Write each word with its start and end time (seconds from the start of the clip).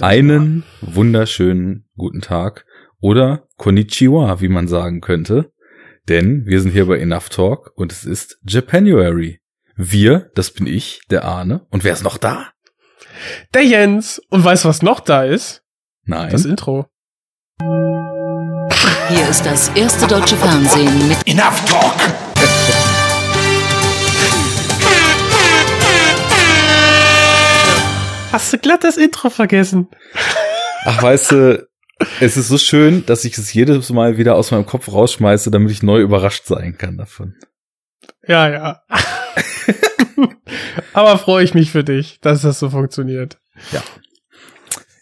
Einen 0.00 0.64
wunderschönen 0.80 1.88
guten 1.96 2.20
Tag 2.20 2.66
oder 3.00 3.46
Konnichiwa, 3.56 4.40
wie 4.40 4.48
man 4.48 4.66
sagen 4.66 5.00
könnte. 5.00 5.52
Denn 6.08 6.44
wir 6.46 6.60
sind 6.60 6.72
hier 6.72 6.86
bei 6.86 6.98
Enough 6.98 7.28
Talk 7.28 7.70
und 7.76 7.92
es 7.92 8.04
ist 8.04 8.38
Japanuary. 8.42 9.40
Wir, 9.76 10.30
das 10.34 10.50
bin 10.50 10.66
ich, 10.66 11.02
der 11.10 11.24
Arne. 11.24 11.66
Und 11.70 11.84
wer 11.84 11.92
ist 11.92 12.02
noch 12.02 12.18
da? 12.18 12.48
Der 13.54 13.62
Jens. 13.62 14.20
Und 14.30 14.44
weißt 14.44 14.64
du, 14.64 14.68
was 14.68 14.82
noch 14.82 14.98
da 14.98 15.22
ist? 15.22 15.62
Nein. 16.04 16.30
Das 16.30 16.44
Intro. 16.44 16.86
Hier 17.60 19.28
ist 19.30 19.46
das 19.46 19.68
erste 19.76 20.08
deutsche 20.08 20.36
Fernsehen 20.36 21.08
mit 21.08 21.18
Enough 21.26 21.64
Talk! 21.66 22.23
Hast 28.34 28.52
du 28.52 28.58
glatt 28.58 28.82
das 28.82 28.96
Intro 28.96 29.30
vergessen? 29.30 29.86
Ach, 30.84 31.00
weißt 31.00 31.30
du, 31.30 31.68
es 32.18 32.36
ist 32.36 32.48
so 32.48 32.58
schön, 32.58 33.06
dass 33.06 33.24
ich 33.24 33.38
es 33.38 33.54
jedes 33.54 33.90
Mal 33.90 34.18
wieder 34.18 34.34
aus 34.34 34.50
meinem 34.50 34.66
Kopf 34.66 34.90
rausschmeiße, 34.90 35.52
damit 35.52 35.70
ich 35.70 35.84
neu 35.84 36.00
überrascht 36.00 36.44
sein 36.46 36.76
kann 36.76 36.96
davon. 36.96 37.36
Ja, 38.26 38.50
ja. 38.50 38.82
Aber 40.94 41.16
freue 41.18 41.44
ich 41.44 41.54
mich 41.54 41.70
für 41.70 41.84
dich, 41.84 42.18
dass 42.22 42.42
das 42.42 42.58
so 42.58 42.70
funktioniert. 42.70 43.38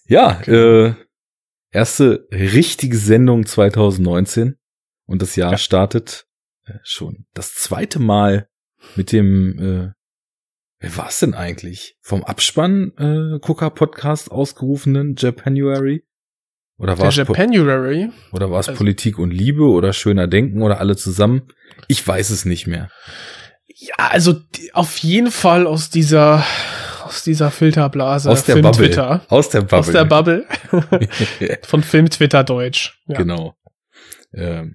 Ja, 0.05 0.39
äh, 0.43 0.93
erste 1.71 2.29
richtige 2.31 2.99
Sendung 2.99 3.47
2019 3.47 4.59
und 5.07 5.23
das 5.23 5.37
Jahr 5.37 5.53
Ja. 5.53 5.57
startet 5.57 6.27
äh, 6.67 6.75
schon 6.83 7.25
das 7.33 7.55
zweite 7.55 7.99
Mal 7.99 8.47
mit 8.95 9.11
dem, 9.11 9.59
äh, 9.59 9.93
wer 10.83 10.97
war 10.97 11.09
es 11.09 11.21
denn 11.21 11.35
eigentlich? 11.35 11.97
Vom 12.03 12.25
Abspann 12.25 12.93
äh, 12.99 13.39
Coca 13.41 13.71
Podcast 13.71 14.31
ausgerufenen 14.31 15.15
Japanuary? 15.17 16.05
Oder 16.79 16.99
war 16.99 17.09
es 17.09 17.17
Japanuary. 17.17 18.11
oder 18.33 18.51
war 18.51 18.59
es 18.61 18.69
also- 18.69 18.79
Politik 18.79 19.19
und 19.19 19.31
Liebe 19.31 19.63
oder 19.65 19.93
schöner 19.93 20.27
Denken 20.27 20.63
oder 20.63 20.81
alle 20.81 20.97
zusammen? 20.97 21.49
Ich 21.89 22.07
weiß 22.07 22.31
es 22.31 22.45
nicht 22.45 22.67
mehr. 22.67 22.91
Ja, 23.67 23.95
also 24.11 24.33
die, 24.33 24.75
auf 24.75 24.99
jeden 24.99 25.31
Fall 25.31 25.67
aus 25.67 25.91
dieser 25.91 26.45
aus 27.05 27.23
dieser 27.25 27.51
Filterblase 27.51 28.31
Aus 28.31 28.45
der 28.45 28.57
Bubble. 28.57 28.73
Twitter. 28.89 29.25
Aus 29.29 29.51
der 29.51 29.61
Bubble. 29.63 29.79
Aus 29.79 29.93
der 29.93 30.05
Bubble 30.05 30.47
von 31.63 31.83
Film 31.83 32.09
Twitter 32.11 32.43
Deutsch. 32.45 33.01
Ja. 33.07 33.19
Genau. 33.19 33.55
Ähm, 34.35 34.75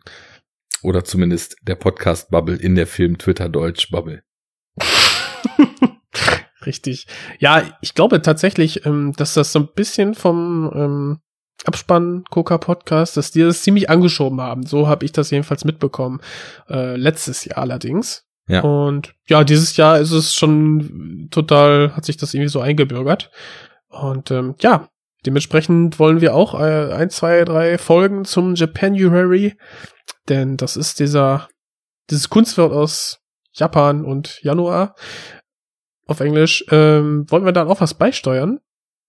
oder 0.84 1.04
zumindest 1.04 1.58
der 1.64 1.76
Podcast 1.76 2.30
Bubble 2.30 2.56
in 2.56 2.76
der 2.76 2.86
Film 2.88 3.18
Twitter 3.18 3.50
Deutsch 3.50 3.90
Bubble. 3.90 4.24
Richtig. 6.68 7.08
Ja, 7.40 7.64
ich 7.82 7.96
glaube 7.96 8.22
tatsächlich, 8.22 8.86
ähm, 8.86 9.14
dass 9.18 9.34
das 9.34 9.52
so 9.52 9.60
ein 9.60 9.70
bisschen 9.74 10.14
vom 10.14 10.72
ähm, 10.76 11.20
Abspann 11.66 12.26
Coca 12.30 12.58
Podcast, 12.58 13.18
dass 13.18 13.32
die 13.32 13.42
das 13.42 13.64
ziemlich 13.64 13.90
angeschoben 13.90 14.42
haben. 14.42 14.66
So 14.66 14.88
habe 14.88 15.06
ich 15.06 15.12
das 15.14 15.32
jedenfalls 15.32 15.66
mitbekommen. 15.66 16.20
Äh, 16.70 16.96
letztes 16.98 17.46
Jahr 17.46 17.60
allerdings. 17.60 18.26
Ja. 18.48 18.62
Und 18.62 19.16
ja, 19.28 19.44
dieses 19.44 19.76
Jahr 19.78 20.00
ist 20.00 20.12
es 20.12 20.36
schon 20.36 21.30
total, 21.32 21.96
hat 21.96 22.06
sich 22.06 22.18
das 22.18 22.34
irgendwie 22.34 22.52
so 22.52 22.62
eingebürgert. 22.62 23.32
Und 23.88 24.30
ähm, 24.32 24.56
ja, 24.60 24.90
dementsprechend 25.26 26.00
wollen 26.00 26.22
wir 26.22 26.36
auch 26.36 26.54
äh, 26.54 26.94
ein, 26.94 27.10
zwei, 27.10 27.44
drei 27.46 27.78
Folgen 27.78 28.26
zum 28.26 28.56
Japanuary, 28.56 29.56
denn 30.30 30.58
das 30.58 30.78
ist 30.78 31.00
dieser 31.00 31.48
dieses 32.10 32.30
Kunstwort 32.30 32.72
aus 32.72 33.20
Japan 33.54 34.06
und 34.06 34.40
Januar 34.44 34.96
auf 36.08 36.20
Englisch. 36.20 36.66
Ähm, 36.72 37.26
wollen 37.30 37.46
wir 37.46 37.52
dann 37.52 37.68
auch 37.68 37.82
was 37.82 37.94
beisteuern? 37.94 38.60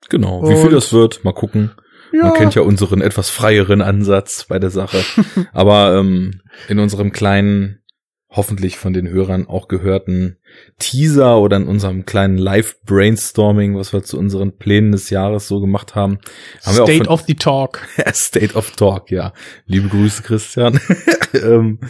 Genau. 0.09 0.43
Wie 0.49 0.57
viel 0.57 0.67
Und- 0.67 0.73
das 0.73 0.93
wird, 0.93 1.25
mal 1.25 1.33
gucken. 1.33 1.73
Man 2.13 2.33
kennt 2.33 2.55
ja 2.55 2.63
unseren 2.63 3.03
etwas 3.03 3.29
freieren 3.29 3.83
Ansatz 3.83 4.47
bei 4.49 4.59
der 4.59 4.71
Sache. 4.71 5.05
Aber 5.53 5.95
ähm, 5.99 6.41
in 6.69 6.79
unserem 6.79 7.13
kleinen, 7.13 7.83
hoffentlich 8.31 8.79
von 8.79 8.95
den 8.95 9.09
Hörern 9.09 9.47
auch 9.47 9.69
gehörten 9.69 10.39
Teaser 10.79 11.39
oder 11.39 11.59
in 11.59 11.67
unserem 11.67 12.07
kleinen 12.07 12.39
Live-Brainstorming, 12.39 13.77
was 13.77 13.93
wir 13.93 14.03
zu 14.05 14.19
unseren 14.19 14.57
Plänen 14.57 14.93
des 14.93 15.11
Jahres 15.11 15.49
so 15.49 15.61
gemacht 15.61 15.95
haben, 15.95 16.19
haben 16.65 16.77
wir 16.77 16.83
auch 16.85 16.89
State 16.89 17.05
von, 17.05 17.13
of 17.13 17.23
the 17.27 17.35
Talk. 17.35 17.87
State 18.13 18.55
of 18.55 18.71
Talk, 18.73 19.11
ja. 19.11 19.33
Liebe 19.67 19.89
Grüße, 19.89 20.23
Christian. 20.23 20.81
ähm, 21.35 21.81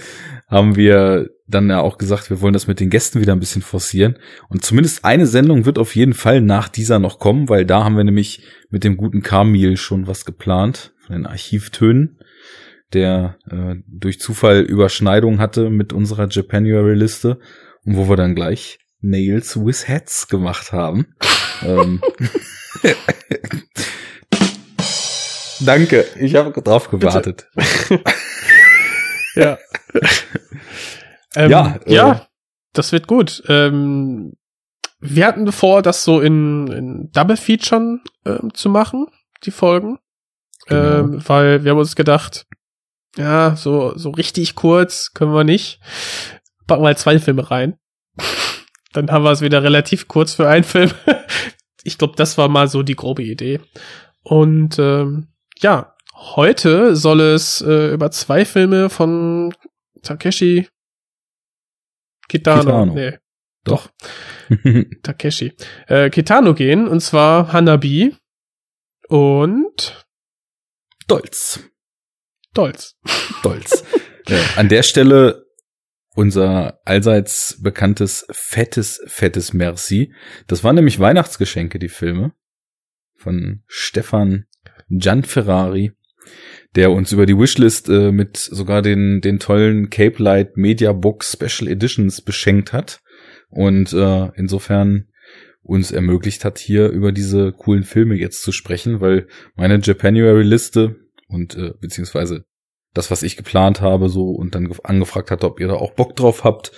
haben 0.48 0.76
wir 0.76 1.31
dann 1.47 1.70
ja 1.70 1.81
auch 1.81 1.98
gesagt, 1.98 2.31
wir 2.31 2.41
wollen 2.41 2.54
das 2.54 2.66
mit 2.66 2.81
den 2.81 2.91
Gästen 2.91 3.20
wieder 3.20 3.32
ein 3.32 3.41
bisschen 3.41 3.62
forcieren. 3.62 4.19
Und 4.48 4.64
zumindest 4.64 5.04
eine 5.04 5.26
Sendung 5.26 5.66
wird 5.66 5.78
auf 5.78 5.94
jeden 5.94 6.14
Fall 6.14 6.41
nach 6.41 6.69
dieser 6.69 6.98
noch 6.98 7.19
kommen, 7.19 7.48
weil 7.48 7.64
da 7.64 7.84
haben 7.84 7.97
wir 7.97 8.04
nämlich 8.04 8.42
mit 8.70 8.84
dem 8.84 8.97
guten 8.97 9.22
Kamil 9.22 9.76
schon 9.76 10.06
was 10.06 10.25
geplant, 10.25 10.92
von 11.06 11.16
den 11.16 11.26
Archivtönen, 11.26 12.19
der 12.92 13.37
äh, 13.50 13.76
durch 13.87 14.20
Zufall 14.20 14.60
Überschneidung 14.60 15.38
hatte 15.38 15.70
mit 15.70 15.92
unserer 15.92 16.28
Japanuary-Liste 16.28 17.38
und 17.84 17.97
wo 17.97 18.08
wir 18.08 18.16
dann 18.16 18.34
gleich 18.34 18.78
Nails 19.00 19.56
with 19.64 19.87
Heads 19.87 20.28
gemacht 20.28 20.72
haben. 20.72 21.14
ähm, 21.62 22.00
Danke, 25.60 26.04
ich 26.19 26.37
habe 26.37 26.53
drauf 26.62 26.88
gewartet. 26.88 27.48
Ja. 29.34 29.58
ähm, 31.34 31.50
Ja, 31.50 31.78
äh, 31.86 31.94
ja, 31.94 32.26
das 32.72 32.92
wird 32.92 33.06
gut. 33.06 33.42
Ähm, 33.48 34.34
wir 35.00 35.26
hatten 35.26 35.50
vor, 35.52 35.82
das 35.82 36.04
so 36.04 36.20
in, 36.20 36.66
in 36.68 37.10
Double 37.12 37.36
Featuren 37.36 38.02
ähm, 38.24 38.52
zu 38.54 38.68
machen, 38.68 39.06
die 39.44 39.50
Folgen. 39.50 39.98
Genau. 40.66 40.98
Ähm, 40.98 41.22
weil 41.26 41.64
wir 41.64 41.70
haben 41.70 41.78
uns 41.78 41.96
gedacht, 41.96 42.46
ja, 43.16 43.56
so, 43.56 43.96
so 43.96 44.10
richtig 44.10 44.54
kurz 44.54 45.12
können 45.14 45.32
wir 45.32 45.44
nicht. 45.44 45.80
Packen 46.66 46.82
wir 46.82 46.88
halt 46.88 46.98
zwei 46.98 47.18
Filme 47.18 47.50
rein. 47.50 47.78
Dann 48.92 49.10
haben 49.10 49.24
wir 49.24 49.32
es 49.32 49.40
wieder 49.40 49.62
relativ 49.62 50.08
kurz 50.08 50.34
für 50.34 50.48
einen 50.48 50.64
Film. 50.64 50.90
ich 51.84 51.98
glaube, 51.98 52.14
das 52.16 52.36
war 52.38 52.48
mal 52.48 52.68
so 52.68 52.82
die 52.82 52.96
grobe 52.96 53.22
Idee. 53.22 53.60
Und 54.22 54.78
ähm, 54.78 55.28
ja, 55.58 55.94
heute 56.18 56.96
soll 56.96 57.20
es 57.20 57.60
äh, 57.60 57.92
über 57.92 58.10
zwei 58.10 58.44
Filme 58.44 58.90
von 58.90 59.54
Takeshi 60.02 60.68
Kitano. 62.28 62.60
Kitano. 62.60 62.94
Nee, 62.94 63.18
Doch. 63.64 63.90
Takeshi. 65.02 65.54
Äh, 65.86 66.10
Kitano 66.10 66.54
gehen, 66.54 66.86
und 66.86 67.00
zwar 67.00 67.52
Hanabi 67.52 68.14
und 69.08 70.06
Dolz. 71.06 71.60
Dolz. 72.52 72.96
Dolz. 73.42 73.84
äh, 74.26 74.40
an 74.56 74.68
der 74.68 74.82
Stelle 74.82 75.46
unser 76.14 76.80
allseits 76.84 77.62
bekanntes 77.62 78.26
fettes, 78.32 79.00
fettes 79.06 79.52
Merci. 79.52 80.12
Das 80.48 80.64
waren 80.64 80.74
nämlich 80.74 80.98
Weihnachtsgeschenke, 80.98 81.78
die 81.78 81.88
Filme. 81.88 82.32
Von 83.14 83.62
Stefan 83.66 84.46
Gianferrari, 84.88 85.92
der 86.78 86.92
uns 86.92 87.10
über 87.10 87.26
die 87.26 87.36
Wishlist 87.36 87.88
äh, 87.88 88.12
mit 88.12 88.36
sogar 88.36 88.82
den, 88.82 89.20
den 89.20 89.40
tollen 89.40 89.90
Cape 89.90 90.22
Light 90.22 90.56
Media 90.56 90.92
Book 90.92 91.24
Special 91.24 91.68
Editions 91.68 92.22
beschenkt 92.22 92.72
hat. 92.72 93.00
Und 93.50 93.92
äh, 93.92 94.30
insofern 94.36 95.08
uns 95.62 95.90
ermöglicht 95.90 96.44
hat, 96.44 96.60
hier 96.60 96.88
über 96.90 97.10
diese 97.10 97.50
coolen 97.50 97.82
Filme 97.82 98.14
jetzt 98.14 98.42
zu 98.42 98.52
sprechen, 98.52 99.00
weil 99.00 99.26
meine 99.56 99.80
Japanuary-Liste 99.82 100.94
und 101.26 101.56
äh, 101.56 101.72
beziehungsweise 101.80 102.44
das, 102.94 103.10
was 103.10 103.24
ich 103.24 103.36
geplant 103.36 103.80
habe, 103.80 104.08
so 104.08 104.30
und 104.30 104.54
dann 104.54 104.68
gef- 104.68 104.84
angefragt 104.84 105.32
hatte, 105.32 105.46
ob 105.46 105.58
ihr 105.58 105.66
da 105.66 105.74
auch 105.74 105.94
Bock 105.94 106.14
drauf 106.14 106.44
habt, 106.44 106.70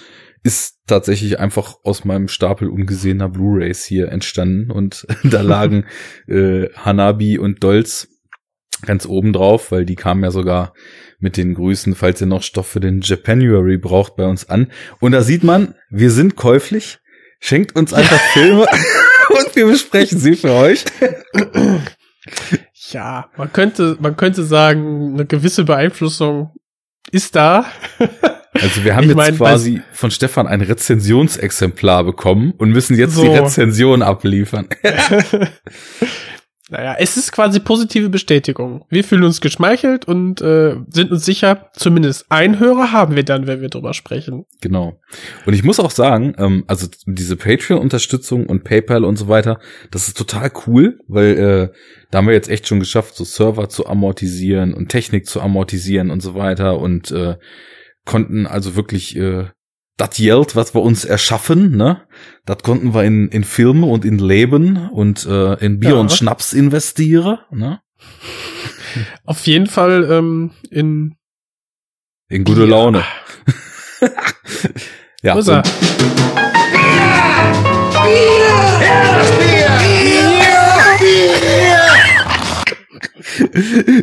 ist 0.42 0.78
tatsächlich 0.86 1.38
einfach 1.38 1.74
aus 1.84 2.06
meinem 2.06 2.28
Stapel 2.28 2.70
ungesehener 2.70 3.28
Blu-rays 3.28 3.84
hier 3.84 4.08
entstanden 4.08 4.70
und 4.70 5.06
da 5.24 5.42
lagen 5.42 5.84
äh, 6.26 6.70
Hanabi 6.74 7.36
und 7.38 7.62
Dolz 7.62 8.09
ganz 8.84 9.06
oben 9.06 9.32
drauf, 9.32 9.70
weil 9.72 9.84
die 9.84 9.96
kamen 9.96 10.22
ja 10.22 10.30
sogar 10.30 10.72
mit 11.18 11.36
den 11.36 11.54
Grüßen, 11.54 11.94
falls 11.94 12.20
ihr 12.20 12.26
noch 12.26 12.42
Stoff 12.42 12.66
für 12.66 12.80
den 12.80 13.00
Japanuary 13.02 13.78
braucht, 13.78 14.16
bei 14.16 14.26
uns 14.26 14.48
an. 14.48 14.72
Und 15.00 15.12
da 15.12 15.22
sieht 15.22 15.44
man, 15.44 15.74
wir 15.90 16.10
sind 16.10 16.36
käuflich, 16.36 16.98
schenkt 17.40 17.76
uns 17.76 17.92
einfach 17.92 18.20
Filme 18.32 18.66
und 19.28 19.56
wir 19.56 19.66
besprechen 19.66 20.18
sie 20.18 20.36
für 20.36 20.52
euch. 20.52 20.84
Ja, 22.90 23.30
man 23.36 23.52
könnte, 23.52 23.96
man 24.00 24.16
könnte 24.16 24.44
sagen, 24.44 25.14
eine 25.14 25.26
gewisse 25.26 25.64
Beeinflussung 25.64 26.52
ist 27.12 27.36
da. 27.36 27.66
Also 28.52 28.84
wir 28.84 28.96
haben 28.96 29.04
Ich 29.04 29.08
jetzt 29.10 29.16
mein, 29.16 29.36
quasi 29.36 29.80
von 29.92 30.10
Stefan 30.10 30.46
ein 30.46 30.60
Rezensionsexemplar 30.60 32.04
bekommen 32.04 32.52
und 32.58 32.70
müssen 32.70 32.96
jetzt 32.96 33.14
So. 33.14 33.22
die 33.22 33.28
Rezension 33.28 34.02
abliefern. 34.02 34.68
Naja, 36.70 36.94
es 36.98 37.16
ist 37.16 37.32
quasi 37.32 37.58
positive 37.58 38.08
Bestätigung. 38.08 38.84
Wir 38.88 39.02
fühlen 39.02 39.24
uns 39.24 39.40
geschmeichelt 39.40 40.06
und 40.06 40.40
äh, 40.40 40.76
sind 40.88 41.10
uns 41.10 41.24
sicher, 41.24 41.70
zumindest 41.74 42.26
ein 42.28 42.60
Hörer 42.60 42.92
haben 42.92 43.16
wir 43.16 43.24
dann, 43.24 43.48
wenn 43.48 43.60
wir 43.60 43.68
drüber 43.68 43.92
sprechen. 43.92 44.46
Genau. 44.60 45.00
Und 45.46 45.54
ich 45.54 45.64
muss 45.64 45.80
auch 45.80 45.90
sagen, 45.90 46.34
ähm, 46.38 46.64
also 46.68 46.86
diese 47.06 47.36
Patreon-Unterstützung 47.36 48.46
und 48.46 48.62
PayPal 48.62 49.04
und 49.04 49.16
so 49.16 49.26
weiter, 49.26 49.58
das 49.90 50.06
ist 50.06 50.16
total 50.16 50.52
cool, 50.66 51.00
weil 51.08 51.38
äh, 51.38 51.76
da 52.12 52.18
haben 52.18 52.28
wir 52.28 52.34
jetzt 52.34 52.48
echt 52.48 52.68
schon 52.68 52.78
geschafft, 52.78 53.16
so 53.16 53.24
Server 53.24 53.68
zu 53.68 53.86
amortisieren 53.86 54.72
und 54.72 54.88
Technik 54.88 55.26
zu 55.26 55.40
amortisieren 55.40 56.10
und 56.10 56.20
so 56.22 56.36
weiter 56.36 56.78
und 56.78 57.10
äh, 57.10 57.36
konnten 58.04 58.46
also 58.46 58.76
wirklich 58.76 59.16
äh, 59.16 59.46
das 60.00 60.16
Geld, 60.16 60.56
was 60.56 60.74
wir 60.74 60.80
uns 60.82 61.04
erschaffen, 61.04 61.76
ne, 61.76 62.02
das 62.46 62.58
konnten 62.62 62.94
wir 62.94 63.04
in, 63.04 63.28
in 63.28 63.44
Filme 63.44 63.86
und 63.86 64.04
in 64.04 64.18
Leben 64.18 64.88
und 64.90 65.26
äh, 65.26 65.54
in 65.64 65.78
Bier 65.80 65.90
Ja. 65.90 65.96
und 65.96 66.10
Schnaps 66.12 66.52
investieren, 66.52 67.38
ne? 67.50 67.80
Auf 69.24 69.46
jeden 69.46 69.66
Fall 69.66 70.08
ähm, 70.10 70.52
in 70.70 71.16
In 72.28 72.44
gute 72.44 72.62
Ja. 72.62 72.66
Laune. 72.66 73.04
ja, 75.22 75.34
Wo 75.34 75.38
ist 75.40 75.48
er? 75.48 75.62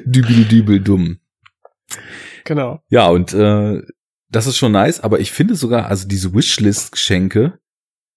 dübel 0.05 0.45
dübel 0.45 0.79
dumm. 0.79 1.19
Genau. 2.45 2.81
Ja, 2.89 3.07
und 3.07 3.33
äh, 3.33 3.81
das 4.29 4.47
ist 4.47 4.57
schon 4.57 4.71
nice, 4.71 5.00
aber 5.00 5.19
ich 5.19 5.31
finde 5.31 5.56
sogar, 5.56 5.88
also 5.88 6.07
diese 6.07 6.33
Wishlist-Geschenke, 6.33 7.57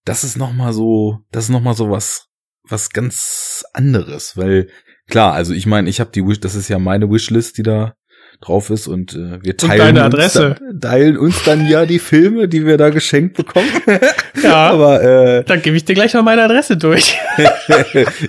das 0.04 0.24
ist 0.24 0.36
noch 0.36 0.52
mal 0.52 0.72
so, 0.72 1.18
das 1.30 1.44
ist 1.44 1.50
noch 1.50 1.60
mal 1.60 1.74
so 1.74 1.90
was, 1.90 2.26
was 2.68 2.90
ganz 2.90 3.64
anderes, 3.74 4.36
weil 4.36 4.68
klar, 5.08 5.34
also 5.34 5.52
ich 5.52 5.66
meine, 5.66 5.88
ich 5.90 6.00
habe 6.00 6.10
die 6.12 6.26
Wish, 6.26 6.40
das 6.40 6.54
ist 6.54 6.68
ja 6.68 6.78
meine 6.78 7.10
Wishlist, 7.10 7.58
die 7.58 7.62
da 7.62 7.94
drauf 8.40 8.70
ist 8.70 8.86
und 8.86 9.12
äh, 9.14 9.42
wir 9.42 9.56
teilen 9.56 9.94
deine 9.96 10.16
uns. 10.16 10.32
Dann, 10.32 10.80
teilen 10.80 11.18
uns 11.18 11.42
dann 11.44 11.66
ja 11.66 11.84
die 11.84 11.98
Filme, 11.98 12.48
die 12.48 12.64
wir 12.64 12.78
da 12.78 12.90
geschenkt 12.90 13.36
bekommen. 13.36 13.68
Ja. 14.42 14.70
aber 14.70 15.02
äh, 15.02 15.44
Dann 15.44 15.60
gebe 15.60 15.76
ich 15.76 15.84
dir 15.84 15.92
gleich 15.92 16.14
mal 16.14 16.22
meine 16.22 16.42
Adresse 16.44 16.78
durch. 16.78 17.18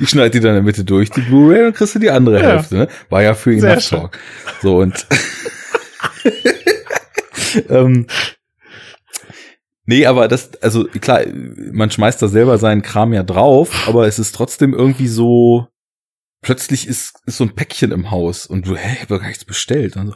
ich 0.01 0.09
schneide 0.09 0.31
die 0.31 0.39
dann 0.41 0.49
in 0.49 0.55
der 0.55 0.63
Mitte 0.63 0.83
durch, 0.83 1.09
die 1.09 1.21
Blu-ray, 1.21 1.67
und 1.67 1.73
kriegst 1.73 1.95
du 1.95 1.99
die 1.99 2.09
andere 2.09 2.41
Ja. 2.41 2.49
Hälfte. 2.49 2.75
Ne? 2.75 2.87
War 3.09 3.23
ja 3.23 3.33
für 3.33 3.53
ihn. 3.53 3.61
Talk. 3.61 4.17
So 4.61 4.79
und 4.79 5.07
ähm, 7.69 8.07
Nee, 9.85 10.05
aber 10.05 10.27
das, 10.27 10.61
also 10.61 10.85
klar, 10.85 11.21
man 11.33 11.89
schmeißt 11.91 12.21
da 12.21 12.27
selber 12.27 12.57
seinen 12.57 12.81
Kram 12.83 13.13
ja 13.13 13.23
drauf, 13.23 13.87
aber 13.87 14.07
es 14.07 14.19
ist 14.19 14.33
trotzdem 14.33 14.73
irgendwie 14.73 15.07
so, 15.07 15.67
plötzlich 16.41 16.87
ist, 16.87 17.15
ist 17.25 17.37
so 17.37 17.43
ein 17.43 17.55
Päckchen 17.55 17.91
im 17.91 18.11
Haus 18.11 18.45
und 18.45 18.67
du, 18.67 18.75
hä, 18.75 18.93
ich 18.93 19.01
hab 19.01 19.09
gar 19.09 19.27
nichts 19.27 19.43
bestellt. 19.43 19.97
Und 19.97 20.07
so, 20.07 20.15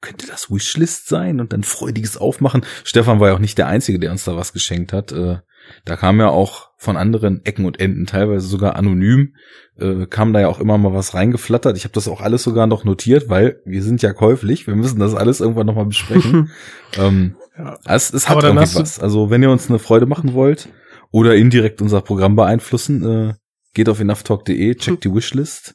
könnte 0.00 0.26
das 0.26 0.50
Wishlist 0.50 1.08
sein? 1.08 1.40
Und 1.40 1.52
dann 1.52 1.64
freudiges 1.64 2.16
Aufmachen. 2.16 2.64
Stefan 2.84 3.20
war 3.20 3.28
ja 3.28 3.34
auch 3.34 3.40
nicht 3.40 3.58
der 3.58 3.68
Einzige, 3.68 3.98
der 3.98 4.12
uns 4.12 4.24
da 4.24 4.36
was 4.36 4.52
geschenkt 4.52 4.92
hat. 4.92 5.12
Äh, 5.12 5.38
da 5.84 5.96
kam 5.96 6.20
ja 6.20 6.28
auch 6.28 6.70
von 6.76 6.96
anderen 6.96 7.44
Ecken 7.44 7.64
und 7.64 7.80
Enden, 7.80 8.06
teilweise 8.06 8.46
sogar 8.46 8.76
anonym, 8.76 9.34
äh, 9.78 10.06
kam 10.06 10.32
da 10.32 10.40
ja 10.40 10.48
auch 10.48 10.58
immer 10.58 10.78
mal 10.78 10.92
was 10.92 11.14
reingeflattert. 11.14 11.76
Ich 11.76 11.84
habe 11.84 11.94
das 11.94 12.08
auch 12.08 12.20
alles 12.20 12.42
sogar 12.42 12.66
noch 12.66 12.84
notiert, 12.84 13.28
weil 13.28 13.60
wir 13.64 13.82
sind 13.82 14.02
ja 14.02 14.12
käuflich. 14.12 14.66
Wir 14.66 14.74
müssen 14.74 14.98
das 14.98 15.14
alles 15.14 15.40
irgendwann 15.40 15.66
nochmal 15.66 15.86
besprechen. 15.86 16.50
ähm, 16.98 17.36
Ja. 17.56 17.78
es, 17.84 18.12
es 18.12 18.28
hat 18.28 18.42
irgendwie 18.42 18.74
was. 18.74 18.98
Also 18.98 19.30
wenn 19.30 19.42
ihr 19.42 19.50
uns 19.50 19.68
eine 19.68 19.78
Freude 19.78 20.06
machen 20.06 20.34
wollt 20.34 20.68
oder 21.10 21.36
indirekt 21.36 21.82
unser 21.82 22.00
Programm 22.00 22.34
beeinflussen, 22.36 23.04
äh, 23.04 23.34
geht 23.74 23.88
auf 23.88 24.00
enoughtalk.de, 24.00 24.74
checkt 24.74 25.04
die 25.04 25.14
Wishlist. 25.14 25.74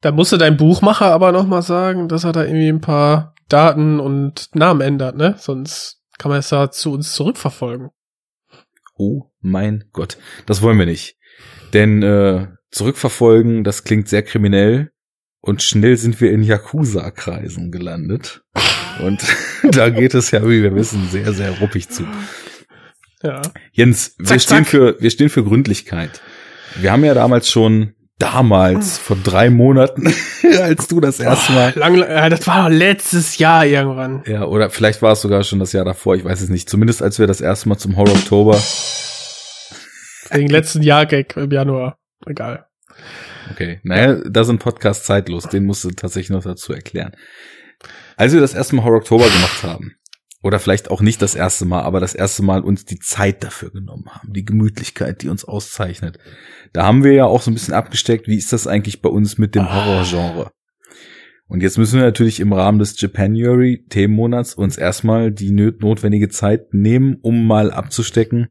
Da 0.00 0.12
musste 0.12 0.38
dein 0.38 0.56
Buchmacher 0.56 1.06
aber 1.06 1.32
noch 1.32 1.46
mal 1.46 1.62
sagen, 1.62 2.08
dass 2.08 2.24
er 2.24 2.32
da 2.32 2.44
irgendwie 2.44 2.68
ein 2.68 2.80
paar 2.80 3.34
Daten 3.48 4.00
und 4.00 4.54
Namen 4.54 4.80
ändert, 4.80 5.16
ne? 5.16 5.34
Sonst 5.38 6.00
kann 6.18 6.30
man 6.30 6.40
es 6.40 6.48
da 6.48 6.70
zu 6.70 6.92
uns 6.92 7.12
zurückverfolgen. 7.12 7.90
Oh 8.96 9.30
mein 9.40 9.84
Gott, 9.92 10.18
das 10.46 10.62
wollen 10.62 10.78
wir 10.78 10.86
nicht. 10.86 11.16
Denn 11.72 12.02
äh, 12.02 12.48
zurückverfolgen, 12.70 13.64
das 13.64 13.84
klingt 13.84 14.08
sehr 14.08 14.22
kriminell 14.22 14.90
und 15.40 15.62
schnell 15.62 15.96
sind 15.96 16.20
wir 16.20 16.32
in 16.32 16.42
Yakuza-Kreisen 16.42 17.70
gelandet. 17.70 18.42
Und 19.02 19.22
da 19.72 19.90
geht 19.90 20.14
es 20.14 20.30
ja, 20.30 20.42
wie 20.44 20.62
wir 20.62 20.74
wissen, 20.74 21.08
sehr, 21.10 21.32
sehr 21.32 21.58
ruppig 21.58 21.88
zu. 21.88 22.06
Ja. 23.22 23.42
Jens, 23.72 24.14
wir 24.18 24.26
Zack, 24.26 24.40
stehen 24.40 24.58
zack. 24.58 24.66
für, 24.68 25.00
wir 25.00 25.10
stehen 25.10 25.28
für 25.28 25.44
Gründlichkeit. 25.44 26.22
Wir 26.80 26.92
haben 26.92 27.04
ja 27.04 27.14
damals 27.14 27.50
schon, 27.50 27.94
damals, 28.18 28.98
vor 28.98 29.16
drei 29.22 29.50
Monaten, 29.50 30.12
als 30.60 30.86
du 30.86 31.00
das 31.00 31.20
erste 31.20 31.52
Mal, 31.52 31.72
Lang, 31.76 32.00
äh, 32.02 32.30
das 32.30 32.46
war 32.46 32.70
letztes 32.70 33.38
Jahr 33.38 33.66
irgendwann. 33.66 34.22
ja, 34.26 34.44
oder 34.44 34.70
vielleicht 34.70 35.02
war 35.02 35.12
es 35.12 35.20
sogar 35.20 35.42
schon 35.44 35.58
das 35.58 35.72
Jahr 35.72 35.84
davor, 35.84 36.14
ich 36.14 36.24
weiß 36.24 36.40
es 36.40 36.48
nicht, 36.48 36.68
zumindest 36.68 37.02
als 37.02 37.18
wir 37.18 37.26
das 37.26 37.40
erste 37.40 37.68
Mal 37.68 37.78
zum 37.78 37.96
Horror 37.96 38.14
Oktober, 38.14 38.58
Wegen 40.30 40.48
letzten 40.48 40.82
Jahr-Gag 40.82 41.36
im 41.36 41.50
Januar. 41.50 41.98
Egal. 42.26 42.66
okay, 43.50 43.80
naja, 43.82 44.20
da 44.28 44.44
sind 44.44 44.58
Podcasts 44.58 45.04
zeitlos, 45.06 45.48
den 45.48 45.64
musst 45.64 45.84
du 45.84 45.90
tatsächlich 45.90 46.30
noch 46.30 46.42
dazu 46.42 46.72
erklären. 46.72 47.12
Als 48.16 48.32
wir 48.32 48.40
das 48.40 48.54
erste 48.54 48.74
Mal 48.74 48.84
Horror 48.84 48.98
Oktober 48.98 49.24
gemacht 49.24 49.62
haben, 49.62 49.96
oder 50.44 50.58
vielleicht 50.58 50.90
auch 50.90 51.00
nicht 51.00 51.22
das 51.22 51.34
erste 51.34 51.64
Mal, 51.64 51.80
aber 51.82 52.00
das 52.00 52.14
erste 52.14 52.42
Mal 52.42 52.60
uns 52.60 52.84
die 52.84 52.98
Zeit 52.98 53.42
dafür 53.42 53.70
genommen 53.70 54.04
haben, 54.10 54.34
die 54.34 54.44
Gemütlichkeit, 54.44 55.22
die 55.22 55.30
uns 55.30 55.46
auszeichnet. 55.46 56.18
Da 56.74 56.84
haben 56.84 57.02
wir 57.02 57.12
ja 57.12 57.24
auch 57.24 57.40
so 57.40 57.50
ein 57.50 57.54
bisschen 57.54 57.72
abgesteckt, 57.72 58.28
wie 58.28 58.36
ist 58.36 58.52
das 58.52 58.66
eigentlich 58.66 59.00
bei 59.00 59.08
uns 59.08 59.38
mit 59.38 59.54
dem 59.54 59.72
Horrorgenre? 59.72 60.50
Und 61.46 61.62
jetzt 61.62 61.78
müssen 61.78 61.98
wir 61.98 62.04
natürlich 62.04 62.40
im 62.40 62.52
Rahmen 62.52 62.78
des 62.78 63.00
Japanuary 63.00 63.86
Themenmonats 63.88 64.54
uns 64.54 64.76
erstmal 64.76 65.32
die 65.32 65.50
notwendige 65.50 66.28
Zeit 66.28 66.74
nehmen, 66.74 67.16
um 67.22 67.46
mal 67.46 67.70
abzustecken, 67.70 68.48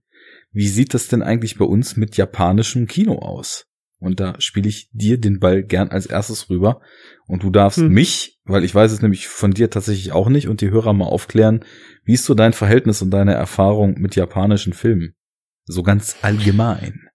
wie 0.52 0.68
sieht 0.68 0.96
das 0.96 1.10
denn 1.10 1.22
eigentlich 1.22 1.60
bei 1.60 1.66
uns 1.66 1.96
mit 1.96 2.18
japanischem 2.18 2.88
Kino 2.88 3.20
aus? 3.20 3.66
Und 4.00 4.20
da 4.20 4.36
spiele 4.40 4.68
ich 4.68 4.90
dir 4.94 5.20
den 5.20 5.40
Ball 5.40 5.64
gern 5.64 5.90
als 5.90 6.08
erstes 6.08 6.50
rüber. 6.50 6.82
Und 7.28 7.44
du 7.44 7.52
darfst 7.52 7.80
Hm. 7.80 7.90
mich, 7.90 8.33
weil 8.46 8.64
ich 8.64 8.76
weiß 8.76 8.92
es 8.92 9.02
nämlich 9.02 9.28
von 9.28 9.52
dir 9.52 9.70
tatsächlich 9.70 10.12
auch 10.12 10.30
nicht, 10.30 10.48
und 10.48 10.62
die 10.62 10.70
Hörer 10.70 10.94
mal 10.94 11.06
aufklären, 11.06 11.64
wie 12.04 12.14
ist 12.14 12.26
so 12.26 12.34
dein 12.34 12.54
Verhältnis 12.54 13.02
und 13.02 13.12
deine 13.12 13.34
Erfahrung 13.34 13.96
mit 14.00 14.16
japanischen 14.16 14.74
Filmen? 14.74 15.16
So 15.66 15.84
ganz 15.84 16.18
allgemein. 16.22 17.08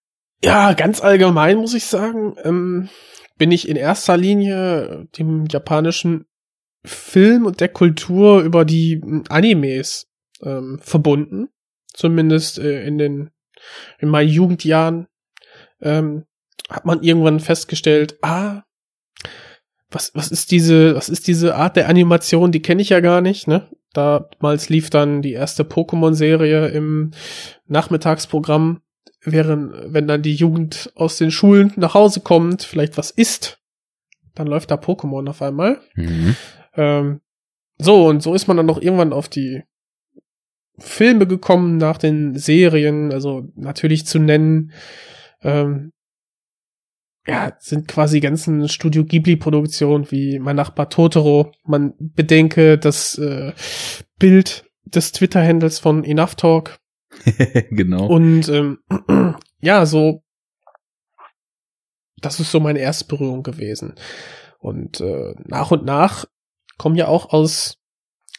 Ja, 0.42 0.72
ganz 0.72 1.02
allgemein 1.02 1.58
muss 1.58 1.74
ich 1.74 1.84
sagen, 1.84 2.36
ähm, 2.44 2.88
bin 3.36 3.50
ich 3.50 3.68
in 3.68 3.76
erster 3.76 4.16
Linie 4.16 5.06
dem 5.18 5.46
japanischen 5.46 6.26
Film 6.84 7.44
und 7.44 7.60
der 7.60 7.68
Kultur 7.68 8.40
über 8.42 8.64
die 8.64 9.00
m, 9.02 9.24
Animes 9.28 10.06
ähm, 10.42 10.78
verbunden. 10.80 11.48
Zumindest 11.92 12.58
äh, 12.58 12.84
in 12.86 12.98
den 12.98 13.30
in 13.98 14.08
meinen 14.08 14.28
Jugendjahren 14.28 15.08
ähm, 15.80 16.24
hat 16.70 16.84
man 16.84 17.02
irgendwann 17.02 17.40
festgestellt, 17.40 18.18
ah, 18.22 18.62
was 19.90 20.12
was 20.14 20.30
ist 20.30 20.50
diese 20.50 20.94
was 20.94 21.08
ist 21.08 21.26
diese 21.26 21.54
Art 21.54 21.76
der 21.76 21.88
Animation? 21.88 22.52
Die 22.52 22.62
kenne 22.62 22.82
ich 22.82 22.90
ja 22.90 23.00
gar 23.00 23.20
nicht. 23.20 23.48
Ne, 23.48 23.68
damals 23.92 24.68
lief 24.68 24.90
dann 24.90 25.22
die 25.22 25.32
erste 25.32 25.64
Pokémon-Serie 25.64 26.68
im 26.68 27.12
Nachmittagsprogramm 27.66 28.80
während, 29.22 29.92
wenn 29.92 30.06
dann 30.06 30.22
die 30.22 30.34
Jugend 30.34 30.92
aus 30.94 31.18
den 31.18 31.30
Schulen 31.30 31.72
nach 31.76 31.94
Hause 31.94 32.20
kommt, 32.20 32.62
vielleicht 32.62 32.96
was 32.96 33.10
isst, 33.10 33.58
dann 34.34 34.46
läuft 34.46 34.70
da 34.70 34.76
Pokémon 34.76 35.28
auf 35.28 35.42
einmal. 35.42 35.80
Mhm. 35.94 36.36
Ähm, 36.74 37.20
so, 37.78 38.06
und 38.06 38.22
so 38.22 38.34
ist 38.34 38.46
man 38.46 38.56
dann 38.56 38.66
noch 38.66 38.80
irgendwann 38.80 39.12
auf 39.12 39.28
die 39.28 39.62
Filme 40.78 41.26
gekommen 41.26 41.76
nach 41.76 41.98
den 41.98 42.36
Serien, 42.36 43.12
also 43.12 43.48
natürlich 43.56 44.06
zu 44.06 44.18
nennen, 44.18 44.72
ähm, 45.42 45.92
ja, 47.28 47.52
sind 47.58 47.86
quasi 47.88 48.20
ganzen 48.20 48.68
Studio 48.68 49.04
Ghibli-Produktionen 49.04 50.10
wie 50.10 50.38
mein 50.38 50.56
Nachbar 50.56 50.88
Totoro. 50.88 51.52
Man 51.64 51.92
bedenke 51.98 52.78
das 52.78 53.18
äh, 53.18 53.52
Bild 54.18 54.64
des 54.86 55.12
Twitter-Handles 55.12 55.78
von 55.78 56.04
Enough 56.04 56.36
Talk, 56.36 56.78
genau. 57.70 58.06
und 58.06 58.48
ähm, 58.48 58.78
ja, 59.60 59.84
so, 59.84 60.22
das 62.16 62.40
ist 62.40 62.50
so 62.50 62.60
meine 62.60 62.78
erste 62.78 63.04
Berührung 63.04 63.42
gewesen. 63.42 63.94
Und 64.58 65.00
äh, 65.00 65.34
nach 65.44 65.70
und 65.70 65.84
nach 65.84 66.24
kommen 66.78 66.96
ja 66.96 67.08
auch 67.08 67.32
aus 67.32 67.76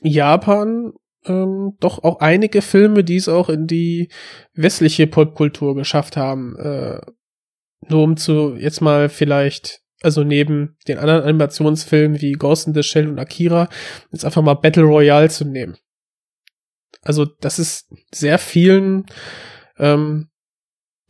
Japan 0.02 0.94
ähm, 1.26 1.76
doch 1.80 2.04
auch 2.04 2.20
einige 2.20 2.62
Filme, 2.62 3.04
die 3.04 3.18
es 3.18 3.30
auch 3.30 3.50
in 3.50 3.68
die 3.68 4.10
westliche 4.54 5.06
Popkultur 5.06 5.76
geschafft 5.76 6.18
haben. 6.18 6.56
Äh, 6.58 7.02
nur 7.92 8.04
um 8.04 8.18
zu 8.18 8.56
jetzt 8.56 8.82
mal 8.82 9.10
vielleicht, 9.10 9.82
also 10.02 10.24
neben 10.24 10.78
den 10.88 10.98
anderen 10.98 11.24
Animationsfilmen 11.24 12.22
wie 12.22 12.34
Ghost 12.34 12.68
in 12.68 12.74
the 12.74 12.84
Shell 12.84 13.08
und 13.08 13.20
Akira, 13.20 13.70
jetzt 14.12 14.26
einfach 14.26 14.42
mal 14.42 14.56
Battle 14.56 14.84
Royale 14.84 15.30
zu 15.30 15.46
nehmen. 15.46 15.78
Also 17.02 17.26
das 17.26 17.60
ist 17.60 17.94
sehr 18.14 18.38
vielen 18.38 19.06
ähm, 19.78 20.30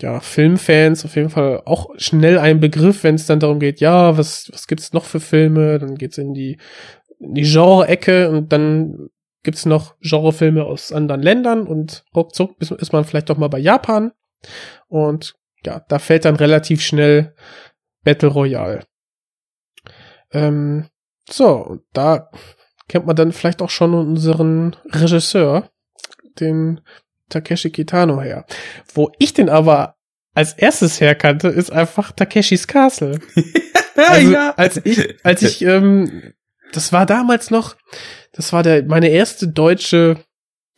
ja, 0.01 0.19
Filmfans 0.19 1.03
auf 1.03 1.15
jeden 1.15 1.29
Fall 1.29 1.61
auch 1.65 1.89
schnell 1.97 2.37
ein 2.39 2.59
Begriff, 2.59 3.03
wenn 3.03 3.15
es 3.15 3.25
dann 3.25 3.39
darum 3.39 3.59
geht, 3.59 3.81
ja, 3.81 4.17
was, 4.17 4.49
was 4.51 4.67
gibt's 4.67 4.93
noch 4.93 5.03
für 5.03 5.19
Filme? 5.19 5.77
Dann 5.77 5.95
geht's 5.95 6.17
in 6.17 6.33
die, 6.33 6.57
in 7.19 7.33
die 7.33 7.43
Genre-Ecke 7.43 8.29
und 8.29 8.53
dann 8.53 9.09
gibt's 9.43 9.65
noch 9.65 9.95
Genrefilme 9.99 10.63
aus 10.63 10.91
anderen 10.91 11.21
Ländern 11.21 11.67
und 11.67 12.05
ruckzuck 12.15 12.55
ist, 12.59 12.71
ist 12.71 12.93
man 12.93 13.03
vielleicht 13.03 13.29
doch 13.29 13.37
mal 13.37 13.49
bei 13.49 13.59
Japan. 13.59 14.11
Und 14.87 15.35
ja, 15.65 15.85
da 15.87 15.99
fällt 15.99 16.25
dann 16.25 16.35
relativ 16.35 16.81
schnell 16.81 17.35
Battle 18.03 18.29
Royale. 18.29 18.85
Ähm, 20.31 20.87
so, 21.29 21.79
da 21.93 22.29
kennt 22.87 23.05
man 23.05 23.15
dann 23.15 23.31
vielleicht 23.31 23.61
auch 23.61 23.69
schon 23.69 23.93
unseren 23.93 24.75
Regisseur, 24.91 25.69
den 26.39 26.81
Takeshi 27.29 27.69
Kitano 27.69 28.21
her. 28.21 28.45
Wo 28.93 29.11
ich 29.19 29.33
den 29.33 29.49
aber 29.49 29.95
als 30.33 30.53
erstes 30.53 31.01
herkannte, 31.01 31.47
ist 31.49 31.71
einfach 31.71 32.11
Takeshis 32.11 32.67
Castle. 32.67 33.19
also, 33.95 34.31
ja. 34.31 34.53
als 34.55 34.81
ich, 34.83 35.25
als 35.25 35.41
ich, 35.41 35.61
ähm, 35.63 36.33
das 36.71 36.93
war 36.93 37.05
damals 37.05 37.51
noch, 37.51 37.75
das 38.31 38.53
war 38.53 38.63
der, 38.63 38.83
meine 38.83 39.09
erste 39.09 39.47
deutsche 39.47 40.17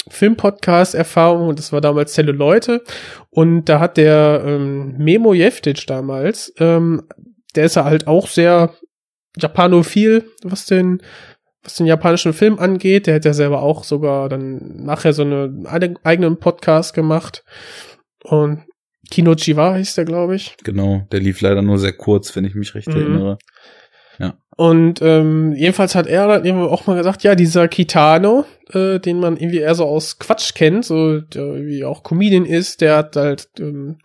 Filmpodcast-Erfahrung 0.10 1.48
und 1.50 1.60
das 1.60 1.72
war 1.72 1.81
damals 1.81 2.13
Celluleute 2.13 2.84
und 3.29 3.65
da 3.65 3.79
hat 3.79 3.98
der 3.98 4.43
ähm, 4.46 4.98
Memo 4.98 5.34
Jeftic 5.34 5.86
damals, 5.88 6.53
ähm, 6.58 7.03
der 7.55 7.65
ist 7.65 7.75
ja 7.75 7.84
halt 7.86 8.08
auch 8.08 8.27
sehr 8.27 8.74
japanophil, 9.38 10.25
was 10.43 10.65
den 10.65 11.01
was 11.63 11.75
den 11.75 11.86
japanischen 11.86 12.34
Film 12.34 12.58
angeht. 12.58 13.05
Der 13.05 13.13
hat 13.15 13.25
ja 13.25 13.34
selber 13.34 13.62
auch 13.62 13.84
sogar 13.84 14.29
dann 14.29 14.84
nachher 14.84 15.13
so 15.13 15.22
eine, 15.22 15.53
einen 15.65 15.96
eigenen 16.03 16.39
Podcast 16.39 16.96
gemacht. 16.96 17.43
Und 18.24 18.63
Kino 19.12 19.36
Chiwa 19.36 19.75
hieß 19.75 19.93
der, 19.93 20.05
glaube 20.05 20.36
ich. 20.36 20.55
Genau, 20.63 21.08
der 21.12 21.20
lief 21.20 21.39
leider 21.41 21.62
nur 21.62 21.77
sehr 21.77 21.93
kurz, 21.93 22.36
wenn 22.36 22.46
ich 22.46 22.55
mich 22.55 22.74
recht 22.74 22.88
Mhm. 22.88 22.96
erinnere. 22.96 23.38
Und 24.62 25.01
ähm, 25.01 25.53
jedenfalls 25.53 25.96
hat 25.96 26.06
er 26.06 26.27
dann 26.27 26.46
eben 26.46 26.62
auch 26.62 26.86
mal 26.86 26.96
gesagt, 26.96 27.24
ja, 27.24 27.34
dieser 27.34 27.68
Kitano, 27.68 28.46
äh, 28.72 29.00
den 29.00 29.20
man 29.20 29.36
irgendwie 29.36 29.58
eher 29.58 29.74
so 29.74 29.86
aus 29.86 30.20
Quatsch 30.20 30.53
kennt, 30.53 30.86
so 30.86 31.20
der 31.20 31.41
irgendwie 31.41 31.84
auch 31.84 32.03
Comedian 32.03 32.46
ist, 32.46 32.80
der 32.80 32.98
hat 32.98 33.15
halt 33.15 33.48
ähm, 33.60 33.98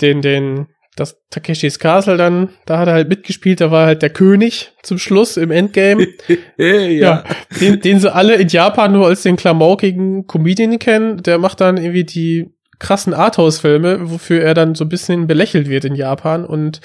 den, 0.00 0.22
den, 0.22 0.68
das 0.96 1.18
Takeshis 1.28 1.78
Castle 1.78 2.16
dann, 2.16 2.48
da 2.64 2.78
hat 2.78 2.88
er 2.88 2.94
halt 2.94 3.10
mitgespielt, 3.10 3.60
da 3.60 3.70
war 3.70 3.84
halt 3.84 4.00
der 4.00 4.08
König 4.08 4.72
zum 4.82 4.96
Schluss 4.96 5.36
im 5.36 5.50
Endgame. 5.50 6.06
Hey, 6.56 6.98
Ja, 6.98 7.24
den, 7.60 7.78
den 7.78 8.00
sie 8.00 8.10
alle 8.10 8.36
in 8.36 8.48
Japan 8.48 8.94
nur 8.94 9.08
als 9.08 9.24
den 9.24 9.36
klamaukigen 9.36 10.26
Comedian 10.26 10.78
kennen. 10.78 11.22
Der 11.22 11.36
macht 11.36 11.60
dann 11.60 11.76
irgendwie 11.76 12.04
die 12.04 12.46
krassen 12.78 13.12
Arthouse-Filme, 13.12 14.10
wofür 14.10 14.40
er 14.40 14.54
dann 14.54 14.74
so 14.74 14.86
ein 14.86 14.88
bisschen 14.88 15.26
belächelt 15.26 15.68
wird 15.68 15.84
in 15.84 15.96
Japan. 15.96 16.46
Und 16.46 16.80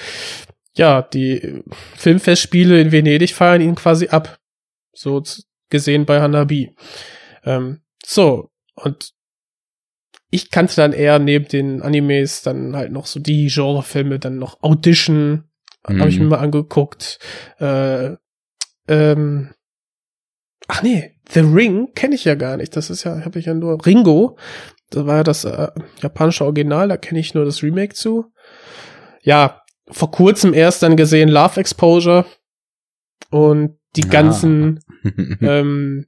ja, 0.76 1.02
die 1.02 1.64
Filmfestspiele 1.96 2.80
in 2.80 2.92
Venedig 2.92 3.34
feiern 3.34 3.62
ihn 3.62 3.76
quasi 3.76 4.08
ab. 4.08 4.40
So 4.94 5.22
gesehen 5.70 6.06
bei 6.06 6.22
Hanabi. 6.22 6.76
Ähm, 7.44 7.82
so, 8.06 8.50
und 8.76 9.12
ich 10.30 10.50
kannte 10.50 10.76
dann 10.76 10.94
eher 10.94 11.20
neben 11.20 11.48
den 11.48 11.82
Animes 11.82 12.42
dann 12.42 12.76
halt 12.76 12.92
noch 12.92 13.06
so 13.06 13.20
die 13.20 13.48
Genrefilme, 13.48 14.20
dann 14.20 14.38
noch 14.38 14.62
Audition, 14.64 15.50
habe 15.86 16.10
ich 16.10 16.18
Mhm. 16.18 16.24
mir 16.24 16.30
mal 16.32 16.40
angeguckt. 16.40 17.20
Äh, 17.60 18.16
ähm, 18.88 19.54
ach 20.68 20.84
nee, 20.84 21.16
The 21.30 21.42
Ring 21.42 21.94
kenne 21.96 22.16
ich 22.16 22.26
ja 22.26 22.36
gar 22.36 22.58
nicht. 22.58 22.76
Das 22.76 22.90
ist 22.90 23.04
ja, 23.04 23.24
habe 23.26 23.40
ich 23.40 23.46
ja 23.46 23.54
nur 23.54 23.86
Ringo. 23.86 24.38
Das 24.90 25.06
war 25.06 25.18
ja 25.18 25.24
das 25.24 25.46
äh, 25.46 25.68
japanische 26.02 26.44
Original, 26.46 26.88
da 26.90 26.98
kenne 26.98 27.20
ich 27.20 27.34
nur 27.34 27.46
das 27.46 27.64
Remake 27.64 27.94
zu. 27.94 28.32
Ja, 29.22 29.61
vor 29.90 30.12
kurzem 30.12 30.54
erst 30.54 30.84
dann 30.84 30.96
gesehen 30.96 31.30
Love 31.30 31.60
Exposure 31.60 32.26
und 33.30 33.78
die 33.96 34.06
Ah. 34.06 34.10
ganzen 34.10 34.80
ähm, 35.42 36.06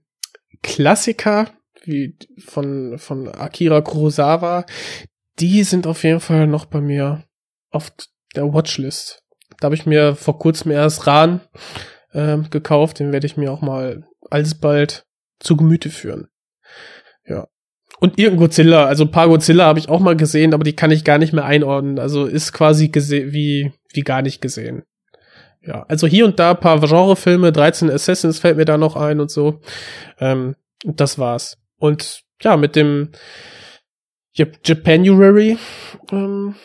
Klassiker 0.61 1.49
wie 1.83 2.17
von 2.39 2.97
von 2.97 3.27
Akira 3.27 3.81
Kurosawa, 3.81 4.65
die 5.39 5.63
sind 5.63 5.85
auf 5.87 6.03
jeden 6.03 6.21
Fall 6.21 6.47
noch 6.47 6.65
bei 6.65 6.79
mir 6.79 7.23
auf 7.71 7.91
der 8.35 8.53
Watchlist. 8.53 9.21
Da 9.59 9.65
habe 9.65 9.75
ich 9.75 9.85
mir 9.85 10.15
vor 10.15 10.39
kurzem 10.39 10.71
erst 10.71 11.07
Ran 11.07 11.41
ähm, 12.13 12.49
gekauft, 12.49 12.99
den 12.99 13.11
werde 13.11 13.25
ich 13.25 13.35
mir 13.37 13.51
auch 13.51 13.61
mal 13.61 14.05
alsbald 14.29 15.05
zu 15.39 15.57
Gemüte 15.57 15.89
führen. 15.89 16.29
Und 18.03 18.19
irgendein 18.19 18.39
Godzilla, 18.47 18.83
also 18.83 19.05
ein 19.05 19.11
paar 19.11 19.29
Godzilla 19.29 19.63
habe 19.63 19.79
ich 19.79 19.87
auch 19.87 20.01
mal 20.01 20.17
gesehen, 20.17 20.53
aber 20.53 20.65
die 20.65 20.75
kann 20.75 20.91
ich 20.91 21.05
gar 21.05 21.17
nicht 21.17 21.31
mehr 21.31 21.45
einordnen. 21.45 21.99
Also 21.99 22.25
ist 22.25 22.51
quasi 22.51 22.91
wie, 22.93 23.71
wie 23.93 24.01
gar 24.01 24.21
nicht 24.21 24.41
gesehen. 24.41 24.83
Ja, 25.61 25.85
also 25.87 26.05
hier 26.05 26.25
und 26.25 26.37
da 26.37 26.53
paar 26.53 26.81
Genrefilme, 26.81 27.53
13 27.53 27.89
Assassins 27.89 28.39
fällt 28.39 28.57
mir 28.57 28.65
da 28.65 28.77
noch 28.77 28.97
ein 28.97 29.21
und 29.21 29.31
so. 29.31 29.61
Ähm, 30.19 30.57
das 30.83 31.17
war's. 31.17 31.57
Und 31.77 32.23
ja, 32.41 32.57
mit 32.57 32.75
dem 32.75 33.11
Jap- 34.35 34.59
Japanuary 34.65 35.57
ähm, 36.11 36.55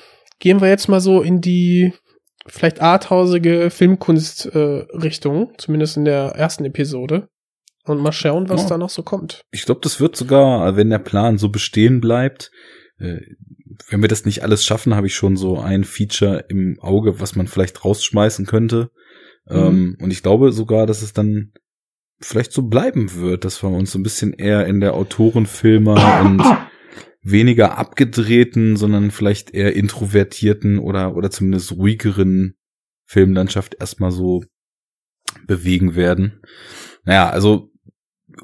gehen 0.41 0.61
wir 0.61 0.69
jetzt 0.69 0.89
mal 0.89 1.01
so 1.01 1.23
in 1.23 1.41
die 1.41 1.93
vielleicht 2.49 2.83
arthausige 2.83 3.71
Filmkunst-Richtung, 3.71 5.51
äh, 5.53 5.57
zumindest 5.57 5.99
in 5.99 6.05
der 6.05 6.33
ersten 6.35 6.65
Episode. 6.65 7.29
Und 7.89 8.01
mal 8.03 8.13
schauen, 8.13 8.49
was 8.49 8.65
Oh. 8.65 8.69
da 8.69 8.79
noch 8.79 8.91
so 8.91 9.03
kommt. 9.03 9.43
Ich 9.51 9.65
glaube, 9.65 9.81
das 9.83 10.01
wird 10.01 10.17
sogar, 10.17 10.77
wenn 10.77 10.91
der 10.91 10.99
Plan 10.99 11.39
so 11.39 11.49
bestehen 11.49 12.01
bleibt, 12.01 12.51
äh, 12.99 13.19
wenn 13.89 14.03
wir 14.03 14.09
das 14.09 14.25
nicht 14.25 14.43
alles 14.43 14.65
schaffen, 14.65 14.95
habe 14.95 15.07
ich 15.07 15.15
schon 15.15 15.37
so 15.37 15.59
ein 15.59 15.85
Feature 15.85 16.45
im 16.49 16.79
Auge, 16.81 17.21
was 17.21 17.37
man 17.37 17.47
vielleicht 17.47 17.85
rausschmeißen 17.85 18.47
könnte. 18.47 18.91
Mhm. 19.49 19.57
Ähm, 19.57 19.97
und 20.01 20.11
ich 20.11 20.23
glaube 20.23 20.53
sogar, 20.53 20.87
dass 20.87 21.03
es 21.03 21.13
dann 21.13 21.53
vielleicht 22.21 22.53
so 22.53 22.63
bleiben 22.63 23.15
wird, 23.15 23.45
dass 23.45 23.63
wir 23.63 23.71
uns 23.71 23.93
so 23.93 23.99
ein 23.99 24.03
bisschen 24.03 24.33
eher 24.33 24.67
in 24.67 24.81
der 24.81 24.95
Autorenfilmer 24.95 26.21
und 26.25 26.43
weniger 27.23 27.79
abgedrehten, 27.79 28.77
sondern 28.77 29.11
vielleicht 29.11 29.55
eher 29.55 29.75
introvertierten 29.77 30.79
oder, 30.79 31.15
oder 31.15 31.31
zumindest 31.31 31.73
ruhigeren 31.73 32.57
Filmlandschaft 33.05 33.77
erstmal 33.79 34.11
so 34.11 34.43
bewegen 35.47 35.95
werden. 35.95 36.43
Naja, 37.05 37.31
also 37.31 37.68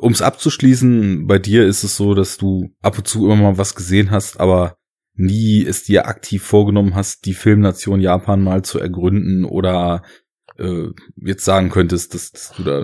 ums 0.00 0.22
abzuschließen, 0.22 1.26
bei 1.26 1.38
dir 1.38 1.66
ist 1.66 1.84
es 1.84 1.96
so, 1.96 2.14
dass 2.14 2.36
du 2.36 2.70
ab 2.82 2.98
und 2.98 3.08
zu 3.08 3.26
immer 3.26 3.36
mal 3.36 3.58
was 3.58 3.74
gesehen 3.74 4.10
hast, 4.10 4.40
aber 4.40 4.76
nie 5.14 5.64
es 5.64 5.84
dir 5.84 6.06
aktiv 6.06 6.42
vorgenommen 6.42 6.94
hast, 6.94 7.24
die 7.24 7.34
Filmnation 7.34 8.00
Japan 8.00 8.42
mal 8.42 8.62
zu 8.62 8.78
ergründen 8.78 9.44
oder 9.44 10.02
äh, 10.58 10.88
jetzt 11.16 11.44
sagen 11.44 11.70
könntest, 11.70 12.14
dass, 12.14 12.32
dass 12.32 12.52
du 12.52 12.62
da 12.62 12.82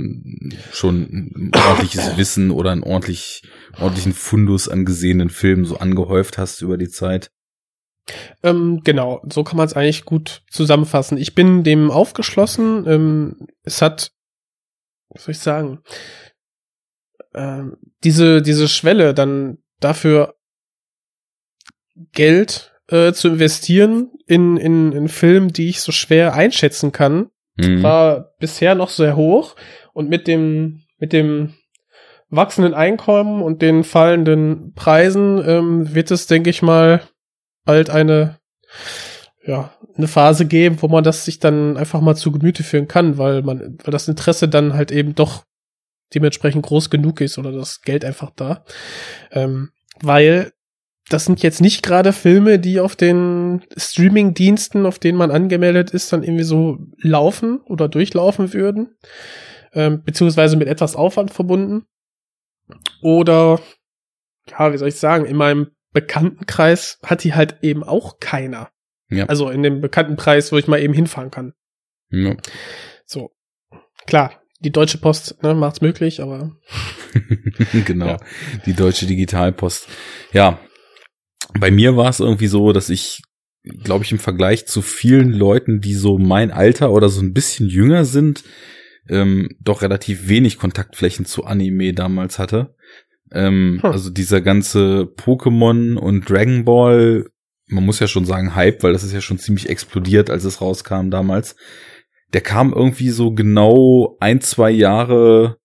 schon 0.72 1.02
ein 1.02 1.50
ordentliches 1.54 2.16
Wissen 2.16 2.50
oder 2.50 2.70
einen 2.70 2.82
ordentlich, 2.82 3.42
ordentlichen 3.78 4.12
Fundus 4.12 4.68
an 4.68 4.84
gesehenen 4.84 5.30
Filmen 5.30 5.64
so 5.64 5.78
angehäuft 5.78 6.38
hast 6.38 6.62
über 6.62 6.76
die 6.76 6.88
Zeit. 6.88 7.30
Ähm, 8.42 8.80
genau, 8.82 9.22
so 9.30 9.44
kann 9.44 9.56
man 9.56 9.66
es 9.66 9.74
eigentlich 9.74 10.04
gut 10.04 10.42
zusammenfassen. 10.50 11.18
Ich 11.18 11.34
bin 11.34 11.62
dem 11.62 11.90
aufgeschlossen. 11.90 12.84
Ähm, 12.86 13.48
es 13.62 13.82
hat, 13.82 14.12
was 15.10 15.24
soll 15.24 15.32
ich 15.32 15.38
sagen, 15.38 15.80
ähm, 17.34 17.76
diese, 18.04 18.42
diese 18.42 18.68
Schwelle 18.68 19.14
dann 19.14 19.58
dafür 19.80 20.34
Geld 22.12 22.72
äh, 22.88 23.12
zu 23.12 23.28
investieren 23.28 24.10
in, 24.26 24.56
in, 24.56 24.92
in 24.92 25.08
Filme, 25.08 25.49
die 25.49 25.68
ich 25.68 25.80
so 25.80 25.92
schwer 25.92 26.34
einschätzen 26.34 26.92
kann, 26.92 27.30
Mhm. 27.60 27.82
war 27.82 28.32
bisher 28.38 28.75
noch 28.75 28.90
sehr 28.90 29.16
hoch 29.16 29.56
und 29.92 30.08
mit 30.08 30.26
dem 30.26 30.82
mit 30.99 31.12
dem 31.12 31.54
wachsenden 32.28 32.75
Einkommen 32.75 33.42
und 33.42 33.60
den 33.60 33.82
fallenden 33.84 34.72
Preisen 34.75 35.42
ähm, 35.44 35.94
wird 35.94 36.10
es, 36.10 36.26
denke 36.26 36.50
ich 36.50 36.62
mal, 36.62 37.02
bald 37.64 37.90
eine 37.90 38.38
ja 39.44 39.72
eine 39.96 40.08
Phase 40.08 40.46
geben, 40.46 40.80
wo 40.80 40.88
man 40.88 41.02
das 41.02 41.25
sich 41.25 41.40
dann 41.40 41.76
einfach 41.76 42.00
mal 42.00 42.14
zu 42.14 42.30
Gemüte 42.30 42.62
führen 42.62 42.88
kann, 42.88 43.18
weil 43.18 43.42
man 43.42 43.78
weil 43.82 43.92
das 43.92 44.08
Interesse 44.08 44.49
dann 44.49 44.75
halt 44.75 44.92
eben 44.92 45.14
doch 45.14 45.44
dementsprechend 46.14 46.64
groß 46.64 46.90
genug 46.90 47.20
ist 47.20 47.38
oder 47.38 47.52
das 47.52 47.82
Geld 47.82 48.04
einfach 48.04 48.30
da, 48.34 48.64
ähm, 49.32 49.70
weil 50.00 50.52
das 51.10 51.24
sind 51.24 51.42
jetzt 51.42 51.60
nicht 51.60 51.82
gerade 51.82 52.12
Filme, 52.12 52.58
die 52.58 52.78
auf 52.78 52.94
den 52.94 53.64
Streaming-Diensten, 53.76 54.86
auf 54.86 55.00
denen 55.00 55.18
man 55.18 55.32
angemeldet 55.32 55.90
ist, 55.90 56.12
dann 56.12 56.22
irgendwie 56.22 56.44
so 56.44 56.78
laufen 56.98 57.60
oder 57.62 57.88
durchlaufen 57.88 58.52
würden. 58.52 58.96
Ähm, 59.72 60.02
beziehungsweise 60.04 60.56
mit 60.56 60.68
etwas 60.68 60.94
Aufwand 60.94 61.32
verbunden. 61.32 61.86
Oder, 63.02 63.60
ja, 64.48 64.72
wie 64.72 64.78
soll 64.78 64.88
ich 64.88 64.96
sagen, 64.96 65.24
in 65.24 65.36
meinem 65.36 65.72
Bekanntenkreis 65.92 66.98
hat 67.04 67.24
die 67.24 67.34
halt 67.34 67.56
eben 67.62 67.82
auch 67.82 68.20
keiner. 68.20 68.70
Ja. 69.08 69.26
Also 69.26 69.50
in 69.50 69.64
dem 69.64 69.80
Bekanntenkreis, 69.80 70.52
wo 70.52 70.58
ich 70.58 70.68
mal 70.68 70.80
eben 70.80 70.94
hinfahren 70.94 71.32
kann. 71.32 71.54
Ja. 72.10 72.36
So. 73.04 73.32
Klar, 74.06 74.39
die 74.60 74.72
Deutsche 74.72 74.98
Post 74.98 75.42
ne, 75.42 75.54
macht's 75.54 75.80
möglich, 75.80 76.22
aber 76.22 76.56
genau. 77.86 78.06
Ja. 78.06 78.16
Die 78.66 78.74
deutsche 78.74 79.06
Digitalpost. 79.06 79.88
Ja. 80.32 80.60
Bei 81.58 81.70
mir 81.70 81.96
war 81.96 82.08
es 82.08 82.20
irgendwie 82.20 82.46
so, 82.46 82.72
dass 82.72 82.90
ich 82.90 83.22
glaube 83.62 84.04
ich, 84.04 84.12
im 84.12 84.18
Vergleich 84.18 84.66
zu 84.66 84.82
vielen 84.82 85.32
Leuten, 85.32 85.80
die 85.80 85.94
so 85.94 86.18
mein 86.18 86.50
Alter 86.50 86.92
oder 86.92 87.08
so 87.08 87.20
ein 87.20 87.32
bisschen 87.32 87.68
jünger 87.68 88.04
sind, 88.04 88.42
ähm, 89.08 89.48
doch 89.60 89.82
relativ 89.82 90.28
wenig 90.28 90.58
Kontaktflächen 90.58 91.26
zu 91.26 91.44
Anime 91.44 91.92
damals 91.92 92.38
hatte. 92.38 92.74
Ähm, 93.32 93.80
hm. 93.82 93.90
Also 93.90 94.10
dieser 94.10 94.40
ganze 94.40 95.12
Pokémon 95.16 95.96
und 95.96 96.28
Dragon 96.28 96.64
Ball, 96.64 97.26
man 97.66 97.84
muss 97.84 98.00
ja 98.00 98.08
schon 98.08 98.24
sagen 98.24 98.54
Hype, 98.54 98.82
weil 98.82 98.92
das 98.92 99.04
ist 99.04 99.12
ja 99.12 99.20
schon 99.20 99.38
ziemlich 99.38 99.68
explodiert, 99.68 100.30
als 100.30 100.44
es 100.44 100.60
rauskam 100.60 101.10
damals. 101.10 101.56
Der 102.32 102.40
kam 102.40 102.72
irgendwie 102.72 103.10
so 103.10 103.32
genau 103.32 104.16
ein, 104.20 104.40
zwei 104.40 104.70
Jahre, 104.70 105.58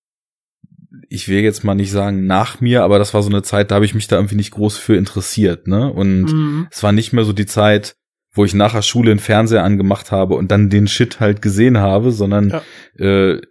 ich 1.10 1.28
will 1.28 1.42
jetzt 1.42 1.64
mal 1.64 1.76
nicht 1.76 1.92
sagen 1.92 2.26
nach 2.26 2.62
mir, 2.62 2.84
aber 2.84 3.00
das 3.00 3.14
war 3.14 3.22
so 3.22 3.30
eine 3.30 3.44
Zeit, 3.44 3.72
da 3.72 3.76
habe 3.76 3.86
ich 3.86 3.96
mich 3.96 4.08
da 4.08 4.16
irgendwie 4.16 4.36
nicht 4.36 4.52
groß 4.52 4.78
für 4.78 4.96
interessiert, 4.96 5.68
ne? 5.68 5.92
Und 5.92 6.26
mhm. 6.26 6.68
es 6.72 6.84
war 6.84 6.92
nicht 6.92 7.14
mehr 7.14 7.24
so 7.24 7.34
die 7.34 7.46
Zeit, 7.46 7.96
wo 8.36 8.44
ich 8.44 8.54
nachher 8.54 8.82
Schule 8.82 9.12
einen 9.12 9.20
Fernseher 9.20 9.64
angemacht 9.64 10.12
habe 10.12 10.36
und 10.36 10.52
dann 10.52 10.70
den 10.70 10.88
Shit 10.88 11.20
halt 11.20 11.42
gesehen 11.42 11.78
habe, 11.78 12.12
sondern 12.12 12.50
ja. 12.50 12.62
äh, 13.00 13.42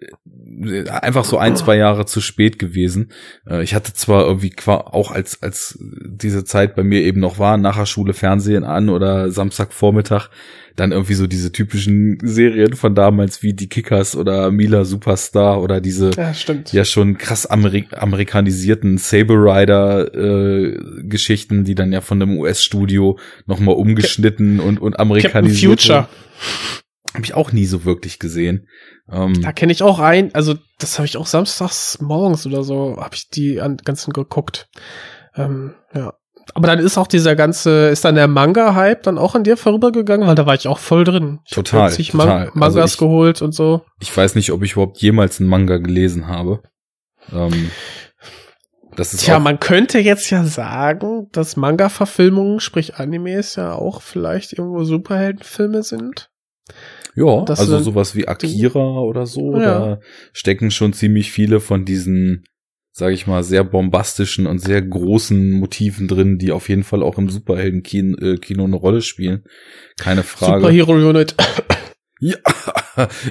einfach 0.88 1.24
so 1.24 1.38
ein, 1.38 1.56
zwei 1.56 1.76
Jahre 1.76 2.04
zu 2.04 2.20
spät 2.20 2.58
gewesen. 2.58 3.10
Äh, 3.48 3.62
ich 3.62 3.74
hatte 3.74 3.94
zwar 3.94 4.26
irgendwie 4.26 4.54
auch 4.66 5.10
als, 5.10 5.42
als 5.42 5.78
diese 5.80 6.44
Zeit 6.44 6.76
bei 6.76 6.84
mir 6.84 7.00
eben 7.00 7.20
noch 7.20 7.38
war, 7.38 7.56
nachher 7.56 7.86
Schule 7.86 8.12
Fernsehen 8.12 8.64
an 8.64 8.90
oder 8.90 9.30
Samstagvormittag, 9.30 10.28
dann 10.76 10.92
irgendwie 10.92 11.14
so 11.14 11.26
diese 11.26 11.52
typischen 11.52 12.18
Serien 12.22 12.74
von 12.74 12.94
damals 12.94 13.42
wie 13.42 13.52
die 13.52 13.68
Kickers 13.68 14.16
oder 14.16 14.50
Mila 14.50 14.84
Superstar 14.84 15.62
oder 15.62 15.80
diese 15.80 16.10
ja, 16.16 16.32
ja 16.72 16.84
schon 16.84 17.16
krass 17.16 17.46
Ameri 17.46 17.86
amerikanisierten 17.92 18.98
Saber 18.98 19.34
Rider 19.34 20.12
äh, 20.14 20.76
Geschichten, 21.02 21.64
die 21.64 21.74
dann 21.74 21.92
ja 21.92 22.00
von 22.00 22.20
einem 22.20 22.38
US-Studio 22.38 23.18
nochmal 23.46 23.76
umgeschnitten 23.76 24.58
und, 24.60 24.80
und 24.80 24.98
amerikanisiert. 24.98 25.82
Future. 25.82 26.08
Habe 27.14 27.24
ich 27.24 27.34
auch 27.34 27.52
nie 27.52 27.66
so 27.66 27.84
wirklich 27.84 28.18
gesehen. 28.18 28.66
Ähm, 29.10 29.40
da 29.40 29.52
kenne 29.52 29.70
ich 29.70 29.82
auch 29.82 30.00
ein, 30.00 30.34
also 30.34 30.56
das 30.78 30.98
habe 30.98 31.06
ich 31.06 31.16
auch 31.16 31.26
samstags 31.26 32.00
morgens 32.00 32.46
oder 32.46 32.64
so, 32.64 32.96
habe 32.98 33.14
ich 33.14 33.28
die 33.28 33.60
ganzen 33.84 34.12
geguckt. 34.12 34.68
Ähm, 35.36 35.74
ja. 35.94 36.14
Aber 36.52 36.66
dann 36.66 36.78
ist 36.78 36.98
auch 36.98 37.06
dieser 37.06 37.34
ganze, 37.36 37.88
ist 37.88 38.04
dann 38.04 38.14
der 38.14 38.28
Manga-Hype 38.28 39.02
dann 39.02 39.18
auch 39.18 39.34
an 39.34 39.44
dir 39.44 39.56
vorübergegangen, 39.56 40.26
weil 40.26 40.34
da 40.34 40.46
war 40.46 40.54
ich 40.54 40.68
auch 40.68 40.78
voll 40.78 41.04
drin. 41.04 41.40
Ich 41.46 41.52
total, 41.52 41.90
total. 41.90 42.14
Man 42.14 42.50
Mangas 42.54 42.76
also 42.76 42.94
ich, 42.94 42.98
geholt 42.98 43.42
und 43.42 43.52
so. 43.52 43.82
Ich 44.00 44.14
weiß 44.14 44.34
nicht, 44.34 44.52
ob 44.52 44.62
ich 44.62 44.72
überhaupt 44.72 44.98
jemals 44.98 45.40
einen 45.40 45.48
Manga 45.48 45.78
gelesen 45.78 46.28
habe. 46.28 46.62
Ähm, 47.32 47.70
das 48.96 49.14
ist 49.14 49.24
Tja, 49.24 49.38
man 49.38 49.58
könnte 49.58 49.98
jetzt 49.98 50.30
ja 50.30 50.44
sagen, 50.44 51.28
dass 51.32 51.56
Manga-Verfilmungen, 51.56 52.60
sprich 52.60 52.96
Animes, 52.96 53.56
ja 53.56 53.72
auch 53.72 54.02
vielleicht 54.02 54.52
irgendwo 54.52 54.84
Superheldenfilme 54.84 55.82
sind. 55.82 56.30
Ja, 57.16 57.44
also 57.44 57.78
sowas 57.78 58.14
wie 58.16 58.26
Akira 58.26 58.98
oder 59.00 59.26
so, 59.26 59.56
ja. 59.56 59.60
da 59.60 60.00
stecken 60.32 60.70
schon 60.70 60.92
ziemlich 60.92 61.30
viele 61.30 61.60
von 61.60 61.84
diesen 61.84 62.44
sage 62.96 63.12
ich 63.12 63.26
mal, 63.26 63.42
sehr 63.42 63.64
bombastischen 63.64 64.46
und 64.46 64.60
sehr 64.60 64.80
großen 64.80 65.50
Motiven 65.50 66.06
drin, 66.06 66.38
die 66.38 66.52
auf 66.52 66.68
jeden 66.68 66.84
Fall 66.84 67.02
auch 67.02 67.18
im 67.18 67.28
Superhelden-Kino 67.28 68.16
äh, 68.18 68.36
Kino 68.36 68.62
eine 68.64 68.76
Rolle 68.76 69.02
spielen. 69.02 69.42
Keine 69.98 70.22
Frage. 70.22 70.60
Superhero 70.60 70.92
Unit. 70.92 71.34
Ja, 72.20 72.36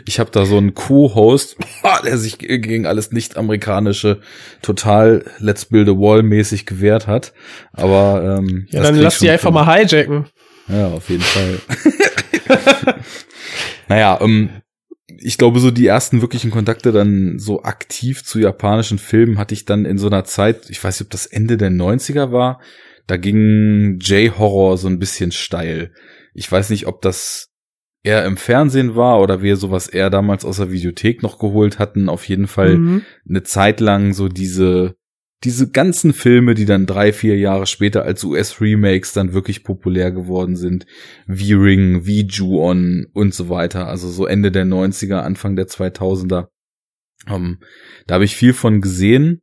ich 0.06 0.20
habe 0.20 0.30
da 0.30 0.46
so 0.46 0.58
einen 0.58 0.76
Co-Host, 0.76 1.56
der 2.06 2.18
sich 2.18 2.38
gegen 2.38 2.86
alles 2.86 3.12
nicht-amerikanische 3.12 4.20
total 4.62 5.24
Let's 5.40 5.66
Build 5.66 5.88
a 5.90 5.94
Wall 5.94 6.22
mäßig 6.22 6.68
gewehrt 6.68 7.08
hat. 7.08 7.34
Aber 7.72 8.38
ähm, 8.40 8.68
ja, 8.70 8.84
dann 8.84 8.96
lass 8.98 9.20
die 9.20 9.30
einfach 9.30 9.52
mal 9.52 9.66
hijacken. 9.66 10.26
Ja, 10.68 10.90
auf 10.90 11.10
jeden 11.10 11.24
Fall. 11.24 11.60
naja, 13.88 14.20
ähm, 14.22 14.50
ich 15.26 15.38
glaube, 15.38 15.60
so 15.60 15.72
die 15.72 15.88
ersten 15.88 16.22
wirklichen 16.22 16.52
Kontakte 16.52 16.92
dann 16.92 17.40
so 17.40 17.64
aktiv 17.64 18.24
zu 18.24 18.40
japanischen 18.40 19.00
Filmen 19.00 19.38
hatte 19.38 19.54
ich 19.54 19.66
dann 19.66 19.86
in 19.86 19.98
so 19.98 20.08
einer 20.08 20.26
Zeit, 20.26 20.70
ich 20.70 20.84
weiß 20.84 21.00
nicht, 21.00 21.08
ob 21.08 21.12
das 21.12 21.26
Ende 21.26 21.58
der 21.58 21.72
90er 21.72 22.32
war, 22.32 22.60
da 23.08 23.18
ging 23.18 24.00
J-Horror 24.00 24.78
so 24.78 24.88
ein 24.88 25.00
bisschen 25.00 25.32
steil. 25.32 25.94
Ich 26.34 26.52
weiß 26.52 26.70
nicht, 26.70 26.88
ob 26.88 27.02
das 27.02 27.50
eher 28.04 28.26
im 28.26 28.36
Fernsehen 28.36 28.96
war 28.96 29.22
oder 29.22 29.42
wir 29.42 29.56
sowas 29.56 29.88
eher 29.88 30.10
damals 30.10 30.44
aus 30.44 30.58
der 30.58 30.72
Videothek 30.72 31.24
noch 31.24 31.40
geholt 31.40 31.80
hatten. 31.80 32.10
Auf 32.10 32.28
jeden 32.28 32.48
Fall 32.48 32.78
mhm. 32.78 33.02
eine 33.28 33.44
Zeit 33.44 33.80
lang 33.80 34.14
so 34.14 34.28
diese 34.28 34.96
diese 35.44 35.70
ganzen 35.70 36.14
Filme, 36.14 36.54
die 36.54 36.66
dann 36.66 36.86
drei, 36.86 37.12
vier 37.12 37.38
Jahre 37.38 37.66
später 37.66 38.04
als 38.04 38.24
US-Remakes 38.24 39.14
dann 39.14 39.34
wirklich 39.34 39.64
populär 39.64 40.12
geworden 40.12 40.56
sind, 40.56 40.86
wie 41.28 41.54
Ring, 41.54 42.06
wie 42.06 42.26
Ju-On 42.26 43.08
und 43.14 43.34
so 43.34 43.50
weiter, 43.50 43.88
also 43.88 44.10
so 44.10 44.26
Ende 44.26 44.52
der 44.52 44.66
90er, 44.66 45.18
Anfang 45.18 45.56
der 45.56 45.68
2000er. 45.68 46.48
Um, 47.28 47.34
ähm, 47.36 47.58
da 48.08 48.16
habe 48.16 48.26
ich 48.26 48.36
viel 48.36 48.54
von 48.54 48.82
gesehen, 48.82 49.42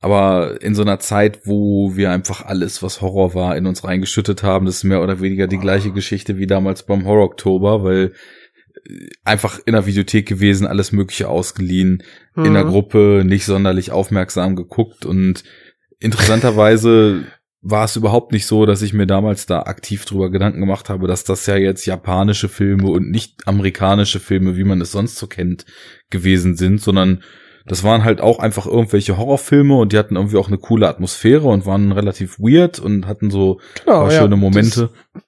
aber 0.00 0.62
in 0.62 0.74
so 0.74 0.82
einer 0.82 1.00
Zeit, 1.00 1.40
wo 1.44 1.96
wir 1.96 2.10
einfach 2.10 2.44
alles, 2.44 2.82
was 2.82 3.00
Horror 3.00 3.34
war, 3.34 3.56
in 3.56 3.66
uns 3.66 3.84
reingeschüttet 3.84 4.42
haben, 4.42 4.66
das 4.66 4.76
ist 4.76 4.84
mehr 4.84 5.02
oder 5.02 5.20
weniger 5.20 5.46
die 5.46 5.58
gleiche 5.58 5.92
Geschichte 5.92 6.38
wie 6.38 6.46
damals 6.46 6.84
beim 6.84 7.04
Horror 7.04 7.24
Oktober, 7.24 7.82
weil 7.82 8.12
einfach 9.24 9.60
in 9.64 9.74
der 9.74 9.86
Videothek 9.86 10.26
gewesen, 10.26 10.66
alles 10.66 10.92
Mögliche 10.92 11.28
ausgeliehen, 11.28 12.02
mhm. 12.34 12.44
in 12.44 12.54
der 12.54 12.64
mhm. 12.64 12.70
Gruppe 12.70 13.22
nicht 13.24 13.44
sonderlich 13.44 13.90
aufmerksam 13.90 14.56
geguckt 14.56 15.04
und 15.04 15.44
interessanterweise 15.98 17.24
war 17.60 17.84
es 17.84 17.96
überhaupt 17.96 18.32
nicht 18.32 18.46
so, 18.46 18.66
dass 18.66 18.82
ich 18.82 18.92
mir 18.92 19.06
damals 19.06 19.46
da 19.46 19.62
aktiv 19.62 20.04
drüber 20.04 20.30
Gedanken 20.30 20.60
gemacht 20.60 20.88
habe, 20.88 21.08
dass 21.08 21.24
das 21.24 21.44
ja 21.46 21.56
jetzt 21.56 21.86
japanische 21.86 22.48
Filme 22.48 22.88
und 22.88 23.10
nicht 23.10 23.46
amerikanische 23.46 24.20
Filme, 24.20 24.56
wie 24.56 24.64
man 24.64 24.80
es 24.80 24.92
sonst 24.92 25.16
so 25.16 25.26
kennt, 25.26 25.66
gewesen 26.08 26.56
sind, 26.56 26.80
sondern 26.80 27.22
das 27.66 27.84
waren 27.84 28.04
halt 28.04 28.20
auch 28.20 28.38
einfach 28.38 28.66
irgendwelche 28.66 29.18
Horrorfilme 29.18 29.76
und 29.76 29.92
die 29.92 29.98
hatten 29.98 30.16
irgendwie 30.16 30.38
auch 30.38 30.48
eine 30.48 30.56
coole 30.56 30.88
Atmosphäre 30.88 31.48
und 31.48 31.66
waren 31.66 31.92
relativ 31.92 32.38
weird 32.38 32.78
und 32.78 33.06
hatten 33.06 33.30
so 33.30 33.60
genau, 33.84 34.08
schöne 34.08 34.36
ja, 34.36 34.40
Momente. 34.40 34.90
Das, 35.12 35.22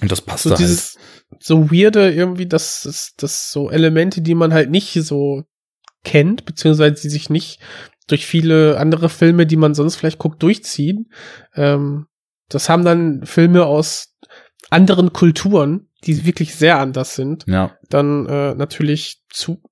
und 0.00 0.10
das 0.10 0.20
passte 0.22 0.48
so 0.48 0.56
halt 0.56 0.96
so 1.38 1.70
weirde 1.70 2.12
irgendwie, 2.12 2.46
dass 2.46 2.82
das, 2.82 3.14
das 3.16 3.52
so 3.52 3.70
Elemente, 3.70 4.20
die 4.20 4.34
man 4.34 4.52
halt 4.52 4.70
nicht 4.70 4.92
so 4.94 5.44
kennt, 6.04 6.44
beziehungsweise 6.44 7.00
die 7.00 7.08
sich 7.08 7.30
nicht 7.30 7.60
durch 8.06 8.26
viele 8.26 8.78
andere 8.78 9.08
Filme, 9.08 9.46
die 9.46 9.56
man 9.56 9.74
sonst 9.74 9.96
vielleicht 9.96 10.18
guckt, 10.18 10.42
durchziehen. 10.42 11.12
Ähm, 11.54 12.06
das 12.48 12.68
haben 12.68 12.84
dann 12.84 13.24
Filme 13.24 13.64
aus 13.66 14.16
anderen 14.70 15.12
Kulturen, 15.12 15.88
die 16.04 16.24
wirklich 16.26 16.54
sehr 16.54 16.78
anders 16.78 17.14
sind. 17.14 17.44
Ja. 17.46 17.76
Dann 17.88 18.26
äh, 18.26 18.54
natürlich 18.54 19.22
zu, 19.28 19.62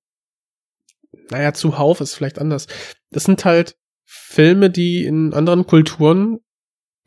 naja, 1.29 1.53
zuhauf 1.53 2.01
ist 2.01 2.15
vielleicht 2.15 2.39
anders. 2.39 2.67
Das 3.11 3.23
sind 3.25 3.43
halt 3.43 3.75
Filme, 4.05 4.69
die 4.69 5.05
in 5.05 5.33
anderen 5.33 5.67
Kulturen 5.67 6.39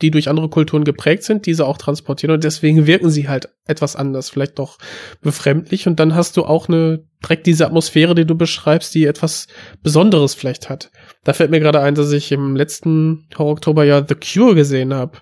die 0.03 0.11
durch 0.11 0.29
andere 0.29 0.49
Kulturen 0.49 0.85
geprägt 0.85 1.23
sind, 1.23 1.47
diese 1.47 1.67
auch 1.67 1.79
transportieren 1.79 2.35
und 2.35 2.45
deswegen 2.45 2.87
wirken 2.87 3.11
sie 3.11 3.29
halt 3.29 3.49
etwas 3.67 3.97
anders, 3.97 4.31
vielleicht 4.31 4.59
doch 4.59 4.79
befremdlich 5.23 5.87
und 5.87 5.99
dann 6.01 6.15
hast 6.15 6.37
du 6.37 6.45
auch 6.45 6.69
eine 6.69 7.05
direkt 7.23 7.47
diese 7.47 7.67
Atmosphäre, 7.67 8.15
die 8.15 8.27
du 8.27 8.35
beschreibst, 8.35 8.95
die 8.95 9.07
etwas 9.07 9.47
Besonderes 9.83 10.35
vielleicht 10.35 10.69
hat. 10.69 10.91
Da 11.25 11.33
fällt 11.33 11.51
mir 11.51 11.61
gerade 11.61 11.81
ein, 11.81 11.95
dass 11.95 12.13
ich 12.13 12.33
im 12.33 12.57
letzten 12.57 13.29
Horror 13.39 13.53
Oktober 13.53 13.85
ja 13.85 14.05
The 14.07 14.17
Cure 14.17 14.55
gesehen 14.55 14.93
habe. 14.93 15.19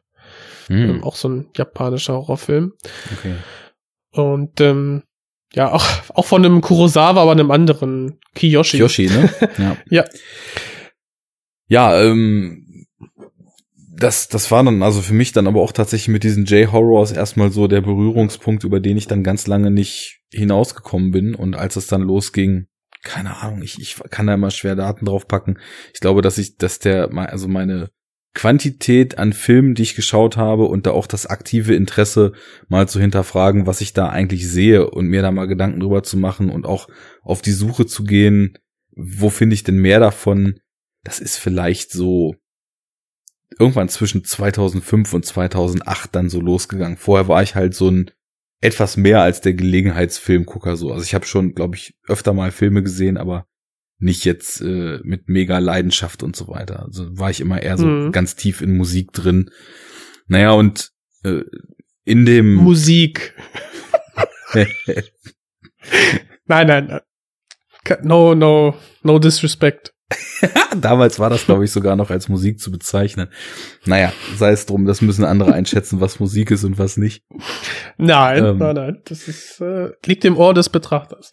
Hm. 0.69 1.03
auch 1.03 1.17
so 1.17 1.29
ein 1.29 1.49
japanischer 1.57 2.15
Horrorfilm. 2.15 2.75
Okay. 3.19 3.35
Und 4.13 4.61
ähm, 4.61 5.03
ja, 5.53 5.73
auch, 5.73 5.85
auch 6.15 6.27
von 6.27 6.45
einem 6.45 6.61
Kurosawa, 6.61 7.23
aber 7.23 7.33
einem 7.33 7.51
anderen 7.51 8.21
Kiyoshi. 8.37 8.77
Kiyoshi, 8.77 9.07
ne? 9.09 9.29
Ja. 9.59 9.77
ja. 9.91 10.05
Ja, 11.67 12.03
ähm, 12.03 12.67
das, 14.01 14.29
das 14.29 14.51
war 14.51 14.65
dann 14.65 14.83
also 14.83 15.03
für 15.03 15.13
mich 15.13 15.33
dann 15.33 15.47
aber 15.47 15.61
auch 15.61 15.73
tatsächlich 15.73 16.09
mit 16.09 16.25
diesen 16.25 16.47
J-Horrors 16.47 17.13
erstmal 17.13 17.53
so 17.53 17.69
der 17.69 17.83
Berührungspunkt, 17.83 18.65
über 18.65 18.81
den 18.81 18.97
ich 18.97 19.07
dann 19.07 19.23
ganz 19.23 19.47
lange 19.47 19.71
nicht 19.71 20.23
hinausgekommen 20.33 21.11
bin. 21.11 21.35
Und 21.35 21.55
als 21.55 21.77
es 21.77 21.87
dann 21.87 22.03
losging, 22.03 22.67
keine 23.03 23.43
Ahnung, 23.43 23.63
ich, 23.63 23.79
ich 23.79 23.97
kann 24.11 24.27
da 24.27 24.35
immer 24.35 24.51
schwer 24.51 24.75
Daten 24.75 25.05
drauf 25.05 25.29
packen. 25.29 25.59
Ich 25.93 26.01
glaube, 26.01 26.23
dass 26.23 26.39
ich, 26.39 26.57
dass 26.57 26.79
der, 26.79 27.11
also 27.13 27.47
meine 27.47 27.91
Quantität 28.33 29.19
an 29.19 29.33
Filmen, 29.33 29.75
die 29.75 29.83
ich 29.83 29.97
geschaut 29.97 30.37
habe 30.37 30.65
und 30.65 30.87
da 30.87 30.93
auch 30.93 31.07
das 31.07 31.27
aktive 31.27 31.75
Interesse 31.75 32.33
mal 32.69 32.89
zu 32.89 33.01
hinterfragen, 33.01 33.67
was 33.67 33.81
ich 33.81 33.93
da 33.93 34.09
eigentlich 34.09 34.49
sehe 34.49 34.89
und 34.89 35.09
mir 35.09 35.21
da 35.21 35.31
mal 35.31 35.47
Gedanken 35.47 35.81
drüber 35.81 36.03
zu 36.03 36.17
machen 36.17 36.49
und 36.49 36.65
auch 36.65 36.89
auf 37.23 37.43
die 37.43 37.53
Suche 37.53 37.87
zu 37.87 38.05
gehen, 38.05 38.57
wo 38.93 39.29
finde 39.31 39.55
ich 39.55 39.65
denn 39.65 39.79
mehr 39.79 40.01
davon? 40.01 40.61
Das 41.03 41.19
ist 41.19 41.37
vielleicht 41.37 41.93
so 41.93 42.35
irgendwann 43.59 43.89
zwischen 43.89 44.25
2005 44.25 45.13
und 45.13 45.25
2008 45.25 46.15
dann 46.15 46.31
so 46.31 46.41
losgegangen. 46.41 46.97
Vorher 46.97 47.29
war 47.29 47.43
ich 47.43 47.55
halt 47.55 47.75
so 47.75 47.91
ein 47.91 48.11
etwas 48.61 48.97
mehr 48.97 49.23
als 49.23 49.41
der 49.41 49.55
Gelegenheitsfilmgucker 49.55 50.77
so. 50.77 50.93
Also 50.93 51.03
ich 51.03 51.15
habe 51.15 51.27
schon, 51.27 51.55
glaube 51.55 51.77
ich, 51.77 51.95
öfter 52.07 52.33
mal 52.33 52.51
Filme 52.51 52.83
gesehen, 52.83 53.17
aber 53.17 53.47
nicht 53.99 54.25
jetzt 54.25 54.61
äh, 54.61 54.99
mit 55.03 55.29
mega 55.29 55.59
Leidenschaft 55.59 56.23
und 56.23 56.37
so 56.37 56.49
weiter. 56.49 56.85
Also 56.85 57.19
war 57.19 57.31
ich 57.31 57.41
immer 57.41 57.63
eher 57.63 57.79
so 57.79 57.87
mhm. 57.87 58.13
ganz 58.13 58.37
tief 58.37 58.61
in 58.61 58.77
Musik 58.77 59.13
drin. 59.13 59.51
Naja, 60.27 60.53
und 60.53 60.91
äh, 61.25 61.43
in 62.05 62.27
dem 62.27 62.55
Musik. 62.55 63.35
nein, 64.55 64.67
nein, 66.47 66.87
nein. 66.87 67.01
No, 68.03 68.35
no, 68.35 68.75
no 69.03 69.19
disrespect. 69.19 69.93
Damals 70.81 71.19
war 71.19 71.31
das, 71.31 71.47
glaube 71.47 71.65
ich, 71.65 71.71
sogar 71.71 71.97
noch 71.97 72.11
als 72.11 72.29
Musik 72.29 72.61
zu 72.61 72.71
bezeichnen. 72.71 73.29
Naja, 73.85 74.13
sei 74.37 74.53
es 74.53 74.67
drum, 74.67 74.87
das 74.87 75.01
müssen 75.03 75.25
andere 75.25 75.53
einschätzen, 75.53 76.01
was 76.01 76.21
Musik 76.21 76.51
ist 76.51 76.65
und 76.65 76.79
was 76.79 76.97
nicht. 76.97 77.25
Nein, 77.99 78.45
ähm, 78.45 78.59
nein, 78.59 78.75
nein. 78.75 79.03
Das 79.05 79.29
ist, 79.29 79.61
äh, 79.61 79.91
liegt 80.05 80.25
im 80.25 80.37
Ohr 80.37 80.55
des 80.55 80.69
Betrachters. 80.69 81.31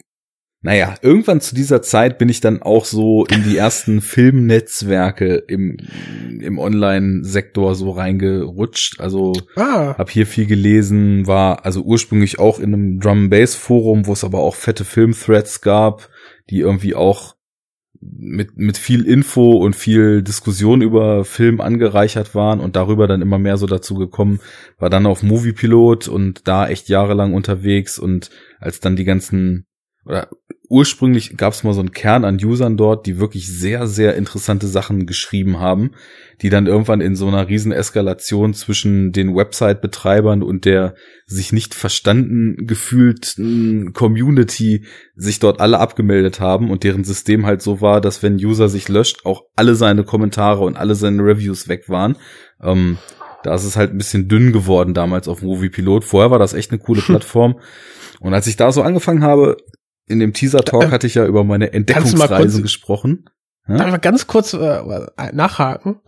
Naja, 0.62 0.96
irgendwann 1.02 1.40
zu 1.40 1.54
dieser 1.54 1.84
Zeit 1.84 2.18
bin 2.18 2.30
ich 2.30 2.42
dann 2.42 2.62
auch 2.62 2.84
so 2.84 3.26
in 3.26 3.44
die 3.44 3.56
ersten 3.56 4.02
Filmnetzwerke 4.02 5.36
im, 5.48 5.78
im 6.42 6.58
Online-Sektor 6.58 7.76
so 7.76 7.92
reingerutscht. 7.92 9.00
Also 9.00 9.34
ah. 9.56 9.96
habe 9.98 10.12
hier 10.12 10.26
viel 10.26 10.48
gelesen, 10.48 11.28
war 11.28 11.63
also 11.63 11.84
ursprünglich 11.84 12.40
auch 12.40 12.60
in 12.60 12.74
einem 12.74 13.00
Drum-Bass-Forum, 13.00 14.08
wo 14.08 14.13
es 14.13 14.24
aber 14.24 14.40
auch 14.40 14.56
fette 14.56 14.84
Film-Threads 14.84 15.62
gab, 15.62 16.10
die 16.50 16.60
irgendwie 16.60 16.96
auch 16.96 17.37
mit, 18.02 18.58
mit 18.58 18.78
viel 18.78 19.06
Info 19.06 19.52
und 19.58 19.76
viel 19.76 20.24
Diskussion 20.24 20.82
über 20.82 21.24
Film 21.24 21.62
angereichert 21.62 22.34
waren 22.34 22.60
und 22.60 22.76
darüber 22.76 23.08
dann 23.08 23.22
immer 23.22 23.38
mehr 23.38 23.58
so 23.58 23.68
dazu 23.68 23.96
gekommen, 23.96 24.40
war 24.80 24.90
dann 24.90 25.06
auf 25.06 25.22
Moviepilot 25.22 26.08
und 26.08 26.48
da 26.48 26.68
echt 26.68 26.90
jahrelang 26.90 27.34
unterwegs 27.34 28.00
und 28.00 28.32
als 28.60 28.80
dann 28.80 28.96
die 28.96 29.06
ganzen 29.06 29.66
oder 30.08 30.30
ursprünglich 30.70 31.38
gab 31.38 31.54
es 31.54 31.63
mal 31.63 31.74
so 31.74 31.80
einen 31.80 31.93
Kern 31.93 32.26
an 32.26 32.43
Usern 32.43 32.76
dort, 32.76 33.06
die 33.06 33.20
wirklich 33.20 33.48
sehr, 33.48 33.88
sehr 33.88 34.15
interessante 34.15 34.67
Sachen 34.67 35.06
geschrieben 35.06 35.60
haben, 35.60 35.91
die 36.41 36.50
dann 36.50 36.67
irgendwann 36.67 37.00
in 37.00 37.15
so 37.15 37.28
einer 37.28 37.48
riesen 37.48 37.72
Eskalation 37.72 38.54
zwischen 38.54 39.12
den 39.12 39.36
Website-Betreibern 39.36 40.43
und 40.43 40.65
der 40.65 40.96
sich 41.26 41.54
nicht 41.54 41.74
verstanden 41.74 42.67
gefühlten 42.67 43.93
Community 43.93 44.86
sich 45.15 45.39
dort 45.39 45.62
alle 45.62 45.80
abgemeldet 45.80 46.39
haben 46.39 46.70
und 46.70 46.84
deren 46.84 47.06
System 47.06 47.46
halt 47.46 47.62
so 47.62 47.80
war, 47.80 48.02
dass 48.02 48.22
wenn 48.22 48.36
User 48.36 48.67
sich 48.67 48.89
löscht, 48.89 49.26
auch 49.26 49.43
alle 49.56 49.76
seine 49.76 50.04
Kommentare 50.04 50.63
und 50.63 50.76
alle 50.76 50.96
seine 50.96 51.24
Reviews 51.24 51.70
weg 51.70 51.88
waren. 51.88 52.17
Ähm, 52.62 52.98
da 53.43 53.56
ist 53.56 53.63
es 53.63 53.78
halt 53.78 53.91
ein 53.91 53.98
bisschen 53.98 54.28
dünn 54.28 54.52
geworden 54.52 54.93
damals 54.93 55.28
auf 55.30 55.41
Movie 55.41 55.70
Pilot. 55.70 56.04
Vorher 56.04 56.32
war 56.32 56.39
das 56.39 56.54
echt 56.54 56.72
eine 56.72 56.80
coole 56.80 57.02
Plattform. 57.06 57.60
Und 58.20 58.34
als 58.34 58.48
ich 58.48 58.58
da 58.58 58.72
so 58.72 58.82
angefangen 58.82 59.24
habe, 59.24 59.58
in 60.08 60.20
dem 60.20 60.34
Teaser-Talk 60.34 60.91
hatte 60.91 61.08
ich 61.08 61.15
ja 61.15 61.26
über 61.26 61.43
meine 61.43 61.74
Entdeckungsreise 61.74 62.62
gesprochen. 62.62 63.26
Ja? 63.67 63.78
Darf 63.78 63.96
ich 63.96 64.02
ganz 64.02 64.28
kurz 64.28 64.54
äh, 64.54 64.82
nachhaken? 65.34 66.00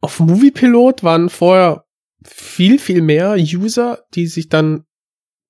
Auf 0.00 0.20
Moviepilot 0.20 1.02
waren 1.02 1.28
vorher 1.28 1.84
viel, 2.24 2.78
viel 2.78 3.02
mehr 3.02 3.36
User, 3.38 4.04
die 4.14 4.26
sich 4.26 4.48
dann 4.48 4.84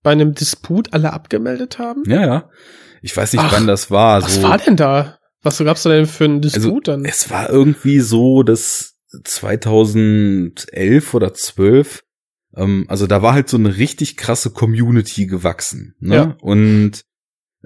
bei 0.02 0.12
einem 0.12 0.34
Disput 0.34 0.92
alle 0.92 1.12
abgemeldet 1.12 1.78
haben. 1.78 2.02
Ja, 2.06 2.24
ja. 2.24 2.50
Ich 3.02 3.16
weiß 3.16 3.32
nicht, 3.32 3.42
Ach, 3.42 3.52
wann 3.52 3.66
das 3.66 3.90
war. 3.90 4.22
Was 4.22 4.36
so. 4.36 4.42
war 4.42 4.58
denn 4.58 4.76
da? 4.76 5.18
Was 5.42 5.58
gab's 5.58 5.82
da 5.82 5.90
denn 5.90 6.06
für 6.06 6.24
einen 6.24 6.42
also, 6.42 6.58
Disput 6.58 6.88
also, 6.88 7.02
dann? 7.02 7.04
Es 7.04 7.30
war 7.30 7.50
irgendwie 7.50 8.00
so, 8.00 8.42
dass 8.42 8.94
2011 9.24 11.14
oder 11.14 11.34
12, 11.34 12.02
ähm, 12.56 12.86
also 12.88 13.06
da 13.06 13.22
war 13.22 13.34
halt 13.34 13.48
so 13.48 13.58
eine 13.58 13.76
richtig 13.76 14.16
krasse 14.16 14.50
Community 14.50 15.26
gewachsen. 15.26 15.94
Ne? 16.00 16.14
Ja. 16.14 16.36
Und 16.40 17.04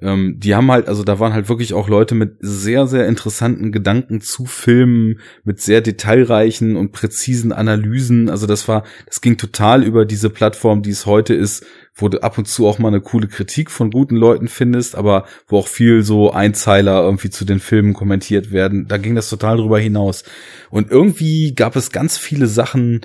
ähm, 0.00 0.36
die 0.38 0.54
haben 0.54 0.70
halt, 0.70 0.88
also 0.88 1.02
da 1.02 1.18
waren 1.18 1.32
halt 1.32 1.48
wirklich 1.48 1.74
auch 1.74 1.88
Leute 1.88 2.14
mit 2.14 2.36
sehr, 2.40 2.86
sehr 2.86 3.06
interessanten 3.06 3.72
Gedanken 3.72 4.20
zu 4.20 4.46
Filmen, 4.46 5.20
mit 5.44 5.60
sehr 5.60 5.80
detailreichen 5.80 6.76
und 6.76 6.92
präzisen 6.92 7.52
Analysen. 7.52 8.30
Also 8.30 8.46
das 8.46 8.68
war, 8.68 8.84
das 9.06 9.20
ging 9.20 9.36
total 9.36 9.82
über 9.82 10.04
diese 10.04 10.30
Plattform, 10.30 10.82
die 10.82 10.90
es 10.90 11.06
heute 11.06 11.34
ist, 11.34 11.66
wo 11.94 12.08
du 12.08 12.22
ab 12.22 12.38
und 12.38 12.46
zu 12.46 12.66
auch 12.66 12.78
mal 12.78 12.88
eine 12.88 13.00
coole 13.00 13.26
Kritik 13.26 13.70
von 13.70 13.90
guten 13.90 14.16
Leuten 14.16 14.48
findest, 14.48 14.94
aber 14.94 15.26
wo 15.48 15.58
auch 15.58 15.68
viel 15.68 16.02
so 16.02 16.32
Einzeiler 16.32 17.02
irgendwie 17.02 17.30
zu 17.30 17.44
den 17.44 17.58
Filmen 17.58 17.92
kommentiert 17.92 18.52
werden. 18.52 18.86
Da 18.86 18.98
ging 18.98 19.16
das 19.16 19.28
total 19.28 19.56
drüber 19.56 19.80
hinaus. 19.80 20.22
Und 20.70 20.90
irgendwie 20.90 21.54
gab 21.54 21.74
es 21.74 21.90
ganz 21.90 22.16
viele 22.16 22.46
Sachen, 22.46 23.00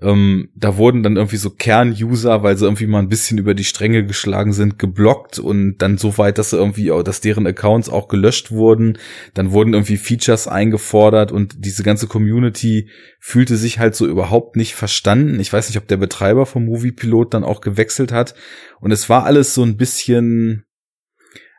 ähm, 0.00 0.50
da 0.54 0.76
wurden 0.76 1.02
dann 1.02 1.16
irgendwie 1.16 1.38
so 1.38 1.50
Kern-User, 1.50 2.44
weil 2.44 2.56
sie 2.56 2.66
irgendwie 2.66 2.86
mal 2.86 3.00
ein 3.00 3.08
bisschen 3.08 3.36
über 3.36 3.54
die 3.54 3.64
Stränge 3.64 4.06
geschlagen 4.06 4.52
sind, 4.52 4.78
geblockt 4.78 5.40
und 5.40 5.78
dann 5.78 5.98
so 5.98 6.18
weit, 6.18 6.38
dass 6.38 6.50
sie 6.50 6.56
irgendwie, 6.56 6.92
dass 7.02 7.20
deren 7.20 7.48
Accounts 7.48 7.88
auch 7.88 8.06
gelöscht 8.06 8.52
wurden. 8.52 8.98
Dann 9.34 9.50
wurden 9.50 9.74
irgendwie 9.74 9.96
Features 9.96 10.46
eingefordert 10.46 11.32
und 11.32 11.64
diese 11.64 11.82
ganze 11.82 12.06
Community 12.06 12.90
fühlte 13.18 13.56
sich 13.56 13.80
halt 13.80 13.96
so 13.96 14.06
überhaupt 14.06 14.54
nicht 14.54 14.76
verstanden. 14.76 15.40
Ich 15.40 15.52
weiß 15.52 15.68
nicht, 15.68 15.78
ob 15.78 15.88
der 15.88 15.96
Betreiber 15.96 16.46
vom 16.46 16.66
Moviepilot 16.66 17.34
dann 17.34 17.42
auch 17.42 17.60
gewechselt 17.60 18.12
hat. 18.12 18.34
Und 18.80 18.92
es 18.92 19.08
war 19.08 19.24
alles 19.24 19.52
so 19.52 19.64
ein 19.64 19.76
bisschen, 19.76 20.64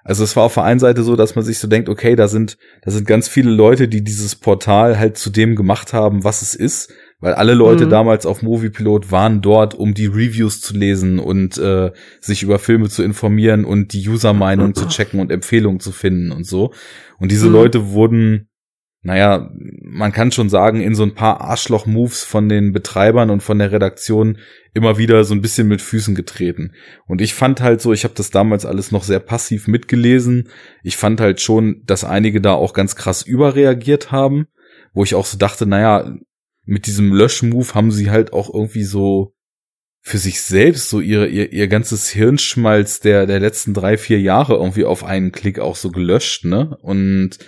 also 0.05 0.23
es 0.23 0.37
war 0.37 0.43
auf 0.43 0.53
der 0.53 0.63
einen 0.63 0.79
Seite 0.79 1.03
so, 1.03 1.17
dass 1.17 1.35
man 1.35 1.43
sich 1.43 1.59
so 1.59 1.67
denkt, 1.67 1.89
okay, 1.89 2.15
da 2.15 2.29
sind, 2.29 2.57
da 2.83 2.91
sind 2.91 3.05
ganz 3.05 3.27
viele 3.27 3.51
Leute, 3.51 3.89
die 3.89 4.01
dieses 4.01 4.37
Portal 4.37 4.97
halt 4.97 5.17
zu 5.17 5.29
dem 5.29 5.57
gemacht 5.57 5.91
haben, 5.91 6.23
was 6.23 6.41
es 6.41 6.55
ist 6.55 6.93
weil 7.19 7.33
alle 7.33 7.53
Leute 7.53 7.85
mhm. 7.85 7.89
damals 7.89 8.25
auf 8.25 8.41
Moviepilot 8.41 9.11
waren 9.11 9.41
dort, 9.41 9.75
um 9.75 9.93
die 9.93 10.05
Reviews 10.05 10.61
zu 10.61 10.75
lesen 10.75 11.19
und 11.19 11.57
äh, 11.57 11.91
sich 12.21 12.43
über 12.43 12.59
Filme 12.59 12.89
zu 12.89 13.03
informieren 13.03 13.65
und 13.65 13.93
die 13.93 14.07
User-Meinung 14.07 14.73
zu 14.73 14.87
checken 14.87 15.19
und 15.19 15.31
Empfehlungen 15.31 15.79
zu 15.79 15.91
finden 15.91 16.31
und 16.31 16.45
so. 16.45 16.73
Und 17.17 17.31
diese 17.31 17.47
mhm. 17.47 17.53
Leute 17.53 17.89
wurden, 17.91 18.47
naja, 19.01 19.49
man 19.81 20.13
kann 20.13 20.31
schon 20.31 20.49
sagen, 20.49 20.81
in 20.81 20.95
so 20.95 21.03
ein 21.03 21.13
paar 21.13 21.41
Arschloch-Moves 21.41 22.23
von 22.23 22.47
den 22.47 22.71
Betreibern 22.71 23.29
und 23.29 23.43
von 23.43 23.59
der 23.59 23.71
Redaktion 23.71 24.37
immer 24.73 24.97
wieder 24.97 25.25
so 25.25 25.33
ein 25.33 25.41
bisschen 25.41 25.67
mit 25.67 25.81
Füßen 25.81 26.15
getreten. 26.15 26.71
Und 27.05 27.19
ich 27.19 27.33
fand 27.33 27.59
halt 27.61 27.81
so, 27.81 27.91
ich 27.91 28.05
habe 28.05 28.13
das 28.15 28.29
damals 28.29 28.65
alles 28.65 28.91
noch 28.91 29.03
sehr 29.03 29.19
passiv 29.19 29.67
mitgelesen. 29.67 30.47
Ich 30.83 30.95
fand 30.95 31.19
halt 31.19 31.41
schon, 31.41 31.81
dass 31.85 32.05
einige 32.05 32.39
da 32.39 32.53
auch 32.53 32.73
ganz 32.73 32.95
krass 32.95 33.23
überreagiert 33.23 34.11
haben 34.11 34.47
wo 34.93 35.03
ich 35.03 35.15
auch 35.15 35.25
so 35.25 35.37
dachte, 35.37 35.65
naja, 35.65 36.11
mit 36.69 36.85
diesem 36.85 37.11
Löschmove 37.11 37.73
haben 37.73 37.91
sie 37.91 38.11
halt 38.11 38.31
auch 38.31 38.53
irgendwie 38.53 38.83
so 38.83 39.33
für 40.01 40.19
sich 40.19 40.41
selbst 40.41 40.89
so 40.89 41.01
ihre, 41.01 41.27
ihr, 41.27 41.51
ihr 41.51 41.67
ganzes 41.67 42.09
Hirnschmalz 42.09 42.99
der, 42.99 43.25
der 43.25 43.39
letzten 43.39 43.73
drei, 43.73 43.97
vier 43.97 44.21
Jahre 44.21 44.53
irgendwie 44.53 44.85
auf 44.85 45.03
einen 45.03 45.31
Klick 45.31 45.57
auch 45.57 45.75
so 45.75 45.89
gelöscht, 45.89 46.45
ne? 46.45 46.77
Und 46.81 47.39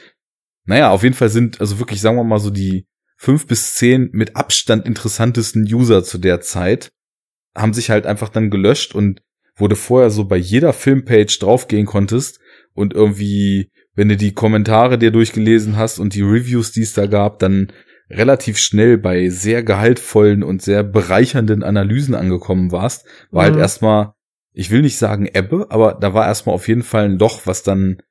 naja, 0.66 0.90
auf 0.90 1.04
jeden 1.04 1.16
Fall 1.16 1.30
sind, 1.30 1.62
also 1.62 1.78
wirklich, 1.78 2.02
sagen 2.02 2.18
wir 2.18 2.24
mal 2.24 2.40
so 2.40 2.50
die 2.50 2.88
fünf 3.16 3.46
bis 3.46 3.76
zehn 3.76 4.10
mit 4.12 4.36
Abstand 4.36 4.88
interessantesten 4.88 5.64
User 5.72 6.04
zu 6.04 6.18
der 6.18 6.42
Zeit 6.42 6.92
haben 7.56 7.74
sich 7.74 7.92
halt 7.92 8.08
einfach 8.08 8.30
dann 8.30 8.50
gelöscht 8.50 8.96
und 8.96 9.22
wurde 9.56 9.76
vorher 9.76 10.10
so 10.10 10.26
bei 10.26 10.38
jeder 10.38 10.74
Filmpage 10.74 11.38
draufgehen 11.40 11.86
konntest 11.86 12.40
und 12.74 12.94
irgendwie, 12.94 13.70
wenn 13.94 14.10
du 14.10 14.18
die 14.18 14.34
Kommentare 14.34 14.98
dir 14.98 15.12
durchgelesen 15.12 15.78
hast 15.78 16.00
und 16.00 16.16
die 16.16 16.24
Reviews, 16.24 16.72
die 16.72 16.82
es 16.82 16.94
da 16.94 17.06
gab, 17.06 17.38
dann 17.38 17.72
relativ 18.12 18.58
schnell 18.58 18.98
bei 18.98 19.30
sehr 19.30 19.64
gehaltvollen 19.64 20.44
und 20.44 20.62
sehr 20.62 20.84
bereichernden 20.84 21.64
Analysen 21.64 22.16
angekommen 22.16 22.72
warst, 22.72 23.06
war 23.32 23.44
halt 23.44 23.54
mhm. 23.54 23.56
halt 23.58 23.64
erstmal, 23.64 24.14
ich 24.54 24.72
will 24.72 24.82
nicht 24.82 24.98
sagen 24.98 25.30
Ebbe, 25.32 25.68
aber 25.70 25.98
da 26.00 26.14
war 26.14 26.28
erstmal 26.28 26.56
auf 26.56 26.68
jeden 26.68 26.84
Fall 26.84 27.06
ein 27.06 27.20
Loch, 27.20 27.42
was 27.46 27.64
dann 27.64 28.02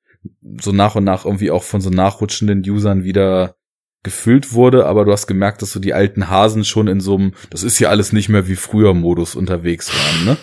so 0.60 0.72
nach 0.72 0.96
und 0.96 1.04
nach 1.04 1.24
irgendwie 1.24 1.50
auch 1.50 1.62
von 1.62 1.80
so 1.80 1.90
nachrutschenden 1.90 2.62
Usern 2.68 3.04
wieder 3.04 3.56
gefüllt 4.02 4.54
wurde, 4.54 4.86
aber 4.86 5.04
du 5.04 5.12
hast 5.12 5.26
gemerkt, 5.26 5.60
dass 5.60 5.72
so 5.72 5.80
die 5.80 5.92
alten 5.92 6.30
Hasen 6.30 6.64
schon 6.64 6.88
in 6.88 7.00
so 7.00 7.16
einem, 7.16 7.34
das 7.50 7.62
ist 7.62 7.78
ja 7.78 7.90
alles 7.90 8.12
nicht 8.12 8.30
mehr 8.30 8.48
wie 8.48 8.56
früher 8.56 8.94
Modus 8.94 9.34
unterwegs 9.34 9.92
waren, 9.92 10.24
ne? 10.24 10.36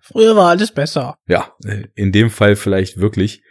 Früher 0.00 0.36
war 0.36 0.48
alles 0.48 0.72
besser. 0.72 1.16
Ja, 1.26 1.52
in 1.94 2.12
dem 2.12 2.30
Fall 2.30 2.56
vielleicht 2.56 2.98
wirklich. 2.98 3.42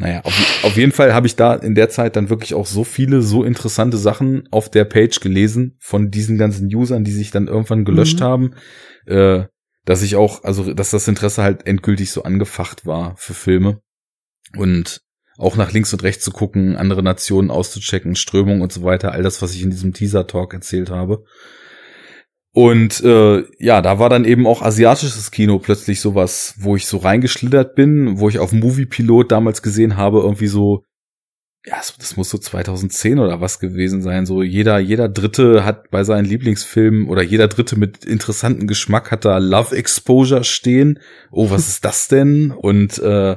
Naja, 0.00 0.22
auf, 0.24 0.64
auf 0.64 0.76
jeden 0.78 0.92
Fall 0.92 1.12
habe 1.12 1.26
ich 1.26 1.36
da 1.36 1.54
in 1.54 1.74
der 1.74 1.90
Zeit 1.90 2.16
dann 2.16 2.30
wirklich 2.30 2.54
auch 2.54 2.64
so 2.64 2.84
viele, 2.84 3.20
so 3.20 3.44
interessante 3.44 3.98
Sachen 3.98 4.48
auf 4.50 4.70
der 4.70 4.86
Page 4.86 5.20
gelesen 5.20 5.76
von 5.78 6.10
diesen 6.10 6.38
ganzen 6.38 6.74
Usern, 6.74 7.04
die 7.04 7.12
sich 7.12 7.30
dann 7.30 7.48
irgendwann 7.48 7.84
gelöscht 7.84 8.20
mhm. 8.20 8.24
haben, 8.24 8.54
äh, 9.04 9.44
dass 9.84 10.00
ich 10.00 10.16
auch, 10.16 10.42
also 10.42 10.72
dass 10.72 10.88
das 10.88 11.06
Interesse 11.06 11.42
halt 11.42 11.66
endgültig 11.66 12.12
so 12.12 12.22
angefacht 12.22 12.86
war 12.86 13.14
für 13.18 13.34
Filme 13.34 13.82
und 14.56 15.02
auch 15.36 15.56
nach 15.56 15.70
links 15.70 15.92
und 15.92 16.02
rechts 16.02 16.24
zu 16.24 16.30
gucken, 16.30 16.76
andere 16.76 17.02
Nationen 17.02 17.50
auszuchecken, 17.50 18.16
Strömung 18.16 18.62
und 18.62 18.72
so 18.72 18.82
weiter, 18.82 19.12
all 19.12 19.22
das, 19.22 19.42
was 19.42 19.54
ich 19.54 19.62
in 19.62 19.70
diesem 19.70 19.92
Teaser-Talk 19.92 20.54
erzählt 20.54 20.88
habe. 20.88 21.24
Und 22.52 23.00
äh, 23.04 23.44
ja, 23.58 23.80
da 23.80 23.98
war 23.98 24.08
dann 24.08 24.24
eben 24.24 24.46
auch 24.46 24.62
asiatisches 24.62 25.30
Kino 25.30 25.58
plötzlich 25.60 26.00
sowas, 26.00 26.54
wo 26.58 26.74
ich 26.74 26.86
so 26.86 26.96
reingeschlittert 26.96 27.76
bin, 27.76 28.18
wo 28.18 28.28
ich 28.28 28.40
auf 28.40 28.52
Moviepilot 28.52 29.30
damals 29.30 29.62
gesehen 29.62 29.96
habe, 29.96 30.18
irgendwie 30.18 30.48
so, 30.48 30.82
ja, 31.64 31.76
das 31.98 32.16
muss 32.16 32.30
so 32.30 32.38
2010 32.38 33.20
oder 33.20 33.40
was 33.40 33.60
gewesen 33.60 34.02
sein. 34.02 34.26
So 34.26 34.42
jeder, 34.42 34.80
jeder 34.80 35.08
Dritte 35.08 35.64
hat 35.64 35.90
bei 35.90 36.02
seinen 36.02 36.24
Lieblingsfilmen 36.24 37.06
oder 37.06 37.22
jeder 37.22 37.46
Dritte 37.46 37.78
mit 37.78 38.04
interessanten 38.04 38.66
Geschmack 38.66 39.12
hat 39.12 39.24
da 39.24 39.38
Love 39.38 39.76
Exposure 39.76 40.42
stehen. 40.42 40.98
Oh, 41.30 41.50
was 41.50 41.68
ist 41.68 41.84
das 41.84 42.08
denn? 42.08 42.50
Und 42.50 42.98
äh, 42.98 43.36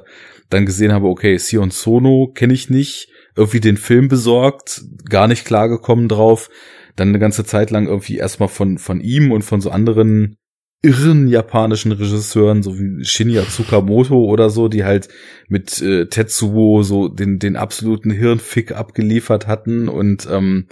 dann 0.50 0.66
gesehen 0.66 0.92
habe, 0.92 1.08
okay, 1.08 1.38
Sion 1.38 1.70
Sono 1.70 2.32
kenne 2.34 2.54
ich 2.54 2.70
nicht. 2.70 3.10
Irgendwie 3.36 3.60
den 3.60 3.78
Film 3.78 4.08
besorgt, 4.08 4.84
gar 5.10 5.28
nicht 5.28 5.46
klargekommen 5.46 6.08
drauf 6.08 6.50
dann 6.96 7.10
eine 7.10 7.20
ganze 7.20 7.46
Zeit 7.46 7.72
lang 7.72 7.88
irgendwie 7.88 8.18
erstmal 8.18 8.50
von, 8.50 8.78
von 8.78 9.02
ihm 9.02 9.32
und 9.32 9.44
von 9.44 9.62
so 9.62 9.70
anderen 9.70 10.38
irren 10.82 11.28
japanischen 11.28 11.94
Regisseuren, 11.94 12.62
so 12.62 12.78
wie 12.78 13.06
Shinya 13.06 13.44
Tsukamoto 13.44 14.26
oder 14.26 14.50
so, 14.50 14.68
die 14.68 14.84
halt 14.84 15.08
mit 15.48 15.82
äh, 15.82 16.08
Tetsuo 16.08 16.84
so 16.84 17.08
den, 17.08 17.40
den 17.40 17.56
absoluten 17.56 18.12
Hirnfick 18.12 18.74
abgeliefert 18.74 19.48
hatten 19.48 19.88
und 19.88 20.28
ähm, 20.30 20.68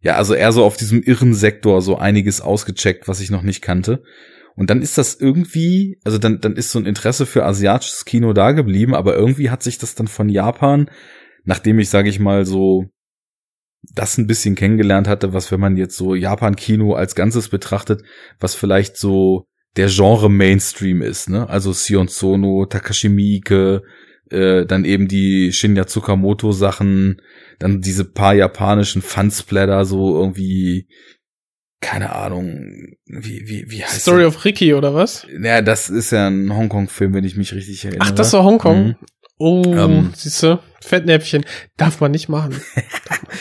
ja, 0.00 0.16
also 0.16 0.34
eher 0.34 0.52
so 0.52 0.64
auf 0.64 0.76
diesem 0.76 1.02
irren 1.02 1.34
Sektor 1.34 1.82
so 1.82 1.96
einiges 1.96 2.40
ausgecheckt, 2.40 3.08
was 3.08 3.20
ich 3.20 3.30
noch 3.30 3.42
nicht 3.42 3.62
kannte. 3.62 4.02
Und 4.54 4.70
dann 4.70 4.82
ist 4.82 4.98
das 4.98 5.14
irgendwie, 5.14 5.98
also 6.04 6.18
dann, 6.18 6.40
dann 6.40 6.56
ist 6.56 6.70
so 6.70 6.78
ein 6.78 6.86
Interesse 6.86 7.26
für 7.26 7.44
asiatisches 7.44 8.04
Kino 8.04 8.32
da 8.32 8.52
geblieben, 8.52 8.94
aber 8.94 9.16
irgendwie 9.16 9.50
hat 9.50 9.62
sich 9.62 9.78
das 9.78 9.94
dann 9.94 10.08
von 10.08 10.28
Japan, 10.28 10.90
nachdem 11.44 11.78
ich, 11.78 11.88
sage 11.88 12.08
ich 12.08 12.20
mal, 12.20 12.44
so 12.44 12.86
das 13.82 14.16
ein 14.16 14.26
bisschen 14.26 14.54
kennengelernt 14.54 15.08
hatte, 15.08 15.32
was 15.32 15.50
wenn 15.50 15.60
man 15.60 15.76
jetzt 15.76 15.96
so 15.96 16.14
Japan-Kino 16.14 16.94
als 16.94 17.14
Ganzes 17.14 17.48
betrachtet, 17.48 18.02
was 18.38 18.54
vielleicht 18.54 18.96
so 18.96 19.46
der 19.76 19.88
Genre 19.88 20.30
Mainstream 20.30 21.02
ist, 21.02 21.28
ne? 21.28 21.48
Also 21.48 21.72
Sion 21.72 22.08
Sono, 22.08 22.66
Takashi 22.66 23.08
Miike, 23.08 23.82
äh, 24.30 24.66
dann 24.66 24.84
eben 24.84 25.08
die 25.08 25.52
Shinya 25.52 25.86
Tsukamoto 25.86 26.52
Sachen, 26.52 27.20
dann 27.58 27.80
diese 27.80 28.04
paar 28.04 28.34
japanischen 28.34 29.02
Fansplatter, 29.02 29.84
so 29.84 30.16
irgendwie, 30.18 30.88
keine 31.80 32.14
Ahnung, 32.14 32.94
wie, 33.06 33.48
wie, 33.48 33.64
wie 33.68 33.82
heißt 33.82 34.02
Story 34.02 34.22
das? 34.22 34.36
of 34.36 34.44
Ricky 34.44 34.74
oder 34.74 34.94
was? 34.94 35.26
Ja, 35.42 35.62
das 35.62 35.90
ist 35.90 36.12
ja 36.12 36.28
ein 36.28 36.54
Hongkong-Film, 36.54 37.14
wenn 37.14 37.24
ich 37.24 37.36
mich 37.36 37.52
richtig 37.54 37.84
erinnere. 37.84 38.06
Ach, 38.08 38.12
das 38.12 38.32
war 38.32 38.44
Hongkong? 38.44 38.84
Mhm. 38.84 38.96
Oh, 39.38 39.62
ähm, 39.66 40.12
siehst 40.14 40.42
du, 40.42 40.60
Fettnäpfchen, 40.80 41.44
darf 41.76 42.00
man 42.00 42.12
nicht 42.12 42.28
machen. 42.28 42.60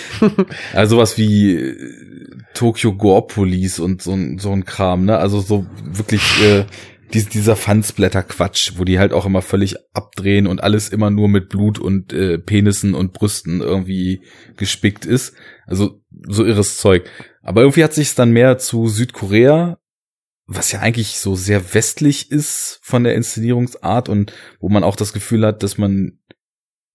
also 0.73 0.97
was 0.97 1.17
wie 1.17 1.53
äh, 1.53 1.77
Tokyo 2.53 2.93
Gore 2.93 3.27
Police 3.27 3.79
und 3.79 4.01
so, 4.01 4.17
so 4.37 4.51
ein 4.51 4.65
Kram, 4.65 5.05
ne? 5.05 5.17
Also 5.17 5.41
so 5.41 5.65
wirklich 5.83 6.21
äh, 6.43 6.65
dies, 7.13 7.29
dieser 7.29 7.55
Fansblätter-Quatsch, 7.55 8.73
wo 8.77 8.83
die 8.83 8.99
halt 8.99 9.13
auch 9.13 9.25
immer 9.25 9.41
völlig 9.41 9.75
abdrehen 9.93 10.47
und 10.47 10.63
alles 10.63 10.89
immer 10.89 11.09
nur 11.09 11.27
mit 11.27 11.49
Blut 11.49 11.79
und 11.79 12.13
äh, 12.13 12.37
Penissen 12.39 12.93
und 12.93 13.13
Brüsten 13.13 13.61
irgendwie 13.61 14.21
gespickt 14.57 15.05
ist. 15.05 15.35
Also 15.65 16.01
so 16.27 16.45
irres 16.45 16.77
Zeug. 16.77 17.09
Aber 17.41 17.61
irgendwie 17.61 17.83
hat 17.83 17.93
sich 17.93 18.15
dann 18.15 18.31
mehr 18.31 18.57
zu 18.57 18.87
Südkorea, 18.87 19.77
was 20.53 20.71
ja 20.71 20.79
eigentlich 20.79 21.17
so 21.17 21.35
sehr 21.35 21.73
westlich 21.73 22.29
ist 22.29 22.79
von 22.81 23.03
der 23.03 23.15
Inszenierungsart 23.15 24.09
und 24.09 24.33
wo 24.59 24.69
man 24.69 24.83
auch 24.83 24.95
das 24.95 25.13
Gefühl 25.13 25.45
hat, 25.45 25.63
dass 25.63 25.77
man 25.77 26.19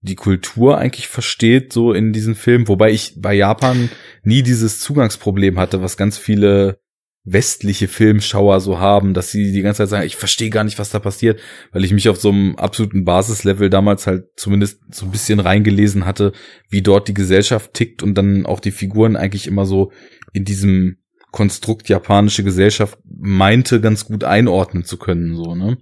die 0.00 0.14
Kultur 0.14 0.78
eigentlich 0.78 1.08
versteht, 1.08 1.72
so 1.72 1.92
in 1.92 2.12
diesen 2.12 2.34
Filmen, 2.34 2.68
wobei 2.68 2.90
ich 2.90 3.14
bei 3.16 3.34
Japan 3.34 3.90
nie 4.22 4.42
dieses 4.42 4.80
Zugangsproblem 4.80 5.58
hatte, 5.58 5.82
was 5.82 5.96
ganz 5.96 6.18
viele 6.18 6.80
westliche 7.24 7.88
Filmschauer 7.88 8.60
so 8.60 8.78
haben, 8.78 9.14
dass 9.14 9.32
sie 9.32 9.50
die 9.50 9.62
ganze 9.62 9.78
Zeit 9.78 9.88
sagen, 9.88 10.06
ich 10.06 10.16
verstehe 10.16 10.50
gar 10.50 10.62
nicht, 10.62 10.78
was 10.78 10.90
da 10.90 11.00
passiert, 11.00 11.40
weil 11.72 11.84
ich 11.84 11.92
mich 11.92 12.08
auf 12.08 12.20
so 12.20 12.28
einem 12.28 12.54
absoluten 12.56 13.04
Basislevel 13.04 13.68
damals 13.68 14.06
halt 14.06 14.26
zumindest 14.36 14.80
so 14.94 15.06
ein 15.06 15.10
bisschen 15.10 15.40
reingelesen 15.40 16.04
hatte, 16.04 16.32
wie 16.68 16.82
dort 16.82 17.08
die 17.08 17.14
Gesellschaft 17.14 17.74
tickt 17.74 18.02
und 18.02 18.14
dann 18.14 18.46
auch 18.46 18.60
die 18.60 18.70
Figuren 18.70 19.16
eigentlich 19.16 19.48
immer 19.48 19.64
so 19.64 19.90
in 20.34 20.44
diesem 20.44 20.98
Konstrukt 21.36 21.90
japanische 21.90 22.42
Gesellschaft 22.44 22.98
meinte, 23.04 23.82
ganz 23.82 24.06
gut 24.06 24.24
einordnen 24.24 24.84
zu 24.84 24.96
können, 24.96 25.36
so, 25.36 25.54
ne? 25.54 25.76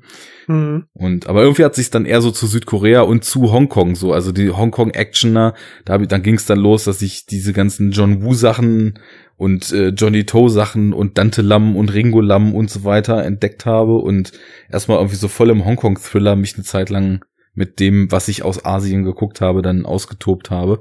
Mhm. 0.49 0.87
Und, 0.95 1.29
aber 1.29 1.43
irgendwie 1.43 1.65
hat 1.65 1.77
sich 1.77 1.91
dann 1.91 2.07
eher 2.07 2.21
so 2.21 2.33
zu 2.33 2.49
Südkorea 2.49 3.03
und 3.03 3.23
zu 3.23 3.53
Hongkong 3.53 3.95
so, 3.95 4.13
also 4.13 4.33
die 4.33 4.51
Hongkong-Actioner, 4.51 5.55
da, 5.85 5.99
dann 5.99 6.25
ging 6.25 6.35
es 6.35 6.47
dann 6.47 6.59
los, 6.59 6.83
dass 6.83 7.03
ich 7.03 7.27
diese 7.27 7.53
ganzen 7.53 7.93
John 7.93 8.25
Woo-Sachen 8.25 8.99
und 9.37 9.71
äh, 9.71 9.91
Johnny 9.91 10.27
Toe 10.27 10.51
Sachen 10.51 10.93
und 10.93 11.19
Dante 11.19 11.41
Lam 11.43 11.77
und 11.77 11.95
Ringo 11.95 12.21
Lam 12.21 12.53
und 12.53 12.69
so 12.69 12.83
weiter 12.83 13.23
entdeckt 13.23 13.65
habe 13.65 13.99
und 13.99 14.33
erstmal 14.73 14.99
irgendwie 14.99 15.19
so 15.19 15.29
voll 15.29 15.51
im 15.51 15.65
Hongkong 15.65 16.01
Thriller 16.01 16.35
mich 16.35 16.57
eine 16.57 16.65
Zeit 16.65 16.91
lang 16.91 17.25
mit 17.55 17.79
dem, 17.79 18.11
was 18.11 18.27
ich 18.27 18.43
aus 18.43 18.65
Asien 18.65 19.05
geguckt 19.05 19.41
habe, 19.41 19.63
dann 19.63 19.87
ausgetobt 19.87 20.51
habe. 20.51 20.81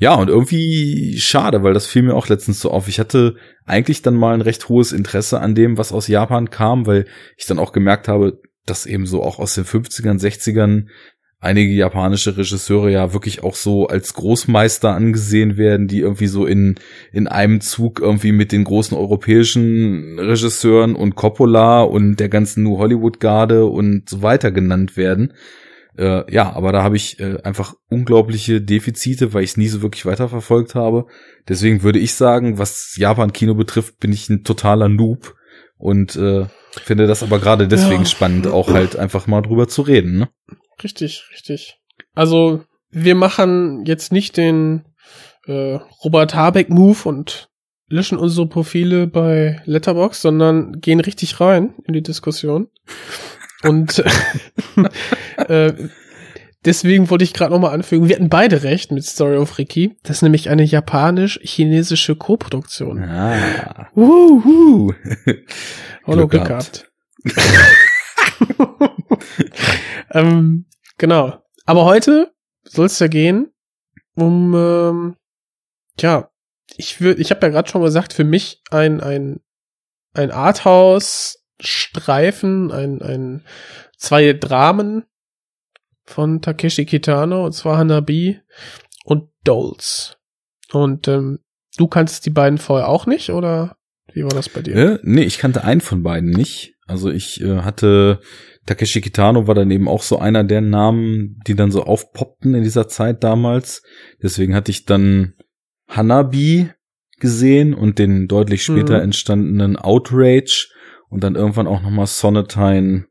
Ja, 0.00 0.14
und 0.14 0.28
irgendwie 0.28 1.18
schade, 1.18 1.64
weil 1.64 1.74
das 1.74 1.86
fiel 1.86 2.02
mir 2.02 2.14
auch 2.14 2.28
letztens 2.28 2.60
so 2.60 2.70
auf. 2.70 2.86
Ich 2.86 3.00
hatte 3.00 3.34
eigentlich 3.66 4.00
dann 4.00 4.14
mal 4.14 4.32
ein 4.32 4.40
recht 4.40 4.68
hohes 4.68 4.92
Interesse 4.92 5.40
an 5.40 5.56
dem, 5.56 5.76
was 5.76 5.92
aus 5.92 6.06
Japan 6.06 6.50
kam, 6.50 6.86
weil 6.86 7.06
ich 7.36 7.46
dann 7.46 7.58
auch 7.58 7.72
gemerkt 7.72 8.06
habe, 8.06 8.40
dass 8.64 8.86
eben 8.86 9.06
so 9.06 9.22
auch 9.22 9.40
aus 9.40 9.54
den 9.54 9.64
50ern, 9.64 10.20
60ern 10.20 10.86
einige 11.40 11.72
japanische 11.72 12.36
Regisseure 12.36 12.90
ja 12.90 13.12
wirklich 13.12 13.42
auch 13.42 13.54
so 13.54 13.86
als 13.86 14.14
Großmeister 14.14 14.94
angesehen 14.94 15.56
werden, 15.56 15.88
die 15.88 16.00
irgendwie 16.00 16.26
so 16.26 16.46
in, 16.46 16.76
in 17.12 17.26
einem 17.26 17.60
Zug 17.60 18.00
irgendwie 18.00 18.32
mit 18.32 18.52
den 18.52 18.64
großen 18.64 18.96
europäischen 18.96 20.18
Regisseuren 20.18 20.94
und 20.94 21.14
Coppola 21.14 21.82
und 21.82 22.16
der 22.16 22.28
ganzen 22.28 22.64
New 22.64 22.78
Hollywood 22.78 23.20
Garde 23.20 23.66
und 23.66 24.08
so 24.08 24.22
weiter 24.22 24.50
genannt 24.50 24.96
werden. 24.96 25.32
Äh, 25.98 26.32
ja, 26.32 26.54
aber 26.54 26.70
da 26.70 26.84
habe 26.84 26.96
ich 26.96 27.18
äh, 27.18 27.42
einfach 27.42 27.74
unglaubliche 27.88 28.60
Defizite, 28.60 29.34
weil 29.34 29.42
ich 29.42 29.50
es 29.50 29.56
nie 29.56 29.66
so 29.66 29.82
wirklich 29.82 30.06
weiterverfolgt 30.06 30.76
habe. 30.76 31.06
Deswegen 31.48 31.82
würde 31.82 31.98
ich 31.98 32.14
sagen, 32.14 32.56
was 32.56 32.94
Japan-Kino 32.96 33.54
betrifft, 33.54 33.98
bin 33.98 34.12
ich 34.12 34.28
ein 34.28 34.44
totaler 34.44 34.88
Noob 34.88 35.34
und 35.76 36.14
äh, 36.14 36.46
finde 36.84 37.08
das 37.08 37.24
aber 37.24 37.40
gerade 37.40 37.66
deswegen 37.66 38.02
ja. 38.02 38.08
spannend, 38.08 38.46
auch 38.46 38.68
halt 38.68 38.96
einfach 38.96 39.26
mal 39.26 39.42
drüber 39.42 39.66
zu 39.66 39.82
reden. 39.82 40.18
Ne? 40.18 40.28
Richtig, 40.84 41.24
richtig. 41.32 41.80
Also 42.14 42.62
wir 42.90 43.16
machen 43.16 43.84
jetzt 43.84 44.12
nicht 44.12 44.36
den 44.36 44.84
äh, 45.46 45.78
Robert 46.04 46.32
Habeck 46.32 46.70
Move 46.70 47.08
und 47.08 47.48
löschen 47.88 48.18
unsere 48.18 48.46
Profile 48.46 49.08
bei 49.08 49.60
Letterbox, 49.64 50.22
sondern 50.22 50.80
gehen 50.80 51.00
richtig 51.00 51.40
rein 51.40 51.74
in 51.84 51.94
die 51.94 52.02
Diskussion. 52.02 52.68
Und 53.62 54.02
äh, 55.36 55.72
deswegen 56.64 57.10
wollte 57.10 57.24
ich 57.24 57.34
gerade 57.34 57.52
nochmal 57.52 57.74
anfügen, 57.74 58.08
wir 58.08 58.16
hatten 58.16 58.28
beide 58.28 58.62
recht 58.62 58.92
mit 58.92 59.04
Story 59.04 59.36
of 59.36 59.58
Ricky. 59.58 59.96
Das 60.02 60.16
ist 60.18 60.22
nämlich 60.22 60.48
eine 60.48 60.64
japanisch-chinesische 60.64 62.16
Koproduktion. 62.16 63.02
Ah. 63.02 63.88
Wuhu. 63.94 64.92
Glück 66.04 66.30
gehabt. 66.30 66.90
ähm, 70.12 70.66
genau. 70.96 71.42
Aber 71.66 71.84
heute 71.84 72.32
soll 72.64 72.86
es 72.86 72.98
ja 72.98 73.08
gehen 73.08 73.50
um, 74.18 74.52
ähm, 74.54 75.16
ja, 76.00 76.30
ich 76.76 77.00
würde, 77.00 77.20
ich 77.20 77.30
habe 77.30 77.46
ja 77.46 77.52
gerade 77.52 77.68
schon 77.68 77.82
gesagt, 77.82 78.12
für 78.12 78.24
mich 78.24 78.60
ein 78.70 79.00
ein 79.00 79.40
ein 80.12 80.30
Arthouse-Streifen, 81.58 82.70
ein 82.70 83.02
ein 83.02 83.44
zwei 83.96 84.32
Dramen 84.32 85.04
von 86.04 86.40
Takeshi 86.40 86.86
Kitano 86.86 87.44
und 87.44 87.52
zwar 87.52 87.78
Hanabi 87.78 88.40
und 89.04 89.28
Dolls. 89.44 90.16
Und 90.72 91.08
ähm, 91.08 91.40
du 91.76 91.86
kannst 91.86 92.26
die 92.26 92.30
beiden 92.30 92.58
vorher 92.58 92.88
auch 92.88 93.06
nicht 93.06 93.30
oder 93.30 93.76
wie 94.12 94.22
war 94.22 94.30
das 94.30 94.48
bei 94.48 94.62
dir? 94.62 94.76
Äh, 94.76 94.98
nee, 95.02 95.24
ich 95.24 95.38
kannte 95.38 95.64
einen 95.64 95.80
von 95.80 96.02
beiden 96.02 96.30
nicht. 96.30 96.74
Also 96.86 97.10
ich 97.10 97.42
äh, 97.42 97.58
hatte 97.58 98.20
Takeshi 98.66 99.00
Kitano 99.00 99.46
war 99.46 99.54
dann 99.54 99.70
eben 99.70 99.88
auch 99.88 100.02
so 100.02 100.18
einer 100.18 100.44
der 100.44 100.60
Namen, 100.60 101.40
die 101.46 101.54
dann 101.54 101.70
so 101.70 101.84
aufpoppten 101.84 102.54
in 102.54 102.62
dieser 102.62 102.88
Zeit 102.88 103.22
damals. 103.22 103.82
Deswegen 104.22 104.54
hatte 104.54 104.70
ich 104.70 104.86
dann 104.86 105.34
Hanabi 105.88 106.70
gesehen 107.18 107.74
und 107.74 107.98
den 107.98 108.28
deutlich 108.28 108.62
später 108.62 108.98
mhm. 108.98 109.04
entstandenen 109.04 109.76
Outrage 109.76 110.68
und 111.08 111.24
dann 111.24 111.34
irgendwann 111.34 111.66
auch 111.66 111.82
nochmal 111.82 112.06
Sonatine, 112.06 113.06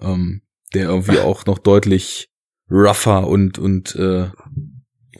ähm, 0.00 0.42
der 0.74 0.84
irgendwie 0.84 1.18
auch 1.20 1.46
noch 1.46 1.58
deutlich 1.58 2.30
rougher 2.70 3.26
und 3.26 3.58
und 3.58 3.94
äh, 3.96 4.28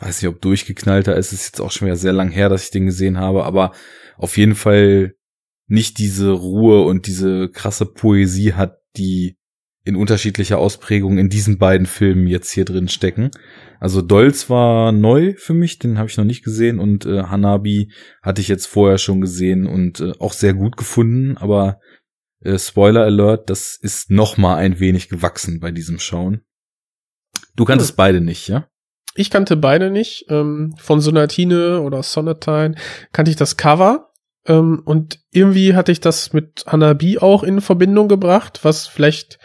weiß 0.00 0.22
nicht, 0.22 0.28
ob 0.28 0.40
durchgeknallter 0.40 1.16
ist. 1.16 1.32
Es 1.32 1.40
ist 1.40 1.46
jetzt 1.46 1.60
auch 1.60 1.70
schon 1.70 1.86
wieder 1.86 1.96
sehr 1.96 2.12
lang 2.12 2.30
her, 2.30 2.48
dass 2.48 2.64
ich 2.64 2.70
den 2.70 2.86
gesehen 2.86 3.18
habe, 3.18 3.44
aber 3.44 3.72
auf 4.16 4.36
jeden 4.36 4.54
Fall 4.54 5.14
nicht 5.68 5.98
diese 5.98 6.30
Ruhe 6.30 6.82
und 6.84 7.06
diese 7.06 7.48
krasse 7.48 7.86
Poesie 7.86 8.54
hat, 8.54 8.78
die 8.96 9.36
in 9.86 9.96
unterschiedlicher 9.96 10.58
Ausprägung 10.58 11.16
in 11.16 11.28
diesen 11.28 11.58
beiden 11.58 11.86
Filmen 11.86 12.26
jetzt 12.26 12.50
hier 12.50 12.64
drin 12.64 12.88
stecken. 12.88 13.30
Also 13.78 14.02
Dolz 14.02 14.50
war 14.50 14.90
neu 14.90 15.34
für 15.38 15.54
mich, 15.54 15.78
den 15.78 15.96
habe 15.96 16.08
ich 16.10 16.16
noch 16.16 16.24
nicht 16.24 16.44
gesehen 16.44 16.80
und 16.80 17.06
äh, 17.06 17.22
Hanabi 17.22 17.92
hatte 18.20 18.40
ich 18.40 18.48
jetzt 18.48 18.66
vorher 18.66 18.98
schon 18.98 19.20
gesehen 19.20 19.66
und 19.66 20.00
äh, 20.00 20.12
auch 20.18 20.32
sehr 20.32 20.54
gut 20.54 20.76
gefunden, 20.76 21.36
aber 21.36 21.78
äh, 22.40 22.58
Spoiler 22.58 23.04
Alert, 23.04 23.48
das 23.48 23.78
ist 23.80 24.10
noch 24.10 24.36
mal 24.36 24.56
ein 24.56 24.80
wenig 24.80 25.08
gewachsen 25.08 25.60
bei 25.60 25.70
diesem 25.70 26.00
Schauen. 26.00 26.40
Du 27.54 27.64
kanntest 27.64 27.90
hm. 27.90 27.96
beide 27.96 28.20
nicht, 28.20 28.48
ja? 28.48 28.66
Ich 29.14 29.30
kannte 29.30 29.56
beide 29.56 29.90
nicht. 29.90 30.26
Ähm, 30.28 30.74
von 30.78 31.00
Sonatine 31.00 31.80
oder 31.80 32.02
Sonatine 32.02 32.74
kannte 33.12 33.30
ich 33.30 33.36
das 33.36 33.56
Cover. 33.56 34.10
Ähm, 34.46 34.82
und 34.84 35.20
irgendwie 35.30 35.74
hatte 35.74 35.92
ich 35.92 36.00
das 36.00 36.32
mit 36.32 36.64
Hanabi 36.66 37.18
auch 37.18 37.42
in 37.42 37.60
Verbindung 37.60 38.08
gebracht, 38.08 38.60
was 38.62 38.86
vielleicht 38.86 39.38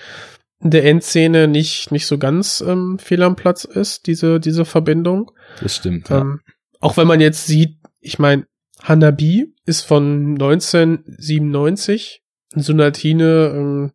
der 0.63 0.85
Endszene 0.85 1.47
nicht, 1.47 1.91
nicht 1.91 2.05
so 2.05 2.17
ganz 2.17 2.61
ähm, 2.65 2.99
fehl 2.99 3.23
am 3.23 3.35
Platz 3.35 3.63
ist, 3.63 4.07
diese, 4.07 4.39
diese 4.39 4.65
Verbindung. 4.65 5.31
Das 5.59 5.75
stimmt. 5.75 6.09
Ja. 6.09 6.21
Ähm, 6.21 6.41
auch 6.79 6.97
wenn 6.97 7.07
man 7.07 7.19
jetzt 7.19 7.47
sieht, 7.47 7.77
ich 7.99 8.19
meine, 8.19 8.45
Hanabi 8.81 9.53
ist 9.65 9.81
von 9.81 10.31
1997, 10.33 12.23
Sonatine 12.55 13.51
ähm, 13.55 13.91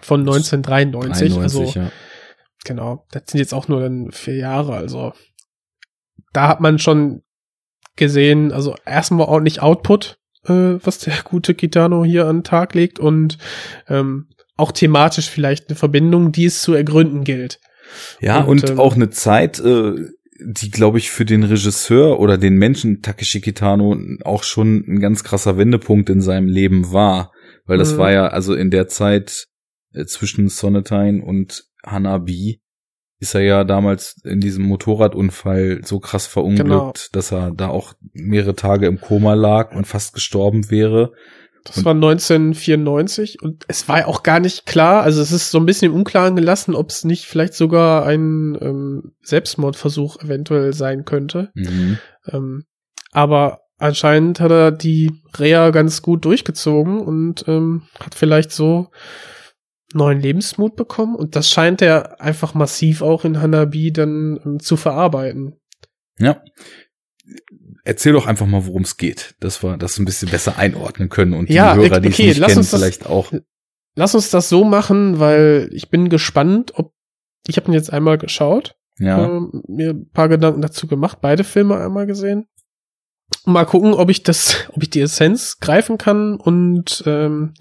von 0.00 0.20
1993. 0.20 1.34
93, 1.34 1.42
also 1.42 1.64
ja. 1.78 1.90
genau, 2.64 3.06
das 3.10 3.22
sind 3.26 3.38
jetzt 3.38 3.54
auch 3.54 3.68
nur 3.68 3.80
dann 3.80 4.10
vier 4.10 4.36
Jahre. 4.36 4.74
Also 4.74 5.12
da 6.32 6.48
hat 6.48 6.60
man 6.60 6.78
schon 6.78 7.22
gesehen, 7.96 8.52
also 8.52 8.74
erstmal 8.84 9.28
ordentlich 9.28 9.62
Output, 9.62 10.18
äh, 10.44 10.52
was 10.52 10.98
der 10.98 11.14
gute 11.24 11.54
Kitano 11.54 12.04
hier 12.04 12.26
an 12.26 12.38
den 12.38 12.44
Tag 12.44 12.74
legt 12.74 12.98
und 12.98 13.38
ähm, 13.88 14.28
auch 14.58 14.72
thematisch 14.72 15.30
vielleicht 15.30 15.68
eine 15.68 15.76
Verbindung, 15.76 16.32
die 16.32 16.44
es 16.44 16.60
zu 16.62 16.74
ergründen 16.74 17.24
gilt. 17.24 17.60
Ja, 18.20 18.40
und, 18.40 18.62
Und, 18.64 18.70
ähm, 18.70 18.78
auch 18.78 18.94
eine 18.94 19.08
Zeit, 19.10 19.58
äh, 19.60 19.94
die, 20.40 20.70
glaube 20.70 20.98
ich, 20.98 21.10
für 21.10 21.24
den 21.24 21.42
Regisseur 21.42 22.20
oder 22.20 22.36
den 22.38 22.56
Menschen 22.56 23.00
Takeshi 23.02 23.40
Kitano 23.40 23.96
auch 24.24 24.42
schon 24.42 24.84
ein 24.86 25.00
ganz 25.00 25.24
krasser 25.24 25.56
Wendepunkt 25.56 26.10
in 26.10 26.20
seinem 26.20 26.48
Leben 26.48 26.92
war. 26.92 27.32
Weil 27.64 27.78
das 27.78 27.94
Mhm. 27.94 27.98
war 27.98 28.12
ja, 28.12 28.26
also 28.28 28.54
in 28.54 28.70
der 28.70 28.88
Zeit 28.88 29.46
äh, 29.94 30.04
zwischen 30.04 30.48
Sonatine 30.48 31.22
und 31.24 31.64
Hanabi 31.84 32.60
ist 33.20 33.34
er 33.34 33.40
ja 33.40 33.64
damals 33.64 34.20
in 34.24 34.38
diesem 34.40 34.64
Motorradunfall 34.64 35.80
so 35.84 35.98
krass 35.98 36.26
verunglückt, 36.26 36.68
Genau. 36.68 36.92
dass 37.12 37.32
er 37.32 37.50
da 37.52 37.68
auch 37.68 37.94
mehrere 38.12 38.54
Tage 38.54 38.86
im 38.86 39.00
Koma 39.00 39.34
lag 39.34 39.74
und 39.74 39.86
fast 39.86 40.14
gestorben 40.14 40.70
wäre. 40.70 41.12
Das 41.68 41.84
war 41.84 41.94
1994 41.94 43.42
und 43.42 43.64
es 43.68 43.88
war 43.88 44.00
ja 44.00 44.06
auch 44.06 44.22
gar 44.22 44.40
nicht 44.40 44.66
klar, 44.66 45.02
also 45.02 45.20
es 45.20 45.32
ist 45.32 45.50
so 45.50 45.58
ein 45.58 45.66
bisschen 45.66 45.92
im 45.92 45.96
Unklaren 45.96 46.34
gelassen, 46.34 46.74
ob 46.74 46.90
es 46.90 47.04
nicht 47.04 47.26
vielleicht 47.26 47.54
sogar 47.54 48.06
ein 48.06 48.56
ähm, 48.60 49.12
Selbstmordversuch 49.22 50.20
eventuell 50.22 50.72
sein 50.72 51.04
könnte. 51.04 51.50
Mhm. 51.54 51.98
Ähm, 52.26 52.64
aber 53.12 53.60
anscheinend 53.78 54.40
hat 54.40 54.50
er 54.50 54.72
die 54.72 55.12
Reha 55.36 55.70
ganz 55.70 56.02
gut 56.02 56.24
durchgezogen 56.24 57.00
und 57.00 57.44
ähm, 57.48 57.82
hat 58.00 58.14
vielleicht 58.14 58.50
so 58.50 58.88
neuen 59.94 60.20
Lebensmut 60.20 60.76
bekommen 60.76 61.14
und 61.14 61.36
das 61.36 61.48
scheint 61.48 61.80
er 61.80 62.20
einfach 62.20 62.54
massiv 62.54 63.02
auch 63.02 63.24
in 63.24 63.40
Hanabi 63.40 63.92
dann 63.92 64.40
ähm, 64.44 64.60
zu 64.60 64.76
verarbeiten. 64.76 65.56
Ja. 66.18 66.42
Erzähl 67.84 68.12
doch 68.12 68.26
einfach 68.26 68.46
mal, 68.46 68.66
worum 68.66 68.82
es 68.82 68.96
geht, 68.96 69.34
dass 69.40 69.62
wir 69.62 69.76
das 69.76 69.98
ein 69.98 70.04
bisschen 70.04 70.30
besser 70.30 70.58
einordnen 70.58 71.08
können 71.08 71.34
und 71.34 71.48
Ja, 71.50 71.74
die 71.74 71.80
Hörer, 71.80 72.00
die 72.00 72.08
okay, 72.08 72.22
es 72.22 72.28
nicht 72.28 72.38
lass 72.38 72.48
kennen, 72.48 72.58
uns 72.58 72.70
das- 72.70 72.80
vielleicht 72.80 73.06
auch. 73.06 73.32
Lass 73.94 74.14
uns 74.14 74.30
das 74.30 74.48
so 74.48 74.64
machen, 74.64 75.18
weil 75.18 75.68
ich 75.72 75.90
bin 75.90 76.08
gespannt, 76.08 76.72
ob 76.76 76.92
ich 77.46 77.56
habe 77.56 77.68
ihn 77.70 77.74
jetzt 77.74 77.92
einmal 77.92 78.18
geschaut 78.18 78.76
Ja. 78.98 79.24
ähm, 79.24 79.62
mir 79.66 79.90
ein 79.90 80.10
paar 80.10 80.28
Gedanken 80.28 80.60
dazu 80.60 80.86
gemacht, 80.86 81.18
beide 81.20 81.42
Filme 81.44 81.78
einmal 81.78 82.06
gesehen. 82.06 82.46
Mal 83.44 83.64
gucken, 83.64 83.94
ob 83.94 84.10
ich 84.10 84.22
das, 84.22 84.68
ob 84.72 84.82
ich 84.82 84.90
die 84.90 85.00
Essenz 85.00 85.58
greifen 85.58 85.98
kann 85.98 86.36
und 86.36 87.02
ähm, 87.06 87.54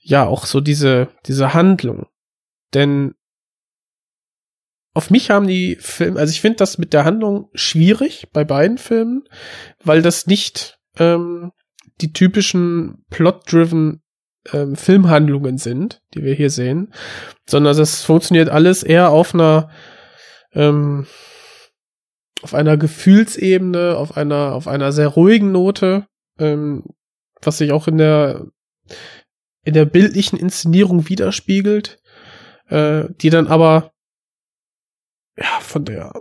ja, 0.00 0.26
auch 0.26 0.46
so 0.46 0.60
diese, 0.60 1.08
diese 1.26 1.54
Handlung. 1.54 2.06
Denn 2.74 3.14
auf 4.98 5.10
mich 5.10 5.30
haben 5.30 5.46
die 5.46 5.76
Filme, 5.76 6.18
also 6.18 6.32
ich 6.32 6.40
finde 6.40 6.56
das 6.56 6.76
mit 6.76 6.92
der 6.92 7.04
Handlung 7.04 7.50
schwierig 7.54 8.26
bei 8.32 8.42
beiden 8.42 8.78
Filmen, 8.78 9.28
weil 9.84 10.02
das 10.02 10.26
nicht 10.26 10.80
ähm, 10.98 11.52
die 12.00 12.12
typischen 12.12 13.04
plot-driven 13.08 14.02
ähm, 14.52 14.74
Filmhandlungen 14.74 15.56
sind, 15.56 16.02
die 16.14 16.24
wir 16.24 16.34
hier 16.34 16.50
sehen, 16.50 16.92
sondern 17.48 17.76
das 17.76 18.02
funktioniert 18.02 18.48
alles 18.48 18.82
eher 18.82 19.10
auf 19.10 19.34
einer 19.34 19.70
ähm, 20.52 21.06
auf 22.42 22.54
einer 22.54 22.76
Gefühlsebene, 22.76 23.96
auf 23.96 24.16
einer 24.16 24.52
auf 24.52 24.66
einer 24.66 24.90
sehr 24.90 25.06
ruhigen 25.06 25.52
Note, 25.52 26.08
ähm, 26.40 26.82
was 27.40 27.58
sich 27.58 27.70
auch 27.70 27.86
in 27.86 27.98
der 27.98 28.46
in 29.62 29.74
der 29.74 29.84
bildlichen 29.84 30.40
Inszenierung 30.40 31.08
widerspiegelt, 31.08 32.00
äh, 32.66 33.04
die 33.20 33.30
dann 33.30 33.46
aber 33.46 33.92
ja 35.38 35.60
von 35.60 35.84
der 35.84 36.12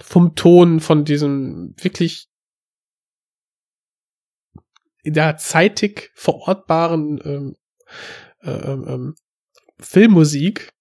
vom 0.00 0.34
Ton 0.34 0.80
von 0.80 1.04
diesem 1.04 1.74
wirklich 1.78 2.28
der 5.04 5.36
zeitig 5.36 6.10
verortbaren 6.14 7.20
ähm, 7.24 7.56
äh, 8.42 8.50
ähm, 8.50 8.84
ähm, 8.88 9.14
Filmmusik 9.80 10.72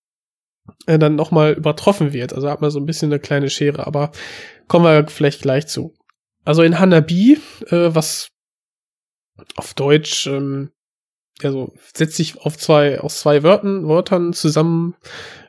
äh, 0.85 0.99
dann 0.99 1.15
nochmal 1.15 1.53
übertroffen 1.53 2.13
wird. 2.13 2.33
Also 2.33 2.49
hat 2.49 2.61
man 2.61 2.71
so 2.71 2.79
ein 2.79 2.85
bisschen 2.85 3.11
eine 3.11 3.19
kleine 3.19 3.49
Schere, 3.49 3.87
aber 3.87 4.11
kommen 4.67 4.85
wir 4.85 5.07
vielleicht 5.07 5.41
gleich 5.41 5.67
zu. 5.67 5.93
Also 6.43 6.63
in 6.63 6.79
Hanabi, 6.79 7.39
äh, 7.67 7.89
was 7.95 8.29
auf 9.55 9.73
Deutsch, 9.73 10.27
ähm, 10.27 10.71
also 11.41 11.73
setzt 11.93 12.15
sich 12.15 12.39
auf 12.41 12.57
zwei, 12.57 12.99
aus 12.99 13.19
zwei 13.19 13.43
Wörtern, 13.43 13.87
Wörtern 13.87 14.33
zusammen, 14.33 14.95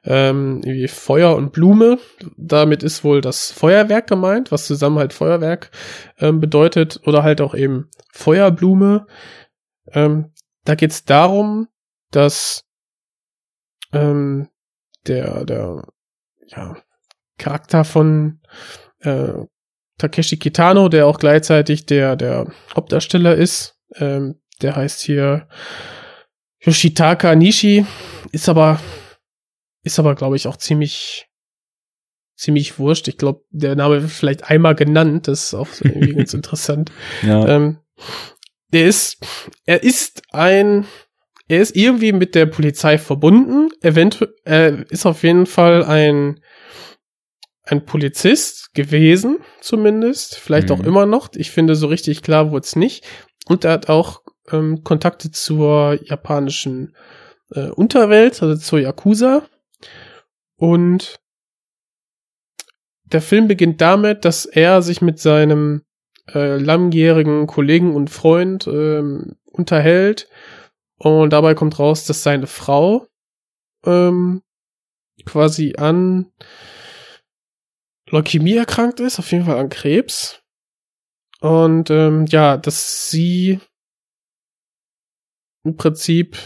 ähm, 0.05 0.63
wie 0.65 0.89
Feuer 0.89 1.37
und 1.37 1.53
Blume. 1.53 1.99
Damit 2.37 2.83
ist 2.83 3.05
wohl 3.05 3.21
das 3.21 3.53
Feuerwerk 3.53 4.07
gemeint, 4.07 4.51
was 4.53 4.67
zusammen 4.67 4.99
halt 4.99 5.13
Feuerwerk 5.13 5.71
ähm, 6.19 6.41
bedeutet, 6.41 7.01
oder 7.07 7.23
halt 7.23 7.41
auch 7.41 7.55
eben 7.55 7.89
Feuerblume. 8.13 9.07
Ähm, 9.93 10.33
da 10.65 10.75
geht 10.75 10.91
es 10.91 11.05
darum, 11.05 11.69
dass 12.11 12.65
ähm, 13.93 14.49
der, 15.07 15.45
der 15.45 15.83
ja, 16.47 16.77
Charakter 17.39 17.85
von 17.85 18.41
äh, 19.01 19.33
Takeshi 19.99 20.37
Kitano, 20.37 20.89
der 20.89 21.07
auch 21.07 21.19
gleichzeitig 21.19 21.87
der, 21.87 22.17
der 22.17 22.53
Hauptdarsteller 22.75 23.35
ist, 23.35 23.79
ähm, 23.97 24.41
der 24.61 24.77
heißt 24.77 25.01
hier 25.01 25.49
Yoshitaka 26.61 27.35
Nishi, 27.35 27.85
ist 28.31 28.49
aber, 28.49 28.81
ist 29.83 29.99
aber, 29.99 30.15
glaube 30.15 30.37
ich, 30.37 30.47
auch 30.47 30.57
ziemlich, 30.57 31.29
ziemlich 32.37 32.79
wurscht. 32.79 33.09
Ich 33.09 33.19
glaube, 33.19 33.43
der 33.51 33.77
Name 33.77 34.01
wird 34.03 34.11
vielleicht 34.13 34.51
einmal 34.51 34.75
genannt, 34.75 35.29
das 35.29 35.45
ist 35.45 35.55
auch 35.55 35.69
irgendwie 35.81 36.13
ganz 36.17 36.35
interessant. 36.35 36.91
Ja. 37.23 37.47
Ähm, 37.49 37.79
der 38.73 38.87
ist, 38.87 39.19
er 39.67 39.83
ist 39.83 40.23
ein, 40.31 40.87
er 41.49 41.61
ist 41.61 41.77
irgendwie 41.77 42.13
mit 42.13 42.35
der 42.35 42.47
Polizei 42.47 42.97
verbunden. 42.99 43.69
Eventuell, 43.83 44.35
er 44.45 44.91
ist 44.91 45.05
auf 45.05 45.23
jeden 45.25 45.47
Fall 45.47 45.85
ein, 45.85 46.41
ein 47.65 47.85
Polizist 47.85 48.73
gewesen, 48.75 49.39
zumindest. 49.61 50.37
Vielleicht 50.37 50.71
auch 50.71 50.79
Mhm. 50.79 50.87
immer 50.87 51.07
noch. 51.07 51.29
Ich 51.35 51.51
finde, 51.51 51.75
so 51.77 51.87
richtig 51.89 52.23
klar 52.23 52.51
wurde 52.51 52.65
es 52.65 52.77
nicht. 52.77 53.05
Und 53.47 53.65
er 53.65 53.73
hat 53.73 53.89
auch 53.89 54.23
ähm, 54.51 54.83
Kontakte 54.83 55.31
zur 55.31 55.99
japanischen 56.03 56.97
äh, 57.55 57.69
Unterwelt, 57.69 58.43
also 58.43 58.57
zur 58.57 58.81
Yakuza. 58.81 59.43
Und 60.63 61.21
der 63.03 63.21
Film 63.21 63.49
beginnt 63.49 63.81
damit, 63.81 64.25
dass 64.25 64.47
er 64.47 64.81
sich 64.81 65.03
mit 65.03 65.19
seinem 65.19 65.83
äh, 66.33 66.57
langjährigen 66.57 67.49
Kollegen 67.49 67.97
und 67.97 68.11
Freund 68.11 68.69
ähm, 68.69 69.35
unterhält. 69.43 70.29
Und 70.99 71.31
dabei 71.33 71.55
kommt 71.57 71.81
raus, 71.81 72.07
dass 72.07 72.23
seine 72.23 72.47
Frau 72.47 73.09
ähm, 73.85 74.43
quasi 75.27 75.75
an 75.79 76.31
Leukämie 78.09 78.55
erkrankt 78.55 79.01
ist, 79.01 79.19
auf 79.19 79.33
jeden 79.33 79.47
Fall 79.47 79.59
an 79.59 79.69
Krebs. 79.69 80.45
Und 81.41 81.91
ähm, 81.91 82.27
ja, 82.27 82.57
dass 82.57 83.11
sie 83.11 83.59
im 85.65 85.77
Prinzip, 85.77 86.39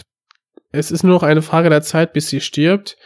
es 0.73 0.91
ist 0.91 1.03
nur 1.03 1.13
noch 1.13 1.23
eine 1.23 1.43
Frage 1.43 1.69
der 1.69 1.83
Zeit, 1.83 2.15
bis 2.15 2.31
sie 2.31 2.41
stirbt. 2.41 2.97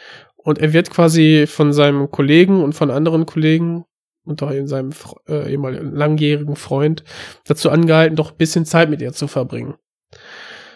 Und 0.43 0.59
er 0.59 0.73
wird 0.73 0.89
quasi 0.89 1.45
von 1.47 1.73
seinem 1.73 2.09
Kollegen 2.09 2.63
und 2.63 2.73
von 2.73 2.89
anderen 2.89 3.25
Kollegen 3.25 3.85
und 4.23 4.41
auch 4.43 4.51
in 4.51 4.67
seinem 4.67 4.91
äh, 5.27 5.51
ehemaligen 5.51 5.91
langjährigen 5.91 6.55
Freund 6.55 7.03
dazu 7.45 7.69
angehalten, 7.69 8.15
doch 8.15 8.31
ein 8.31 8.37
bisschen 8.37 8.65
Zeit 8.65 8.89
mit 8.89 9.01
ihr 9.01 9.13
zu 9.13 9.27
verbringen. 9.27 9.75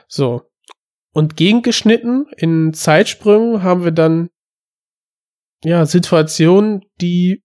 So. 0.08 0.43
Und 1.13 1.38
gegengeschnitten 1.38 2.28
in 2.38 2.73
Zeitsprüngen 2.73 3.63
haben 3.63 3.84
wir 3.84 3.91
dann 3.91 4.30
ja 5.63 5.86
Situationen, 5.86 6.84
die 6.99 7.43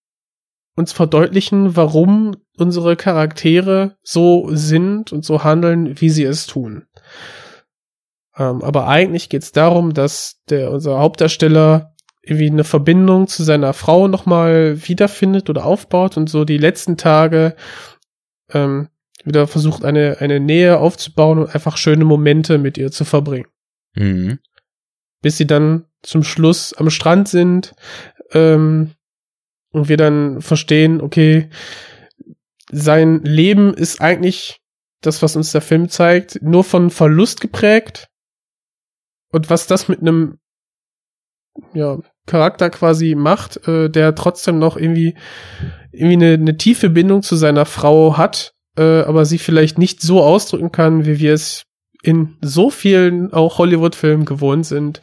uns 0.76 0.92
verdeutlichen, 0.92 1.76
warum 1.76 2.36
unsere 2.58 2.96
Charaktere 2.96 3.96
so 4.02 4.48
sind 4.50 5.12
und 5.12 5.24
so 5.24 5.44
handeln, 5.44 6.00
wie 6.00 6.10
sie 6.10 6.24
es 6.24 6.46
tun. 6.46 6.86
Ähm, 8.36 8.62
aber 8.62 8.88
eigentlich 8.88 9.28
geht 9.28 9.42
es 9.42 9.52
darum, 9.52 9.94
dass 9.94 10.40
der 10.48 10.70
unser 10.70 10.98
Hauptdarsteller 10.98 11.94
irgendwie 12.22 12.50
eine 12.50 12.64
Verbindung 12.64 13.28
zu 13.28 13.42
seiner 13.42 13.72
Frau 13.72 14.08
nochmal 14.08 14.86
wiederfindet 14.86 15.48
oder 15.48 15.64
aufbaut 15.64 16.16
und 16.16 16.28
so 16.28 16.44
die 16.44 16.58
letzten 16.58 16.96
Tage 16.96 17.56
ähm, 18.52 18.88
wieder 19.24 19.46
versucht, 19.46 19.84
eine, 19.84 20.18
eine 20.20 20.40
Nähe 20.40 20.78
aufzubauen 20.78 21.38
und 21.38 21.54
einfach 21.54 21.76
schöne 21.76 22.04
Momente 22.04 22.58
mit 22.58 22.78
ihr 22.78 22.90
zu 22.90 23.04
verbringen. 23.04 23.48
Mhm. 23.94 24.38
Bis 25.22 25.36
sie 25.36 25.46
dann 25.46 25.86
zum 26.02 26.22
Schluss 26.22 26.72
am 26.74 26.90
Strand 26.90 27.28
sind 27.28 27.74
ähm, 28.32 28.92
und 29.72 29.88
wir 29.88 29.96
dann 29.96 30.40
verstehen, 30.40 31.00
okay, 31.00 31.50
sein 32.70 33.22
Leben 33.22 33.74
ist 33.74 34.00
eigentlich 34.00 34.60
das, 35.00 35.22
was 35.22 35.36
uns 35.36 35.52
der 35.52 35.60
Film 35.60 35.88
zeigt, 35.88 36.40
nur 36.42 36.64
von 36.64 36.90
Verlust 36.90 37.40
geprägt 37.40 38.08
und 39.32 39.50
was 39.50 39.66
das 39.66 39.88
mit 39.88 40.00
einem 40.00 40.39
ja, 41.74 41.98
Charakter 42.26 42.70
quasi 42.70 43.14
macht, 43.14 43.66
äh, 43.66 43.88
der 43.90 44.14
trotzdem 44.14 44.58
noch 44.58 44.76
irgendwie, 44.76 45.14
irgendwie 45.92 46.14
eine, 46.14 46.34
eine 46.34 46.56
tiefe 46.56 46.90
Bindung 46.90 47.22
zu 47.22 47.36
seiner 47.36 47.66
Frau 47.66 48.16
hat, 48.16 48.52
äh, 48.76 49.02
aber 49.02 49.24
sie 49.24 49.38
vielleicht 49.38 49.78
nicht 49.78 50.00
so 50.00 50.22
ausdrücken 50.22 50.72
kann, 50.72 51.04
wie 51.06 51.18
wir 51.18 51.34
es 51.34 51.64
in 52.02 52.38
so 52.40 52.70
vielen 52.70 53.32
auch 53.32 53.58
Hollywood-Filmen 53.58 54.24
gewohnt 54.24 54.64
sind. 54.66 55.00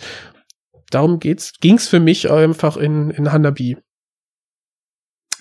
Darum 0.89 1.20
geht's, 1.20 1.53
ging's 1.60 1.88
für 1.88 1.99
mich 1.99 2.32
einfach 2.32 2.78
in, 2.78 3.12
in 3.12 3.32
Hanabi. 3.32 3.78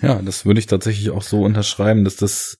Ja, 0.02 0.20
das 0.20 0.44
würde 0.44 0.60
ich 0.60 0.66
tatsächlich 0.66 1.10
auch 1.10 1.22
so 1.22 1.42
unterschreiben, 1.42 2.04
dass 2.04 2.16
das, 2.16 2.58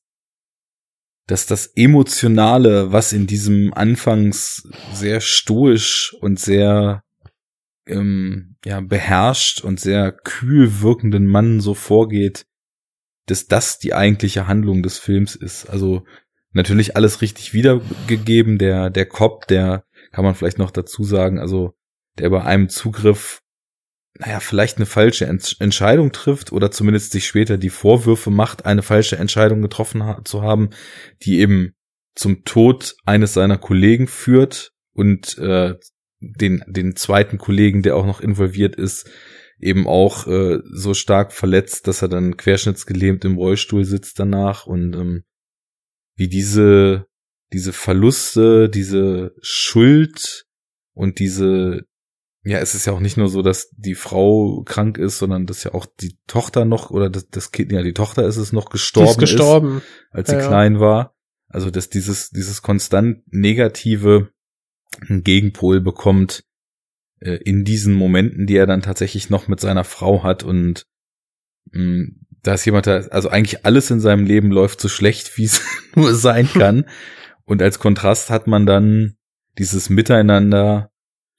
dass 1.26 1.46
das 1.46 1.66
Emotionale, 1.74 2.92
was 2.92 3.12
in 3.12 3.26
diesem 3.26 3.74
anfangs 3.74 4.68
sehr 4.94 5.20
stoisch 5.20 6.16
und 6.20 6.38
sehr 6.38 7.02
ähm, 7.86 8.56
ja, 8.64 8.80
beherrscht 8.80 9.62
und 9.62 9.80
sehr 9.80 10.12
kühl 10.12 10.80
wirkenden 10.80 11.26
Mann 11.26 11.60
so 11.60 11.74
vorgeht, 11.74 12.46
dass 13.26 13.46
das 13.46 13.78
die 13.78 13.94
eigentliche 13.94 14.46
Handlung 14.46 14.82
des 14.82 14.98
Films 14.98 15.34
ist. 15.34 15.66
Also 15.66 16.04
natürlich 16.52 16.96
alles 16.96 17.22
richtig 17.22 17.52
wiedergegeben. 17.52 18.58
Der, 18.58 18.90
der 18.90 19.06
Cop, 19.06 19.46
der 19.46 19.84
kann 20.12 20.24
man 20.24 20.34
vielleicht 20.34 20.58
noch 20.58 20.70
dazu 20.70 21.04
sagen, 21.04 21.38
also 21.38 21.74
der 22.18 22.30
bei 22.30 22.42
einem 22.42 22.68
Zugriff, 22.68 23.42
naja, 24.18 24.40
vielleicht 24.40 24.78
eine 24.78 24.86
falsche 24.86 25.26
Ent 25.26 25.56
Entscheidung 25.60 26.12
trifft 26.12 26.52
oder 26.52 26.70
zumindest 26.70 27.12
sich 27.12 27.26
später 27.26 27.58
die 27.58 27.68
Vorwürfe 27.68 28.30
macht, 28.30 28.64
eine 28.64 28.82
falsche 28.82 29.16
Entscheidung 29.16 29.60
getroffen 29.60 30.04
ha 30.04 30.22
zu 30.24 30.42
haben, 30.42 30.70
die 31.22 31.40
eben 31.40 31.74
zum 32.14 32.44
Tod 32.44 32.96
eines 33.04 33.34
seiner 33.34 33.58
Kollegen 33.58 34.08
führt 34.08 34.72
und 34.94 35.36
äh, 35.36 35.74
den, 36.32 36.64
den 36.66 36.96
zweiten 36.96 37.38
Kollegen, 37.38 37.82
der 37.82 37.96
auch 37.96 38.06
noch 38.06 38.20
involviert 38.20 38.76
ist, 38.76 39.08
eben 39.58 39.86
auch 39.86 40.26
äh, 40.26 40.58
so 40.64 40.94
stark 40.94 41.32
verletzt, 41.32 41.88
dass 41.88 42.02
er 42.02 42.08
dann 42.08 42.36
querschnittsgelähmt 42.36 43.24
im 43.24 43.36
Rollstuhl 43.36 43.84
sitzt 43.84 44.18
danach 44.18 44.66
und 44.66 44.94
ähm, 44.94 45.24
wie 46.14 46.28
diese 46.28 47.06
diese 47.52 47.72
Verluste, 47.72 48.68
diese 48.68 49.34
Schuld 49.40 50.46
und 50.94 51.18
diese 51.18 51.82
ja, 52.46 52.58
es 52.60 52.76
ist 52.76 52.86
ja 52.86 52.92
auch 52.92 53.00
nicht 53.00 53.16
nur 53.16 53.28
so, 53.28 53.42
dass 53.42 53.70
die 53.76 53.96
Frau 53.96 54.62
krank 54.64 54.98
ist, 54.98 55.18
sondern 55.18 55.46
dass 55.46 55.64
ja 55.64 55.74
auch 55.74 55.84
die 55.84 56.16
Tochter 56.28 56.64
noch 56.64 56.90
oder 56.90 57.10
das, 57.10 57.28
das 57.28 57.50
Kind, 57.50 57.72
ja, 57.72 57.82
die 57.82 57.92
Tochter 57.92 58.24
ist 58.24 58.36
es 58.36 58.52
noch 58.52 58.70
gestorben, 58.70 59.10
ist 59.10 59.18
gestorben. 59.18 59.78
Ist, 59.78 59.84
als 60.12 60.30
sie 60.30 60.36
ja, 60.36 60.46
klein 60.46 60.78
war. 60.78 61.16
Also, 61.48 61.70
dass 61.70 61.88
dieses, 61.88 62.30
dieses 62.30 62.62
konstant 62.62 63.22
negative 63.26 64.30
einen 65.08 65.22
Gegenpol 65.22 65.80
bekommt 65.80 66.44
äh, 67.20 67.36
in 67.36 67.64
diesen 67.64 67.94
Momenten, 67.94 68.46
die 68.46 68.56
er 68.56 68.66
dann 68.66 68.82
tatsächlich 68.82 69.30
noch 69.30 69.48
mit 69.48 69.60
seiner 69.60 69.84
Frau 69.84 70.22
hat 70.22 70.42
und 70.42 70.86
mh, 71.72 71.82
mm, 71.82 72.26
da 72.42 72.54
ist 72.54 72.64
jemand, 72.64 72.86
der, 72.86 73.12
also 73.12 73.28
eigentlich 73.28 73.66
alles 73.66 73.90
in 73.90 74.00
seinem 74.00 74.24
Leben 74.24 74.50
läuft 74.50 74.80
so 74.80 74.88
schlecht, 74.88 75.36
wie 75.36 75.44
es 75.44 75.62
nur 75.94 76.14
sein 76.14 76.48
kann. 76.48 76.84
Und 77.44 77.60
als 77.60 77.78
Kontrast 77.78 78.30
hat 78.30 78.46
man 78.46 78.66
dann 78.66 79.16
dieses 79.58 79.90
Miteinander 79.90 80.90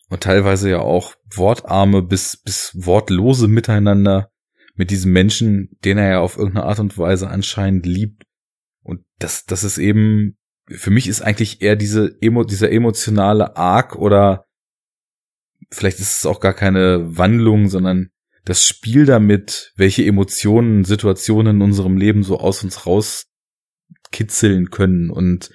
und 0.09 0.23
teilweise 0.23 0.69
ja 0.69 0.79
auch 0.79 1.15
wortarme 1.29 2.01
bis, 2.01 2.37
bis 2.37 2.71
wortlose 2.73 3.47
Miteinander 3.47 4.31
mit 4.75 4.91
diesem 4.91 5.11
Menschen, 5.11 5.69
den 5.83 5.97
er 5.97 6.09
ja 6.09 6.19
auf 6.19 6.37
irgendeine 6.37 6.65
Art 6.65 6.79
und 6.79 6.97
Weise 6.97 7.29
anscheinend 7.29 7.85
liebt. 7.85 8.23
Und 8.83 9.01
das, 9.19 9.45
das 9.45 9.63
ist 9.63 9.77
eben 9.77 10.36
für 10.69 10.91
mich 10.91 11.07
ist 11.07 11.21
eigentlich 11.21 11.61
eher 11.61 11.75
diese 11.75 12.17
emo, 12.21 12.43
dieser 12.43 12.71
emotionale 12.71 13.55
Arc 13.55 13.95
oder 13.95 14.45
vielleicht 15.71 15.99
ist 15.99 16.19
es 16.19 16.25
auch 16.25 16.39
gar 16.39 16.53
keine 16.53 17.17
Wandlung, 17.17 17.69
sondern 17.69 18.09
das 18.45 18.65
Spiel 18.65 19.05
damit, 19.05 19.73
welche 19.75 20.05
Emotionen, 20.05 20.85
Situationen 20.85 21.57
in 21.57 21.61
unserem 21.61 21.97
Leben 21.97 22.23
so 22.23 22.39
aus 22.39 22.63
uns 22.63 22.85
raus 22.85 23.25
kitzeln 24.11 24.69
können 24.69 25.09
und 25.09 25.49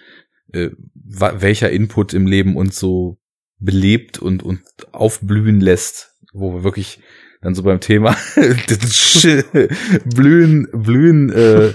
äh, 0.53 0.71
welcher 0.95 1.71
Input 1.71 2.13
im 2.13 2.27
Leben 2.27 2.57
uns 2.57 2.79
so 2.79 3.19
belebt 3.59 4.19
und, 4.19 4.43
und 4.43 4.61
aufblühen 4.93 5.61
lässt, 5.61 6.17
wo 6.33 6.53
wir 6.53 6.65
wirklich 6.65 7.01
dann 7.41 7.55
so 7.55 7.63
beim 7.63 7.81
Thema 7.81 8.17
blühen, 10.05 10.69
blühen 10.73 11.31
äh, 11.31 11.73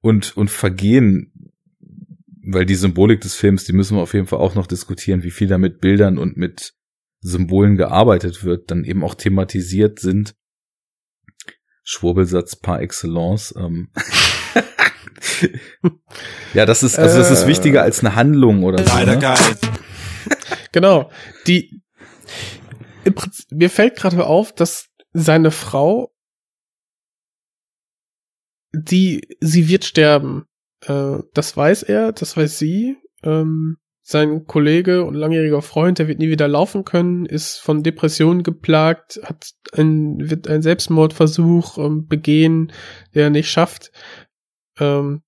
und, 0.00 0.36
und 0.36 0.50
vergehen 0.50 1.31
weil 2.52 2.66
die 2.66 2.74
Symbolik 2.74 3.20
des 3.20 3.34
Films, 3.34 3.64
die 3.64 3.72
müssen 3.72 3.96
wir 3.96 4.02
auf 4.02 4.14
jeden 4.14 4.26
Fall 4.26 4.40
auch 4.40 4.54
noch 4.54 4.66
diskutieren, 4.66 5.22
wie 5.22 5.30
viel 5.30 5.48
da 5.48 5.58
mit 5.58 5.80
Bildern 5.80 6.18
und 6.18 6.36
mit 6.36 6.74
Symbolen 7.20 7.76
gearbeitet 7.76 8.44
wird, 8.44 8.70
dann 8.70 8.84
eben 8.84 9.04
auch 9.04 9.14
thematisiert 9.14 10.00
sind. 10.00 10.34
Schwurbelsatz 11.84 12.56
par 12.56 12.80
excellence. 12.80 13.54
Ähm. 13.56 13.90
ja, 16.54 16.66
das 16.66 16.82
ist, 16.82 16.98
also 16.98 17.18
das 17.18 17.30
ist 17.30 17.44
äh. 17.44 17.46
wichtiger 17.48 17.82
als 17.82 18.00
eine 18.00 18.14
Handlung 18.14 18.62
oder 18.64 18.84
so. 18.84 18.96
Ne? 19.04 19.18
genau. 20.72 21.10
Die, 21.46 21.82
mir 23.50 23.70
fällt 23.70 23.96
gerade 23.96 24.26
auf, 24.26 24.52
dass 24.52 24.88
seine 25.12 25.50
Frau, 25.50 26.12
die, 28.72 29.36
sie 29.40 29.68
wird 29.68 29.84
sterben. 29.84 30.46
Äh, 30.86 31.18
das 31.34 31.56
weiß 31.56 31.82
er, 31.84 32.12
das 32.12 32.36
weiß 32.36 32.58
sie. 32.58 32.96
Ähm, 33.22 33.78
sein 34.04 34.46
Kollege 34.46 35.04
und 35.04 35.14
langjähriger 35.14 35.62
Freund, 35.62 35.98
der 35.98 36.08
wird 36.08 36.18
nie 36.18 36.28
wieder 36.28 36.48
laufen 36.48 36.84
können, 36.84 37.24
ist 37.24 37.58
von 37.58 37.84
Depressionen 37.84 38.42
geplagt, 38.42 39.20
hat 39.22 39.52
ein, 39.72 40.16
wird 40.18 40.48
einen 40.48 40.62
Selbstmordversuch 40.62 41.78
ähm, 41.78 42.06
begehen, 42.06 42.72
der 43.14 43.24
er 43.24 43.30
nicht 43.30 43.50
schafft. 43.50 43.92
Ähm, 44.78 45.22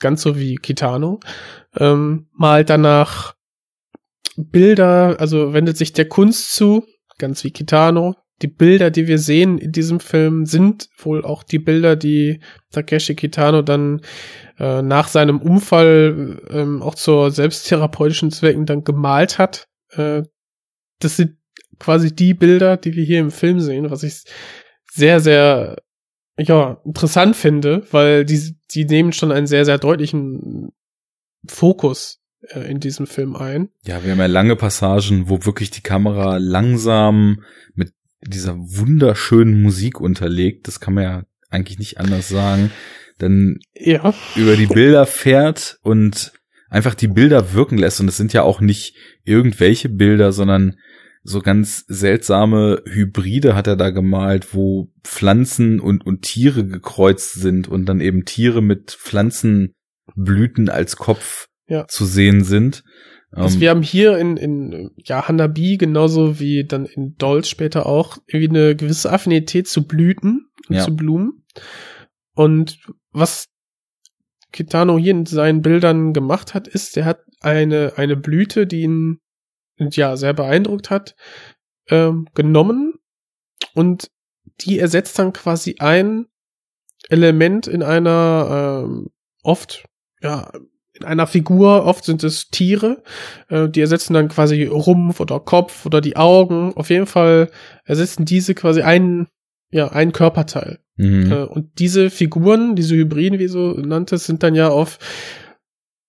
ganz 0.00 0.22
so 0.22 0.38
wie 0.38 0.56
Kitano. 0.56 1.20
Ähm, 1.76 2.28
malt 2.32 2.70
danach 2.70 3.34
Bilder, 4.36 5.20
also 5.20 5.52
wendet 5.52 5.76
sich 5.76 5.92
der 5.92 6.08
Kunst 6.08 6.54
zu, 6.54 6.86
ganz 7.18 7.44
wie 7.44 7.50
Kitano, 7.50 8.14
die 8.42 8.48
Bilder, 8.48 8.90
die 8.90 9.06
wir 9.06 9.18
sehen 9.18 9.58
in 9.58 9.70
diesem 9.70 10.00
Film, 10.00 10.44
sind 10.44 10.88
wohl 10.98 11.24
auch 11.24 11.44
die 11.44 11.58
Bilder, 11.58 11.94
die 11.94 12.40
Takeshi 12.72 13.14
Kitano 13.14 13.62
dann 13.62 14.00
äh, 14.58 14.82
nach 14.82 15.08
seinem 15.08 15.40
Unfall 15.40 16.40
ähm, 16.50 16.82
auch 16.82 16.94
zur 16.94 17.30
selbsttherapeutischen 17.30 18.30
Zwecken 18.30 18.66
dann 18.66 18.84
gemalt 18.84 19.38
hat. 19.38 19.68
Äh, 19.90 20.22
das 21.00 21.16
sind 21.16 21.36
quasi 21.78 22.14
die 22.14 22.34
Bilder, 22.34 22.76
die 22.76 22.94
wir 22.94 23.04
hier 23.04 23.20
im 23.20 23.30
Film 23.30 23.60
sehen, 23.60 23.90
was 23.90 24.02
ich 24.02 24.24
sehr, 24.90 25.20
sehr 25.20 25.76
ja, 26.38 26.80
interessant 26.84 27.36
finde, 27.36 27.86
weil 27.90 28.24
die, 28.24 28.56
die 28.70 28.84
nehmen 28.84 29.12
schon 29.12 29.32
einen 29.32 29.46
sehr, 29.46 29.64
sehr 29.64 29.78
deutlichen 29.78 30.72
Fokus 31.46 32.20
äh, 32.48 32.60
in 32.70 32.80
diesem 32.80 33.06
Film 33.06 33.36
ein. 33.36 33.68
Ja, 33.84 34.04
wir 34.04 34.12
haben 34.12 34.18
ja 34.18 34.26
lange 34.26 34.56
Passagen, 34.56 35.28
wo 35.28 35.44
wirklich 35.44 35.70
die 35.70 35.82
Kamera 35.82 36.38
langsam 36.38 37.42
mit 37.74 37.92
dieser 38.22 38.56
wunderschönen 38.56 39.62
Musik 39.62 40.00
unterlegt. 40.00 40.66
Das 40.68 40.80
kann 40.80 40.94
man 40.94 41.04
ja 41.04 41.22
eigentlich 41.50 41.78
nicht 41.78 41.98
anders 41.98 42.28
sagen. 42.28 42.70
Dann 43.18 43.58
ja. 43.74 44.14
über 44.36 44.56
die 44.56 44.66
Bilder 44.66 45.06
fährt 45.06 45.78
und 45.82 46.32
einfach 46.68 46.94
die 46.94 47.08
Bilder 47.08 47.52
wirken 47.52 47.78
lässt. 47.78 48.00
Und 48.00 48.08
es 48.08 48.16
sind 48.16 48.32
ja 48.32 48.42
auch 48.42 48.60
nicht 48.60 48.96
irgendwelche 49.24 49.88
Bilder, 49.88 50.32
sondern 50.32 50.76
so 51.22 51.40
ganz 51.40 51.84
seltsame 51.88 52.82
Hybride 52.84 53.54
hat 53.54 53.66
er 53.66 53.76
da 53.76 53.90
gemalt, 53.90 54.54
wo 54.54 54.90
Pflanzen 55.02 55.80
und, 55.80 56.04
und 56.04 56.22
Tiere 56.22 56.66
gekreuzt 56.66 57.32
sind 57.34 57.66
und 57.66 57.86
dann 57.86 58.00
eben 58.00 58.26
Tiere 58.26 58.60
mit 58.60 58.90
Pflanzenblüten 58.90 60.68
als 60.68 60.96
Kopf 60.96 61.48
ja. 61.66 61.86
zu 61.88 62.04
sehen 62.04 62.44
sind. 62.44 62.84
Also 63.36 63.60
wir 63.60 63.70
haben 63.70 63.82
hier 63.82 64.16
in, 64.18 64.36
in 64.36 64.90
ja, 64.96 65.26
Hanabi 65.26 65.76
genauso 65.76 66.38
wie 66.38 66.64
dann 66.64 66.86
in 66.86 67.16
Dolls 67.16 67.48
später 67.48 67.86
auch 67.86 68.18
irgendwie 68.28 68.48
eine 68.48 68.76
gewisse 68.76 69.10
Affinität 69.12 69.66
zu 69.66 69.86
Blüten 69.86 70.46
und 70.68 70.76
ja. 70.76 70.84
zu 70.84 70.94
Blumen. 70.94 71.44
Und 72.34 72.78
was 73.14 73.46
Kitano 74.52 74.98
hier 74.98 75.12
in 75.12 75.26
seinen 75.26 75.62
Bildern 75.62 76.12
gemacht 76.12 76.54
hat, 76.54 76.68
ist, 76.68 76.96
er 76.96 77.06
hat 77.06 77.20
eine, 77.40 77.94
eine 77.96 78.16
Blüte, 78.16 78.66
die 78.66 78.82
ihn 78.82 79.20
ja 79.78 80.16
sehr 80.16 80.34
beeindruckt 80.34 80.90
hat, 80.90 81.16
ähm, 81.88 82.28
genommen 82.34 82.94
und 83.74 84.10
die 84.60 84.78
ersetzt 84.78 85.18
dann 85.18 85.32
quasi 85.32 85.76
ein 85.78 86.26
Element 87.08 87.66
in 87.66 87.82
einer 87.82 88.84
ähm, 88.84 89.10
oft 89.42 89.84
ja 90.22 90.50
in 90.94 91.04
einer 91.04 91.26
Figur, 91.26 91.84
oft 91.84 92.04
sind 92.04 92.22
es 92.22 92.50
Tiere, 92.50 93.02
äh, 93.48 93.68
die 93.68 93.80
ersetzen 93.80 94.14
dann 94.14 94.28
quasi 94.28 94.64
Rumpf 94.64 95.18
oder 95.18 95.40
Kopf 95.40 95.86
oder 95.86 96.00
die 96.00 96.16
Augen. 96.16 96.72
Auf 96.76 96.88
jeden 96.88 97.06
Fall 97.06 97.50
ersetzen 97.84 98.24
diese 98.24 98.54
quasi 98.54 98.82
einen, 98.82 99.26
ja, 99.74 99.88
einen 99.88 100.12
Körperteil. 100.12 100.78
Mhm. 100.96 101.32
Äh, 101.32 101.44
und 101.44 101.78
diese 101.78 102.10
Figuren, 102.10 102.76
diese 102.76 102.94
Hybriden, 102.94 103.38
wie 103.38 103.48
so 103.48 103.72
nanntest, 103.72 104.26
sind 104.26 104.42
dann 104.42 104.54
ja 104.54 104.68
auf, 104.68 104.98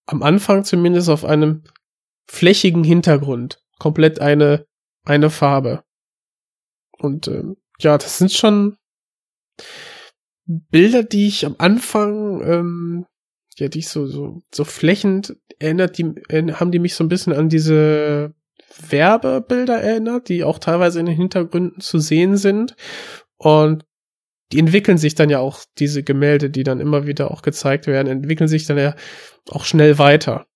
am 0.05 0.24
Anfang 0.24 0.63
zumindest 0.63 1.09
auf 1.09 1.26
einem 1.26 1.63
flächigen 2.28 2.84
Hintergrund. 2.84 3.63
Komplett 3.80 4.20
eine 4.22 4.66
eine 5.05 5.30
Farbe. 5.30 5.84
Und 6.97 7.28
ähm, 7.28 7.57
ja, 7.80 7.97
das 7.97 8.18
sind 8.18 8.32
schon 8.32 8.78
Bilder, 10.45 11.03
die 11.03 11.28
ich 11.28 11.45
am 11.45 11.55
Anfang, 11.57 12.41
ähm, 12.43 13.05
ja, 13.57 13.68
die 13.68 13.80
ich 13.80 13.89
so, 13.89 14.05
so, 14.07 14.41
so 14.53 14.63
flächend 14.63 15.38
erinnert, 15.59 15.97
die, 15.97 16.03
äh, 16.30 16.53
haben 16.53 16.72
die 16.72 16.80
mich 16.80 16.95
so 16.95 17.03
ein 17.03 17.09
bisschen 17.09 17.34
an 17.34 17.49
diese 17.49 18.34
Werbebilder 18.89 19.82
erinnert, 19.82 20.30
die 20.30 20.43
auch 20.43 20.59
teilweise 20.59 20.99
in 20.99 21.05
den 21.05 21.16
Hintergründen 21.16 21.80
zu 21.80 21.99
sehen 21.99 22.38
sind. 22.38 22.76
Und 23.46 23.86
die 24.52 24.58
entwickeln 24.58 24.98
sich 24.98 25.14
dann 25.14 25.30
ja 25.30 25.38
auch, 25.38 25.60
diese 25.78 26.02
Gemälde, 26.02 26.50
die 26.50 26.64
dann 26.64 26.80
immer 26.80 27.06
wieder 27.06 27.30
auch 27.30 27.43
gezeigt 27.43 27.86
werden, 27.86 28.08
entwickeln 28.08 28.48
sich 28.48 28.66
dann 28.66 28.80
ja 28.80 28.96
auch 29.52 29.66
schnell 29.66 30.00
weiter. 30.00 30.48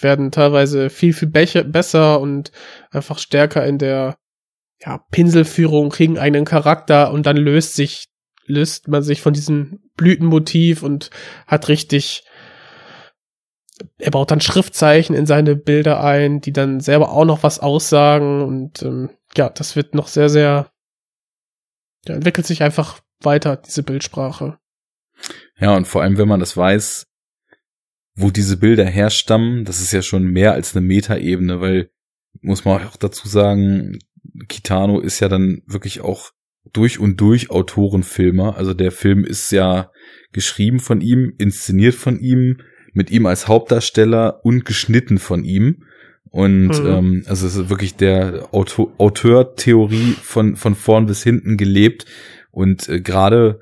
Werden 0.00 0.30
teilweise 0.30 0.88
viel, 0.88 1.12
viel 1.12 1.28
besser 1.28 2.20
und 2.20 2.50
einfach 2.90 3.18
stärker 3.18 3.66
in 3.66 3.76
der 3.76 4.16
ja, 4.80 5.04
Pinselführung, 5.10 5.90
kriegen 5.90 6.18
einen 6.18 6.46
Charakter 6.46 7.12
und 7.12 7.26
dann 7.26 7.36
löst 7.36 7.74
sich, 7.74 8.06
löst 8.46 8.88
man 8.88 9.02
sich 9.02 9.20
von 9.20 9.34
diesem 9.34 9.80
Blütenmotiv 9.96 10.82
und 10.82 11.10
hat 11.46 11.68
richtig 11.68 12.24
er 13.98 14.10
baut 14.10 14.30
dann 14.30 14.40
Schriftzeichen 14.40 15.14
in 15.14 15.26
seine 15.26 15.56
Bilder 15.56 16.02
ein, 16.02 16.40
die 16.40 16.52
dann 16.52 16.80
selber 16.80 17.10
auch 17.10 17.24
noch 17.24 17.42
was 17.42 17.58
aussagen 17.58 18.40
und 18.42 18.82
ähm, 18.82 19.10
ja, 19.36 19.50
das 19.50 19.76
wird 19.76 19.94
noch 19.94 20.08
sehr, 20.08 20.28
sehr, 20.28 20.71
ja, 22.06 22.14
entwickelt 22.14 22.46
sich 22.46 22.62
einfach 22.62 23.00
weiter, 23.20 23.56
diese 23.56 23.82
Bildsprache. 23.82 24.58
Ja, 25.58 25.76
und 25.76 25.86
vor 25.86 26.02
allem, 26.02 26.18
wenn 26.18 26.28
man 26.28 26.40
das 26.40 26.56
weiß, 26.56 27.06
wo 28.14 28.30
diese 28.30 28.56
Bilder 28.56 28.84
herstammen, 28.84 29.64
das 29.64 29.80
ist 29.80 29.92
ja 29.92 30.02
schon 30.02 30.24
mehr 30.24 30.52
als 30.52 30.76
eine 30.76 30.84
Metaebene, 30.84 31.60
weil, 31.60 31.90
muss 32.40 32.64
man 32.64 32.86
auch 32.86 32.96
dazu 32.96 33.28
sagen, 33.28 33.98
Kitano 34.48 35.00
ist 35.00 35.20
ja 35.20 35.28
dann 35.28 35.62
wirklich 35.66 36.00
auch 36.00 36.30
durch 36.72 36.98
und 36.98 37.20
durch 37.20 37.50
Autorenfilmer. 37.50 38.56
Also 38.56 38.74
der 38.74 38.92
Film 38.92 39.24
ist 39.24 39.50
ja 39.50 39.90
geschrieben 40.32 40.80
von 40.80 41.00
ihm, 41.00 41.34
inszeniert 41.38 41.94
von 41.94 42.18
ihm, 42.20 42.58
mit 42.92 43.10
ihm 43.10 43.26
als 43.26 43.48
Hauptdarsteller 43.48 44.44
und 44.44 44.64
geschnitten 44.64 45.18
von 45.18 45.44
ihm. 45.44 45.84
Und 46.32 46.68
mhm. 46.68 46.86
ähm, 46.86 47.24
also 47.26 47.46
es 47.46 47.56
ist 47.56 47.68
wirklich 47.68 47.94
der 47.94 48.48
Autor 48.52 48.90
Auteur-Theorie 48.96 50.16
von, 50.22 50.56
von 50.56 50.74
vorn 50.74 51.04
bis 51.04 51.22
hinten 51.22 51.58
gelebt. 51.58 52.06
Und 52.50 52.88
äh, 52.88 53.00
gerade 53.00 53.60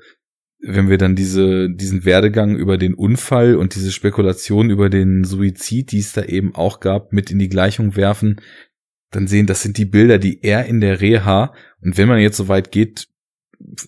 wenn 0.63 0.89
wir 0.89 0.97
dann 0.97 1.15
diese, 1.15 1.69
diesen 1.69 2.05
Werdegang 2.05 2.55
über 2.55 2.77
den 2.77 2.93
Unfall 2.93 3.55
und 3.55 3.75
diese 3.75 3.91
Spekulation 3.91 4.69
über 4.69 4.89
den 4.89 5.25
Suizid, 5.25 5.91
die 5.91 5.99
es 5.99 6.13
da 6.13 6.23
eben 6.23 6.55
auch 6.55 6.79
gab, 6.79 7.11
mit 7.11 7.29
in 7.29 7.39
die 7.39 7.49
Gleichung 7.49 7.95
werfen, 7.97 8.39
dann 9.09 9.27
sehen, 9.27 9.47
das 9.47 9.61
sind 9.61 9.77
die 9.77 9.85
Bilder, 9.85 10.17
die 10.17 10.41
er 10.41 10.65
in 10.65 10.79
der 10.79 11.01
Reha, 11.01 11.53
und 11.81 11.97
wenn 11.97 12.07
man 12.07 12.19
jetzt 12.19 12.37
so 12.37 12.47
weit 12.47 12.71
geht, 12.71 13.07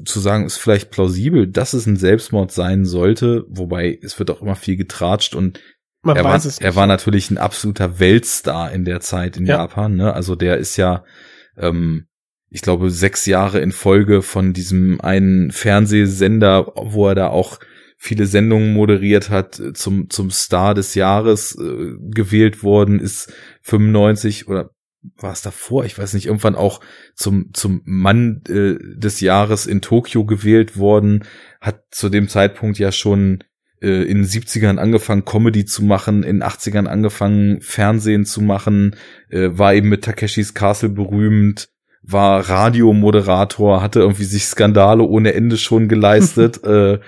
zu 0.04 0.20
sagen, 0.20 0.46
ist 0.46 0.58
vielleicht 0.58 0.92
plausibel, 0.92 1.48
dass 1.48 1.74
es 1.74 1.86
ein 1.86 1.96
Selbstmord 1.96 2.52
sein 2.52 2.86
sollte, 2.86 3.46
wobei 3.48 3.98
es 4.02 4.20
wird 4.20 4.30
auch 4.30 4.42
immer 4.42 4.56
viel 4.56 4.76
getratscht 4.76 5.36
und 5.36 5.60
Man 6.04 6.18
er, 6.18 6.26
war, 6.26 6.42
er 6.60 6.76
war 6.76 6.86
natürlich 6.86 7.32
ein 7.32 7.38
absoluter 7.38 8.00
Weltstar 8.00 8.72
in 8.74 8.84
der 8.84 9.00
Zeit 9.00 9.38
in 9.38 9.46
ja. 9.46 9.58
Japan, 9.58 9.96
ne? 9.96 10.14
Also 10.14 10.36
der 10.36 10.58
ist 10.58 10.76
ja, 10.76 11.06
ähm, 11.58 12.08
ich 12.50 12.62
glaube, 12.62 12.92
sechs 12.92 13.26
Jahre 13.26 13.62
in 13.62 13.72
Folge 13.72 14.22
von 14.22 14.52
diesem 14.52 15.00
einen 15.00 15.52
Fernsehsender, 15.52 16.74
wo 16.76 17.08
er 17.08 17.16
da 17.16 17.28
auch 17.30 17.60
viele 17.98 18.26
Sendungen 18.26 18.74
moderiert 18.74 19.30
hat, 19.30 19.62
zum, 19.76 20.10
zum 20.10 20.30
Star 20.30 20.74
des 20.74 20.94
Jahres 20.94 21.58
äh, 21.58 21.94
gewählt 22.12 22.64
worden 22.64 23.00
ist, 23.00 23.32
95 23.62 24.50
oder 24.50 24.72
war 25.16 25.32
es 25.32 25.42
davor, 25.42 25.86
ich 25.86 25.98
weiß 25.98 26.14
nicht, 26.14 26.26
irgendwann 26.26 26.56
auch 26.56 26.82
zum, 27.16 27.54
zum 27.54 27.82
Mann 27.86 28.42
äh, 28.50 28.76
des 28.98 29.22
Jahres 29.22 29.66
in 29.66 29.82
Tokio 29.82 30.26
gewählt 30.26 30.78
worden, 30.78 31.24
hat 31.62 31.82
zu 31.92 32.10
dem 32.10 32.28
Zeitpunkt 32.28 32.78
ja 32.78 32.92
schon 32.92 33.44
äh, 33.84 34.04
in 34.04 34.20
den 34.20 34.26
70ern 34.26 34.78
angefangen, 34.78 35.26
Comedy 35.26 35.66
zu 35.66 35.84
machen, 35.84 36.24
in 36.24 36.40
den 36.40 36.44
80ern 36.44 36.86
angefangen, 36.86 37.62
Fernsehen 37.62 38.26
zu 38.26 38.42
machen, 38.42 38.96
äh, 39.30 39.50
war 39.52 39.74
eben 39.74 39.90
mit 39.90 40.04
Takeshis 40.04 40.54
Castle 40.54 40.90
berühmt, 40.90 41.70
war 42.02 42.50
Radiomoderator, 42.50 43.82
hatte 43.82 44.00
irgendwie 44.00 44.24
sich 44.24 44.46
Skandale 44.46 45.04
ohne 45.04 45.34
Ende 45.34 45.58
schon 45.58 45.88
geleistet, 45.88 46.64
äh, 46.66 47.00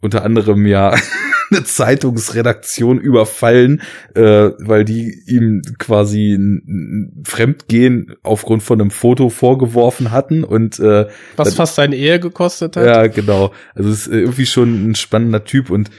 unter 0.00 0.24
anderem 0.24 0.66
ja 0.66 0.94
eine 1.50 1.64
Zeitungsredaktion 1.64 2.98
überfallen, 2.98 3.80
äh, 4.14 4.50
weil 4.58 4.84
die 4.84 5.22
ihm 5.26 5.62
quasi 5.78 6.34
ein 6.34 7.22
Fremdgehen 7.24 8.14
aufgrund 8.22 8.62
von 8.62 8.80
einem 8.80 8.90
Foto 8.90 9.30
vorgeworfen 9.30 10.10
hatten 10.10 10.44
und 10.44 10.78
äh, 10.78 11.06
was 11.36 11.54
fast 11.54 11.76
seine 11.76 11.96
Ehe 11.96 12.20
gekostet 12.20 12.76
hat. 12.76 12.86
Ja, 12.86 13.06
genau. 13.06 13.52
Also 13.74 13.90
es 13.90 14.06
ist 14.06 14.12
irgendwie 14.12 14.46
schon 14.46 14.90
ein 14.90 14.94
spannender 14.94 15.44
Typ 15.44 15.70
und 15.70 15.90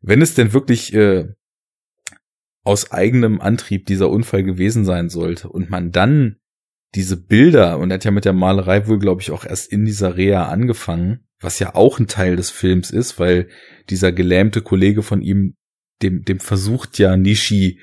wenn 0.00 0.22
es 0.22 0.34
denn 0.34 0.52
wirklich 0.52 0.94
äh, 0.94 1.28
aus 2.64 2.92
eigenem 2.92 3.40
Antrieb 3.40 3.86
dieser 3.86 4.10
Unfall 4.10 4.42
gewesen 4.42 4.84
sein 4.84 5.08
sollte 5.08 5.48
und 5.48 5.70
man 5.70 5.92
dann 5.92 6.36
diese 6.94 7.16
Bilder, 7.16 7.78
und 7.78 7.90
er 7.90 7.94
hat 7.94 8.04
ja 8.04 8.10
mit 8.10 8.24
der 8.24 8.32
Malerei 8.32 8.86
wohl, 8.88 8.98
glaube 8.98 9.22
ich, 9.22 9.30
auch 9.30 9.44
erst 9.44 9.70
in 9.70 9.84
dieser 9.84 10.16
Reha 10.16 10.48
angefangen, 10.48 11.20
was 11.40 11.58
ja 11.58 11.74
auch 11.74 11.98
ein 11.98 12.08
Teil 12.08 12.36
des 12.36 12.50
Films 12.50 12.90
ist, 12.90 13.18
weil 13.18 13.48
dieser 13.88 14.12
gelähmte 14.12 14.60
Kollege 14.60 15.02
von 15.02 15.22
ihm, 15.22 15.54
dem, 16.02 16.24
dem 16.24 16.40
versucht 16.40 16.98
ja 16.98 17.16
Nishi 17.16 17.80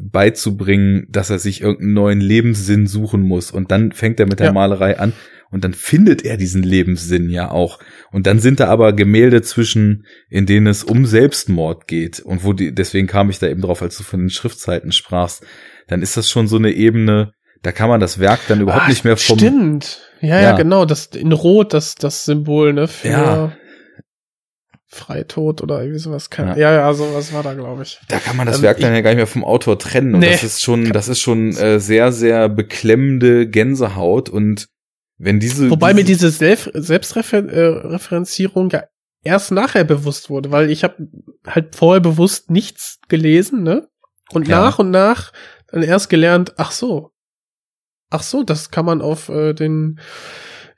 beizubringen, 0.00 1.06
dass 1.08 1.30
er 1.30 1.38
sich 1.38 1.62
irgendeinen 1.62 1.94
neuen 1.94 2.20
Lebenssinn 2.20 2.86
suchen 2.86 3.22
muss. 3.22 3.50
Und 3.50 3.70
dann 3.70 3.92
fängt 3.92 4.20
er 4.20 4.26
mit 4.26 4.40
der 4.40 4.48
ja. 4.48 4.52
Malerei 4.52 4.98
an 4.98 5.12
und 5.50 5.64
dann 5.64 5.74
findet 5.74 6.24
er 6.24 6.36
diesen 6.36 6.62
Lebenssinn 6.62 7.30
ja 7.30 7.50
auch. 7.50 7.78
Und 8.10 8.26
dann 8.26 8.40
sind 8.40 8.60
da 8.60 8.68
aber 8.68 8.92
Gemälde 8.92 9.42
zwischen, 9.42 10.06
in 10.28 10.46
denen 10.46 10.66
es 10.66 10.84
um 10.84 11.06
Selbstmord 11.06 11.86
geht. 11.86 12.20
Und 12.20 12.44
wo 12.44 12.52
die, 12.52 12.74
deswegen 12.74 13.06
kam 13.06 13.30
ich 13.30 13.38
da 13.38 13.46
eben 13.46 13.62
drauf, 13.62 13.82
als 13.82 13.96
du 13.96 14.02
von 14.02 14.20
den 14.20 14.30
Schriftzeiten 14.30 14.92
sprachst. 14.92 15.44
Dann 15.86 16.02
ist 16.02 16.16
das 16.16 16.28
schon 16.28 16.48
so 16.48 16.56
eine 16.56 16.72
Ebene, 16.72 17.32
da 17.62 17.72
kann 17.72 17.88
man 17.88 18.00
das 18.00 18.18
Werk 18.18 18.40
dann 18.48 18.60
überhaupt 18.60 18.84
Ach, 18.84 18.88
nicht 18.88 19.04
mehr 19.04 19.16
vom. 19.16 19.38
Stimmt. 19.38 20.00
Ja, 20.20 20.36
ja, 20.36 20.42
ja, 20.42 20.56
genau. 20.56 20.84
Das 20.84 21.06
in 21.06 21.32
Rot, 21.32 21.72
das, 21.72 21.94
das 21.94 22.24
Symbol, 22.24 22.72
ne? 22.72 22.88
Für 22.88 23.08
ja. 23.08 23.56
Freitod 24.88 25.62
oder 25.62 25.80
irgendwie 25.80 25.98
sowas. 25.98 26.30
Kann, 26.30 26.48
ja. 26.48 26.56
ja, 26.56 26.72
ja, 26.74 26.94
sowas 26.94 27.32
war 27.32 27.42
da, 27.42 27.54
glaube 27.54 27.82
ich. 27.82 27.98
Da 28.08 28.18
kann 28.18 28.36
man 28.36 28.46
das 28.46 28.58
ähm, 28.58 28.62
Werk 28.62 28.80
dann 28.80 28.94
ja 28.94 29.00
gar 29.00 29.10
nicht 29.10 29.16
mehr 29.16 29.26
vom 29.26 29.44
Autor 29.44 29.78
trennen. 29.78 30.14
Und 30.14 30.20
nee. 30.20 30.30
das 30.30 30.42
ist 30.42 30.62
schon, 30.62 30.92
das 30.92 31.08
ist 31.08 31.20
schon 31.20 31.56
äh, 31.56 31.80
sehr, 31.80 32.12
sehr 32.12 32.48
beklemmende 32.48 33.48
Gänsehaut. 33.48 34.28
Und 34.28 34.68
wenn 35.18 35.40
diese. 35.40 35.70
Wobei 35.70 35.92
diese 35.92 36.00
mir 36.00 36.04
diese 36.04 36.30
Selbst 36.30 36.70
Selbstreferenzierung 36.72 38.70
ja 38.70 38.84
erst 39.22 39.50
nachher 39.52 39.84
bewusst 39.84 40.30
wurde, 40.30 40.52
weil 40.52 40.70
ich 40.70 40.84
habe 40.84 41.08
halt 41.46 41.74
vorher 41.74 42.00
bewusst 42.00 42.50
nichts 42.50 43.00
gelesen, 43.08 43.62
ne? 43.62 43.88
Und 44.32 44.48
ja. 44.48 44.60
nach 44.60 44.78
und 44.78 44.90
nach 44.90 45.32
dann 45.68 45.82
erst 45.82 46.08
gelernt, 46.10 46.54
ach 46.56 46.70
so, 46.70 47.12
Ach 48.10 48.22
so, 48.22 48.42
das 48.44 48.70
kann 48.70 48.84
man 48.84 49.02
auf 49.02 49.28
äh, 49.28 49.52
den 49.52 49.98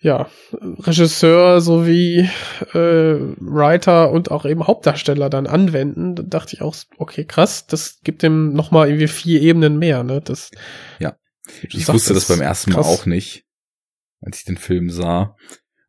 ja, 0.01 0.28
Regisseur 0.53 1.61
sowie 1.61 2.30
äh, 2.72 2.76
Writer 2.76 4.12
und 4.12 4.30
auch 4.30 4.45
eben 4.45 4.66
Hauptdarsteller 4.66 5.28
dann 5.28 5.47
anwenden. 5.47 6.14
Da 6.14 6.22
dachte 6.22 6.55
ich 6.55 6.62
auch, 6.62 6.76
okay, 6.99 7.24
krass, 7.24 7.66
das 7.66 7.99
gibt 8.03 8.22
dem 8.22 8.55
nochmal 8.55 8.89
irgendwie 8.89 9.09
vier 9.09 9.43
Ebenen 9.43 9.78
mehr, 9.78 10.05
ne? 10.05 10.20
Das, 10.20 10.51
ja. 11.01 11.16
Ich 11.62 11.89
wusste 11.89 12.14
das 12.14 12.28
beim 12.28 12.41
ersten 12.41 12.72
krass. 12.72 12.86
Mal 12.86 12.93
auch 12.93 13.07
nicht, 13.07 13.45
als 14.20 14.38
ich 14.38 14.44
den 14.44 14.56
Film 14.56 14.90
sah. 14.90 15.36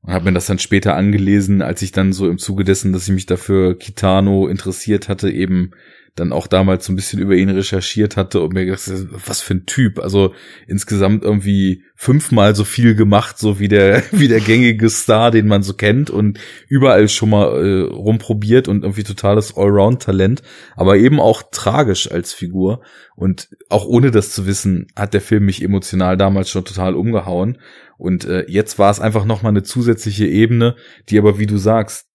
Und 0.02 0.14
habe 0.14 0.26
mir 0.26 0.34
das 0.34 0.46
dann 0.46 0.60
später 0.60 0.96
angelesen, 0.96 1.62
als 1.62 1.82
ich 1.82 1.92
dann 1.92 2.14
so 2.14 2.30
im 2.30 2.38
Zuge 2.38 2.64
dessen, 2.64 2.94
dass 2.94 3.08
ich 3.08 3.14
mich 3.14 3.26
dafür 3.26 3.78
Kitano 3.78 4.48
interessiert 4.48 5.10
hatte, 5.10 5.30
eben 5.30 5.72
dann 6.16 6.34
auch 6.34 6.48
damals 6.48 6.86
so 6.86 6.94
ein 6.94 6.96
bisschen 6.96 7.20
über 7.20 7.36
ihn 7.36 7.50
recherchiert 7.50 8.18
hatte 8.18 8.42
und 8.42 8.54
mir 8.54 8.66
gedacht, 8.66 8.92
was 9.26 9.42
für 9.42 9.56
ein 9.56 9.66
Typ. 9.66 10.00
Also 10.00 10.34
insgesamt 10.68 11.24
irgendwie 11.24 11.84
fünfmal 11.96 12.56
so 12.56 12.64
viel 12.64 12.96
gemacht, 12.96 13.38
so 13.38 13.60
wie 13.60 13.68
der, 13.68 14.04
wie 14.12 14.28
der 14.28 14.40
gängige 14.40 14.90
Star, 14.90 15.32
den 15.32 15.48
man 15.48 15.64
so 15.64 15.74
kennt 15.74 16.10
und 16.10 16.40
überall 16.68 17.08
schon 17.10 17.30
mal 17.30 17.66
äh, 17.66 17.82
rumprobiert 17.82 18.68
und 18.68 18.84
irgendwie 18.84 19.04
totales 19.04 19.56
Allround-Talent, 19.56 20.42
aber 20.76 20.98
eben 20.98 21.20
auch 21.20 21.44
tragisch 21.52 22.12
als 22.12 22.34
Figur. 22.34 22.82
Und 23.16 23.50
auch 23.68 23.86
ohne 23.86 24.12
das 24.12 24.32
zu 24.32 24.48
wissen, 24.48 24.88
hat 24.96 25.14
der 25.14 25.22
Film 25.22 25.46
mich 25.46 25.62
emotional 25.62 26.16
damals 26.16 26.50
schon 26.50 26.64
total 26.64 26.96
umgehauen. 26.96 27.58
Und 27.98 28.24
äh, 28.24 28.46
jetzt 28.48 28.80
war 28.80 28.90
es 28.90 29.02
einfach 29.02 29.26
nochmal 29.26 29.52
eine 29.52 29.64
zusätzliche 29.64 30.26
Ebene, 30.26 30.78
die 31.10 31.20
aber, 31.20 31.38
wie 31.38 31.48
du 31.48 31.58
sagst, 31.58 32.09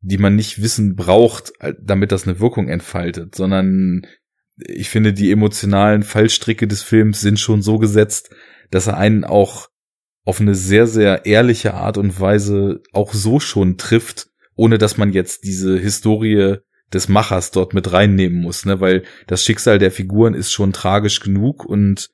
die 0.00 0.18
man 0.18 0.36
nicht 0.36 0.62
wissen 0.62 0.94
braucht, 0.94 1.52
äh, 1.60 1.74
damit 1.80 2.12
das 2.12 2.26
eine 2.26 2.40
Wirkung 2.40 2.68
entfaltet, 2.68 3.34
sondern 3.34 4.02
ich 4.56 4.90
finde, 4.90 5.12
die 5.12 5.30
emotionalen 5.30 6.02
Fallstricke 6.02 6.66
des 6.66 6.82
Films 6.82 7.20
sind 7.20 7.38
schon 7.38 7.62
so 7.62 7.78
gesetzt, 7.78 8.30
dass 8.70 8.88
er 8.88 8.96
einen 8.96 9.24
auch 9.24 9.68
auf 10.24 10.40
eine 10.40 10.54
sehr, 10.54 10.86
sehr 10.86 11.26
ehrliche 11.26 11.74
Art 11.74 11.96
und 11.96 12.20
Weise 12.20 12.82
auch 12.92 13.14
so 13.14 13.40
schon 13.40 13.78
trifft, 13.78 14.28
ohne 14.56 14.78
dass 14.78 14.98
man 14.98 15.12
jetzt 15.12 15.44
diese 15.44 15.78
Historie 15.78 16.56
des 16.92 17.08
Machers 17.08 17.50
dort 17.50 17.74
mit 17.74 17.92
reinnehmen 17.92 18.40
muss, 18.40 18.64
ne, 18.64 18.80
weil 18.80 19.04
das 19.26 19.42
Schicksal 19.42 19.78
der 19.78 19.92
Figuren 19.92 20.34
ist 20.34 20.52
schon 20.52 20.72
tragisch 20.72 21.20
genug 21.20 21.64
und 21.64 22.10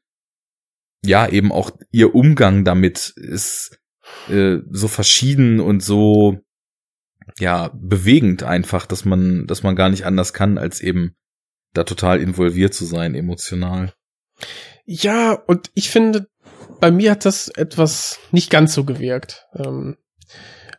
ja, 1.05 1.28
eben 1.28 1.53
auch 1.53 1.70
ihr 1.91 2.14
Umgang 2.14 2.64
damit 2.64 3.12
ist 3.16 3.78
äh, 4.28 4.59
so 4.70 4.89
verschieden 4.89 5.61
und 5.61 5.82
so 5.82 6.43
ja 7.39 7.70
bewegend 7.74 8.43
einfach, 8.43 8.87
dass 8.87 9.05
man, 9.05 9.47
dass 9.47 9.62
man 9.62 9.76
gar 9.76 9.89
nicht 9.89 10.07
anders 10.07 10.32
kann, 10.32 10.59
als 10.59 10.80
eben 10.80 11.16
da 11.72 11.85
total 11.85 12.20
involviert 12.20 12.74
zu 12.74 12.85
sein, 12.85 13.14
emotional. 13.14 13.93
Ja, 14.85 15.32
und 15.32 15.70
ich 15.74 15.91
finde, 15.91 16.28
bei 16.80 16.91
mir 16.91 17.12
hat 17.12 17.24
das 17.24 17.49
etwas 17.49 18.20
nicht 18.30 18.51
ganz 18.51 18.74
so 18.74 18.85
gewirkt. 18.85 19.47
Ähm, 19.55 19.97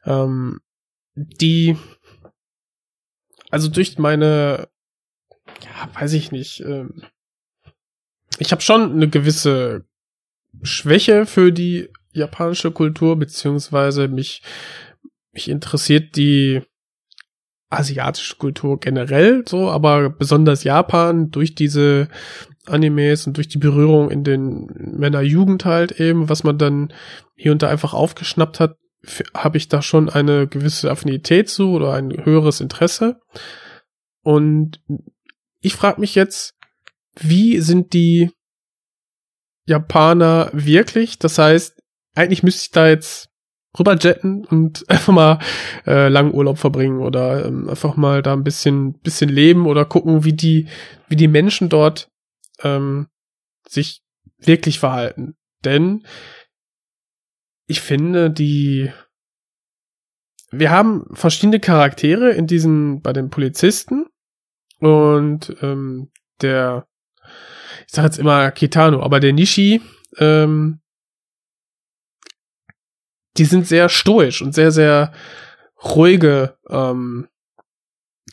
ähm, 0.05 0.61
die, 1.15 1.77
also 3.49 3.67
durch 3.67 3.97
meine, 3.97 4.69
ja, 5.61 5.89
weiß 5.93 6.13
ich 6.13 6.31
nicht, 6.31 6.61
ähm, 6.61 7.03
ich 8.37 8.51
habe 8.51 8.61
schon 8.61 8.91
eine 8.93 9.09
gewisse 9.09 9.85
Schwäche 10.61 11.25
für 11.25 11.51
die 11.51 11.89
japanische 12.11 12.71
Kultur, 12.71 13.17
beziehungsweise 13.17 14.07
mich, 14.07 14.41
mich 15.35 15.49
interessiert 15.49 16.15
die 16.15 16.61
asiatische 17.69 18.37
Kultur 18.37 18.79
generell 18.79 19.43
so, 19.47 19.69
aber 19.69 20.09
besonders 20.09 20.63
Japan 20.63 21.29
durch 21.29 21.55
diese 21.55 22.07
Animes 22.65 23.27
und 23.27 23.37
durch 23.37 23.47
die 23.47 23.57
Berührung 23.57 24.09
in 24.09 24.23
den 24.23 24.67
meiner 24.97 25.21
Jugend 25.21 25.65
halt 25.65 25.99
eben, 25.99 26.29
was 26.29 26.43
man 26.43 26.57
dann 26.57 26.93
hier 27.35 27.51
und 27.51 27.61
da 27.61 27.69
einfach 27.69 27.93
aufgeschnappt 27.93 28.59
hat, 28.59 28.77
habe 29.35 29.57
ich 29.57 29.67
da 29.67 29.81
schon 29.81 30.09
eine 30.09 30.47
gewisse 30.47 30.89
Affinität 30.89 31.49
zu 31.49 31.71
oder 31.71 31.93
ein 31.93 32.11
höheres 32.25 32.61
Interesse. 32.61 33.19
Und 34.23 34.81
ich 35.59 35.75
frage 35.75 36.01
mich 36.01 36.15
jetzt, 36.15 36.55
wie 37.19 37.59
sind 37.59 37.93
die 37.93 38.31
Japaner 39.67 40.49
wirklich? 40.53 41.19
Das 41.19 41.37
heißt, 41.37 41.79
eigentlich 42.15 42.41
müsste 42.41 42.63
ich 42.63 42.71
da 42.71 42.87
jetzt 42.87 43.29
rüberjetten 43.77 44.45
und 44.45 44.85
einfach 44.89 45.13
mal 45.13 45.39
äh, 45.85 46.07
langen 46.09 46.33
Urlaub 46.33 46.57
verbringen 46.57 46.99
oder 46.99 47.45
ähm, 47.45 47.69
einfach 47.69 47.95
mal 47.95 48.21
da 48.21 48.33
ein 48.33 48.43
bisschen 48.43 48.99
bisschen 48.99 49.29
leben 49.29 49.65
oder 49.65 49.85
gucken, 49.85 50.23
wie 50.23 50.33
die 50.33 50.67
wie 51.07 51.15
die 51.15 51.27
Menschen 51.27 51.69
dort 51.69 52.09
ähm, 52.63 53.07
sich 53.67 54.01
wirklich 54.37 54.79
verhalten. 54.79 55.35
Denn 55.63 56.05
ich 57.67 57.81
finde, 57.81 58.29
die 58.29 58.91
wir 60.51 60.69
haben 60.69 61.05
verschiedene 61.13 61.59
Charaktere 61.59 62.31
in 62.31 62.47
diesen 62.47 63.01
bei 63.01 63.13
den 63.13 63.29
Polizisten 63.29 64.05
und 64.79 65.55
ähm, 65.61 66.11
der 66.41 66.87
ich 67.87 67.93
sage 67.93 68.07
jetzt 68.07 68.19
immer 68.19 68.51
Kitano, 68.51 69.01
aber 69.01 69.19
der 69.19 69.33
Nishi 69.33 69.81
ähm, 70.17 70.79
die 73.37 73.45
sind 73.45 73.67
sehr 73.67 73.89
stoisch 73.89 74.41
und 74.41 74.53
sehr, 74.53 74.71
sehr 74.71 75.11
ruhige 75.83 76.57
ähm, 76.69 77.27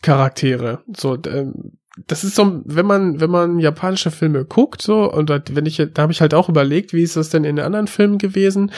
Charaktere. 0.03 0.83
So, 0.97 1.19
ähm, 1.27 1.79
das 2.07 2.25
ist 2.25 2.37
so, 2.37 2.63
wenn 2.65 2.87
man, 2.87 3.21
wenn 3.21 3.31
man 3.31 3.59
japanische 3.59 4.11
Filme 4.11 4.47
guckt, 4.47 4.81
so, 4.81 5.13
und 5.13 5.29
wenn 5.29 5.67
ich, 5.67 5.77
da 5.93 6.03
habe 6.03 6.13
ich 6.13 6.23
halt 6.23 6.33
auch 6.33 6.49
überlegt, 6.49 6.95
wie 6.95 7.03
ist 7.03 7.17
das 7.17 7.29
denn 7.29 7.45
in 7.45 7.57
den 7.57 7.65
anderen 7.65 7.87
Filmen 7.87 8.17
gewesen? 8.17 8.73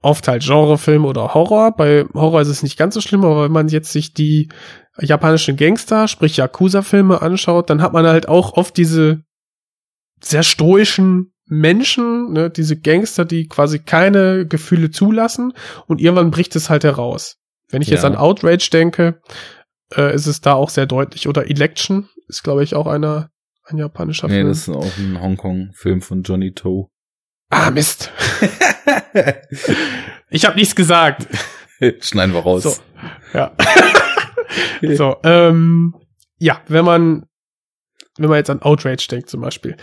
Oft 0.00 0.28
halt 0.28 0.42
Genrefilm 0.44 1.04
oder 1.04 1.34
Horror. 1.34 1.76
Bei 1.76 2.06
Horror 2.14 2.40
ist 2.40 2.48
es 2.48 2.62
nicht 2.62 2.78
ganz 2.78 2.94
so 2.94 3.02
schlimm, 3.02 3.24
aber 3.24 3.44
wenn 3.44 3.52
man 3.52 3.68
jetzt 3.68 3.92
sich 3.92 4.14
die 4.14 4.48
japanischen 4.98 5.56
Gangster, 5.56 6.08
sprich 6.08 6.38
Yakuza-Filme 6.38 7.20
anschaut, 7.20 7.68
dann 7.68 7.82
hat 7.82 7.92
man 7.92 8.06
halt 8.06 8.28
auch 8.28 8.54
oft 8.54 8.76
diese 8.78 9.22
sehr 10.22 10.42
stoischen 10.42 11.33
Menschen, 11.60 12.32
ne, 12.32 12.50
diese 12.50 12.76
Gangster, 12.76 13.24
die 13.24 13.48
quasi 13.48 13.78
keine 13.78 14.46
Gefühle 14.46 14.90
zulassen 14.90 15.52
und 15.86 16.00
irgendwann 16.00 16.30
bricht 16.30 16.56
es 16.56 16.70
halt 16.70 16.84
heraus. 16.84 17.38
Wenn 17.68 17.82
ich 17.82 17.88
ja. 17.88 17.94
jetzt 17.94 18.04
an 18.04 18.16
Outrage 18.16 18.68
denke, 18.72 19.20
äh, 19.96 20.14
ist 20.14 20.26
es 20.26 20.40
da 20.40 20.54
auch 20.54 20.70
sehr 20.70 20.86
deutlich. 20.86 21.28
Oder 21.28 21.48
Election 21.50 22.08
ist, 22.28 22.42
glaube 22.42 22.64
ich, 22.64 22.74
auch 22.74 22.86
einer, 22.86 23.30
ein 23.64 23.78
japanischer 23.78 24.28
nee, 24.28 24.34
Film. 24.34 24.46
Nee, 24.46 24.50
das 24.50 24.68
ist 24.68 24.74
auch 24.74 24.98
ein 24.98 25.20
Hongkong-Film 25.20 26.02
von 26.02 26.22
Johnny 26.22 26.52
Toe. 26.52 26.88
Ah, 27.50 27.70
Mist. 27.70 28.10
ich 30.30 30.44
habe 30.44 30.56
nichts 30.56 30.74
gesagt. 30.74 31.26
Schneiden 32.00 32.34
wir 32.34 32.40
raus. 32.40 32.62
So, 32.62 32.74
ja. 33.32 33.52
so, 34.94 35.16
ähm, 35.22 35.94
ja, 36.38 36.60
wenn 36.68 36.84
man, 36.84 37.26
wenn 38.16 38.28
man 38.28 38.38
jetzt 38.38 38.50
an 38.50 38.62
Outrage 38.62 39.06
denkt 39.10 39.28
zum 39.28 39.40
Beispiel, 39.40 39.76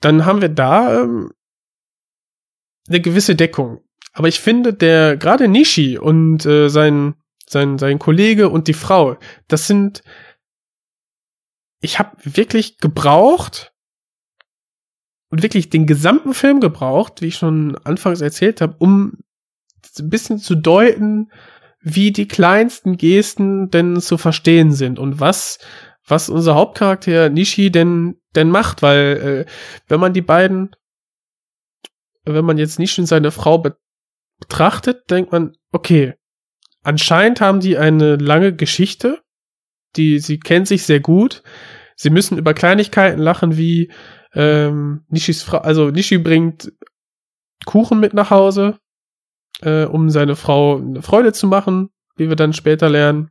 dann 0.00 0.24
haben 0.24 0.40
wir 0.40 0.48
da 0.48 1.02
ähm, 1.02 1.32
eine 2.88 3.00
gewisse 3.00 3.36
Deckung. 3.36 3.82
Aber 4.12 4.28
ich 4.28 4.40
finde, 4.40 4.74
der 4.74 5.16
gerade 5.16 5.46
Nishi 5.46 5.98
und 5.98 6.44
äh, 6.44 6.68
sein, 6.68 7.14
sein, 7.46 7.78
sein 7.78 7.98
Kollege 7.98 8.48
und 8.48 8.68
die 8.68 8.74
Frau, 8.74 9.16
das 9.48 9.66
sind. 9.66 10.02
Ich 11.82 11.98
habe 11.98 12.16
wirklich 12.24 12.76
gebraucht 12.78 13.72
und 15.30 15.42
wirklich 15.42 15.70
den 15.70 15.86
gesamten 15.86 16.34
Film 16.34 16.60
gebraucht, 16.60 17.22
wie 17.22 17.28
ich 17.28 17.36
schon 17.36 17.76
anfangs 17.84 18.20
erzählt 18.20 18.60
habe, 18.60 18.76
um 18.78 19.18
ein 19.98 20.10
bisschen 20.10 20.38
zu 20.38 20.56
deuten, 20.56 21.30
wie 21.80 22.12
die 22.12 22.28
kleinsten 22.28 22.98
Gesten 22.98 23.70
denn 23.70 23.98
zu 24.00 24.18
verstehen 24.18 24.72
sind 24.72 24.98
und 24.98 25.20
was 25.20 25.58
was 26.06 26.28
unser 26.28 26.54
Hauptcharakter 26.54 27.30
Nishi 27.30 27.70
denn 27.70 28.19
denn 28.34 28.50
macht, 28.50 28.82
weil 28.82 29.46
äh, 29.46 29.50
wenn 29.88 30.00
man 30.00 30.12
die 30.12 30.22
beiden, 30.22 30.74
wenn 32.24 32.44
man 32.44 32.58
jetzt 32.58 32.78
Nishi 32.78 33.00
und 33.00 33.06
seine 33.06 33.30
Frau 33.30 33.58
be 33.58 33.76
betrachtet, 34.38 35.10
denkt 35.10 35.32
man, 35.32 35.52
okay, 35.70 36.14
anscheinend 36.82 37.42
haben 37.42 37.60
die 37.60 37.76
eine 37.76 38.16
lange 38.16 38.54
Geschichte, 38.56 39.20
die 39.96 40.18
sie 40.18 40.38
kennen 40.38 40.64
sich 40.64 40.84
sehr 40.84 41.00
gut. 41.00 41.42
Sie 41.94 42.08
müssen 42.08 42.38
über 42.38 42.54
Kleinigkeiten 42.54 43.20
lachen, 43.20 43.58
wie 43.58 43.92
ähm, 44.32 45.04
Nishis 45.08 45.42
Frau, 45.42 45.58
also 45.58 45.90
Nishi 45.90 46.16
bringt 46.16 46.72
Kuchen 47.66 48.00
mit 48.00 48.14
nach 48.14 48.30
Hause, 48.30 48.78
äh, 49.60 49.84
um 49.84 50.08
seine 50.08 50.36
Frau 50.36 50.78
eine 50.78 51.02
Freude 51.02 51.32
zu 51.32 51.46
machen, 51.46 51.90
wie 52.16 52.28
wir 52.28 52.36
dann 52.36 52.54
später 52.54 52.88
lernen. 52.88 53.30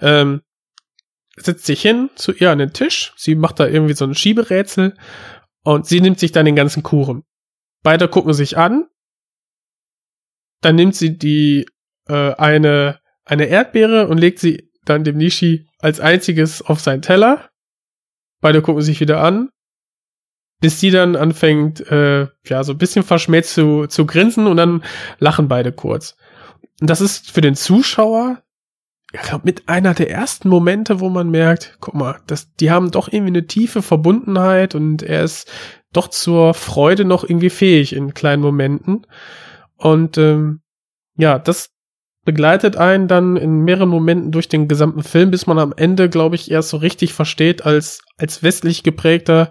Ähm, 0.00 0.42
setzt 1.40 1.66
sich 1.66 1.80
hin 1.82 2.10
zu 2.14 2.32
ihr 2.32 2.50
an 2.50 2.58
den 2.58 2.72
Tisch. 2.72 3.12
Sie 3.16 3.34
macht 3.34 3.60
da 3.60 3.66
irgendwie 3.66 3.94
so 3.94 4.04
ein 4.04 4.14
Schieberätsel 4.14 4.96
und 5.62 5.86
sie 5.86 6.00
nimmt 6.00 6.18
sich 6.18 6.32
dann 6.32 6.46
den 6.46 6.56
ganzen 6.56 6.82
Kuchen. 6.82 7.24
Beide 7.82 8.08
gucken 8.08 8.32
sich 8.32 8.58
an. 8.58 8.86
Dann 10.60 10.76
nimmt 10.76 10.94
sie 10.94 11.16
die 11.16 11.66
äh, 12.08 12.34
eine 12.34 13.00
eine 13.24 13.46
Erdbeere 13.46 14.08
und 14.08 14.18
legt 14.18 14.40
sie 14.40 14.70
dann 14.84 15.04
dem 15.04 15.16
Nishi 15.16 15.66
als 15.78 16.00
einziges 16.00 16.62
auf 16.62 16.80
seinen 16.80 17.02
Teller. 17.02 17.48
Beide 18.40 18.60
gucken 18.62 18.82
sich 18.82 19.00
wieder 19.00 19.22
an, 19.22 19.50
bis 20.60 20.80
sie 20.80 20.90
dann 20.90 21.16
anfängt, 21.16 21.80
äh, 21.90 22.26
ja, 22.44 22.64
so 22.64 22.72
ein 22.72 22.78
bisschen 22.78 23.04
verschmäht 23.04 23.46
zu, 23.46 23.86
zu 23.86 24.06
grinsen 24.06 24.46
und 24.46 24.56
dann 24.56 24.82
lachen 25.18 25.48
beide 25.48 25.72
kurz. 25.72 26.16
Und 26.80 26.90
das 26.90 27.00
ist 27.00 27.30
für 27.30 27.40
den 27.40 27.54
Zuschauer 27.54 28.42
ich 29.12 29.22
glaube, 29.22 29.42
mit 29.44 29.68
einer 29.68 29.94
der 29.94 30.10
ersten 30.10 30.48
Momente, 30.48 31.00
wo 31.00 31.08
man 31.08 31.30
merkt, 31.30 31.76
guck 31.80 31.94
mal, 31.94 32.20
das, 32.26 32.54
die 32.54 32.70
haben 32.70 32.90
doch 32.90 33.08
irgendwie 33.08 33.32
eine 33.32 33.46
tiefe 33.46 33.82
Verbundenheit 33.82 34.74
und 34.74 35.02
er 35.02 35.24
ist 35.24 35.50
doch 35.92 36.08
zur 36.08 36.54
Freude 36.54 37.04
noch 37.04 37.24
irgendwie 37.24 37.50
fähig 37.50 37.92
in 37.92 38.14
kleinen 38.14 38.42
Momenten. 38.42 39.06
Und 39.76 40.16
ähm, 40.18 40.60
ja, 41.16 41.38
das 41.38 41.70
begleitet 42.24 42.76
einen 42.76 43.08
dann 43.08 43.36
in 43.36 43.60
mehreren 43.60 43.88
Momenten 43.88 44.30
durch 44.30 44.48
den 44.48 44.68
gesamten 44.68 45.02
Film, 45.02 45.32
bis 45.32 45.46
man 45.46 45.58
am 45.58 45.74
Ende, 45.76 46.08
glaube 46.08 46.36
ich, 46.36 46.50
erst 46.50 46.68
so 46.68 46.76
richtig 46.76 47.12
versteht, 47.12 47.64
als, 47.64 48.02
als 48.18 48.42
westlich 48.44 48.84
geprägter 48.84 49.50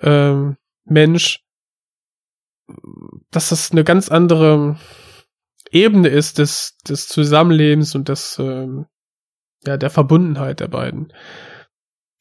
ähm, 0.00 0.56
Mensch, 0.84 1.44
dass 3.30 3.50
das 3.50 3.70
eine 3.70 3.84
ganz 3.84 4.08
andere 4.08 4.76
Ebene 5.70 6.08
ist 6.08 6.38
des, 6.38 6.76
des 6.88 7.08
Zusammenlebens 7.08 7.94
und 7.94 8.08
des, 8.08 8.38
ähm, 8.38 8.86
ja, 9.66 9.76
der 9.76 9.90
Verbundenheit 9.90 10.60
der 10.60 10.68
beiden. 10.68 11.12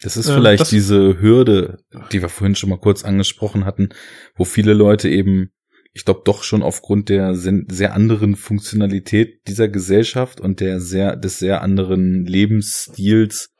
Das 0.02 0.16
ist 0.16 0.30
vielleicht 0.30 0.62
das, 0.62 0.70
diese 0.70 1.20
Hürde, 1.20 1.80
die 2.12 2.22
wir 2.22 2.30
vorhin 2.30 2.56
schon 2.56 2.70
mal 2.70 2.80
kurz 2.80 3.04
angesprochen 3.04 3.66
hatten, 3.66 3.90
wo 4.36 4.46
viele 4.46 4.74
Leute 4.74 5.10
eben, 5.10 5.52
ich 5.92 6.06
glaube 6.06 6.22
doch 6.24 6.44
schon 6.44 6.62
aufgrund 6.62 7.10
der 7.10 7.34
sehr 7.34 7.94
anderen 7.94 8.36
Funktionalität 8.36 9.42
dieser 9.48 9.68
Gesellschaft 9.68 10.40
und 10.40 10.60
der 10.60 10.80
sehr, 10.80 11.16
des 11.16 11.40
sehr 11.40 11.64
anderen 11.64 12.26
Lebensstils 12.26 13.56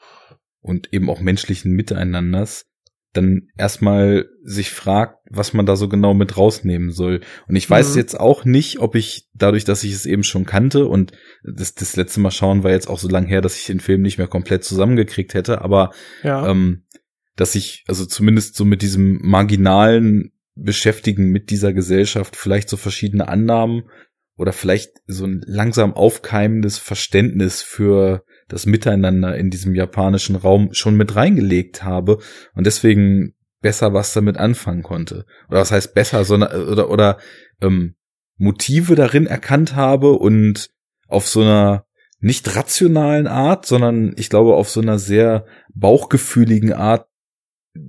und 0.62 0.94
eben 0.94 1.10
auch 1.10 1.22
menschlichen 1.22 1.72
Miteinanders 1.72 2.66
dann 3.14 3.50
erstmal 3.58 4.30
sich 4.44 4.70
fragt, 4.70 5.20
was 5.30 5.54
man 5.54 5.66
da 5.66 5.76
so 5.76 5.90
genau 5.90 6.14
mit 6.14 6.38
rausnehmen 6.38 6.92
soll. 6.92 7.22
Und 7.48 7.56
ich 7.56 7.70
weiß 7.70 7.92
mhm. 7.92 7.98
jetzt 7.98 8.20
auch 8.20 8.46
nicht, 8.46 8.80
ob 8.80 8.96
ich 8.96 9.28
dadurch, 9.34 9.64
dass 9.66 9.84
ich 9.84 9.94
es 9.94 10.06
eben 10.06 10.24
schon 10.24 10.46
kannte 10.46 10.86
und 10.86 11.14
das, 11.44 11.74
das 11.74 11.96
letzte 11.96 12.20
Mal 12.20 12.32
schauen 12.32 12.64
war 12.64 12.72
jetzt 12.72 12.90
auch 12.90 13.00
so 13.00 13.08
lang 13.08 13.26
her, 13.26 13.42
dass 13.42 13.58
ich 13.58 13.66
den 13.66 13.80
Film 13.80 14.02
nicht 14.02 14.18
mehr 14.18 14.28
komplett 14.28 14.64
zusammengekriegt 14.64 15.34
hätte, 15.34 15.62
aber 15.62 15.92
ja. 16.24 16.50
ähm, 16.50 16.86
dass 17.36 17.56
ich 17.56 17.84
also 17.88 18.06
zumindest 18.06 18.56
so 18.56 18.66
mit 18.66 18.82
diesem 18.82 19.20
marginalen 19.22 20.34
beschäftigen 20.56 21.30
mit 21.30 21.50
dieser 21.50 21.74
Gesellschaft, 21.74 22.36
vielleicht 22.36 22.70
so 22.70 22.78
verschiedene 22.78 23.28
Annahmen 23.28 23.84
oder 24.36 24.54
vielleicht 24.54 24.92
so 25.06 25.26
ein 25.26 25.42
langsam 25.46 25.94
aufkeimendes 25.94 26.78
Verständnis 26.78 27.62
für 27.62 28.24
das 28.48 28.66
Miteinander 28.66 29.36
in 29.36 29.50
diesem 29.50 29.76
japanischen 29.76 30.36
Raum 30.36 30.70
schon 30.72 30.96
mit 30.96 31.16
reingelegt 31.16 31.84
habe 31.84 32.20
und 32.54 32.66
deswegen 32.66 33.34
besser 33.62 33.94
was 33.94 34.14
damit 34.14 34.38
anfangen 34.38 34.84
konnte. 34.84 35.26
Oder 35.50 35.60
was 35.60 35.72
heißt 35.72 35.94
besser, 35.94 36.24
sondern 36.24 36.70
oder 36.70 36.90
oder 36.90 37.18
ähm, 37.62 37.96
Motive 38.38 38.96
darin 38.96 39.26
erkannt 39.26 39.76
habe 39.76 40.14
und 40.14 40.70
auf 41.08 41.28
so 41.28 41.42
einer 41.42 41.86
nicht 42.20 42.56
rationalen 42.56 43.28
Art, 43.28 43.66
sondern 43.66 44.14
ich 44.18 44.30
glaube 44.30 44.56
auf 44.56 44.70
so 44.70 44.82
einer 44.82 45.00
sehr 45.00 45.46
bauchgefühligen 45.74 46.74
Art 46.74 47.08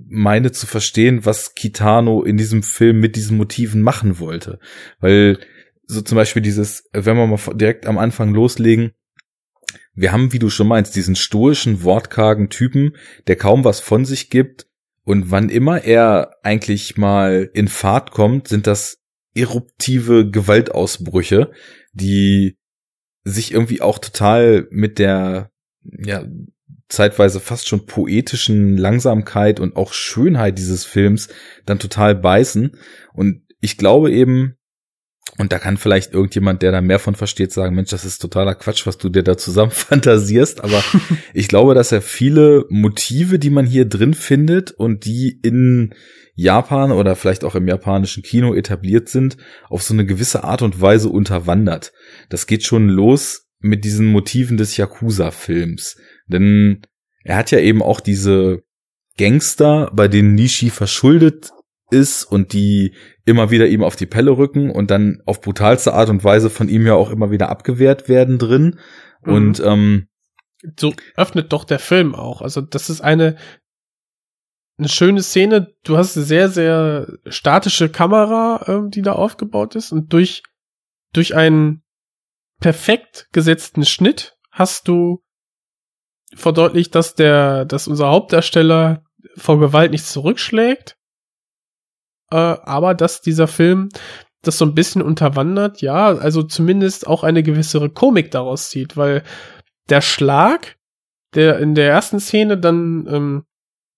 meine 0.07 0.51
zu 0.51 0.67
verstehen, 0.67 1.25
was 1.25 1.55
Kitano 1.55 2.23
in 2.23 2.37
diesem 2.37 2.61
Film 2.61 2.99
mit 2.99 3.15
diesen 3.15 3.37
Motiven 3.37 3.81
machen 3.81 4.19
wollte. 4.19 4.59
Weil 4.99 5.39
so 5.85 6.01
zum 6.01 6.15
Beispiel 6.15 6.43
dieses, 6.43 6.87
wenn 6.93 7.17
wir 7.17 7.25
mal 7.25 7.39
direkt 7.55 7.87
am 7.87 7.97
Anfang 7.97 8.33
loslegen, 8.33 8.91
wir 9.99 10.13
haben, 10.13 10.31
wie 10.31 10.39
du 10.39 10.49
schon 10.49 10.67
meinst, 10.67 10.95
diesen 10.95 11.17
stoischen, 11.17 11.83
wortkargen 11.83 12.49
Typen, 12.49 12.95
der 13.27 13.35
kaum 13.35 13.65
was 13.65 13.81
von 13.81 14.05
sich 14.05 14.29
gibt. 14.29 14.65
Und 15.03 15.29
wann 15.29 15.49
immer 15.49 15.83
er 15.83 16.37
eigentlich 16.41 16.95
mal 16.95 17.49
in 17.53 17.67
Fahrt 17.67 18.11
kommt, 18.11 18.47
sind 18.47 18.65
das 18.65 18.99
eruptive 19.35 20.29
Gewaltausbrüche, 20.29 21.51
die 21.91 22.57
sich 23.25 23.51
irgendwie 23.51 23.81
auch 23.81 23.99
total 23.99 24.67
mit 24.71 24.99
der, 24.99 25.51
ja, 25.83 26.25
zeitweise 26.87 27.41
fast 27.41 27.67
schon 27.67 27.85
poetischen 27.85 28.77
Langsamkeit 28.77 29.59
und 29.59 29.75
auch 29.75 29.91
Schönheit 29.91 30.57
dieses 30.57 30.85
Films 30.85 31.27
dann 31.65 31.77
total 31.77 32.15
beißen. 32.15 32.77
Und 33.13 33.41
ich 33.59 33.77
glaube 33.77 34.13
eben, 34.13 34.55
und 35.39 35.53
da 35.53 35.57
kann 35.57 35.77
vielleicht 35.77 36.13
irgendjemand, 36.13 36.61
der 36.61 36.73
da 36.73 36.81
mehr 36.81 36.99
von 36.99 37.15
versteht, 37.15 37.53
sagen, 37.53 37.73
Mensch, 37.73 37.91
das 37.91 38.03
ist 38.03 38.19
totaler 38.19 38.55
Quatsch, 38.55 38.85
was 38.85 38.97
du 38.97 39.07
dir 39.07 39.23
da 39.23 39.37
zusammen 39.37 39.71
fantasierst. 39.71 40.61
Aber 40.61 40.83
ich 41.33 41.47
glaube, 41.47 41.73
dass 41.73 41.93
er 41.93 42.01
viele 42.01 42.65
Motive, 42.69 43.39
die 43.39 43.49
man 43.49 43.65
hier 43.65 43.85
drin 43.85 44.13
findet 44.13 44.71
und 44.71 45.05
die 45.05 45.39
in 45.41 45.95
Japan 46.35 46.91
oder 46.91 47.15
vielleicht 47.15 47.45
auch 47.45 47.55
im 47.55 47.69
japanischen 47.69 48.21
Kino 48.21 48.53
etabliert 48.53 49.07
sind, 49.07 49.37
auf 49.69 49.81
so 49.81 49.93
eine 49.93 50.05
gewisse 50.05 50.43
Art 50.43 50.61
und 50.61 50.81
Weise 50.81 51.07
unterwandert. 51.07 51.93
Das 52.29 52.45
geht 52.45 52.65
schon 52.65 52.89
los 52.89 53.47
mit 53.59 53.85
diesen 53.85 54.07
Motiven 54.07 54.57
des 54.57 54.75
Yakuza-Films. 54.75 55.95
Denn 56.27 56.81
er 57.23 57.37
hat 57.37 57.51
ja 57.51 57.59
eben 57.59 57.81
auch 57.81 58.01
diese 58.01 58.63
Gangster, 59.17 59.89
bei 59.93 60.09
denen 60.09 60.35
Nishi 60.35 60.69
verschuldet 60.69 61.51
ist 61.91 62.23
und 62.23 62.53
die 62.53 62.93
immer 63.25 63.51
wieder 63.51 63.67
ihm 63.67 63.83
auf 63.83 63.95
die 63.95 64.05
Pelle 64.05 64.31
rücken 64.31 64.71
und 64.71 64.91
dann 64.91 65.21
auf 65.25 65.41
brutalste 65.41 65.93
Art 65.93 66.09
und 66.09 66.23
Weise 66.23 66.49
von 66.49 66.69
ihm 66.69 66.85
ja 66.85 66.95
auch 66.95 67.11
immer 67.11 67.31
wieder 67.31 67.49
abgewehrt 67.49 68.09
werden 68.09 68.37
drin. 68.37 68.79
Mhm. 69.23 69.33
Und 69.33 69.59
ähm, 69.59 70.07
so 70.77 70.93
öffnet 71.15 71.53
doch 71.53 71.63
der 71.63 71.79
Film 71.79 72.15
auch. 72.15 72.41
Also 72.41 72.61
das 72.61 72.89
ist 72.89 73.01
eine 73.01 73.37
eine 74.77 74.89
schöne 74.89 75.21
Szene. 75.21 75.73
Du 75.83 75.97
hast 75.97 76.15
eine 76.15 76.25
sehr 76.25 76.49
sehr 76.49 77.17
statische 77.27 77.89
Kamera, 77.89 78.65
ähm, 78.67 78.89
die 78.89 79.01
da 79.01 79.13
aufgebaut 79.13 79.75
ist 79.75 79.91
und 79.91 80.13
durch 80.13 80.43
durch 81.13 81.35
einen 81.35 81.83
perfekt 82.59 83.27
gesetzten 83.31 83.85
Schnitt 83.85 84.37
hast 84.51 84.87
du 84.87 85.23
verdeutlicht, 86.35 86.93
dass 86.95 87.15
der, 87.15 87.65
dass 87.65 87.87
unser 87.87 88.09
Hauptdarsteller 88.09 89.03
vor 89.35 89.59
Gewalt 89.59 89.91
nicht 89.91 90.05
zurückschlägt, 90.05 90.95
äh, 92.31 92.35
aber 92.35 92.93
dass 92.93 93.21
dieser 93.21 93.47
Film 93.47 93.89
das 94.41 94.57
so 94.57 94.65
ein 94.65 94.75
bisschen 94.75 95.01
unterwandert, 95.01 95.81
ja, 95.81 96.07
also 96.07 96.43
zumindest 96.43 97.07
auch 97.07 97.23
eine 97.23 97.43
gewissere 97.43 97.89
Komik 97.89 98.31
daraus 98.31 98.69
zieht, 98.69 98.95
weil 98.95 99.23
der 99.89 100.01
Schlag, 100.01 100.77
der 101.35 101.59
in 101.59 101.75
der 101.75 101.89
ersten 101.89 102.19
Szene 102.19 102.57
dann 102.57 103.07
ähm, 103.11 103.43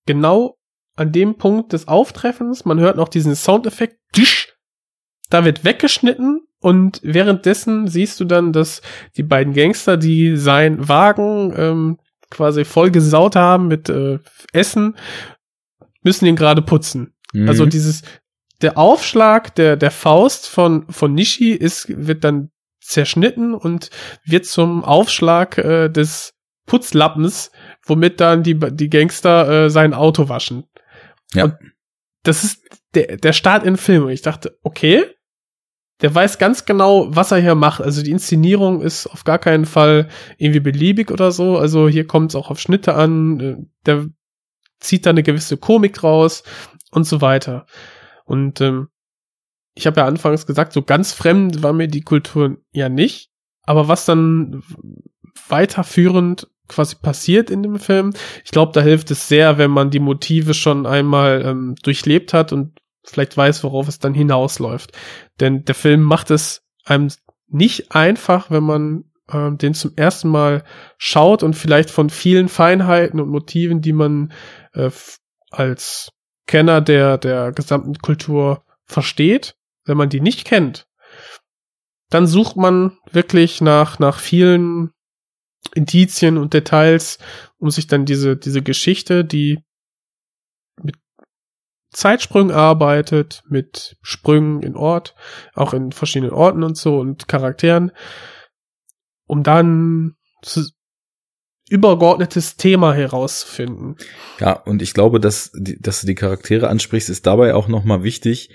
genau 0.06 0.58
an 0.96 1.12
dem 1.12 1.38
Punkt 1.38 1.74
des 1.74 1.88
Auftreffens, 1.88 2.66
man 2.66 2.80
hört 2.80 2.98
noch 2.98 3.08
diesen 3.08 3.36
Soundeffekt, 3.36 3.98
da 5.30 5.46
wird 5.46 5.64
weggeschnitten 5.64 6.42
und 6.60 7.00
währenddessen 7.04 7.88
siehst 7.88 8.20
du 8.20 8.26
dann, 8.26 8.52
dass 8.52 8.82
die 9.18 9.24
beiden 9.24 9.54
Gangster, 9.54 9.98
die 9.98 10.38
sein 10.38 10.88
Wagen 10.88 11.54
ähm, 11.56 11.98
quasi 12.30 12.66
voll 12.66 12.92
gesaut 12.92 13.36
haben 13.36 13.68
mit 13.68 13.90
äh, 13.90 14.20
Essen, 14.54 14.96
müssen 16.04 16.26
ihn 16.26 16.36
gerade 16.36 16.62
putzen. 16.62 17.14
Mhm. 17.34 17.48
Also 17.48 17.66
dieses, 17.66 18.04
der 18.62 18.78
Aufschlag 18.78 19.56
der, 19.56 19.76
der 19.76 19.92
Faust 19.92 20.48
von, 20.48 20.90
von 20.90 21.14
Nishi 21.14 21.52
ist, 21.52 21.88
wird 21.90 22.24
dann 22.24 22.52
zerschnitten 22.80 23.54
und 23.54 23.90
wird 24.26 24.46
zum 24.46 24.84
Aufschlag 24.84 25.58
äh, 25.58 25.90
des 25.90 26.34
Putzlappens, 26.66 27.52
womit 27.86 28.20
dann 28.20 28.44
die, 28.44 28.58
die 28.58 28.90
Gangster 28.90 29.66
äh, 29.66 29.70
sein 29.70 29.94
Auto 29.94 30.30
waschen. 30.30 30.66
Ja. 31.34 31.46
Und 31.46 31.56
das 32.24 32.44
ist 32.44 32.64
der, 32.94 33.18
der 33.18 33.34
Start 33.34 33.64
in 33.64 33.74
den 33.74 33.78
Film. 33.78 34.04
Und 34.04 34.12
ich 34.12 34.22
dachte, 34.22 34.58
okay, 34.64 35.06
der 36.02 36.14
weiß 36.14 36.40
ganz 36.40 36.66
genau, 36.66 37.16
was 37.16 37.32
er 37.32 37.38
hier 37.38 37.56
macht. 37.56 37.82
Also 37.82 38.02
die 38.02 38.12
Inszenierung 38.12 38.82
ist 38.82 39.08
auf 39.08 39.24
gar 39.24 39.40
keinen 39.40 39.66
Fall 39.66 40.10
irgendwie 40.38 40.60
beliebig 40.60 41.12
oder 41.12 41.32
so. 41.32 41.58
Also 41.58 41.88
hier 41.88 42.08
kommt 42.08 42.32
es 42.32 42.36
auch 42.36 42.50
auf 42.50 42.60
Schnitte 42.60 42.96
an. 42.96 43.40
Äh, 43.40 43.56
der 43.86 44.08
zieht 44.80 45.06
da 45.06 45.12
eine 45.12 45.24
gewisse 45.24 45.58
Komik 45.58 46.04
raus 46.04 46.44
und 46.92 47.06
so 47.06 47.22
weiter. 47.22 47.66
Und 48.26 48.62
ähm, 48.62 48.90
ich 49.74 49.88
habe 49.88 50.02
ja 50.02 50.08
anfangs 50.08 50.46
gesagt, 50.46 50.74
so 50.74 50.82
ganz 50.82 51.14
fremd 51.14 51.64
war 51.64 51.74
mir 51.74 51.88
die 51.88 52.02
Kultur 52.02 52.58
ja 52.72 52.90
nicht. 52.90 53.30
Aber 53.64 53.88
was 53.88 54.06
dann 54.06 54.64
weiterführend 55.48 56.48
quasi 56.68 56.96
passiert 56.96 57.50
in 57.50 57.64
dem 57.64 57.80
Film, 57.80 58.14
ich 58.44 58.52
glaube, 58.52 58.72
da 58.74 58.82
hilft 58.82 59.12
es 59.12 59.28
sehr, 59.28 59.58
wenn 59.58 59.72
man 59.72 59.90
die 59.90 60.00
Motive 60.00 60.54
schon 60.54 60.86
einmal 60.86 61.44
ähm, 61.46 61.76
durchlebt 61.84 62.34
hat 62.34 62.54
und 62.54 62.80
vielleicht 63.04 63.36
weiß, 63.36 63.64
worauf 63.64 63.88
es 63.88 64.00
dann 64.00 64.14
hinausläuft. 64.14 64.98
Denn 65.40 65.66
der 65.66 65.76
Film 65.76 66.02
macht 66.02 66.32
es 66.32 66.64
einem 66.86 67.10
nicht 67.48 67.94
einfach, 67.94 68.52
wenn 68.52 68.64
man 68.64 69.06
ähm, 69.32 69.58
den 69.58 69.74
zum 69.74 69.94
ersten 69.96 70.30
Mal 70.30 70.64
schaut 70.98 71.44
und 71.44 71.56
vielleicht 71.56 71.90
von 71.90 72.10
vielen 72.10 72.50
Feinheiten 72.50 73.20
und 73.20 73.30
Motiven, 73.30 73.82
die 73.82 73.94
man 73.94 74.32
äh, 74.74 74.90
als 75.50 76.12
Kenner 76.52 76.82
der, 76.82 77.18
der 77.18 77.54
gesamten 77.54 77.96
Kultur 78.00 78.66
versteht, 78.84 79.56
wenn 79.86 79.96
man 79.96 80.10
die 80.10 80.20
nicht 80.20 80.44
kennt, 80.44 80.86
dann 82.10 82.28
sucht 82.28 82.58
man 82.58 82.98
wirklich 83.10 83.62
nach, 83.62 84.00
nach 84.00 84.20
vielen 84.20 84.92
Indizien 85.74 86.38
und 86.38 86.54
Details, 86.54 87.20
um 87.58 87.72
sich 87.72 87.88
dann 87.88 88.06
diese, 88.06 88.36
diese 88.36 88.62
Geschichte, 88.62 89.24
die 89.24 89.64
mit 90.84 90.98
Zeitsprüngen 91.92 92.54
arbeitet, 92.54 93.44
mit 93.48 93.96
Sprüngen 94.02 94.62
in 94.62 94.76
Ort, 94.76 95.16
auch 95.54 95.74
in 95.74 95.94
verschiedenen 95.94 96.34
Orten 96.34 96.64
und 96.64 96.76
so 96.76 97.00
und 97.00 97.30
Charakteren, 97.30 97.94
um 99.26 99.42
dann 99.42 100.18
zu, 100.42 100.70
übergeordnetes 101.72 102.58
Thema 102.58 102.94
herauszufinden. 102.94 103.96
Ja, 104.40 104.54
und 104.54 104.82
ich 104.82 104.94
glaube, 104.94 105.22
dass, 105.22 105.52
dass 105.54 106.02
du 106.02 106.08
die 106.08 106.16
Charaktere 106.16 106.68
ansprichst, 106.68 107.10
ist 107.10 107.26
dabei 107.26 107.56
auch 107.56 107.70
nochmal 107.70 108.04
wichtig, 108.04 108.50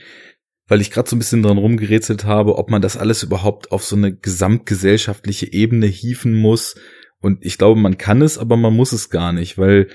weil 0.68 0.82
ich 0.82 0.90
gerade 0.90 1.08
so 1.08 1.16
ein 1.16 1.18
bisschen 1.18 1.42
dran 1.42 1.56
rumgerätselt 1.56 2.24
habe, 2.24 2.58
ob 2.58 2.70
man 2.70 2.82
das 2.82 2.98
alles 2.98 3.22
überhaupt 3.22 3.72
auf 3.72 3.84
so 3.84 3.96
eine 3.96 4.14
gesamtgesellschaftliche 4.14 5.50
Ebene 5.50 5.86
hieven 5.86 6.34
muss. 6.34 6.76
Und 7.20 7.44
ich 7.44 7.56
glaube, 7.56 7.80
man 7.80 7.96
kann 7.96 8.20
es, 8.20 8.36
aber 8.36 8.58
man 8.58 8.74
muss 8.74 8.92
es 8.92 9.08
gar 9.08 9.32
nicht, 9.32 9.56
weil 9.56 9.88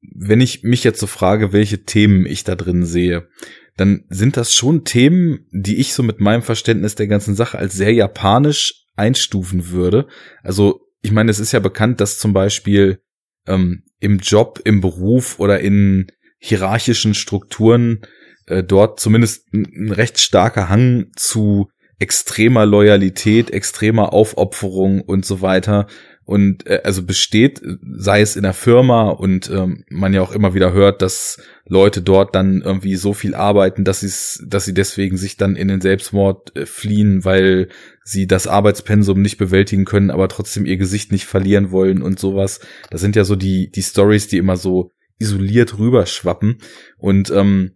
wenn 0.00 0.40
ich 0.40 0.62
mich 0.62 0.84
jetzt 0.84 1.00
so 1.00 1.08
frage, 1.08 1.52
welche 1.52 1.84
Themen 1.84 2.24
ich 2.24 2.44
da 2.44 2.54
drin 2.54 2.86
sehe, 2.86 3.28
dann 3.76 4.04
sind 4.08 4.36
das 4.36 4.52
schon 4.52 4.84
Themen, 4.84 5.46
die 5.50 5.76
ich 5.76 5.92
so 5.92 6.02
mit 6.04 6.20
meinem 6.20 6.42
Verständnis 6.42 6.94
der 6.94 7.08
ganzen 7.08 7.34
Sache 7.34 7.58
als 7.58 7.74
sehr 7.74 7.92
japanisch 7.92 8.86
einstufen 8.94 9.70
würde. 9.70 10.06
Also 10.42 10.89
ich 11.02 11.12
meine, 11.12 11.30
es 11.30 11.38
ist 11.38 11.52
ja 11.52 11.60
bekannt, 11.60 12.00
dass 12.00 12.18
zum 12.18 12.32
Beispiel 12.32 13.00
ähm, 13.46 13.84
im 14.00 14.18
Job, 14.18 14.60
im 14.64 14.80
Beruf 14.80 15.38
oder 15.38 15.60
in 15.60 16.10
hierarchischen 16.38 17.14
Strukturen 17.14 18.02
äh, 18.46 18.62
dort 18.62 19.00
zumindest 19.00 19.52
ein, 19.52 19.66
ein 19.74 19.92
recht 19.92 20.18
starker 20.20 20.68
Hang 20.68 21.10
zu 21.16 21.70
extremer 21.98 22.64
Loyalität, 22.64 23.50
extremer 23.50 24.12
Aufopferung 24.12 25.02
und 25.02 25.24
so 25.24 25.42
weiter 25.42 25.86
und 26.30 26.64
äh, 26.68 26.82
also 26.84 27.02
besteht, 27.02 27.60
sei 27.82 28.20
es 28.20 28.36
in 28.36 28.44
der 28.44 28.52
Firma 28.52 29.08
und 29.08 29.50
ähm, 29.50 29.82
man 29.88 30.14
ja 30.14 30.22
auch 30.22 30.30
immer 30.30 30.54
wieder 30.54 30.72
hört, 30.72 31.02
dass 31.02 31.42
Leute 31.66 32.02
dort 32.02 32.36
dann 32.36 32.62
irgendwie 32.62 32.94
so 32.94 33.14
viel 33.14 33.34
arbeiten, 33.34 33.82
dass 33.82 33.98
sie 33.98 34.46
dass 34.46 34.64
sie 34.64 34.72
deswegen 34.72 35.16
sich 35.16 35.36
dann 35.36 35.56
in 35.56 35.66
den 35.66 35.80
Selbstmord 35.80 36.56
äh, 36.56 36.66
fliehen, 36.66 37.24
weil 37.24 37.68
sie 38.04 38.28
das 38.28 38.46
Arbeitspensum 38.46 39.20
nicht 39.20 39.38
bewältigen 39.38 39.84
können, 39.84 40.12
aber 40.12 40.28
trotzdem 40.28 40.66
ihr 40.66 40.76
Gesicht 40.76 41.10
nicht 41.10 41.26
verlieren 41.26 41.72
wollen 41.72 42.00
und 42.00 42.20
sowas. 42.20 42.60
Das 42.90 43.00
sind 43.00 43.16
ja 43.16 43.24
so 43.24 43.34
die 43.34 43.68
die 43.72 43.82
Stories, 43.82 44.28
die 44.28 44.38
immer 44.38 44.56
so 44.56 44.92
isoliert 45.18 45.80
rüberschwappen 45.80 46.58
und 46.96 47.30
ähm, 47.30 47.72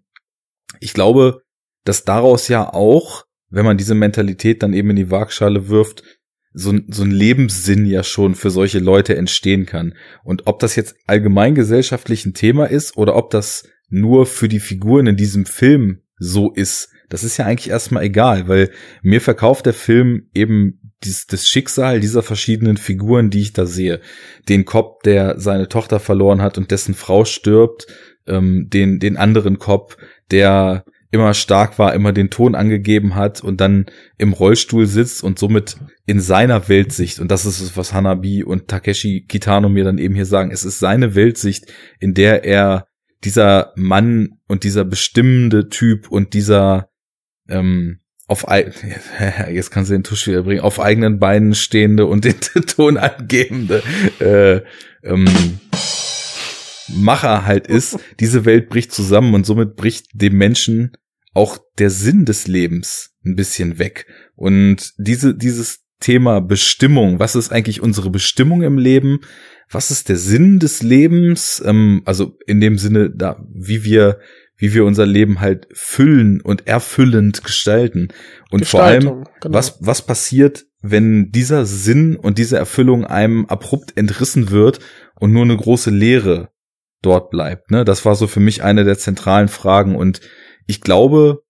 ich 0.78 0.94
glaube, 0.94 1.42
dass 1.82 2.04
daraus 2.04 2.46
ja 2.46 2.72
auch, 2.72 3.24
wenn 3.50 3.64
man 3.64 3.78
diese 3.78 3.96
Mentalität 3.96 4.62
dann 4.62 4.74
eben 4.74 4.90
in 4.90 4.96
die 4.96 5.10
Waagschale 5.10 5.66
wirft, 5.68 6.04
so, 6.54 6.72
so 6.88 7.02
ein 7.02 7.10
Lebenssinn 7.10 7.84
ja 7.84 8.04
schon 8.04 8.36
für 8.36 8.50
solche 8.50 8.78
Leute 8.78 9.16
entstehen 9.16 9.66
kann. 9.66 9.94
Und 10.22 10.46
ob 10.46 10.60
das 10.60 10.76
jetzt 10.76 10.96
allgemein 11.06 11.54
gesellschaftlich 11.54 12.24
ein 12.24 12.32
Thema 12.32 12.66
ist 12.66 12.96
oder 12.96 13.16
ob 13.16 13.30
das 13.30 13.68
nur 13.88 14.24
für 14.24 14.48
die 14.48 14.60
Figuren 14.60 15.08
in 15.08 15.16
diesem 15.16 15.46
Film 15.46 16.00
so 16.16 16.52
ist, 16.52 16.90
das 17.10 17.24
ist 17.24 17.36
ja 17.36 17.44
eigentlich 17.44 17.70
erstmal 17.70 18.04
egal, 18.04 18.48
weil 18.48 18.70
mir 19.02 19.20
verkauft 19.20 19.66
der 19.66 19.74
Film 19.74 20.28
eben 20.32 20.80
dies, 21.02 21.26
das 21.26 21.46
Schicksal 21.48 22.00
dieser 22.00 22.22
verschiedenen 22.22 22.76
Figuren, 22.76 23.30
die 23.30 23.42
ich 23.42 23.52
da 23.52 23.66
sehe. 23.66 24.00
Den 24.48 24.64
Cop, 24.64 25.02
der 25.02 25.38
seine 25.38 25.68
Tochter 25.68 26.00
verloren 26.00 26.40
hat 26.40 26.56
und 26.56 26.70
dessen 26.70 26.94
Frau 26.94 27.24
stirbt, 27.24 27.86
ähm, 28.26 28.68
den, 28.70 29.00
den 29.00 29.16
anderen 29.16 29.58
Cop, 29.58 29.96
der 30.30 30.84
immer 31.14 31.32
stark 31.32 31.78
war, 31.78 31.94
immer 31.94 32.12
den 32.12 32.28
Ton 32.28 32.56
angegeben 32.56 33.14
hat 33.14 33.40
und 33.40 33.60
dann 33.60 33.86
im 34.18 34.32
Rollstuhl 34.32 34.86
sitzt 34.86 35.22
und 35.22 35.38
somit 35.38 35.76
in 36.06 36.18
seiner 36.18 36.68
Weltsicht, 36.68 37.20
und 37.20 37.30
das 37.30 37.46
ist 37.46 37.60
es, 37.60 37.76
was 37.76 37.94
Hanabi 37.94 38.42
und 38.42 38.66
Takeshi 38.66 39.24
Kitano 39.28 39.68
mir 39.68 39.84
dann 39.84 39.98
eben 39.98 40.16
hier 40.16 40.26
sagen, 40.26 40.50
es 40.50 40.64
ist 40.64 40.80
seine 40.80 41.14
Weltsicht, 41.14 41.72
in 42.00 42.14
der 42.14 42.44
er 42.44 42.88
dieser 43.22 43.72
Mann 43.76 44.40
und 44.48 44.64
dieser 44.64 44.84
bestimmende 44.84 45.68
Typ 45.68 46.10
und 46.10 46.34
dieser 46.34 46.90
ähm, 47.48 48.00
auf 48.26 48.46
jetzt 49.52 49.70
kannst 49.70 49.90
du 49.90 49.94
den 49.94 50.02
Tusch 50.02 50.26
wieder 50.26 50.42
bringen, 50.42 50.62
auf 50.62 50.80
eigenen 50.80 51.20
Beinen 51.20 51.54
stehende 51.54 52.06
und 52.06 52.24
den 52.24 52.40
Ton 52.66 52.96
angebende 52.96 53.84
äh, 54.18 54.62
ähm, 55.08 55.28
Macher 56.88 57.46
halt 57.46 57.68
ist, 57.68 58.00
diese 58.18 58.44
Welt 58.44 58.68
bricht 58.68 58.92
zusammen 58.92 59.32
und 59.34 59.46
somit 59.46 59.76
bricht 59.76 60.08
dem 60.12 60.36
Menschen 60.36 60.92
auch 61.34 61.58
der 61.78 61.90
Sinn 61.90 62.24
des 62.24 62.46
Lebens 62.46 63.14
ein 63.24 63.36
bisschen 63.36 63.78
weg. 63.78 64.06
Und 64.34 64.92
diese, 64.96 65.34
dieses 65.34 65.80
Thema 66.00 66.40
Bestimmung, 66.40 67.18
was 67.18 67.34
ist 67.34 67.52
eigentlich 67.52 67.82
unsere 67.82 68.10
Bestimmung 68.10 68.62
im 68.62 68.78
Leben? 68.78 69.20
Was 69.70 69.90
ist 69.90 70.08
der 70.08 70.16
Sinn 70.16 70.58
des 70.58 70.82
Lebens? 70.82 71.62
Ähm, 71.64 72.02
also 72.04 72.36
in 72.46 72.60
dem 72.60 72.78
Sinne, 72.78 73.10
da, 73.10 73.44
wie 73.52 73.84
wir 73.84 74.18
wie 74.56 74.72
wir 74.72 74.84
unser 74.84 75.06
Leben 75.06 75.40
halt 75.40 75.66
füllen 75.72 76.40
und 76.40 76.66
erfüllend 76.66 77.42
gestalten. 77.42 78.08
Und 78.50 78.66
vor 78.66 78.84
allem, 78.84 79.02
genau. 79.02 79.24
was, 79.42 79.78
was 79.80 80.02
passiert, 80.02 80.64
wenn 80.80 81.30
dieser 81.32 81.66
Sinn 81.66 82.16
und 82.16 82.38
diese 82.38 82.56
Erfüllung 82.56 83.04
einem 83.04 83.46
abrupt 83.46 83.96
entrissen 83.96 84.50
wird 84.50 84.78
und 85.18 85.32
nur 85.32 85.42
eine 85.42 85.56
große 85.56 85.90
Leere 85.90 86.50
dort 87.02 87.30
bleibt. 87.30 87.70
Ne? 87.70 87.84
Das 87.84 88.04
war 88.04 88.14
so 88.14 88.26
für 88.26 88.40
mich 88.40 88.62
eine 88.62 88.84
der 88.84 88.96
zentralen 88.96 89.48
Fragen. 89.48 89.96
Und 89.96 90.20
ich 90.66 90.80
glaube, 90.80 91.42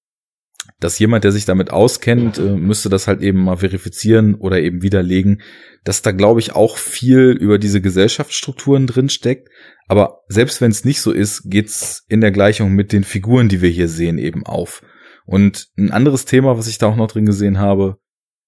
dass 0.80 0.98
jemand, 0.98 1.24
der 1.24 1.32
sich 1.32 1.44
damit 1.44 1.70
auskennt, 1.70 2.38
äh, 2.38 2.56
müsste 2.56 2.88
das 2.88 3.06
halt 3.06 3.20
eben 3.20 3.44
mal 3.44 3.56
verifizieren 3.56 4.34
oder 4.34 4.60
eben 4.60 4.82
widerlegen, 4.82 5.42
dass 5.84 6.02
da, 6.02 6.12
glaube 6.12 6.40
ich, 6.40 6.54
auch 6.54 6.78
viel 6.78 7.30
über 7.30 7.58
diese 7.58 7.80
Gesellschaftsstrukturen 7.80 8.86
drin 8.86 9.08
steckt. 9.08 9.48
Aber 9.86 10.20
selbst 10.28 10.60
wenn 10.60 10.70
es 10.70 10.84
nicht 10.84 11.00
so 11.00 11.12
ist, 11.12 11.42
geht's 11.46 12.04
in 12.08 12.20
der 12.20 12.32
Gleichung 12.32 12.72
mit 12.72 12.92
den 12.92 13.04
Figuren, 13.04 13.48
die 13.48 13.60
wir 13.60 13.70
hier 13.70 13.88
sehen, 13.88 14.18
eben 14.18 14.44
auf. 14.46 14.82
Und 15.26 15.68
ein 15.76 15.90
anderes 15.90 16.24
Thema, 16.24 16.58
was 16.58 16.66
ich 16.66 16.78
da 16.78 16.86
auch 16.86 16.96
noch 16.96 17.08
drin 17.08 17.26
gesehen 17.26 17.58
habe, 17.58 17.98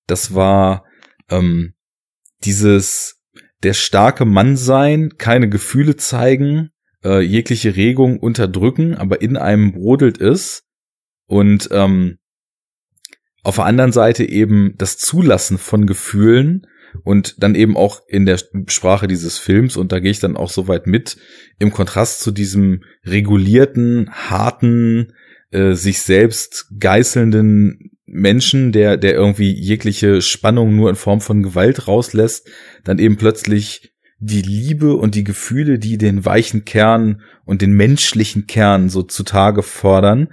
das 0.07 0.35
war 0.35 0.85
ähm, 1.31 1.75
dieses 2.45 3.17
der 3.63 3.75
starke 3.75 4.25
Mann 4.25 4.57
sein, 4.57 5.15
keine 5.19 5.49
Gefühle 5.49 5.97
zeigen, 5.97 6.71
äh, 7.07 7.21
jegliche 7.21 7.77
Regung 7.77 8.19
unterdrücken, 8.19 8.97
aber 8.97 9.23
in 9.23 9.37
einem 9.37 9.73
brodelt 9.73 10.21
es. 10.21 10.65
Und 11.27 11.69
ähm, 11.73 12.19
auf 13.43 13.57
der 13.57 13.65
anderen 13.65 13.93
Seite 13.93 14.25
eben 14.29 14.75
das 14.77 14.99
Zulassen 14.99 15.57
von 15.57 15.87
Gefühlen 15.87 16.67
und 17.05 17.43
dann 17.43 17.55
eben 17.55 17.77
auch 17.77 18.01
in 18.09 18.27
der 18.27 18.39
Sprache 18.67 19.07
dieses 19.07 19.39
Films, 19.39 19.77
und 19.77 19.93
da 19.93 20.01
gehe 20.01 20.11
ich 20.11 20.21
dann 20.21 20.37
auch 20.37 20.51
so 20.51 20.67
weit 20.67 20.87
mit, 20.87 21.17
im 21.59 21.71
Kontrast 21.71 22.21
zu 22.21 22.33
diesem 22.33 22.83
regulierten, 23.05 24.11
harten, 24.11 25.13
äh, 25.51 25.75
sich 25.75 26.01
selbst 26.01 26.73
geißelnden 26.79 27.93
Menschen, 28.07 28.73
der, 28.73 28.97
der 28.97 29.15
irgendwie 29.15 29.53
jegliche 29.53 30.23
Spannung 30.23 30.75
nur 30.75 30.91
in 30.91 30.97
Form 30.97 31.21
von 31.21 31.43
Gewalt 31.43 31.87
rauslässt, 31.87 32.49
dann 32.85 32.99
eben 32.99 33.17
plötzlich 33.17 33.93
die 34.19 34.43
Liebe 34.43 34.97
und 34.97 35.15
die 35.15 35.25
Gefühle, 35.25 35.79
die 35.79 35.99
den 35.99 36.25
weichen 36.25 36.65
Kern 36.65 37.23
und 37.45 37.63
den 37.63 37.73
menschlichen 37.73 38.47
Kern 38.47 38.89
so 38.89 39.03
zutage 39.03 39.63
fordern. 39.63 40.33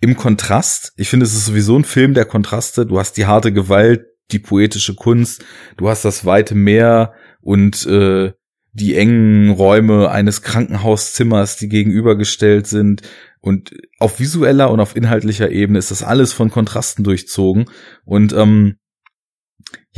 Im 0.00 0.16
Kontrast, 0.16 0.92
ich 0.96 1.08
finde, 1.08 1.26
es 1.26 1.34
ist 1.34 1.46
sowieso 1.46 1.76
ein 1.76 1.84
Film 1.84 2.14
der 2.14 2.24
Kontraste. 2.24 2.86
Du 2.86 2.98
hast 2.98 3.16
die 3.16 3.26
harte 3.26 3.52
Gewalt, 3.52 4.06
die 4.30 4.38
poetische 4.38 4.94
Kunst, 4.94 5.44
du 5.76 5.88
hast 5.88 6.04
das 6.04 6.24
weite 6.24 6.54
Meer 6.54 7.14
und 7.40 7.84
äh, 7.86 8.32
die 8.72 8.94
engen 8.94 9.50
Räume 9.50 10.10
eines 10.10 10.42
Krankenhauszimmers, 10.42 11.56
die 11.56 11.68
gegenübergestellt 11.68 12.66
sind. 12.66 13.02
Und 13.40 13.74
auf 13.98 14.20
visueller 14.20 14.70
und 14.70 14.80
auf 14.80 14.96
inhaltlicher 14.96 15.50
Ebene 15.50 15.78
ist 15.78 15.90
das 15.90 16.02
alles 16.02 16.32
von 16.32 16.50
Kontrasten 16.50 17.04
durchzogen. 17.04 17.66
Und 18.04 18.32
ähm, 18.32 18.76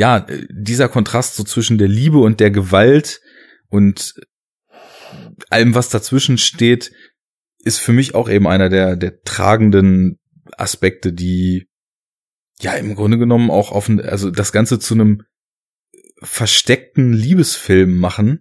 ja, 0.01 0.27
dieser 0.49 0.89
Kontrast 0.89 1.37
so 1.37 1.45
zwischen 1.45 1.77
der 1.77 1.87
Liebe 1.87 2.21
und 2.21 2.41
der 2.41 2.51
Gewalt 2.51 3.21
und 3.69 4.15
allem, 5.51 5.75
was 5.75 5.91
dazwischen 5.91 6.39
steht, 6.39 6.91
ist 7.59 7.81
für 7.81 7.93
mich 7.93 8.15
auch 8.15 8.31
eben 8.31 8.49
einer 8.49 8.71
der, 8.71 8.97
der 8.97 9.21
tragenden 9.21 10.19
Aspekte, 10.57 11.13
die 11.13 11.69
ja 12.63 12.73
im 12.77 12.95
Grunde 12.95 13.19
genommen 13.19 13.51
auch 13.51 13.73
auf, 13.73 13.91
also 13.91 14.31
das 14.31 14.53
Ganze 14.53 14.79
zu 14.79 14.95
einem 14.95 15.21
versteckten 16.23 17.13
Liebesfilm 17.13 17.95
machen, 17.99 18.41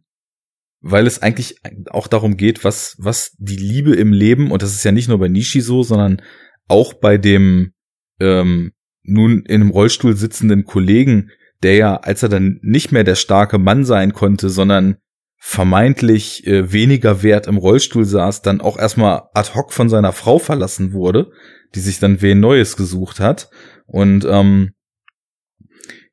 weil 0.80 1.07
es 1.07 1.22
eigentlich 1.22 1.57
auch 1.89 2.07
darum 2.07 2.38
geht, 2.38 2.64
was, 2.64 2.95
was 2.99 3.36
die 3.38 3.57
Liebe 3.57 3.95
im 3.95 4.14
Leben, 4.14 4.51
und 4.51 4.62
das 4.62 4.74
ist 4.74 4.86
ja 4.86 4.93
nicht 4.93 5.10
nur 5.10 5.20
bei 5.20 5.28
Nishi 5.28 5.60
so, 5.60 5.84
sondern 5.84 6.22
auch 6.70 6.93
bei 6.93 7.18
dem 7.18 7.74
ähm, 8.22 8.72
nun 9.03 9.41
in 9.41 9.55
einem 9.55 9.72
Rollstuhl 9.72 10.16
sitzenden 10.16 10.64
Kollegen, 10.64 11.32
der 11.64 11.76
ja, 11.76 11.95
als 11.97 12.24
er 12.24 12.30
dann 12.30 12.60
nicht 12.62 12.91
mehr 12.91 13.03
der 13.03 13.16
starke 13.16 13.57
Mann 13.57 13.86
sein 13.86 14.14
konnte, 14.14 14.49
sondern 14.49 14.97
vermeintlich 15.38 16.45
äh, 16.47 16.72
weniger 16.72 17.24
wert 17.24 17.47
im 17.47 17.57
Rollstuhl 17.57 18.05
saß, 18.05 18.41
dann 18.41 18.62
auch 18.62 18.78
erstmal 18.78 19.24
ad 19.34 19.51
hoc 19.55 19.72
von 19.72 19.89
seiner 19.89 20.12
Frau 20.12 20.38
verlassen 20.38 20.91
wurde, 20.91 21.32
die 21.76 21.80
sich 21.80 21.99
dann 21.99 22.22
wen 22.22 22.39
Neues 22.39 22.76
gesucht 22.76 23.20
hat. 23.20 23.49
Und 23.86 24.26
ähm, 24.26 24.72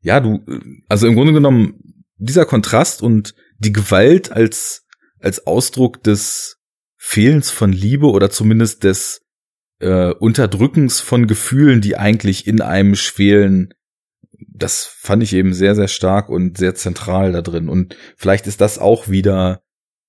ja, 0.00 0.20
du, 0.20 0.44
also 0.88 1.06
im 1.06 1.14
Grunde 1.14 1.32
genommen, 1.32 2.04
dieser 2.18 2.46
Kontrast 2.46 3.02
und 3.02 3.34
die 3.58 3.72
Gewalt 3.72 4.30
als, 4.30 4.86
als 5.18 5.46
Ausdruck 5.46 6.02
des 6.02 6.58
Fehlens 6.96 7.50
von 7.50 7.72
Liebe 7.72 8.06
oder 8.06 8.30
zumindest 8.30 8.84
des 8.84 9.22
äh, 9.80 10.12
Unterdrückens 10.12 11.00
von 11.00 11.26
Gefühlen, 11.26 11.80
die 11.80 11.96
eigentlich 11.96 12.46
in 12.46 12.60
einem 12.60 12.94
schwelen, 12.94 13.70
das 14.38 14.84
fand 14.84 15.22
ich 15.22 15.32
eben 15.32 15.54
sehr, 15.54 15.74
sehr 15.74 15.88
stark 15.88 16.28
und 16.28 16.58
sehr 16.58 16.74
zentral 16.74 17.32
da 17.32 17.42
drin. 17.42 17.68
Und 17.68 17.96
vielleicht 18.16 18.46
ist 18.46 18.60
das 18.60 18.78
auch 18.78 19.08
wieder 19.08 19.62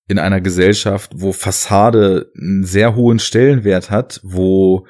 in 0.08 0.20
einer 0.20 0.42
Gesellschaft, 0.42 1.12
wo 1.16 1.34
Fassade 1.34 2.32
einen 2.38 2.64
sehr 2.64 2.96
hohen 2.96 3.20
Stellenwert 3.20 3.90
hat, 3.90 4.22
wo 4.24 4.88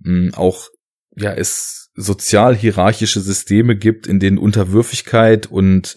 mh, 0.00 0.36
auch 0.36 0.68
ja 1.16 1.32
es 1.32 1.90
sozial 1.94 2.54
hierarchische 2.54 3.20
Systeme 3.20 3.76
gibt, 3.76 4.06
in 4.06 4.20
denen 4.20 4.38
Unterwürfigkeit 4.38 5.46
und 5.46 5.96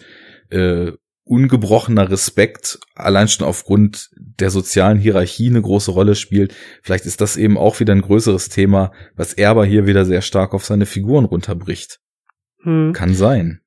äh, 0.50 0.92
ungebrochener 1.24 2.10
Respekt 2.10 2.80
allein 2.94 3.28
schon 3.28 3.46
aufgrund 3.46 4.10
der 4.16 4.50
sozialen 4.50 4.98
Hierarchie 4.98 5.48
eine 5.48 5.62
große 5.62 5.92
Rolle 5.92 6.16
spielt. 6.16 6.54
Vielleicht 6.82 7.06
ist 7.06 7.20
das 7.20 7.36
eben 7.36 7.56
auch 7.56 7.78
wieder 7.78 7.94
ein 7.94 8.02
größeres 8.02 8.48
Thema, 8.48 8.92
was 9.14 9.32
er 9.32 9.50
aber 9.50 9.64
hier 9.64 9.86
wieder 9.86 10.04
sehr 10.04 10.22
stark 10.22 10.52
auf 10.52 10.64
seine 10.64 10.86
Figuren 10.86 11.24
runterbricht. 11.24 12.01
Hm. 12.62 12.92
Kann 12.92 13.14
sein. 13.14 13.60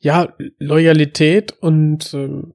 Ja, 0.00 0.34
Loyalität 0.58 1.52
und 1.52 2.12
ähm, 2.14 2.54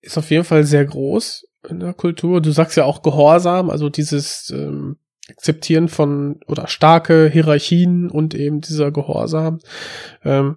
ist 0.00 0.18
auf 0.18 0.30
jeden 0.30 0.44
Fall 0.44 0.64
sehr 0.64 0.84
groß 0.84 1.46
in 1.68 1.80
der 1.80 1.94
Kultur. 1.94 2.40
Du 2.40 2.50
sagst 2.50 2.76
ja 2.76 2.84
auch 2.84 3.02
Gehorsam, 3.02 3.70
also 3.70 3.88
dieses 3.88 4.50
ähm, 4.50 4.96
Akzeptieren 5.28 5.88
von 5.88 6.40
oder 6.46 6.66
starke 6.66 7.28
Hierarchien 7.28 8.10
und 8.10 8.34
eben 8.34 8.60
dieser 8.60 8.90
Gehorsam. 8.90 9.60
Ähm, 10.24 10.56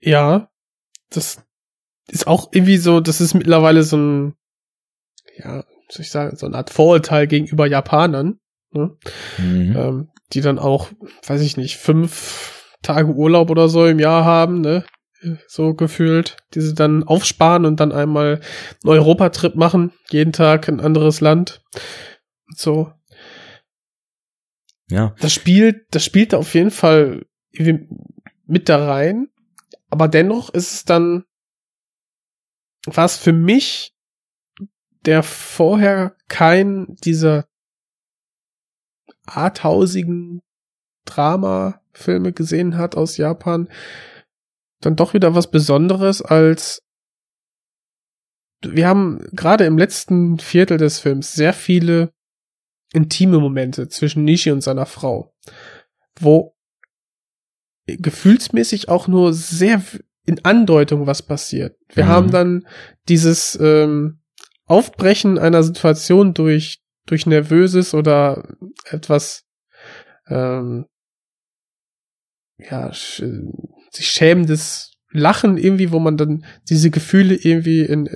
ja, 0.00 0.48
das 1.10 1.42
ist 2.08 2.26
auch 2.26 2.48
irgendwie 2.52 2.78
so, 2.78 3.00
das 3.00 3.20
ist 3.20 3.34
mittlerweile 3.34 3.82
so 3.82 3.96
ein, 3.96 4.34
ja, 5.36 5.64
soll 5.88 6.02
ich 6.02 6.10
sagen, 6.10 6.36
so 6.36 6.46
eine 6.46 6.56
Art 6.56 6.70
Vorurteil 6.70 7.26
gegenüber 7.26 7.66
Japanern, 7.66 8.38
ne? 8.70 8.96
Mhm. 9.38 9.76
Ähm, 9.76 10.08
die 10.32 10.40
dann 10.40 10.58
auch, 10.58 10.90
weiß 11.26 11.40
ich 11.42 11.56
nicht, 11.56 11.76
fünf 11.76 12.55
Tage 12.86 13.12
Urlaub 13.12 13.50
oder 13.50 13.68
so 13.68 13.86
im 13.86 13.98
Jahr 13.98 14.24
haben, 14.24 14.60
ne? 14.60 14.84
So 15.48 15.74
gefühlt, 15.74 16.36
die 16.54 16.60
sie 16.60 16.74
dann 16.74 17.02
aufsparen 17.02 17.64
und 17.64 17.80
dann 17.80 17.90
einmal 17.90 18.40
einen 18.84 18.90
Europatrip 18.90 19.56
machen, 19.56 19.92
jeden 20.10 20.32
Tag 20.32 20.68
ein 20.68 20.80
anderes 20.80 21.20
Land. 21.20 21.62
So. 22.54 22.92
Ja. 24.88 25.14
Das 25.20 25.32
spielt, 25.32 25.86
das 25.90 26.04
spielt 26.04 26.32
da 26.32 26.38
auf 26.38 26.54
jeden 26.54 26.70
Fall 26.70 27.26
mit 28.46 28.68
da 28.68 28.86
rein. 28.86 29.28
Aber 29.88 30.06
dennoch 30.06 30.50
ist 30.50 30.72
es 30.72 30.84
dann, 30.84 31.24
was 32.84 33.16
für 33.16 33.32
mich, 33.32 33.94
der 35.06 35.22
vorher 35.22 36.16
kein 36.28 36.94
dieser 37.04 37.46
arthausigen 39.24 40.42
Drama-Filme 41.96 42.32
gesehen 42.32 42.76
hat 42.76 42.96
aus 42.96 43.16
Japan, 43.16 43.68
dann 44.80 44.96
doch 44.96 45.14
wieder 45.14 45.34
was 45.34 45.50
Besonderes 45.50 46.22
als 46.22 46.82
wir 48.62 48.88
haben 48.88 49.20
gerade 49.32 49.64
im 49.64 49.76
letzten 49.78 50.38
Viertel 50.38 50.78
des 50.78 50.98
Films 50.98 51.34
sehr 51.34 51.52
viele 51.52 52.12
intime 52.92 53.38
Momente 53.38 53.88
zwischen 53.88 54.24
Nishi 54.24 54.50
und 54.50 54.62
seiner 54.62 54.86
Frau, 54.86 55.34
wo 56.18 56.56
gefühlsmäßig 57.86 58.88
auch 58.88 59.08
nur 59.08 59.34
sehr 59.34 59.82
in 60.24 60.44
Andeutung 60.44 61.06
was 61.06 61.22
passiert. 61.22 61.76
Wir 61.92 62.04
Mhm. 62.06 62.08
haben 62.08 62.30
dann 62.30 62.66
dieses 63.08 63.56
ähm, 63.60 64.20
Aufbrechen 64.64 65.38
einer 65.38 65.62
Situation 65.62 66.32
durch 66.34 66.80
durch 67.04 67.26
nervöses 67.26 67.94
oder 67.94 68.48
etwas 68.86 69.44
ähm, 70.28 70.86
ja 72.58 72.92
sch 72.92 73.22
sich 73.90 74.08
schämendes 74.08 74.92
Lachen 75.12 75.56
irgendwie, 75.56 75.92
wo 75.92 75.98
man 75.98 76.16
dann 76.16 76.44
diese 76.68 76.90
Gefühle 76.90 77.34
irgendwie 77.34 77.80
in, 77.80 78.08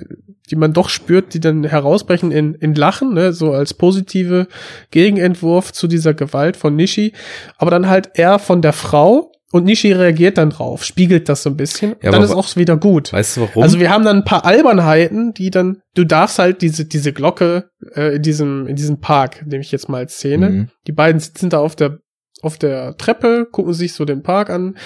die 0.49 0.55
man 0.55 0.73
doch 0.73 0.89
spürt, 0.89 1.33
die 1.33 1.39
dann 1.39 1.63
herausbrechen 1.63 2.31
in, 2.31 2.53
in 2.55 2.75
Lachen, 2.75 3.13
ne, 3.13 3.33
so 3.33 3.53
als 3.53 3.73
positive 3.73 4.47
Gegenentwurf 4.91 5.71
zu 5.71 5.87
dieser 5.87 6.13
Gewalt 6.13 6.57
von 6.57 6.75
Nishi, 6.75 7.13
aber 7.57 7.71
dann 7.71 7.89
halt 7.89 8.11
eher 8.13 8.37
von 8.37 8.61
der 8.61 8.73
Frau 8.73 9.31
und 9.51 9.65
Nishi 9.65 9.91
reagiert 9.91 10.37
dann 10.37 10.49
drauf, 10.49 10.83
spiegelt 10.85 11.27
das 11.27 11.43
so 11.43 11.49
ein 11.49 11.57
bisschen, 11.57 11.95
Ja, 12.01 12.11
dann 12.11 12.23
ist 12.23 12.31
auch 12.31 12.55
wieder 12.55 12.77
gut. 12.77 13.11
Weißt 13.11 13.37
du 13.37 13.41
warum? 13.41 13.63
Also 13.63 13.79
wir 13.79 13.89
haben 13.89 14.05
dann 14.05 14.17
ein 14.17 14.23
paar 14.23 14.45
Albernheiten, 14.45 15.33
die 15.33 15.49
dann, 15.49 15.81
du 15.93 16.05
darfst 16.05 16.39
halt 16.39 16.61
diese, 16.61 16.85
diese 16.85 17.11
Glocke 17.11 17.69
äh, 17.93 18.15
in 18.15 18.21
diesem, 18.21 18.67
in 18.67 18.75
diesem 18.75 18.99
Park, 19.01 19.45
nehme 19.45 19.61
ich 19.61 19.71
jetzt 19.71 19.89
mal 19.89 19.97
als 19.99 20.15
Szene. 20.15 20.49
Mhm. 20.49 20.69
Die 20.87 20.93
beiden 20.93 21.19
sitzen 21.19 21.49
da 21.49 21.59
auf 21.59 21.75
der, 21.75 21.99
auf 22.41 22.57
der 22.57 22.97
Treppe, 22.97 23.47
gucken 23.51 23.73
sich 23.73 23.93
so 23.93 24.05
den 24.05 24.23
Park 24.23 24.49
an. 24.49 24.77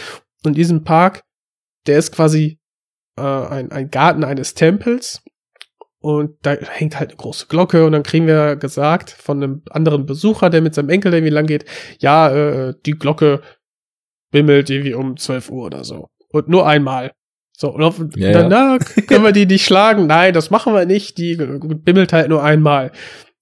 Und 0.43 0.51
in 0.51 0.53
diesem 0.53 0.83
Park, 0.83 1.23
der 1.87 1.97
ist 1.97 2.11
quasi 2.11 2.59
äh, 3.17 3.21
ein, 3.21 3.71
ein 3.71 3.89
Garten 3.89 4.23
eines 4.23 4.53
Tempels. 4.53 5.23
Und 5.99 6.37
da 6.43 6.51
hängt 6.51 6.99
halt 6.99 7.09
eine 7.09 7.17
große 7.17 7.47
Glocke 7.47 7.83
und 7.83 7.91
dann 7.93 8.03
kriegen 8.03 8.27
wir 8.27 8.57
gesagt 8.57 9.09
von 9.09 9.41
einem 9.41 9.63
anderen 9.71 10.05
Besucher, 10.05 10.51
der 10.51 10.61
mit 10.61 10.75
seinem 10.75 10.89
Enkel 10.89 11.11
irgendwie 11.11 11.33
lang 11.33 11.47
geht, 11.47 11.65
ja, 11.99 12.29
äh, 12.29 12.73
die 12.85 12.91
Glocke 12.91 13.41
bimmelt 14.31 14.69
irgendwie 14.69 14.93
um 14.93 15.17
12 15.17 15.49
Uhr 15.49 15.65
oder 15.65 15.83
so. 15.83 16.09
Und 16.29 16.47
nur 16.47 16.67
einmal. 16.67 17.11
So, 17.57 17.73
und 17.73 17.81
auf, 17.81 17.99
Ja, 18.17 18.33
dann, 18.33 18.51
ja. 18.51 18.77
können 19.07 19.23
wir 19.23 19.31
die 19.31 19.45
nicht 19.45 19.65
schlagen? 19.65 20.07
Nein, 20.07 20.33
das 20.33 20.51
machen 20.51 20.73
wir 20.73 20.85
nicht. 20.85 21.17
Die 21.17 21.37
bimmelt 21.37 22.13
halt 22.13 22.29
nur 22.29 22.43
einmal. 22.43 22.91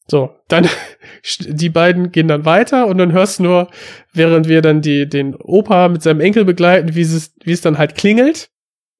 So, 0.07 0.31
dann, 0.47 0.67
die 1.39 1.69
beiden 1.69 2.11
gehen 2.11 2.27
dann 2.27 2.45
weiter 2.45 2.87
und 2.87 2.97
dann 2.97 3.11
hörst 3.11 3.39
du 3.39 3.43
nur, 3.43 3.69
während 4.13 4.47
wir 4.47 4.61
dann 4.61 4.81
die, 4.81 5.07
den 5.07 5.35
Opa 5.35 5.89
mit 5.89 6.03
seinem 6.03 6.21
Enkel 6.21 6.45
begleiten, 6.45 6.95
wie 6.95 7.01
es, 7.01 7.33
wie 7.43 7.51
es 7.51 7.61
dann 7.61 7.77
halt 7.77 7.95
klingelt. 7.95 8.49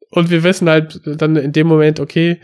Und 0.10 0.30
wir 0.30 0.44
wissen 0.44 0.70
halt 0.70 1.02
dann 1.06 1.36
in 1.36 1.52
dem 1.52 1.68
Moment, 1.68 2.00
okay, 2.00 2.40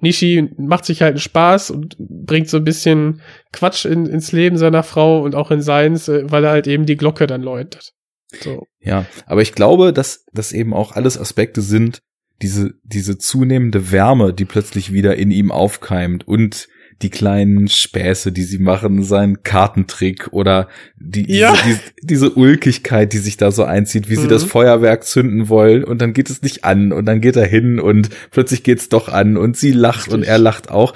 Nishi 0.00 0.50
macht 0.58 0.84
sich 0.84 1.02
halt 1.02 1.12
einen 1.12 1.20
Spaß 1.20 1.70
und 1.70 1.96
bringt 1.98 2.48
so 2.48 2.58
ein 2.58 2.64
bisschen 2.64 3.22
Quatsch 3.52 3.84
in, 3.84 4.06
ins 4.06 4.32
Leben 4.32 4.58
seiner 4.58 4.82
Frau 4.82 5.22
und 5.22 5.34
auch 5.34 5.50
in 5.50 5.62
seins, 5.62 6.08
äh, 6.08 6.30
weil 6.30 6.44
er 6.44 6.50
halt 6.50 6.66
eben 6.66 6.86
die 6.86 6.96
Glocke 6.96 7.26
dann 7.26 7.42
läutet. 7.42 7.92
So. 8.40 8.66
Ja, 8.80 9.06
aber 9.26 9.42
ich 9.42 9.52
glaube, 9.52 9.92
dass 9.92 10.24
das 10.32 10.52
eben 10.52 10.74
auch 10.74 10.92
alles 10.92 11.18
Aspekte 11.18 11.62
sind, 11.62 12.00
diese, 12.42 12.74
diese 12.82 13.16
zunehmende 13.16 13.90
Wärme, 13.92 14.34
die 14.34 14.44
plötzlich 14.44 14.92
wieder 14.92 15.16
in 15.16 15.30
ihm 15.30 15.50
aufkeimt 15.50 16.26
und 16.26 16.68
die 17.02 17.10
kleinen 17.10 17.68
Späße, 17.68 18.32
die 18.32 18.42
sie 18.44 18.58
machen, 18.58 19.02
sein 19.02 19.42
Kartentrick 19.42 20.28
oder 20.32 20.68
die, 20.98 21.30
Ja. 21.30 21.52
diese, 21.52 21.64
diese, 21.66 21.80
diese 22.02 22.30
Ulkigkeit, 22.30 23.12
die 23.12 23.18
sich 23.18 23.36
da 23.36 23.50
so 23.50 23.64
einzieht, 23.64 24.08
wie 24.08 24.16
sie 24.16 24.24
Mhm. 24.24 24.28
das 24.30 24.44
Feuerwerk 24.44 25.04
zünden 25.04 25.48
wollen 25.50 25.84
und 25.84 26.00
dann 26.00 26.12
geht 26.14 26.30
es 26.30 26.40
nicht 26.42 26.64
an 26.64 26.92
und 26.92 27.04
dann 27.06 27.20
geht 27.20 27.36
er 27.36 27.46
hin 27.46 27.78
und 27.80 28.08
plötzlich 28.30 28.62
geht's 28.62 28.88
doch 28.88 29.08
an 29.08 29.36
und 29.36 29.56
sie 29.56 29.72
lacht 29.72 30.08
und 30.08 30.20
Richtig. 30.20 30.30
er 30.30 30.38
lacht 30.38 30.70
auch. 30.70 30.94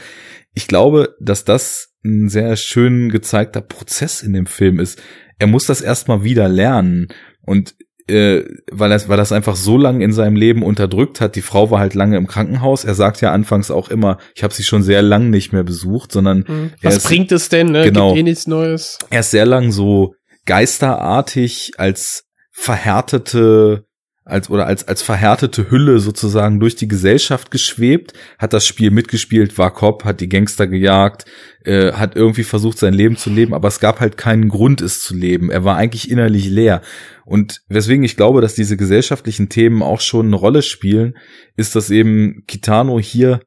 Ich 0.54 0.66
glaube, 0.66 1.14
dass 1.20 1.44
das 1.44 1.88
ein 2.02 2.28
sehr 2.30 2.56
schön 2.56 3.10
gezeigter 3.10 3.60
Prozess 3.60 4.22
in 4.22 4.32
dem 4.32 4.46
Film 4.46 4.80
ist. 4.80 5.00
Er 5.38 5.46
muss 5.48 5.66
das 5.66 5.82
erstmal 5.82 6.24
wieder 6.24 6.48
lernen 6.48 7.08
und 7.42 7.74
äh, 8.10 8.44
weil 8.70 8.92
er 8.92 9.08
weil 9.08 9.16
das 9.16 9.32
einfach 9.32 9.56
so 9.56 9.78
lange 9.78 10.04
in 10.04 10.12
seinem 10.12 10.36
Leben 10.36 10.62
unterdrückt 10.62 11.20
hat. 11.20 11.36
Die 11.36 11.42
Frau 11.42 11.70
war 11.70 11.78
halt 11.80 11.94
lange 11.94 12.16
im 12.16 12.26
Krankenhaus. 12.26 12.84
Er 12.84 12.94
sagt 12.94 13.20
ja 13.20 13.32
anfangs 13.32 13.70
auch 13.70 13.88
immer, 13.88 14.18
ich 14.34 14.42
habe 14.42 14.52
sie 14.52 14.64
schon 14.64 14.82
sehr 14.82 15.00
lang 15.02 15.30
nicht 15.30 15.52
mehr 15.52 15.62
besucht, 15.64 16.12
sondern 16.12 16.44
Mhm. 16.46 16.70
Was 16.82 16.96
ist- 16.98 17.06
bringt 17.06 17.32
es 17.32 17.48
denn, 17.48 17.68
ne? 17.72 17.84
Genau. 17.84 18.08
Gibt 18.08 18.18
eh 18.20 18.22
nichts 18.24 18.46
Neues. 18.46 18.98
er 19.10 19.20
ist 19.20 19.30
sehr 19.30 19.46
lang 19.46 19.70
so 19.72 20.14
geisterartig 20.46 21.72
als 21.78 22.24
verhärtete 22.52 23.84
als 24.24 24.50
oder 24.50 24.66
als 24.66 24.86
als 24.86 25.02
verhärtete 25.02 25.70
Hülle 25.70 25.98
sozusagen 25.98 26.60
durch 26.60 26.76
die 26.76 26.88
Gesellschaft 26.88 27.50
geschwebt, 27.50 28.12
hat 28.38 28.52
das 28.52 28.66
Spiel 28.66 28.90
mitgespielt, 28.90 29.56
war 29.58 29.72
Cop, 29.72 30.04
hat 30.04 30.20
die 30.20 30.28
Gangster 30.28 30.66
gejagt, 30.66 31.24
äh, 31.64 31.92
hat 31.92 32.16
irgendwie 32.16 32.44
versucht 32.44 32.78
sein 32.78 32.94
Leben 32.94 33.16
zu 33.16 33.30
leben, 33.30 33.54
aber 33.54 33.68
es 33.68 33.80
gab 33.80 34.00
halt 34.00 34.16
keinen 34.16 34.48
Grund 34.48 34.80
es 34.82 35.02
zu 35.02 35.14
leben. 35.14 35.50
Er 35.50 35.64
war 35.64 35.76
eigentlich 35.76 36.10
innerlich 36.10 36.48
leer. 36.48 36.82
Und 37.24 37.62
weswegen 37.68 38.04
ich 38.04 38.16
glaube, 38.16 38.40
dass 38.40 38.54
diese 38.54 38.76
gesellschaftlichen 38.76 39.48
Themen 39.48 39.82
auch 39.82 40.00
schon 40.00 40.26
eine 40.26 40.36
Rolle 40.36 40.62
spielen, 40.62 41.16
ist, 41.56 41.74
dass 41.74 41.90
eben 41.90 42.44
Kitano 42.46 43.00
hier 43.00 43.40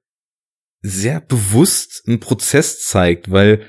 sehr 0.82 1.22
bewusst 1.22 2.04
einen 2.08 2.20
Prozess 2.20 2.82
zeigt, 2.82 3.32
weil 3.32 3.62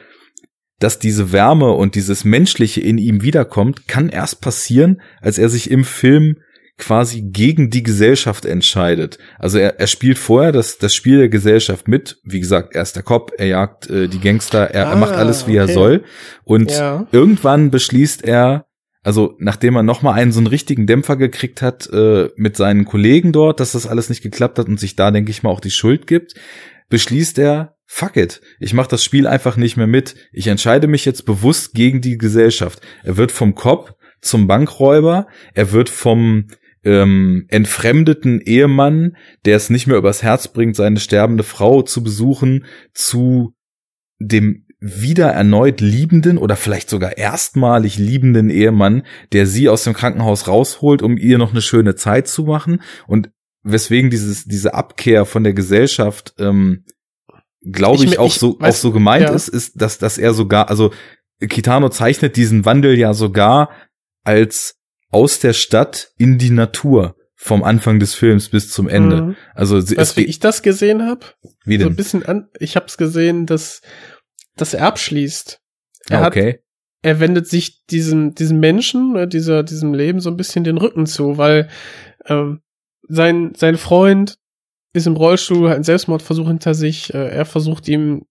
dass 0.80 0.98
diese 0.98 1.32
Wärme 1.32 1.70
und 1.70 1.94
dieses 1.94 2.24
Menschliche 2.24 2.80
in 2.80 2.98
ihm 2.98 3.22
wiederkommt, 3.22 3.86
kann 3.86 4.08
erst 4.08 4.40
passieren, 4.40 5.00
als 5.20 5.38
er 5.38 5.48
sich 5.48 5.70
im 5.70 5.84
Film 5.84 6.36
quasi 6.76 7.22
gegen 7.22 7.70
die 7.70 7.82
Gesellschaft 7.84 8.44
entscheidet. 8.44 9.18
Also 9.38 9.58
er, 9.58 9.78
er 9.78 9.86
spielt 9.86 10.18
vorher 10.18 10.50
das, 10.52 10.78
das 10.78 10.92
Spiel 10.94 11.18
der 11.18 11.28
Gesellschaft 11.28 11.86
mit. 11.86 12.18
Wie 12.24 12.40
gesagt, 12.40 12.74
er 12.74 12.82
ist 12.82 12.96
der 12.96 13.02
Cop, 13.04 13.32
er 13.38 13.46
jagt 13.46 13.88
äh, 13.88 14.08
die 14.08 14.20
Gangster, 14.20 14.70
er, 14.70 14.84
er 14.84 14.92
Ah, 14.92 14.96
macht 14.96 15.14
alles, 15.14 15.46
wie 15.46 15.56
er 15.56 15.64
okay. 15.64 15.72
soll. 15.74 16.04
Und 16.42 16.72
Ja. 16.72 17.06
irgendwann 17.12 17.70
beschließt 17.70 18.24
er, 18.24 18.66
also 19.04 19.34
nachdem 19.38 19.76
er 19.76 19.82
nochmal 19.82 20.14
einen 20.14 20.32
so 20.32 20.40
einen 20.40 20.46
richtigen 20.48 20.86
Dämpfer 20.86 21.16
gekriegt 21.16 21.62
hat 21.62 21.88
äh, 21.92 22.30
mit 22.36 22.56
seinen 22.56 22.84
Kollegen 22.86 23.32
dort, 23.32 23.60
dass 23.60 23.72
das 23.72 23.86
alles 23.86 24.08
nicht 24.08 24.22
geklappt 24.22 24.58
hat 24.58 24.66
und 24.66 24.80
sich 24.80 24.96
da, 24.96 25.10
denke 25.10 25.30
ich 25.30 25.42
mal, 25.42 25.50
auch 25.50 25.60
die 25.60 25.70
Schuld 25.70 26.06
gibt, 26.08 26.34
beschließt 26.88 27.38
er, 27.38 27.76
fuck 27.86 28.16
it, 28.16 28.40
ich 28.58 28.74
mach 28.74 28.86
das 28.88 29.04
Spiel 29.04 29.26
einfach 29.26 29.56
nicht 29.56 29.76
mehr 29.76 29.86
mit. 29.86 30.16
Ich 30.32 30.48
entscheide 30.48 30.88
mich 30.88 31.04
jetzt 31.04 31.24
bewusst 31.26 31.74
gegen 31.74 32.00
die 32.00 32.18
Gesellschaft. 32.18 32.80
Er 33.04 33.16
wird 33.16 33.30
vom 33.30 33.54
Cop 33.54 33.94
zum 34.20 34.46
Bankräuber, 34.46 35.26
er 35.52 35.70
wird 35.72 35.90
vom 35.90 36.46
ähm, 36.84 37.46
entfremdeten 37.48 38.40
Ehemann, 38.40 39.16
der 39.44 39.56
es 39.56 39.70
nicht 39.70 39.86
mehr 39.86 39.96
übers 39.96 40.22
Herz 40.22 40.48
bringt, 40.48 40.76
seine 40.76 41.00
sterbende 41.00 41.42
Frau 41.44 41.82
zu 41.82 42.02
besuchen, 42.02 42.64
zu 42.92 43.54
dem 44.18 44.66
wieder 44.80 45.28
erneut 45.28 45.80
liebenden 45.80 46.36
oder 46.36 46.56
vielleicht 46.56 46.90
sogar 46.90 47.16
erstmalig 47.16 47.96
liebenden 47.96 48.50
Ehemann, 48.50 49.04
der 49.32 49.46
sie 49.46 49.68
aus 49.70 49.84
dem 49.84 49.94
Krankenhaus 49.94 50.46
rausholt, 50.46 51.00
um 51.02 51.16
ihr 51.16 51.38
noch 51.38 51.52
eine 51.52 51.62
schöne 51.62 51.94
Zeit 51.94 52.28
zu 52.28 52.44
machen 52.44 52.82
und 53.06 53.30
weswegen 53.62 54.10
dieses 54.10 54.44
diese 54.44 54.74
Abkehr 54.74 55.24
von 55.24 55.42
der 55.42 55.54
Gesellschaft 55.54 56.34
ähm, 56.38 56.84
glaube 57.62 58.04
Ich 58.04 58.12
ich, 58.12 58.18
auch 58.18 58.26
ich 58.26 58.34
so 58.34 58.58
weiß- 58.58 58.68
auch 58.68 58.74
so 58.74 58.92
gemeint 58.92 59.24
ja. 59.28 59.34
ist, 59.34 59.48
ist, 59.48 59.80
dass 59.80 59.96
dass 59.96 60.18
er 60.18 60.34
sogar 60.34 60.68
also 60.68 60.92
Kitano 61.40 61.88
zeichnet 61.88 62.36
diesen 62.36 62.66
Wandel 62.66 62.98
ja 62.98 63.14
sogar 63.14 63.70
als 64.22 64.76
aus 65.14 65.38
der 65.38 65.52
Stadt 65.52 66.10
in 66.18 66.38
die 66.38 66.50
Natur 66.50 67.16
vom 67.36 67.62
Anfang 67.62 68.00
des 68.00 68.14
Films 68.14 68.48
bis 68.48 68.70
zum 68.70 68.88
Ende. 68.88 69.22
Mhm. 69.22 69.36
Also 69.54 69.76
Weißt 69.76 70.16
wie 70.16 70.24
ich 70.24 70.40
das 70.40 70.62
gesehen 70.62 71.02
habe? 71.06 71.26
wie 71.64 71.76
So 71.78 71.84
ein 71.84 71.88
denn? 71.90 71.96
bisschen 71.96 72.24
an, 72.24 72.48
ich 72.58 72.74
habe 72.76 72.86
es 72.86 72.96
gesehen, 72.96 73.46
dass, 73.46 73.80
dass 74.56 74.74
er 74.74 74.86
abschließt. 74.86 75.60
Er 76.08 76.18
Ah, 76.18 76.22
hat, 76.22 76.32
okay. 76.32 76.60
er 77.02 77.20
wendet 77.20 77.46
sich 77.46 77.84
diesem, 77.86 78.34
diesem 78.34 78.60
Menschen, 78.60 79.14
äh, 79.16 79.28
dieser, 79.28 79.62
diesem 79.62 79.94
Leben 79.94 80.20
so 80.20 80.30
ein 80.30 80.36
bisschen 80.36 80.64
den 80.64 80.78
Rücken 80.78 81.06
zu, 81.06 81.38
weil 81.38 81.68
ähm, 82.26 82.60
sein, 83.08 83.52
sein 83.56 83.76
Freund 83.76 84.36
ist 84.92 85.06
im 85.06 85.16
Rollstuhl, 85.16 85.68
hat 85.68 85.74
einen 85.76 85.84
Selbstmordversuch 85.84 86.46
hinter 86.48 86.74
sich. 86.74 87.12
Äh, 87.14 87.28
er 87.28 87.44
versucht 87.44 87.88
ihm 87.88 88.26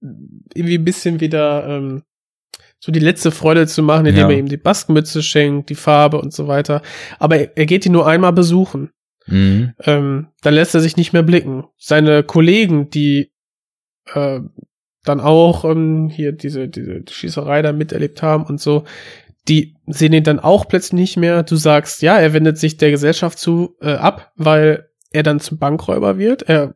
irgendwie 0.00 0.78
ein 0.78 0.84
bisschen 0.84 1.20
wieder 1.20 1.66
ähm, 1.68 2.02
so 2.84 2.92
die 2.92 3.00
letzte 3.00 3.30
Freude 3.30 3.66
zu 3.66 3.82
machen, 3.82 4.04
indem 4.04 4.28
Ja. 4.28 4.30
er 4.30 4.38
ihm 4.38 4.48
die 4.48 4.58
Baskenmütze 4.58 5.22
schenkt, 5.22 5.70
die 5.70 5.74
Farbe 5.74 6.20
und 6.20 6.34
so 6.34 6.48
weiter. 6.48 6.82
Aber 7.18 7.38
er, 7.38 7.56
er 7.56 7.64
geht 7.64 7.86
ihn 7.86 7.92
nur 7.92 8.06
einmal 8.06 8.32
besuchen 8.34 8.90
Mhm. 9.26 9.72
ähm, 9.84 10.26
dann 10.42 10.52
lässt 10.52 10.74
er 10.74 10.82
sich 10.82 10.98
nicht 10.98 11.14
mehr 11.14 11.22
blicken. 11.22 11.64
Seine 11.78 12.24
Kollegen, 12.24 12.90
die 12.90 13.32
äh, 14.12 14.40
dann 15.02 15.20
auch 15.20 15.64
ähm, 15.64 16.10
hier 16.10 16.32
diese, 16.32 16.68
diese 16.68 17.00
Schießerei 17.08 17.62
da 17.62 17.72
miterlebt 17.72 18.22
haben 18.22 18.44
und 18.44 18.60
so, 18.60 18.84
die 19.48 19.76
sehen 19.86 20.12
ihn 20.12 20.24
dann 20.24 20.40
auch 20.40 20.68
plötzlich 20.68 20.92
nicht 21.00 21.16
mehr. 21.16 21.42
Du 21.42 21.56
sagst, 21.56 22.02
ja, 22.02 22.18
er 22.18 22.34
wendet 22.34 22.58
sich 22.58 22.76
der 22.76 22.90
Gesellschaft 22.90 23.38
zu 23.38 23.76
äh, 23.80 23.92
ab, 23.94 24.30
weil 24.36 24.90
er 25.10 25.22
dann 25.22 25.40
zum 25.40 25.56
Bankräuber 25.58 26.18
wird. 26.18 26.42
Er 26.42 26.74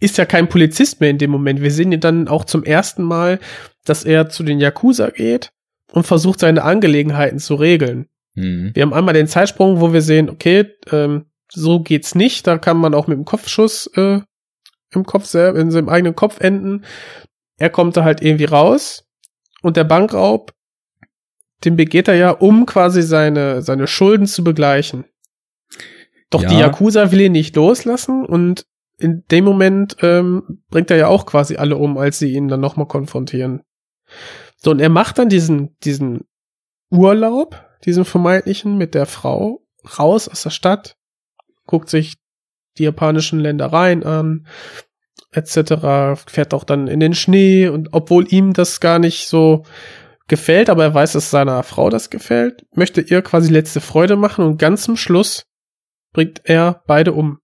ist 0.00 0.18
ja 0.18 0.24
kein 0.26 0.48
Polizist 0.48 1.00
mehr 1.00 1.10
in 1.10 1.18
dem 1.18 1.30
Moment. 1.30 1.62
Wir 1.62 1.70
sehen 1.70 1.92
ihn 1.92 2.00
dann 2.00 2.28
auch 2.28 2.44
zum 2.44 2.64
ersten 2.64 3.02
Mal, 3.02 3.38
dass 3.84 4.04
er 4.04 4.28
zu 4.28 4.42
den 4.42 4.60
Yakuza 4.60 5.10
geht 5.10 5.50
und 5.92 6.06
versucht, 6.06 6.40
seine 6.40 6.62
Angelegenheiten 6.64 7.38
zu 7.38 7.54
regeln. 7.54 8.06
Mhm. 8.34 8.72
Wir 8.74 8.82
haben 8.82 8.92
einmal 8.92 9.14
den 9.14 9.28
Zeitsprung, 9.28 9.80
wo 9.80 9.92
wir 9.92 10.02
sehen, 10.02 10.28
okay, 10.28 10.66
ähm, 10.90 11.26
so 11.50 11.80
geht's 11.80 12.14
nicht. 12.14 12.46
Da 12.46 12.58
kann 12.58 12.76
man 12.76 12.94
auch 12.94 13.06
mit 13.06 13.16
dem 13.16 13.24
Kopfschuss 13.24 13.86
äh, 13.94 14.20
im 14.90 15.04
Kopf 15.04 15.24
selber, 15.24 15.58
in 15.58 15.70
seinem 15.70 15.88
eigenen 15.88 16.14
Kopf 16.14 16.40
enden. 16.40 16.84
Er 17.58 17.70
kommt 17.70 17.96
da 17.96 18.04
halt 18.04 18.20
irgendwie 18.22 18.44
raus 18.44 19.04
und 19.62 19.76
der 19.76 19.84
Bankraub, 19.84 20.52
den 21.64 21.76
begeht 21.76 22.08
er 22.08 22.14
ja, 22.16 22.30
um 22.30 22.66
quasi 22.66 23.00
seine, 23.02 23.62
seine 23.62 23.86
Schulden 23.86 24.26
zu 24.26 24.44
begleichen. 24.44 25.04
Doch 26.28 26.42
Ja. 26.42 26.48
die 26.48 26.58
Yakuza 26.58 27.12
will 27.12 27.20
ihn 27.22 27.32
nicht 27.32 27.56
loslassen 27.56 28.26
und 28.26 28.66
in 28.98 29.24
dem 29.30 29.44
Moment 29.44 29.96
ähm, 30.00 30.62
bringt 30.70 30.90
er 30.90 30.96
ja 30.96 31.08
auch 31.08 31.26
quasi 31.26 31.56
alle 31.56 31.76
um, 31.76 31.98
als 31.98 32.18
sie 32.18 32.32
ihn 32.32 32.48
dann 32.48 32.60
nochmal 32.60 32.86
konfrontieren. 32.86 33.62
So, 34.56 34.70
und 34.70 34.80
er 34.80 34.88
macht 34.88 35.18
dann 35.18 35.28
diesen, 35.28 35.76
diesen 35.84 36.22
Urlaub, 36.90 37.64
diesen 37.84 38.04
vermeintlichen, 38.04 38.78
mit 38.78 38.94
der 38.94 39.06
Frau 39.06 39.62
raus 39.98 40.28
aus 40.28 40.42
der 40.42 40.50
Stadt, 40.50 40.96
guckt 41.66 41.90
sich 41.90 42.16
die 42.78 42.84
japanischen 42.84 43.40
Ländereien 43.40 44.02
an, 44.02 44.46
etc., 45.32 46.20
fährt 46.26 46.54
auch 46.54 46.64
dann 46.64 46.88
in 46.88 47.00
den 47.00 47.14
Schnee 47.14 47.68
und 47.68 47.88
obwohl 47.92 48.26
ihm 48.32 48.52
das 48.52 48.80
gar 48.80 48.98
nicht 48.98 49.28
so 49.28 49.64
gefällt, 50.28 50.70
aber 50.70 50.84
er 50.84 50.94
weiß, 50.94 51.12
dass 51.12 51.30
seiner 51.30 51.62
Frau 51.62 51.90
das 51.90 52.10
gefällt, 52.10 52.66
möchte 52.74 53.00
ihr 53.00 53.22
quasi 53.22 53.52
letzte 53.52 53.80
Freude 53.80 54.16
machen 54.16 54.44
und 54.44 54.58
ganz 54.58 54.82
zum 54.82 54.96
Schluss 54.96 55.44
bringt 56.12 56.42
er 56.44 56.82
beide 56.86 57.12
um. 57.12 57.38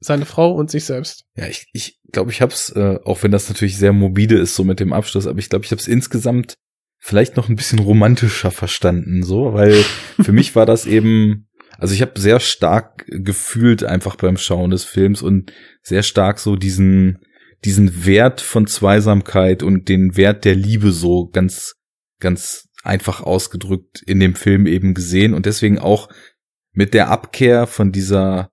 Seine 0.00 0.26
Frau 0.26 0.52
und 0.52 0.70
sich 0.70 0.84
selbst. 0.84 1.24
Ja, 1.36 1.46
ich 1.46 1.66
ich, 1.72 2.00
glaube, 2.12 2.30
ich 2.30 2.42
hab's, 2.42 2.70
äh, 2.70 2.98
auch 3.04 3.22
wenn 3.22 3.30
das 3.30 3.48
natürlich 3.48 3.78
sehr 3.78 3.92
morbide 3.92 4.36
ist, 4.36 4.54
so 4.54 4.64
mit 4.64 4.80
dem 4.80 4.92
Abschluss, 4.92 5.26
aber 5.26 5.38
ich 5.38 5.48
glaube, 5.48 5.64
ich 5.64 5.72
hab's 5.72 5.88
insgesamt 5.88 6.54
vielleicht 6.98 7.36
noch 7.36 7.48
ein 7.48 7.56
bisschen 7.56 7.80
romantischer 7.80 8.50
verstanden, 8.50 9.22
so, 9.22 9.52
weil 9.52 9.84
für 10.22 10.32
mich 10.32 10.56
war 10.56 10.64
das 10.64 10.86
eben, 10.86 11.48
also 11.76 11.94
ich 11.94 12.00
habe 12.00 12.18
sehr 12.18 12.40
stark 12.40 13.04
gefühlt 13.08 13.84
einfach 13.84 14.16
beim 14.16 14.38
Schauen 14.38 14.70
des 14.70 14.84
Films 14.84 15.20
und 15.20 15.52
sehr 15.82 16.02
stark 16.02 16.38
so 16.38 16.56
diesen, 16.56 17.18
diesen 17.64 18.06
Wert 18.06 18.40
von 18.40 18.66
Zweisamkeit 18.66 19.62
und 19.62 19.88
den 19.88 20.16
Wert 20.16 20.44
der 20.44 20.54
Liebe 20.54 20.92
so 20.92 21.28
ganz, 21.28 21.74
ganz 22.20 22.68
einfach 22.82 23.22
ausgedrückt 23.22 24.02
in 24.06 24.20
dem 24.20 24.34
Film 24.34 24.66
eben 24.66 24.94
gesehen 24.94 25.34
und 25.34 25.46
deswegen 25.46 25.78
auch 25.78 26.08
mit 26.72 26.94
der 26.94 27.08
Abkehr 27.08 27.66
von 27.66 27.92
dieser 27.92 28.50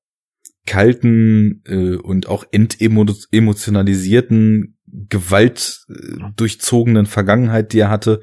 kalten 0.65 1.61
äh, 1.65 1.95
und 1.95 2.27
auch 2.27 2.45
entemotionalisierten, 2.51 4.77
gewaltdurchzogenen 5.09 7.05
Vergangenheit, 7.05 7.73
die 7.73 7.79
er 7.79 7.89
hatte, 7.89 8.21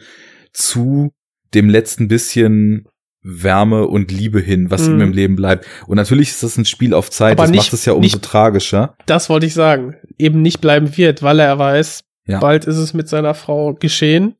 zu 0.52 1.12
dem 1.54 1.68
letzten 1.68 2.08
bisschen 2.08 2.86
Wärme 3.22 3.86
und 3.86 4.10
Liebe 4.12 4.40
hin, 4.40 4.70
was 4.70 4.88
Mhm. 4.88 4.94
ihm 4.94 5.00
im 5.00 5.12
Leben 5.12 5.36
bleibt. 5.36 5.66
Und 5.86 5.96
natürlich 5.96 6.30
ist 6.30 6.42
das 6.42 6.56
ein 6.56 6.64
Spiel 6.64 6.94
auf 6.94 7.10
Zeit, 7.10 7.32
Aber 7.32 7.42
das 7.44 7.50
nicht- 7.50 7.58
macht 7.60 7.72
es 7.72 7.84
ja 7.84 7.92
umso 7.92 8.16
nicht- 8.16 8.22
tragischer. 8.24 8.96
Das 9.06 9.28
wollte 9.28 9.46
ich 9.46 9.54
sagen. 9.54 9.96
Eben 10.18 10.40
nicht 10.42 10.60
bleiben 10.60 10.96
wird, 10.96 11.22
weil 11.22 11.40
er 11.40 11.58
weiß, 11.58 12.04
Ja. 12.26 12.38
bald 12.38 12.64
ist 12.66 12.76
es 12.76 12.94
mit 12.94 13.08
seiner 13.08 13.34
Frau 13.34 13.74
geschehen. 13.74 14.34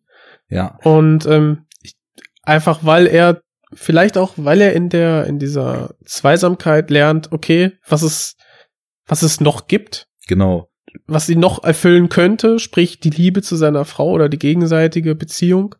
Ja, 0.48 0.78
Und 0.84 1.26
ähm, 1.26 1.64
ich, 1.82 1.94
einfach 2.42 2.80
weil 2.84 3.06
er, 3.06 3.42
vielleicht 3.72 4.16
auch, 4.16 4.34
weil 4.36 4.60
er 4.60 4.72
in 4.72 4.88
der, 4.88 5.26
in 5.26 5.38
dieser 5.38 5.94
Zweisamkeit 6.04 6.90
lernt, 6.90 7.32
okay, 7.32 7.72
was 7.86 8.02
es, 8.02 8.36
was 9.06 9.22
es 9.22 9.40
noch 9.40 9.66
gibt, 9.68 10.08
genau. 10.26 10.68
was 11.06 11.28
ihn 11.28 11.40
noch 11.40 11.64
erfüllen 11.64 12.08
könnte, 12.08 12.58
sprich 12.58 13.00
die 13.00 13.10
Liebe 13.10 13.42
zu 13.42 13.56
seiner 13.56 13.84
Frau 13.84 14.10
oder 14.10 14.28
die 14.28 14.38
gegenseitige 14.38 15.14
Beziehung, 15.14 15.74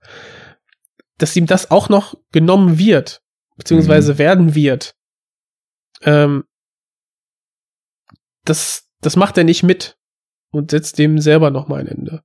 dass 1.18 1.36
ihm 1.36 1.46
das 1.46 1.70
auch 1.70 1.88
noch 1.88 2.14
genommen 2.32 2.78
wird, 2.78 3.22
beziehungsweise 3.56 4.18
werden 4.18 4.54
wird. 4.54 4.94
Ähm, 6.02 6.44
das, 8.44 8.84
das 9.00 9.16
macht 9.16 9.36
er 9.36 9.44
nicht 9.44 9.62
mit 9.62 9.96
und 10.50 10.70
setzt 10.70 10.98
dem 10.98 11.18
selber 11.18 11.50
noch 11.50 11.68
mal 11.68 11.80
ein 11.80 11.88
Ende. 11.88 12.22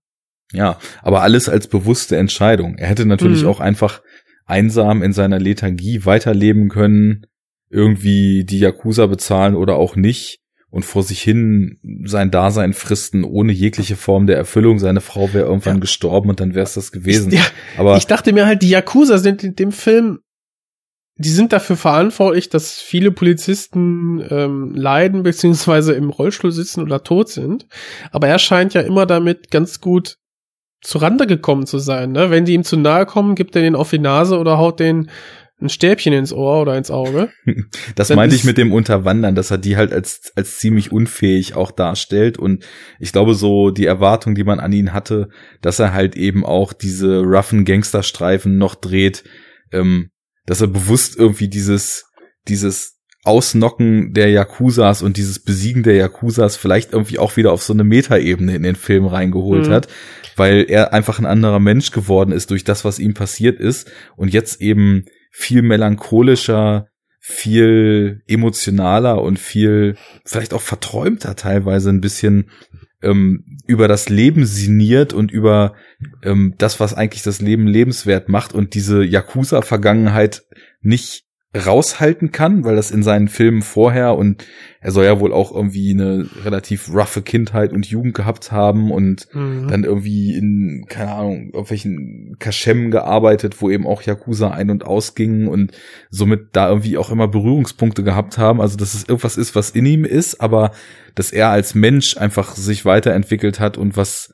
Ja, 0.52 0.78
aber 1.02 1.24
alles 1.24 1.50
als 1.50 1.68
bewusste 1.68 2.16
Entscheidung. 2.18 2.78
Er 2.78 2.88
hätte 2.88 3.06
natürlich 3.06 3.42
Mhm. 3.42 3.48
auch 3.50 3.60
einfach 3.60 4.02
einsam 4.46 5.02
in 5.04 5.14
seiner 5.14 5.40
Lethargie 5.40 6.06
weiterleben 6.06 6.70
können, 6.70 7.26
irgendwie 7.70 8.44
die 8.44 8.60
Yakuza 8.60 9.08
bezahlen 9.08 9.56
oder 9.56 9.76
auch 9.76 9.96
nicht 9.96 10.40
und 10.70 10.86
vor 10.86 11.04
sich 11.04 11.22
hin 11.22 11.78
sein 12.06 12.32
Dasein 12.32 12.74
fristen 12.74 13.24
ohne 13.24 13.52
jegliche 13.52 13.96
Form 13.96 14.26
der 14.28 14.38
Erfüllung. 14.38 14.80
Seine 14.80 15.02
Frau 15.02 15.32
wäre 15.34 15.48
irgendwann 15.48 15.76
Ja. 15.76 15.82
gestorben 15.82 16.30
und 16.30 16.40
dann 16.40 16.56
wäre 16.56 16.64
es 16.64 16.74
das 16.74 16.92
gewesen. 16.92 17.32
Ich, 17.32 17.40
ja, 17.40 17.46
aber 17.78 17.98
ich 17.98 18.08
dachte 18.08 18.34
mir 18.34 18.46
halt, 18.46 18.62
die 18.62 18.70
Yakuza 18.70 19.18
sind 19.20 19.44
in 19.44 19.56
dem 19.56 19.72
Film, 19.72 20.20
die 21.18 21.30
sind 21.30 21.54
dafür 21.54 21.78
verantwortlich, 21.78 22.50
dass 22.50 22.82
viele 22.82 23.12
Polizisten 23.12 24.24
ähm, 24.32 24.74
leiden, 24.74 25.22
beziehungsweise 25.22 25.94
im 25.94 26.10
Rollstuhl 26.10 26.52
sitzen 26.52 26.82
oder 26.82 27.04
tot 27.04 27.30
sind. 27.30 27.68
Aber 28.12 28.28
er 28.28 28.40
scheint 28.40 28.74
ja 28.74 28.82
immer 28.82 29.06
damit 29.06 29.52
ganz 29.52 29.80
gut 29.80 30.18
zurande 30.84 31.28
gekommen 31.28 31.66
zu 31.66 31.80
sein. 31.80 32.12
Ne? 32.12 32.30
Wenn 32.30 32.46
die 32.46 32.54
ihm 32.54 32.64
zu 32.64 32.78
nahe 32.78 33.06
kommen, 33.06 33.36
gibt 33.36 33.56
er 33.56 33.62
den 33.62 33.76
auf 33.76 33.90
die 33.90 34.00
Nase 34.00 34.38
oder 34.38 34.58
haut 34.58 34.80
den 34.80 35.10
ein 35.62 35.70
Stäbchen 35.70 36.14
ins 36.14 36.34
Ohr 36.34 36.62
oder 36.62 36.78
ins 36.78 36.92
Auge. 36.92 37.32
Das 37.96 38.10
Dann 38.10 38.18
meinte 38.18 38.36
ich 38.36 38.44
mit 38.44 38.58
dem 38.58 38.74
Unterwandern, 38.74 39.36
dass 39.36 39.52
er 39.52 39.58
die 39.58 39.78
halt 39.78 39.94
als, 39.94 40.32
als 40.36 40.58
ziemlich 40.58 40.92
unfähig 40.92 41.56
auch 41.56 41.72
darstellt. 41.72 42.38
Und 42.38 42.66
ich 43.00 43.12
glaube, 43.12 43.34
so 43.34 43.70
die 43.70 43.86
Erwartung, 43.86 44.36
die 44.36 44.44
man 44.44 44.60
an 44.60 44.74
ihn 44.74 44.94
hatte, 44.94 45.30
dass 45.62 45.80
er 45.80 45.94
halt 45.94 46.16
eben 46.16 46.46
auch 46.46 46.74
diese 46.74 47.20
roughen 47.20 47.66
Gangsterstreifen 47.66 48.58
noch 48.58 48.76
dreht, 48.76 49.24
ähm, 49.72 50.10
dass 50.46 50.62
er 50.62 50.68
bewusst 50.68 51.18
irgendwie 51.18 51.48
dieses, 51.48 52.06
dieses 52.48 52.93
Ausnocken 53.24 54.14
der 54.14 54.30
Yakuzas 54.30 55.02
und 55.02 55.16
dieses 55.18 55.40
Besiegen 55.40 55.84
der 55.84 55.96
Yakuzas 55.96 56.58
vielleicht 56.58 56.92
irgendwie 56.92 57.20
auch 57.20 57.38
wieder 57.38 57.54
auf 57.54 57.64
so 57.64 57.74
eine 57.74 57.84
Metaebene 57.86 58.56
in 58.56 58.64
den 58.64 58.76
Film 58.76 59.06
reingeholt 59.06 59.68
Mhm. 59.68 59.72
hat, 59.72 59.88
weil 60.36 60.66
er 60.68 60.94
einfach 60.94 61.20
ein 61.20 61.26
anderer 61.26 61.60
Mensch 61.60 61.92
geworden 61.92 62.32
ist 62.34 62.52
durch 62.52 62.64
das, 62.66 62.84
was 62.84 63.00
ihm 63.00 63.14
passiert 63.14 63.60
ist 63.60 63.90
und 64.18 64.34
jetzt 64.34 64.62
eben 64.62 65.06
viel 65.32 65.62
melancholischer, 65.62 66.88
viel 67.20 68.22
emotionaler 68.28 69.22
und 69.22 69.40
viel 69.40 69.96
vielleicht 70.26 70.54
auch 70.54 70.62
verträumter 70.62 71.38
teilweise 71.38 71.90
ein 71.90 72.02
bisschen 72.02 72.50
ähm, 73.02 73.46
über 73.66 73.88
das 73.88 74.10
Leben 74.10 74.46
sinniert 74.46 75.14
und 75.14 75.32
über 75.32 75.74
ähm, 76.24 76.56
das, 76.58 76.82
was 76.82 76.94
eigentlich 76.94 77.24
das 77.24 77.40
Leben 77.40 77.68
lebenswert 77.68 78.28
macht 78.28 78.54
und 78.54 78.74
diese 78.74 79.04
Yakuza-Vergangenheit 79.04 80.44
nicht 80.82 81.24
raushalten 81.56 82.32
kann, 82.32 82.64
weil 82.64 82.76
das 82.76 82.90
in 82.90 83.04
seinen 83.04 83.28
Filmen 83.28 83.62
vorher 83.62 84.16
und 84.16 84.46
er 84.82 84.92
soll 84.92 85.06
ja 85.06 85.20
wohl 85.20 85.32
auch 85.32 85.54
irgendwie 85.54 85.92
eine 85.92 86.28
relativ 86.44 86.90
roughe 86.94 87.22
Kindheit 87.22 87.72
und 87.72 87.86
Jugend 87.86 88.16
gehabt 88.16 88.52
haben 88.52 88.92
und 88.92 89.28
Mhm. 89.34 89.68
dann 89.68 89.84
irgendwie 89.84 90.36
in, 90.36 90.86
keine 90.90 91.12
Ahnung, 91.12 91.52
irgendwelchen 91.54 92.38
Kaschem 92.40 92.90
gearbeitet, 92.90 93.62
wo 93.62 93.70
eben 93.70 93.86
auch 93.86 94.02
Yakuza 94.02 94.50
ein- 94.50 94.72
und 94.72 94.84
ausgingen 94.84 95.48
und 95.48 95.72
somit 96.10 96.50
da 96.54 96.70
irgendwie 96.70 96.98
auch 96.98 97.12
immer 97.12 97.28
Berührungspunkte 97.28 98.04
gehabt 98.04 98.40
haben. 98.40 98.60
Also, 98.60 98.76
dass 98.76 98.96
es 98.96 99.08
irgendwas 99.08 99.38
ist, 99.38 99.56
was 99.56 99.70
in 99.70 99.86
ihm 99.86 100.06
ist, 100.06 100.42
aber 100.42 100.72
dass 101.14 101.32
er 101.32 101.50
als 101.50 101.76
Mensch 101.76 102.18
einfach 102.18 102.56
sich 102.56 102.84
weiterentwickelt 102.84 103.60
hat 103.60 103.78
und 103.78 103.96
was, 103.96 104.34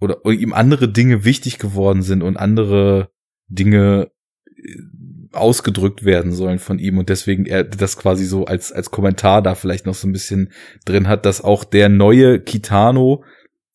oder 0.00 0.24
ihm 0.24 0.54
andere 0.54 0.90
Dinge 0.90 1.24
wichtig 1.26 1.58
geworden 1.58 2.00
sind 2.02 2.22
und 2.22 2.38
andere 2.38 3.10
Dinge 3.48 4.08
äh, 4.56 4.78
ausgedrückt 5.34 6.04
werden 6.04 6.32
sollen 6.32 6.58
von 6.58 6.78
ihm 6.78 6.98
und 6.98 7.08
deswegen 7.08 7.46
er 7.46 7.64
das 7.64 7.96
quasi 7.96 8.24
so 8.24 8.44
als 8.44 8.72
als 8.72 8.90
Kommentar 8.90 9.42
da 9.42 9.54
vielleicht 9.54 9.86
noch 9.86 9.94
so 9.94 10.08
ein 10.08 10.12
bisschen 10.12 10.52
drin 10.84 11.08
hat, 11.08 11.26
dass 11.26 11.42
auch 11.42 11.64
der 11.64 11.88
neue 11.88 12.40
Kitano 12.40 13.24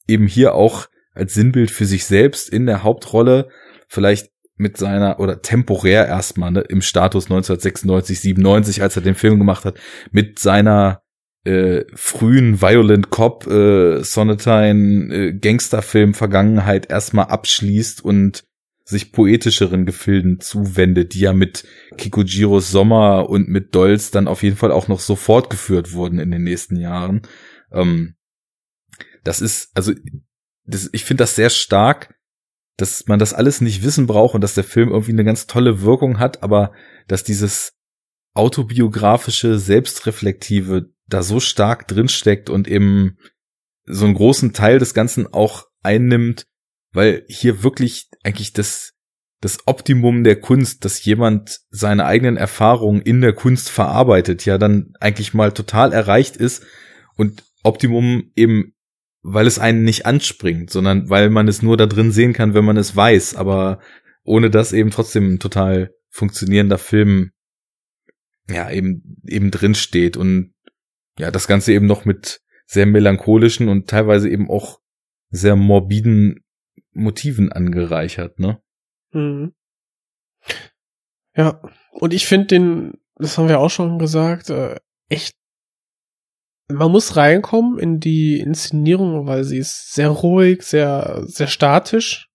eben 0.08 0.28
hier 0.28 0.56
auch 0.56 0.88
als 1.14 1.34
Sinnbild 1.34 1.72
für 1.72 1.86
sich 1.86 2.06
selbst 2.06 2.50
in 2.50 2.66
der 2.66 2.84
Hauptrolle 2.84 3.50
vielleicht 3.88 4.32
mit 4.56 4.78
seiner 4.78 5.20
oder 5.20 5.42
temporär 5.42 6.08
erstmal 6.08 6.52
ne, 6.52 6.62
im 6.62 6.82
Status 6.82 7.26
1996 7.26 8.20
97 8.20 8.82
als 8.82 8.96
er 8.96 9.02
den 9.02 9.16
Film 9.16 9.38
gemacht 9.40 9.66
hat 9.66 9.80
mit 10.12 10.40
seiner 10.40 11.02
äh, 11.46 11.86
frühen 11.96 12.62
Violent 12.62 13.10
Cop 13.10 13.48
äh, 13.48 14.04
Sonatine 14.04 15.14
äh, 15.14 15.34
Gangsterfilm 15.34 16.14
Vergangenheit 16.14 16.90
erstmal 16.90 17.28
abschließt 17.28 18.04
und 18.04 18.44
sich 18.90 19.12
poetischeren 19.12 19.86
Gefilden 19.86 20.40
zuwendet, 20.40 21.14
die 21.14 21.20
ja 21.20 21.34
mit 21.34 21.64
Kikujiros 21.98 22.72
Sommer 22.72 23.30
und 23.30 23.48
mit 23.48 23.76
Dolls 23.76 24.10
dann 24.10 24.28
auf 24.28 24.42
jeden 24.42 24.58
Fall 24.58 24.72
auch 24.72 24.88
noch 24.88 25.00
so 25.00 25.16
fortgeführt 25.16 25.94
wurden 25.94 26.18
in 26.18 26.32
den 26.32 26.44
nächsten 26.44 26.76
Jahren. 26.76 27.22
Ähm, 27.72 28.16
das 29.24 29.42
ist, 29.42 29.70
also, 29.76 29.94
das, 30.66 30.90
ich 30.92 31.06
finde 31.06 31.22
das 31.22 31.36
sehr 31.36 31.52
stark, 31.52 32.16
dass 32.78 33.06
man 33.06 33.20
das 33.20 33.36
alles 33.36 33.62
nicht 33.62 33.84
wissen 33.84 34.08
braucht 34.08 34.34
und 34.34 34.42
dass 34.42 34.56
der 34.56 34.64
Film 34.64 34.90
irgendwie 34.90 35.12
eine 35.12 35.26
ganz 35.26 35.46
tolle 35.46 35.84
Wirkung 35.84 36.18
hat, 36.18 36.42
aber 36.42 36.72
dass 37.08 37.24
dieses 37.24 37.74
autobiografische, 38.34 39.60
selbstreflektive 39.60 40.90
da 41.06 41.22
so 41.22 41.40
stark 41.40 41.88
drinsteckt 41.88 42.50
und 42.50 42.68
eben 42.68 43.18
so 43.86 44.06
einen 44.06 44.16
großen 44.16 44.54
Teil 44.54 44.80
des 44.80 44.96
Ganzen 44.96 45.28
auch 45.28 45.66
einnimmt, 45.84 46.48
weil 46.92 47.24
hier 47.28 47.62
wirklich 47.62 48.09
eigentlich 48.24 48.54
das, 48.54 48.94
das 49.42 49.60
Optimum 49.66 50.24
der 50.24 50.40
Kunst, 50.40 50.86
dass 50.86 51.04
jemand 51.04 51.62
seine 51.70 52.06
eigenen 52.06 52.38
Erfahrungen 52.38 53.02
in 53.02 53.22
der 53.22 53.34
Kunst 53.34 53.70
verarbeitet, 53.70 54.46
ja 54.46 54.58
dann 54.58 54.94
eigentlich 55.00 55.34
mal 55.34 55.52
total 55.52 55.94
erreicht 55.94 56.36
ist 56.38 56.66
und 57.16 57.44
Optimum 57.64 58.32
eben, 58.36 58.74
weil 59.22 59.48
es 59.48 59.60
einen 59.60 59.84
nicht 59.84 60.06
anspringt, 60.06 60.70
sondern 60.70 61.10
weil 61.10 61.30
man 61.30 61.48
es 61.48 61.62
nur 61.62 61.78
da 61.78 61.86
drin 61.86 62.12
sehen 62.12 62.34
kann, 62.34 62.54
wenn 62.54 62.66
man 62.66 62.78
es 62.78 62.96
weiß, 62.96 63.36
aber 63.36 63.80
ohne 64.24 64.50
das 64.50 64.74
eben 64.74 64.92
trotzdem 64.92 65.34
ein 65.34 65.40
total 65.40 65.94
funktionierender 66.10 66.78
Film 66.78 67.32
ja 68.50 68.70
eben 68.70 69.22
eben 69.28 69.52
drin 69.52 69.76
steht 69.76 70.18
und 70.18 70.54
ja 71.18 71.32
das 71.32 71.48
Ganze 71.48 71.74
eben 71.74 71.86
noch 71.86 72.06
mit 72.06 72.42
sehr 72.66 72.86
melancholischen 72.86 73.70
und 73.70 73.90
teilweise 73.90 74.30
eben 74.30 74.50
auch 74.50 74.80
sehr 75.30 75.56
morbiden 75.56 76.44
Motiven 76.94 77.52
angereichert, 77.52 78.40
ne? 78.40 78.62
Mhm. 79.12 79.54
Ja, 81.36 81.62
und 81.92 82.14
ich 82.14 82.28
finde 82.28 82.48
den, 82.48 82.94
das 83.16 83.38
haben 83.38 83.50
wir 83.50 83.60
auch 83.60 83.70
schon 83.70 84.00
gesagt, 84.00 84.50
äh, 84.50 84.80
echt, 85.10 85.36
man 86.68 86.92
muss 86.92 87.16
reinkommen 87.16 87.80
in 87.80 88.00
die 88.00 88.40
Inszenierung, 88.40 89.26
weil 89.26 89.44
sie 89.44 89.58
ist 89.58 89.94
sehr 89.94 90.10
ruhig, 90.10 90.64
sehr, 90.64 91.24
sehr 91.26 91.48
statisch, 91.48 92.30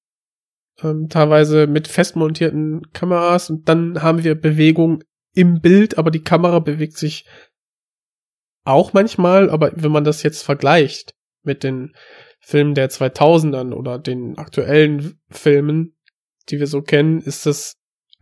ähm, 0.82 1.08
teilweise 1.08 1.66
mit 1.66 1.88
festmontierten 1.88 2.90
Kameras 2.92 3.50
und 3.50 3.68
dann 3.68 4.02
haben 4.02 4.24
wir 4.24 4.40
Bewegung 4.40 5.02
im 5.34 5.60
Bild, 5.60 5.98
aber 5.98 6.10
die 6.10 6.22
Kamera 6.22 6.58
bewegt 6.60 6.96
sich 6.96 7.26
auch 8.64 8.92
manchmal, 8.92 9.50
aber 9.50 9.72
wenn 9.74 9.92
man 9.92 10.04
das 10.04 10.22
jetzt 10.22 10.42
vergleicht 10.42 11.14
mit 11.42 11.62
den 11.62 11.94
Filmen 12.44 12.74
der 12.74 12.90
2000ern 12.90 13.72
oder 13.72 13.98
den 13.98 14.36
aktuellen 14.36 15.18
Filmen, 15.30 15.96
die 16.50 16.60
wir 16.60 16.66
so 16.66 16.82
kennen, 16.82 17.22
ist 17.22 17.46
das 17.46 17.76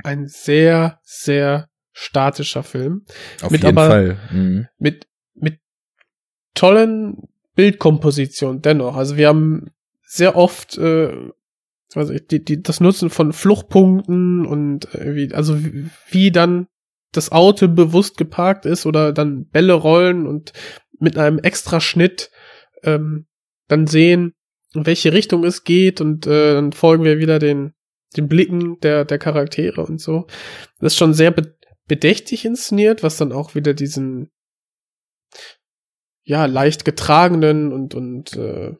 ein 0.05 0.29
sehr, 0.29 1.01
sehr 1.03 1.69
statischer 1.93 2.63
Film. 2.63 3.05
Auf 3.43 3.51
mit 3.51 3.65
jeden 3.65 3.77
aber, 3.77 3.89
Fall. 3.89 4.19
Mhm. 4.31 4.69
Mit, 4.79 5.09
mit 5.35 5.59
tollen 6.55 7.29
Bildkompositionen 7.57 8.63
dennoch. 8.63 8.97
Also 8.97 9.17
wir 9.17 9.27
haben 9.27 9.73
sehr 10.05 10.37
oft, 10.37 10.79
äh, 10.79 11.31
also 11.95 12.15
die, 12.15 12.45
die, 12.45 12.63
das 12.63 12.81
Nutzen 12.81 13.11
von 13.11 13.33
Fluchtpunkten 13.33 14.47
und 14.47 14.95
äh, 14.95 15.17
wie, 15.17 15.35
also 15.35 15.65
wie, 15.65 15.91
wie 16.11 16.31
dann 16.31 16.69
das 17.11 17.33
Auto 17.33 17.67
bewusst 17.67 18.17
geparkt 18.17 18.67
ist 18.67 18.87
oder 18.87 19.13
dann 19.13 19.49
Bälle 19.49 19.75
rollen 19.75 20.29
und 20.29 20.53
mit 21.01 21.19
einem 21.19 21.41
extra 21.41 21.81
Schnitt 21.81 22.31
ähm, 22.85 23.27
dann 23.69 23.87
sehen, 23.87 24.35
in 24.75 24.87
welche 24.87 25.13
Richtung 25.13 25.45
es 25.45 25.65
geht 25.65 26.01
und 26.01 26.27
äh, 26.27 26.55
dann 26.55 26.73
folgen 26.73 27.05
wir 27.05 27.19
wieder 27.19 27.39
den, 27.39 27.73
den 28.17 28.29
Blicken 28.29 28.81
der, 28.81 29.05
der 29.05 29.19
Charaktere 29.19 29.85
und 29.85 30.01
so. 30.01 30.27
Das 30.81 30.93
ist 30.93 30.99
schon 30.99 31.15
sehr 31.15 31.31
be 31.31 31.57
bedächtig 31.89 32.45
inszeniert, 32.45 33.03
was 33.03 33.17
dann 33.17 33.33
auch 33.33 33.55
wieder 33.57 33.75
diesen 33.75 34.31
ja, 36.25 36.47
leicht 36.47 36.85
getragenen 36.85 37.73
und, 37.73 37.95
und 37.95 38.37
äh, 38.37 38.75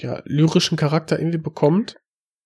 ja, 0.00 0.22
lyrischen 0.24 0.78
Charakter 0.78 1.18
irgendwie 1.18 1.38
bekommt. 1.38 1.96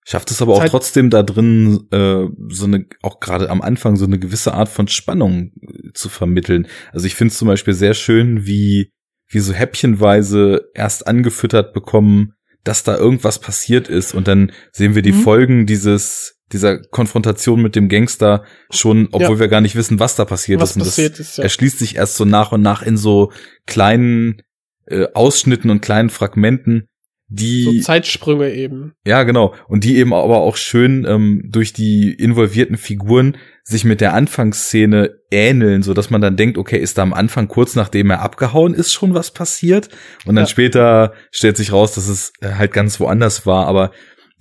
Schafft 0.05 0.31
es 0.31 0.43
aber 0.43 0.55
auch 0.55 0.61
Zeit- 0.61 0.71
trotzdem 0.71 1.11
da 1.11 1.23
drin, 1.23 1.87
äh, 1.93 2.27
so 2.49 2.65
eine, 2.65 2.87
auch 3.03 3.21
gerade 3.21 3.51
am 3.51 3.61
Anfang, 3.61 3.97
so 3.97 4.07
eine 4.07 4.19
gewisse 4.19 4.55
Art 4.55 4.71
von 4.71 4.89
Spannung 4.89 5.53
äh, 5.61 5.93
zu 5.93 6.09
vermitteln. 6.09 6.67
Also 6.91 7.07
ich 7.07 7.15
finde 7.15 7.33
es 7.33 7.39
zum 7.39 7.47
Beispiel 7.47 7.75
sehr 7.75 7.95
schön, 7.95 8.47
wie, 8.47 8.91
wie 9.33 9.41
so 9.41 9.53
häppchenweise 9.53 10.71
erst 10.75 11.07
angefüttert 11.07 11.73
bekommen, 11.73 12.35
dass 12.65 12.85
da 12.85 12.97
irgendwas 12.97 13.41
passiert 13.41 13.89
ist 13.89 14.15
und 14.15 14.29
dann 14.29 14.53
sehen 14.73 14.95
wir 14.95 15.03
die 15.03 15.13
Mhm. 15.13 15.23
Folgen 15.23 15.67
dieses, 15.67 16.39
dieser 16.53 16.79
Konfrontation 16.79 17.61
mit 17.61 17.75
dem 17.75 17.89
Gangster 17.89 18.45
schon, 18.71 19.09
obwohl 19.13 19.41
wir 19.41 19.49
gar 19.49 19.61
nicht 19.61 19.75
wissen, 19.75 19.99
was 19.99 20.15
da 20.15 20.25
passiert 20.25 20.61
was 20.61 20.71
ist. 20.71 20.77
Und 20.77 20.81
das 20.81 20.89
passiert 20.91 21.19
ist, 21.19 21.39
ja. 21.39 21.45
erschließt 21.45 21.79
sich 21.79 21.97
erst 21.97 22.17
so 22.17 22.25
nach 22.25 22.53
und 22.53 22.63
nach 22.63 22.83
in 22.83 22.97
so 22.97 23.33
kleinen 23.67 24.43
äh, 24.87 25.07
Ausschnitten 25.15 25.71
und 25.71 25.81
kleinen 25.81 26.11
Fragmenten, 26.11 26.89
die 27.35 27.63
So 27.63 27.81
Zeitsprünge 27.81 28.53
eben. 28.53 28.93
ja, 29.07 29.23
genau. 29.23 29.55
Und 29.69 29.85
die 29.85 29.97
eben 29.97 30.13
aber 30.13 30.39
auch 30.39 30.57
schön 30.57 31.05
ähm, 31.09 31.43
durch 31.51 31.73
die 31.73 32.13
involvierten 32.13 32.77
Figuren 32.77 33.37
sich 33.65 33.85
mit 33.85 34.01
der 34.01 34.15
Anfangsszene 34.15 35.11
ähneln, 35.31 35.83
so 35.83 35.95
dass 35.95 36.11
man 36.11 36.21
dann 36.21 36.37
denkt, 36.37 36.59
okay, 36.59 36.79
ist 36.79 36.99
da 36.99 37.03
am 37.03 37.15
Anfang 37.15 37.49
kurz 37.49 37.75
nachdem 37.77 38.11
er 38.11 38.21
abgehauen 38.21 38.75
ist 38.75 38.93
schon 38.93 39.15
was 39.15 39.31
passiert? 39.33 39.89
Und 40.27 40.35
dann 40.35 40.45
Ja. 40.45 40.49
später 40.51 41.15
stellt 41.31 41.57
sich 41.57 41.73
raus, 41.73 41.95
dass 41.95 42.09
es 42.09 42.33
äh, 42.41 42.51
halt 42.55 42.73
ganz 42.73 42.99
woanders 43.01 43.47
war. 43.47 43.67
Aber 43.67 43.93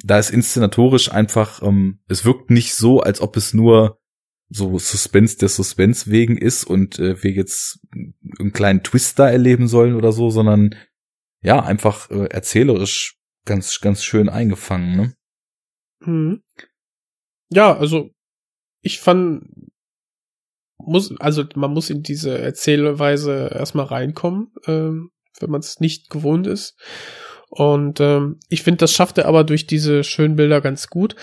da 0.03 0.17
ist 0.17 0.31
inszenatorisch 0.31 1.11
einfach, 1.11 1.61
ähm, 1.61 1.99
es 2.07 2.25
wirkt 2.25 2.49
nicht 2.49 2.73
so, 2.73 2.99
als 3.01 3.21
ob 3.21 3.37
es 3.37 3.53
nur 3.53 3.99
so 4.49 4.77
Suspense 4.79 5.37
der 5.37 5.47
Suspense 5.47 6.11
wegen 6.11 6.37
ist 6.37 6.65
und 6.65 6.99
äh, 6.99 7.23
wir 7.23 7.31
jetzt 7.31 7.79
einen 8.39 8.51
kleinen 8.51 8.83
Twist 8.83 9.17
da 9.17 9.29
erleben 9.29 9.67
sollen 9.67 9.95
oder 9.95 10.11
so, 10.11 10.29
sondern 10.29 10.75
ja, 11.41 11.61
einfach 11.63 12.09
äh, 12.09 12.25
erzählerisch 12.25 13.17
ganz, 13.45 13.79
ganz 13.79 14.03
schön 14.03 14.29
eingefangen, 14.29 14.95
ne? 14.95 15.13
Mhm. 16.05 16.43
Ja, 17.49 17.75
also 17.75 18.09
ich 18.81 18.99
fand, 18.99 19.43
muss, 20.77 21.13
also 21.19 21.43
man 21.55 21.71
muss 21.71 21.89
in 21.89 22.01
diese 22.01 22.37
Erzählweise 22.37 23.51
erstmal 23.53 23.85
reinkommen, 23.85 24.51
ähm, 24.67 25.11
wenn 25.39 25.49
man 25.49 25.61
es 25.61 25.79
nicht 25.79 26.09
gewohnt 26.09 26.47
ist. 26.47 26.75
Und 27.49 27.99
ähm, 27.99 28.39
ich 28.49 28.63
finde, 28.63 28.77
das 28.77 28.93
schafft 28.93 29.17
er 29.17 29.27
aber 29.27 29.43
durch 29.43 29.67
diese 29.67 30.03
schönen 30.03 30.35
Bilder 30.35 30.61
ganz 30.61 30.87
gut. 30.87 31.15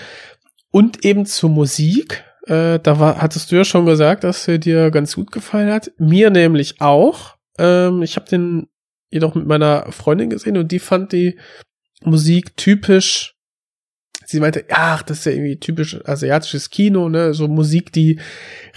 Und 0.71 1.03
eben 1.03 1.25
zur 1.25 1.49
Musik. 1.49 2.23
Äh, 2.45 2.79
da 2.79 2.99
war, 2.99 3.21
hattest 3.21 3.51
du 3.51 3.55
ja 3.55 3.65
schon 3.65 3.85
gesagt, 3.85 4.23
dass 4.23 4.47
er 4.47 4.59
dir 4.59 4.91
ganz 4.91 5.15
gut 5.15 5.31
gefallen 5.31 5.71
hat. 5.71 5.91
Mir 5.97 6.29
nämlich 6.29 6.81
auch. 6.81 7.35
Ähm, 7.57 8.03
ich 8.03 8.15
habe 8.15 8.29
den 8.29 8.67
jedoch 9.09 9.35
mit 9.35 9.47
meiner 9.47 9.91
Freundin 9.91 10.29
gesehen 10.29 10.57
und 10.57 10.71
die 10.71 10.79
fand 10.79 11.11
die 11.11 11.39
Musik 12.03 12.55
typisch. 12.57 13.35
Sie 14.25 14.39
meinte, 14.39 14.65
ach, 14.69 15.01
das 15.01 15.19
ist 15.19 15.25
ja 15.25 15.31
irgendwie 15.31 15.59
typisch 15.59 15.99
asiatisches 16.05 16.69
Kino, 16.69 17.09
ne, 17.09 17.33
so 17.33 17.47
Musik, 17.47 17.91
die 17.91 18.19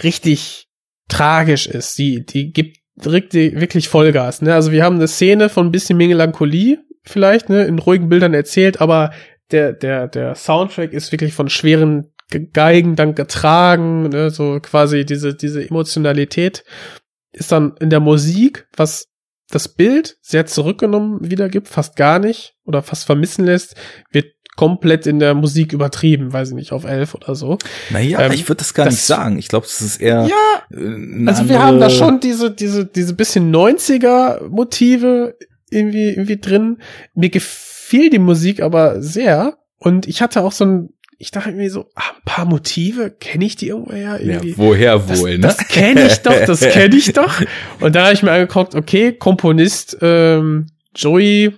richtig 0.03 0.67
tragisch 1.09 1.67
ist, 1.67 1.97
die, 1.97 2.25
die 2.25 2.51
gibt 2.51 2.77
wirklich 2.95 3.87
Vollgas, 3.89 4.41
ne, 4.41 4.53
also 4.55 4.71
wir 4.71 4.83
haben 4.83 4.95
eine 4.95 5.07
Szene 5.07 5.49
von 5.49 5.67
ein 5.67 5.71
bisschen 5.71 5.97
Melancholie, 5.97 6.79
vielleicht, 7.03 7.49
ne, 7.49 7.65
in 7.65 7.77
ruhigen 7.77 8.09
Bildern 8.09 8.33
erzählt, 8.33 8.81
aber 8.81 9.13
der, 9.51 9.73
der, 9.73 10.07
der 10.07 10.33
Soundtrack 10.35 10.93
ist 10.93 11.11
wirklich 11.11 11.33
von 11.33 11.49
schweren 11.49 12.11
Ge- 12.29 12.49
Geigen 12.51 12.95
dann 12.95 13.13
getragen, 13.13 14.09
ne, 14.09 14.31
so 14.31 14.59
quasi 14.59 15.05
diese, 15.05 15.35
diese 15.35 15.67
Emotionalität 15.67 16.63
ist 17.31 17.51
dann 17.51 17.75
in 17.79 17.89
der 17.91 17.99
Musik, 17.99 18.67
was 18.75 19.07
das 19.49 19.67
Bild 19.69 20.17
sehr 20.21 20.45
zurückgenommen 20.45 21.19
wiedergibt, 21.29 21.67
fast 21.67 21.95
gar 21.95 22.19
nicht 22.19 22.55
oder 22.65 22.81
fast 22.81 23.05
vermissen 23.05 23.45
lässt, 23.45 23.75
wird 24.11 24.27
komplett 24.55 25.07
in 25.07 25.19
der 25.19 25.33
Musik 25.33 25.73
übertrieben, 25.73 26.31
weiß 26.31 26.49
ich 26.49 26.55
nicht, 26.55 26.71
auf 26.73 26.83
elf 26.85 27.15
oder 27.15 27.33
so. 27.35 27.57
Naja, 27.89 28.19
Ähm, 28.21 28.31
ich 28.33 28.47
würde 28.47 28.59
das 28.59 28.73
gar 28.73 28.85
das- 28.85 28.93
nicht 28.95 29.03
sagen. 29.03 29.37
Ich 29.39 29.47
glaube, 29.47 29.65
es 29.65 29.81
ist 29.81 29.99
eher. 29.99 30.27
Ja, 30.27 30.77
äh, 30.77 31.25
also 31.27 31.49
wir 31.49 31.61
haben 31.61 31.79
da 31.79 31.89
schon 31.89 32.19
diese, 32.19 32.51
diese, 32.51 32.85
diese 32.85 33.13
bisschen 33.15 33.51
90er 33.53 34.47
Motive 34.49 35.35
irgendwie, 35.71 36.09
irgendwie 36.09 36.39
drin. 36.39 36.77
Mir 37.15 37.29
gefiel 37.29 38.09
die 38.11 38.19
Musik 38.19 38.61
aber 38.61 39.01
sehr 39.01 39.57
und 39.79 40.07
ich 40.07 40.21
hatte 40.21 40.41
auch 40.43 40.51
so 40.51 40.65
ein, 40.65 40.89
ich 41.17 41.31
dachte 41.31 41.49
irgendwie 41.49 41.69
so, 41.69 41.89
ah, 41.95 42.11
ein 42.15 42.21
paar 42.25 42.45
Motive, 42.45 43.11
kenne 43.11 43.45
ich 43.45 43.55
die 43.55 43.67
irgendwoher 43.69 44.19
Ja, 44.21 44.33
irgendwie? 44.33 44.57
woher 44.57 44.99
das, 44.99 45.19
wohl, 45.19 45.31
ne? 45.31 45.39
das 45.39 45.57
kenne 45.67 46.07
ich 46.07 46.17
doch, 46.19 46.45
das 46.45 46.59
kenne 46.71 46.95
ich 46.95 47.13
doch. 47.13 47.41
Und 47.79 47.95
da 47.95 48.05
habe 48.05 48.13
ich 48.13 48.23
mir 48.23 48.31
angeguckt, 48.31 48.75
okay, 48.75 49.13
Komponist 49.13 49.97
ähm, 50.01 50.67
Joey 50.95 51.53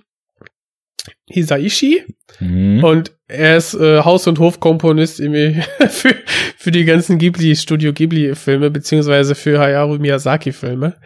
Hisaishi 1.28 2.04
Mhm. 2.40 2.84
und 2.84 3.12
er 3.28 3.56
ist 3.56 3.72
äh, 3.74 4.00
Haus- 4.02 4.26
und 4.26 4.38
Hofkomponist 4.38 5.20
irgendwie 5.20 5.62
für, 5.88 6.14
für 6.58 6.70
die 6.70 6.84
ganzen 6.84 7.18
Ghibli, 7.18 7.56
Studio 7.56 7.92
Ghibli-Filme, 7.94 8.70
beziehungsweise 8.70 9.34
für 9.34 9.58
Hayao 9.58 9.96
Miyazaki-Filme. 9.98 10.96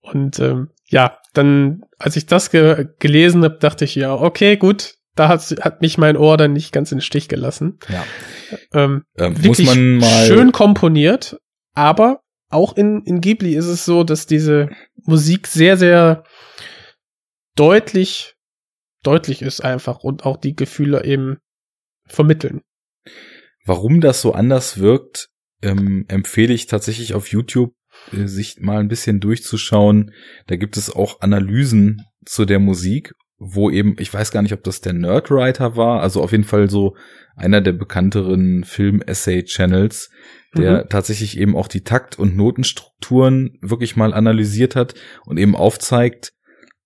Und 0.00 0.38
ähm, 0.38 0.70
ja, 0.88 1.18
dann, 1.34 1.82
als 1.98 2.16
ich 2.16 2.24
das 2.26 2.50
ge 2.50 2.86
gelesen 2.98 3.44
habe, 3.44 3.58
dachte 3.60 3.84
ich, 3.84 3.94
ja, 3.94 4.14
okay, 4.14 4.56
gut, 4.56 4.94
da 5.14 5.28
hat, 5.28 5.42
hat 5.60 5.80
mich 5.80 5.98
mein 5.98 6.16
Ohr 6.16 6.36
dann 6.36 6.52
nicht 6.52 6.72
ganz 6.72 6.92
in 6.92 6.98
den 6.98 7.02
Stich 7.02 7.28
gelassen. 7.28 7.78
Ja. 7.88 8.04
Ähm, 8.72 9.04
Ähm, 9.16 9.32
muss 9.34 9.42
wirklich 9.42 9.66
man 9.66 9.98
mal. 9.98 10.26
schön 10.26 10.52
komponiert, 10.52 11.38
aber 11.74 12.22
auch 12.48 12.76
in, 12.76 13.02
in 13.04 13.20
Ghibli 13.20 13.54
ist 13.54 13.66
es 13.66 13.84
so, 13.84 14.04
dass 14.04 14.26
diese 14.26 14.70
Musik 15.04 15.46
sehr, 15.46 15.76
sehr 15.76 16.24
deutlich, 17.54 18.34
deutlich 19.02 19.42
ist 19.42 19.60
einfach 19.64 19.98
und 20.00 20.24
auch 20.24 20.36
die 20.36 20.54
Gefühle 20.54 21.04
eben 21.04 21.38
vermitteln. 22.06 22.62
Warum 23.64 24.00
das 24.00 24.20
so 24.20 24.32
anders 24.32 24.78
wirkt, 24.78 25.28
ähm, 25.62 26.06
empfehle 26.08 26.54
ich 26.54 26.66
tatsächlich 26.66 27.14
auf 27.14 27.28
YouTube 27.28 27.72
äh, 28.12 28.26
sich 28.26 28.58
mal 28.60 28.78
ein 28.80 28.88
bisschen 28.88 29.20
durchzuschauen. 29.20 30.12
Da 30.46 30.56
gibt 30.56 30.76
es 30.76 30.90
auch 30.90 31.20
Analysen 31.20 32.02
zu 32.24 32.46
der 32.46 32.58
Musik, 32.58 33.14
wo 33.40 33.70
eben, 33.70 33.96
ich 33.98 34.12
weiß 34.12 34.30
gar 34.30 34.42
nicht, 34.42 34.52
ob 34.52 34.62
das 34.62 34.82
der 34.82 34.92
Nerdwriter 34.92 35.74
war, 35.74 36.02
also 36.02 36.22
auf 36.22 36.30
jeden 36.30 36.44
Fall 36.44 36.68
so 36.68 36.94
einer 37.34 37.62
der 37.62 37.72
bekannteren 37.72 38.64
Film-Essay-Channels, 38.64 40.10
der 40.56 40.84
mhm. 40.84 40.88
tatsächlich 40.90 41.38
eben 41.38 41.56
auch 41.56 41.66
die 41.66 41.82
Takt- 41.82 42.18
und 42.18 42.36
Notenstrukturen 42.36 43.58
wirklich 43.62 43.96
mal 43.96 44.12
analysiert 44.12 44.76
hat 44.76 44.94
und 45.24 45.38
eben 45.38 45.56
aufzeigt, 45.56 46.34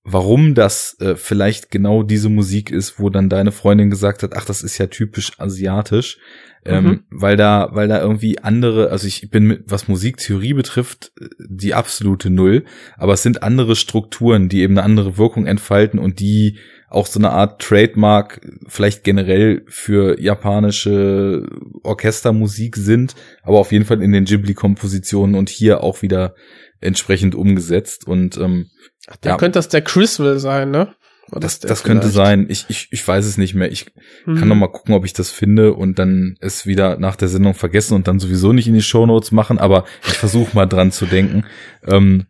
warum 0.04 0.54
das 0.54 0.96
äh, 1.00 1.16
vielleicht 1.16 1.70
genau 1.70 2.04
diese 2.04 2.28
Musik 2.28 2.70
ist, 2.70 3.00
wo 3.00 3.10
dann 3.10 3.28
deine 3.28 3.52
Freundin 3.52 3.90
gesagt 3.90 4.22
hat, 4.22 4.36
ach, 4.36 4.44
das 4.44 4.62
ist 4.62 4.78
ja 4.78 4.86
typisch 4.86 5.32
asiatisch, 5.40 6.18
ähm, 6.64 6.84
mhm. 6.84 7.04
weil 7.10 7.36
da, 7.36 7.70
weil 7.72 7.88
da 7.88 8.00
irgendwie 8.00 8.38
andere, 8.38 8.90
also 8.90 9.06
ich 9.06 9.30
bin 9.30 9.44
mit, 9.44 9.64
was 9.66 9.88
Musiktheorie 9.88 10.54
betrifft, 10.54 11.12
die 11.38 11.74
absolute 11.74 12.30
Null, 12.30 12.64
aber 12.96 13.12
es 13.12 13.22
sind 13.22 13.42
andere 13.42 13.76
Strukturen, 13.76 14.48
die 14.48 14.62
eben 14.62 14.74
eine 14.74 14.84
andere 14.84 15.18
Wirkung 15.18 15.46
entfalten 15.46 15.98
und 15.98 16.20
die 16.20 16.58
auch 16.88 17.06
so 17.06 17.18
eine 17.18 17.30
Art 17.30 17.60
Trademark 17.60 18.40
vielleicht 18.68 19.04
generell 19.04 19.64
für 19.66 20.20
japanische 20.20 21.44
Orchestermusik 21.82 22.76
sind, 22.76 23.14
aber 23.42 23.58
auf 23.58 23.72
jeden 23.72 23.84
Fall 23.84 24.00
in 24.00 24.12
den 24.12 24.24
Ghibli-Kompositionen 24.24 25.34
und 25.34 25.48
hier 25.48 25.82
auch 25.82 26.02
wieder 26.02 26.34
entsprechend 26.80 27.34
umgesetzt 27.34 28.06
und 28.06 28.36
ähm, 28.36 28.70
Ach, 29.08 29.16
der 29.16 29.32
ja. 29.32 29.36
könnte 29.36 29.58
das 29.58 29.68
der 29.68 29.82
Criswell 29.82 30.38
sein, 30.38 30.70
ne? 30.70 30.94
Das, 31.30 31.58
das, 31.58 31.68
das 31.68 31.82
könnte 31.82 32.08
sein. 32.08 32.46
Ich, 32.48 32.66
ich, 32.68 32.88
ich 32.90 33.06
weiß 33.06 33.24
es 33.24 33.38
nicht 33.38 33.54
mehr. 33.54 33.70
Ich 33.70 33.86
mhm. 34.26 34.36
kann 34.36 34.48
noch 34.48 34.56
mal 34.56 34.68
gucken, 34.68 34.94
ob 34.94 35.04
ich 35.04 35.12
das 35.12 35.30
finde 35.30 35.74
und 35.74 35.98
dann 35.98 36.36
es 36.40 36.66
wieder 36.66 36.98
nach 36.98 37.16
der 37.16 37.28
Sendung 37.28 37.54
vergessen 37.54 37.94
und 37.94 38.08
dann 38.08 38.18
sowieso 38.18 38.52
nicht 38.52 38.68
in 38.68 38.74
die 38.74 38.82
Shownotes 38.82 39.32
machen, 39.32 39.58
aber 39.58 39.84
ich 40.06 40.14
versuche 40.14 40.54
mal 40.54 40.66
dran 40.66 40.92
zu 40.92 41.06
denken. 41.06 41.44
Ähm, 41.86 42.26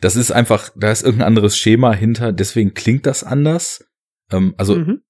das 0.00 0.16
ist 0.16 0.32
einfach, 0.32 0.70
da 0.76 0.90
ist 0.90 1.02
irgendein 1.02 1.28
anderes 1.28 1.56
Schema 1.56 1.92
hinter, 1.92 2.32
deswegen 2.32 2.74
klingt 2.74 3.06
das 3.06 3.24
anders. 3.24 3.84
Ähm, 4.30 4.54
also 4.56 4.76
mhm. 4.76 5.02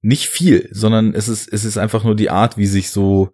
nicht 0.00 0.28
viel, 0.28 0.68
sondern 0.72 1.14
es 1.14 1.28
ist, 1.28 1.52
es 1.52 1.64
ist 1.64 1.78
einfach 1.78 2.04
nur 2.04 2.16
die 2.16 2.30
Art, 2.30 2.56
wie 2.56 2.66
sich 2.66 2.90
so 2.90 3.30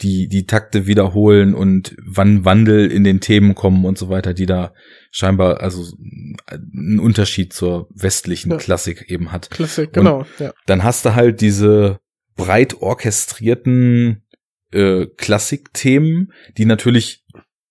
die, 0.00 0.28
die 0.28 0.46
Takte 0.46 0.86
wiederholen 0.86 1.54
und 1.54 1.96
wann 2.04 2.44
Wandel 2.44 2.90
in 2.90 3.02
den 3.02 3.20
Themen 3.20 3.54
kommen 3.54 3.84
und 3.84 3.98
so 3.98 4.08
weiter, 4.08 4.32
die 4.32 4.46
da 4.46 4.72
scheinbar 5.10 5.60
also 5.60 5.84
einen 6.46 7.00
Unterschied 7.00 7.52
zur 7.52 7.88
westlichen 7.94 8.52
ja. 8.52 8.56
Klassik 8.58 9.10
eben 9.10 9.32
hat. 9.32 9.50
Klassik, 9.50 9.92
genau. 9.92 10.24
Ja. 10.38 10.52
Dann 10.66 10.84
hast 10.84 11.04
du 11.04 11.14
halt 11.14 11.40
diese 11.40 11.98
breit 12.36 12.80
orchestrierten 12.80 14.22
äh, 14.72 15.06
Klassikthemen, 15.16 16.32
die 16.56 16.64
natürlich 16.64 17.24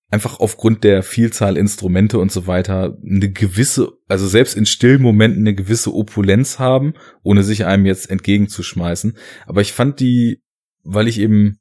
einfach 0.10 0.40
aufgrund 0.40 0.84
der 0.84 1.04
Vielzahl 1.04 1.58
Instrumente 1.58 2.20
und 2.20 2.32
so 2.32 2.48
weiter 2.48 2.98
eine 3.06 3.32
gewisse, 3.32 3.92
also 4.08 4.28
selbst 4.28 4.56
in 4.56 4.66
stillen 4.66 5.02
Momenten 5.02 5.44
eine 5.44 5.56
gewisse 5.56 5.94
Opulenz 5.94 6.60
haben, 6.60 6.94
ohne 7.24 7.44
sich 7.44 7.66
einem 7.66 7.86
jetzt 7.86 8.10
entgegenzuschmeißen. 8.10 9.18
Aber 9.46 9.62
ich 9.62 9.74
fand 9.74 10.00
die, 10.00 10.42
weil 10.84 11.08
ich 11.08 11.20
eben 11.20 11.60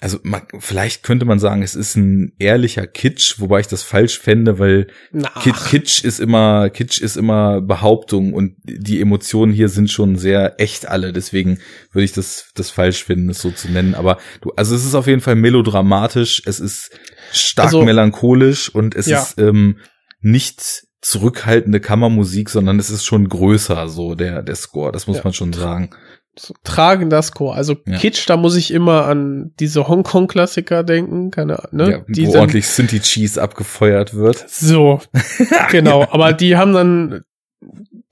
also 0.00 0.18
man, 0.22 0.42
vielleicht 0.58 1.02
könnte 1.02 1.24
man 1.24 1.38
sagen, 1.38 1.62
es 1.62 1.74
ist 1.74 1.96
ein 1.96 2.34
ehrlicher 2.38 2.86
Kitsch, 2.86 3.40
wobei 3.40 3.60
ich 3.60 3.66
das 3.66 3.82
falsch 3.82 4.18
fände, 4.18 4.58
weil 4.58 4.88
Ach. 5.22 5.70
Kitsch 5.70 6.04
ist 6.04 6.20
immer 6.20 6.68
Kitsch 6.68 7.00
ist 7.00 7.16
immer 7.16 7.62
Behauptung 7.62 8.34
und 8.34 8.56
die 8.64 9.00
Emotionen 9.00 9.54
hier 9.54 9.70
sind 9.70 9.90
schon 9.90 10.16
sehr 10.16 10.60
echt 10.60 10.86
alle. 10.86 11.14
Deswegen 11.14 11.60
würde 11.92 12.04
ich 12.04 12.12
das 12.12 12.50
das 12.54 12.70
falsch 12.70 13.04
finden, 13.04 13.30
es 13.30 13.40
so 13.40 13.50
zu 13.50 13.70
nennen. 13.70 13.94
Aber 13.94 14.18
du, 14.42 14.50
also 14.50 14.74
es 14.74 14.84
ist 14.84 14.94
auf 14.94 15.06
jeden 15.06 15.22
Fall 15.22 15.34
melodramatisch, 15.34 16.42
es 16.44 16.60
ist 16.60 16.90
stark 17.32 17.66
also, 17.66 17.82
melancholisch 17.82 18.68
und 18.68 18.94
es 18.94 19.06
ja. 19.06 19.22
ist 19.22 19.38
ähm, 19.38 19.78
nicht 20.20 20.84
zurückhaltende 21.00 21.80
Kammermusik, 21.80 22.50
sondern 22.50 22.78
es 22.78 22.90
ist 22.90 23.06
schon 23.06 23.30
größer, 23.30 23.88
so 23.88 24.14
der 24.14 24.42
der 24.42 24.56
Score. 24.56 24.92
Das 24.92 25.06
muss 25.06 25.18
ja. 25.18 25.24
man 25.24 25.32
schon 25.32 25.54
sagen 25.54 25.88
so 26.38 26.54
tragender 26.64 27.22
Score. 27.22 27.54
Also 27.54 27.76
ja. 27.86 27.98
Kitsch, 27.98 28.28
da 28.28 28.36
muss 28.36 28.56
ich 28.56 28.70
immer 28.70 29.06
an 29.06 29.52
diese 29.58 29.88
Hongkong-Klassiker 29.88 30.84
denken, 30.84 31.30
keine 31.30 31.58
Ahnung, 31.58 31.70
ne? 31.72 31.90
Ja, 31.90 32.04
die 32.08 32.26
wo 32.26 32.32
dann, 32.32 32.40
ordentlich 32.42 32.68
Sinti 32.68 33.00
Cheese 33.00 33.40
abgefeuert 33.40 34.14
wird. 34.14 34.44
So, 34.48 35.00
genau. 35.70 36.06
Aber 36.10 36.32
die 36.32 36.56
haben 36.56 36.72
dann, 36.72 37.22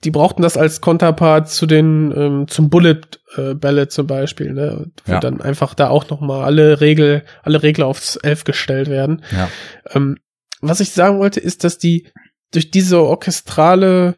die 0.03 0.11
brauchten 0.11 0.41
das 0.41 0.57
als 0.57 0.81
Konterpart 0.81 1.49
zu 1.49 1.65
den, 1.65 2.13
ähm, 2.15 2.47
zum 2.47 2.69
Bullet 2.69 3.01
äh, 3.37 3.53
Ballad 3.53 3.91
zum 3.91 4.07
Beispiel, 4.07 4.53
ne? 4.53 4.91
Wo 5.05 5.13
ja. 5.13 5.19
dann 5.19 5.41
einfach 5.41 5.75
da 5.75 5.89
auch 5.89 6.09
noch 6.09 6.21
mal 6.21 6.43
alle 6.43 6.81
Regel, 6.81 7.23
alle 7.43 7.61
Regler 7.61 7.85
aufs 7.85 8.15
Elf 8.15 8.43
gestellt 8.43 8.89
werden. 8.89 9.23
Ja. 9.31 9.49
Ähm, 9.91 10.17
was 10.61 10.79
ich 10.79 10.91
sagen 10.91 11.19
wollte, 11.19 11.39
ist, 11.39 11.63
dass 11.63 11.77
die 11.77 12.07
durch 12.51 12.71
diese 12.71 13.01
orchestrale 13.01 14.15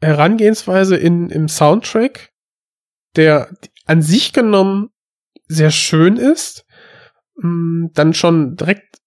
Herangehensweise 0.00 0.96
in, 0.96 1.30
im 1.30 1.48
Soundtrack 1.48 2.30
der 3.16 3.50
an 3.86 4.02
sich 4.02 4.32
genommen 4.32 4.90
sehr 5.46 5.70
schön 5.70 6.16
ist, 6.16 6.64
mm, 7.36 7.86
dann 7.94 8.14
schon 8.14 8.56
direkt, 8.56 8.98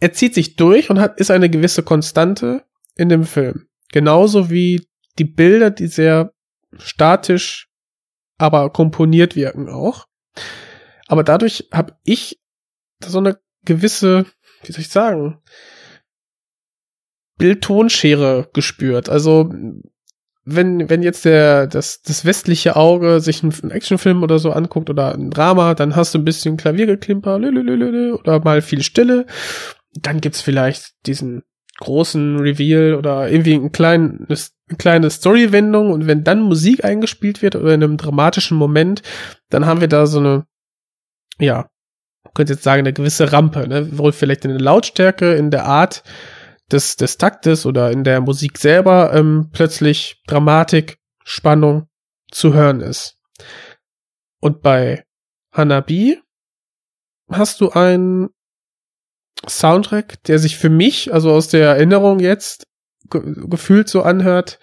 er 0.00 0.12
zieht 0.12 0.34
sich 0.34 0.56
durch 0.56 0.90
und 0.90 1.00
hat, 1.00 1.18
ist 1.18 1.30
eine 1.30 1.48
gewisse 1.48 1.82
Konstante 1.82 2.64
in 2.94 3.08
dem 3.08 3.24
Film. 3.24 3.68
Genauso 3.90 4.50
wie 4.50 4.86
die 5.18 5.24
Bilder, 5.24 5.70
die 5.70 5.86
sehr 5.86 6.32
statisch, 6.78 7.68
aber 8.38 8.70
komponiert 8.70 9.36
wirken 9.36 9.68
auch. 9.68 10.06
Aber 11.06 11.24
dadurch 11.24 11.68
habe 11.72 11.96
ich 12.04 12.40
so 13.04 13.18
eine 13.18 13.38
gewisse, 13.64 14.26
wie 14.64 14.72
soll 14.72 14.80
ich 14.80 14.88
sagen, 14.88 15.42
Bildtonschere 17.36 18.48
gespürt. 18.52 19.08
Also 19.08 19.52
wenn, 20.44 20.90
wenn 20.90 21.02
jetzt 21.02 21.24
der, 21.24 21.66
das, 21.66 22.02
das 22.02 22.24
westliche 22.24 22.74
Auge 22.76 23.20
sich 23.20 23.42
einen, 23.42 23.70
Actionfilm 23.70 24.22
oder 24.22 24.38
so 24.38 24.50
anguckt 24.50 24.90
oder 24.90 25.14
ein 25.14 25.30
Drama, 25.30 25.74
dann 25.74 25.94
hast 25.94 26.14
du 26.14 26.18
ein 26.18 26.24
bisschen 26.24 26.56
Klaviergeklimper 26.56 27.36
oder 27.36 28.40
mal 28.40 28.60
viel 28.60 28.82
Stille. 28.82 29.26
Dann 29.94 30.20
gibt's 30.20 30.40
vielleicht 30.40 30.94
diesen 31.06 31.42
großen 31.78 32.38
Reveal 32.38 32.94
oder 32.94 33.30
irgendwie 33.30 33.54
ein 33.54 33.72
kleines, 33.72 34.52
eine 34.68 34.78
kleine 34.78 35.10
Storywendung 35.10 35.92
und 35.92 36.06
wenn 36.06 36.24
dann 36.24 36.42
Musik 36.42 36.84
eingespielt 36.84 37.42
wird 37.42 37.56
oder 37.56 37.74
in 37.74 37.82
einem 37.82 37.96
dramatischen 37.96 38.56
Moment, 38.56 39.02
dann 39.48 39.66
haben 39.66 39.80
wir 39.80 39.88
da 39.88 40.06
so 40.06 40.18
eine, 40.18 40.46
ja, 41.38 41.68
man 42.24 42.34
könnte 42.34 42.54
jetzt 42.54 42.62
sagen, 42.62 42.80
eine 42.80 42.92
gewisse 42.92 43.32
Rampe, 43.32 43.66
ne? 43.68 43.98
Wohl 43.98 44.12
vielleicht 44.12 44.44
in 44.44 44.52
der 44.52 44.60
Lautstärke, 44.60 45.34
in 45.34 45.50
der 45.50 45.66
Art, 45.66 46.02
des, 46.70 46.96
des 46.96 47.18
Taktes 47.18 47.66
oder 47.66 47.90
in 47.90 48.04
der 48.04 48.20
Musik 48.20 48.58
selber 48.58 49.12
ähm, 49.14 49.50
plötzlich 49.52 50.22
Dramatik, 50.26 50.98
Spannung 51.24 51.88
zu 52.30 52.54
hören 52.54 52.80
ist. 52.80 53.18
Und 54.40 54.62
bei 54.62 55.04
Hanabi 55.52 56.20
hast 57.30 57.60
du 57.60 57.70
einen 57.70 58.30
Soundtrack, 59.46 60.22
der 60.24 60.38
sich 60.38 60.56
für 60.56 60.70
mich, 60.70 61.12
also 61.12 61.32
aus 61.32 61.48
der 61.48 61.68
Erinnerung 61.68 62.20
jetzt, 62.20 62.66
ge 63.10 63.20
gefühlt 63.48 63.88
so 63.88 64.02
anhört, 64.02 64.58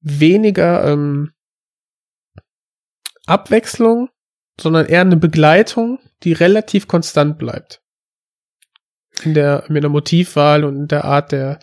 weniger 0.00 0.84
ähm, 0.84 1.32
Abwechslung, 3.26 4.08
sondern 4.60 4.86
eher 4.86 5.02
eine 5.02 5.16
Begleitung, 5.16 5.98
die 6.22 6.32
relativ 6.32 6.88
konstant 6.88 7.38
bleibt 7.38 7.80
in 9.24 9.34
der, 9.34 9.64
mit 9.68 9.82
der 9.82 9.90
Motivwahl 9.90 10.64
und 10.64 10.76
in 10.76 10.88
der 10.88 11.04
Art 11.04 11.32
der, 11.32 11.58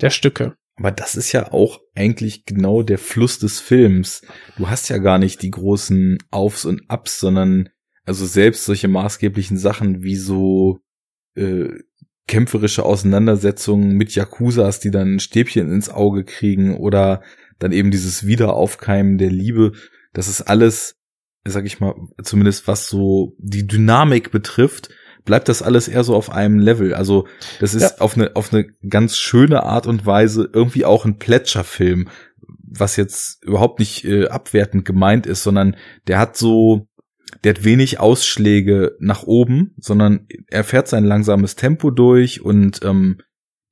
der 0.00 0.10
Stücke. 0.10 0.54
Aber 0.76 0.90
das 0.90 1.14
ist 1.14 1.32
ja 1.32 1.52
auch 1.52 1.80
eigentlich 1.94 2.44
genau 2.44 2.82
der 2.82 2.98
Fluss 2.98 3.38
des 3.38 3.60
Films. 3.60 4.22
Du 4.56 4.68
hast 4.68 4.88
ja 4.88 4.98
gar 4.98 5.18
nicht 5.18 5.42
die 5.42 5.50
großen 5.50 6.18
Aufs 6.30 6.64
und 6.64 6.82
Abs, 6.88 7.20
sondern 7.20 7.68
also 8.04 8.26
selbst 8.26 8.64
solche 8.64 8.88
maßgeblichen 8.88 9.58
Sachen 9.58 10.02
wie 10.02 10.16
so 10.16 10.80
äh, 11.34 11.68
kämpferische 12.26 12.84
Auseinandersetzungen 12.84 13.96
mit 13.96 14.14
Yakuzas, 14.14 14.80
die 14.80 14.90
dann 14.90 15.16
ein 15.16 15.20
Stäbchen 15.20 15.70
ins 15.70 15.88
Auge 15.88 16.24
kriegen 16.24 16.76
oder 16.76 17.22
dann 17.58 17.72
eben 17.72 17.90
dieses 17.90 18.26
Wiederaufkeimen 18.26 19.18
der 19.18 19.30
Liebe. 19.30 19.72
Das 20.12 20.28
ist 20.28 20.42
alles, 20.42 20.96
sag 21.44 21.64
ich 21.64 21.80
mal, 21.80 21.94
zumindest 22.22 22.66
was 22.66 22.88
so 22.88 23.36
die 23.38 23.66
Dynamik 23.66 24.30
betrifft, 24.30 24.88
bleibt 25.24 25.48
das 25.48 25.62
alles 25.62 25.88
eher 25.88 26.04
so 26.04 26.14
auf 26.14 26.30
einem 26.30 26.58
Level. 26.58 26.94
Also 26.94 27.26
das 27.60 27.74
ist 27.74 27.82
ja. 27.82 27.98
auf 27.98 28.16
eine 28.16 28.34
auf 28.34 28.52
eine 28.52 28.66
ganz 28.88 29.16
schöne 29.16 29.62
Art 29.62 29.86
und 29.86 30.06
Weise 30.06 30.48
irgendwie 30.52 30.84
auch 30.84 31.04
ein 31.04 31.18
Plätscherfilm, 31.18 32.08
was 32.62 32.96
jetzt 32.96 33.42
überhaupt 33.44 33.78
nicht 33.78 34.04
äh, 34.04 34.28
abwertend 34.28 34.84
gemeint 34.84 35.26
ist, 35.26 35.42
sondern 35.42 35.76
der 36.06 36.18
hat 36.18 36.36
so 36.36 36.88
der 37.44 37.54
hat 37.54 37.64
wenig 37.64 37.98
Ausschläge 37.98 38.96
nach 39.00 39.22
oben, 39.22 39.74
sondern 39.78 40.26
er 40.48 40.64
fährt 40.64 40.88
sein 40.88 41.04
langsames 41.04 41.56
Tempo 41.56 41.90
durch 41.90 42.42
und 42.42 42.80
ähm, 42.84 43.18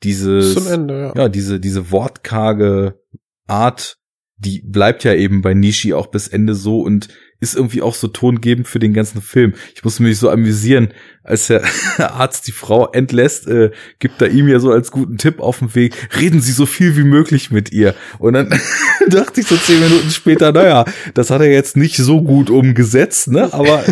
dieses 0.03 0.67
Ende, 0.67 1.13
ja. 1.15 1.23
ja 1.23 1.29
diese 1.29 1.61
diese 1.61 1.91
wortkarge 1.91 2.99
Art, 3.47 3.99
die 4.37 4.63
bleibt 4.67 5.05
ja 5.05 5.15
eben 5.15 5.43
bei 5.43 5.55
Nishi 5.55 5.93
auch 5.93 6.07
bis 6.07 6.29
Ende 6.29 6.55
so 6.55 6.81
und 6.81 7.09
ist 7.41 7.57
irgendwie 7.57 7.83
auch 7.83 7.95
so 7.95 8.09
tongebend 8.09 8.69
für 8.69 8.79
den 8.79 8.93
ganzen 8.93 9.23
Film. 9.23 9.55
Ich 9.75 9.83
musste 9.83 10.03
mich 10.03 10.19
so 10.19 10.31
amüsieren, 10.31 10.93
als 11.25 11.47
der 11.47 11.63
Arzt 11.99 12.47
die 12.47 12.53
Frau 12.53 12.91
entlässt, 12.91 13.49
äh, 13.49 13.71
gibt 13.99 14.21
er 14.21 14.29
ihm 14.29 14.49
ja 14.49 14.59
so 14.61 14.71
als 14.71 14.91
guten 14.91 15.17
Tipp 15.19 15.41
auf 15.41 15.59
dem 15.59 15.75
Weg, 15.75 15.95
reden 16.19 16.41
Sie 16.41 16.53
so 16.53 16.67
viel 16.67 16.97
wie 16.97 17.05
möglich 17.05 17.51
mit 17.51 17.73
ihr. 17.73 17.95
Und 18.19 18.35
dann 18.35 18.51
dachte 19.09 19.41
ich 19.41 19.47
so 19.47 19.57
zehn 19.57 19.81
Minuten 19.81 20.11
später, 20.11 20.53
naja, 20.53 20.85
das 21.15 21.31
hat 21.31 21.41
er 21.41 21.51
jetzt 21.51 21.77
nicht 21.77 21.97
so 21.97 22.23
gut 22.23 22.51
umgesetzt, 22.51 23.29
ne? 23.29 23.53
Aber 23.53 23.83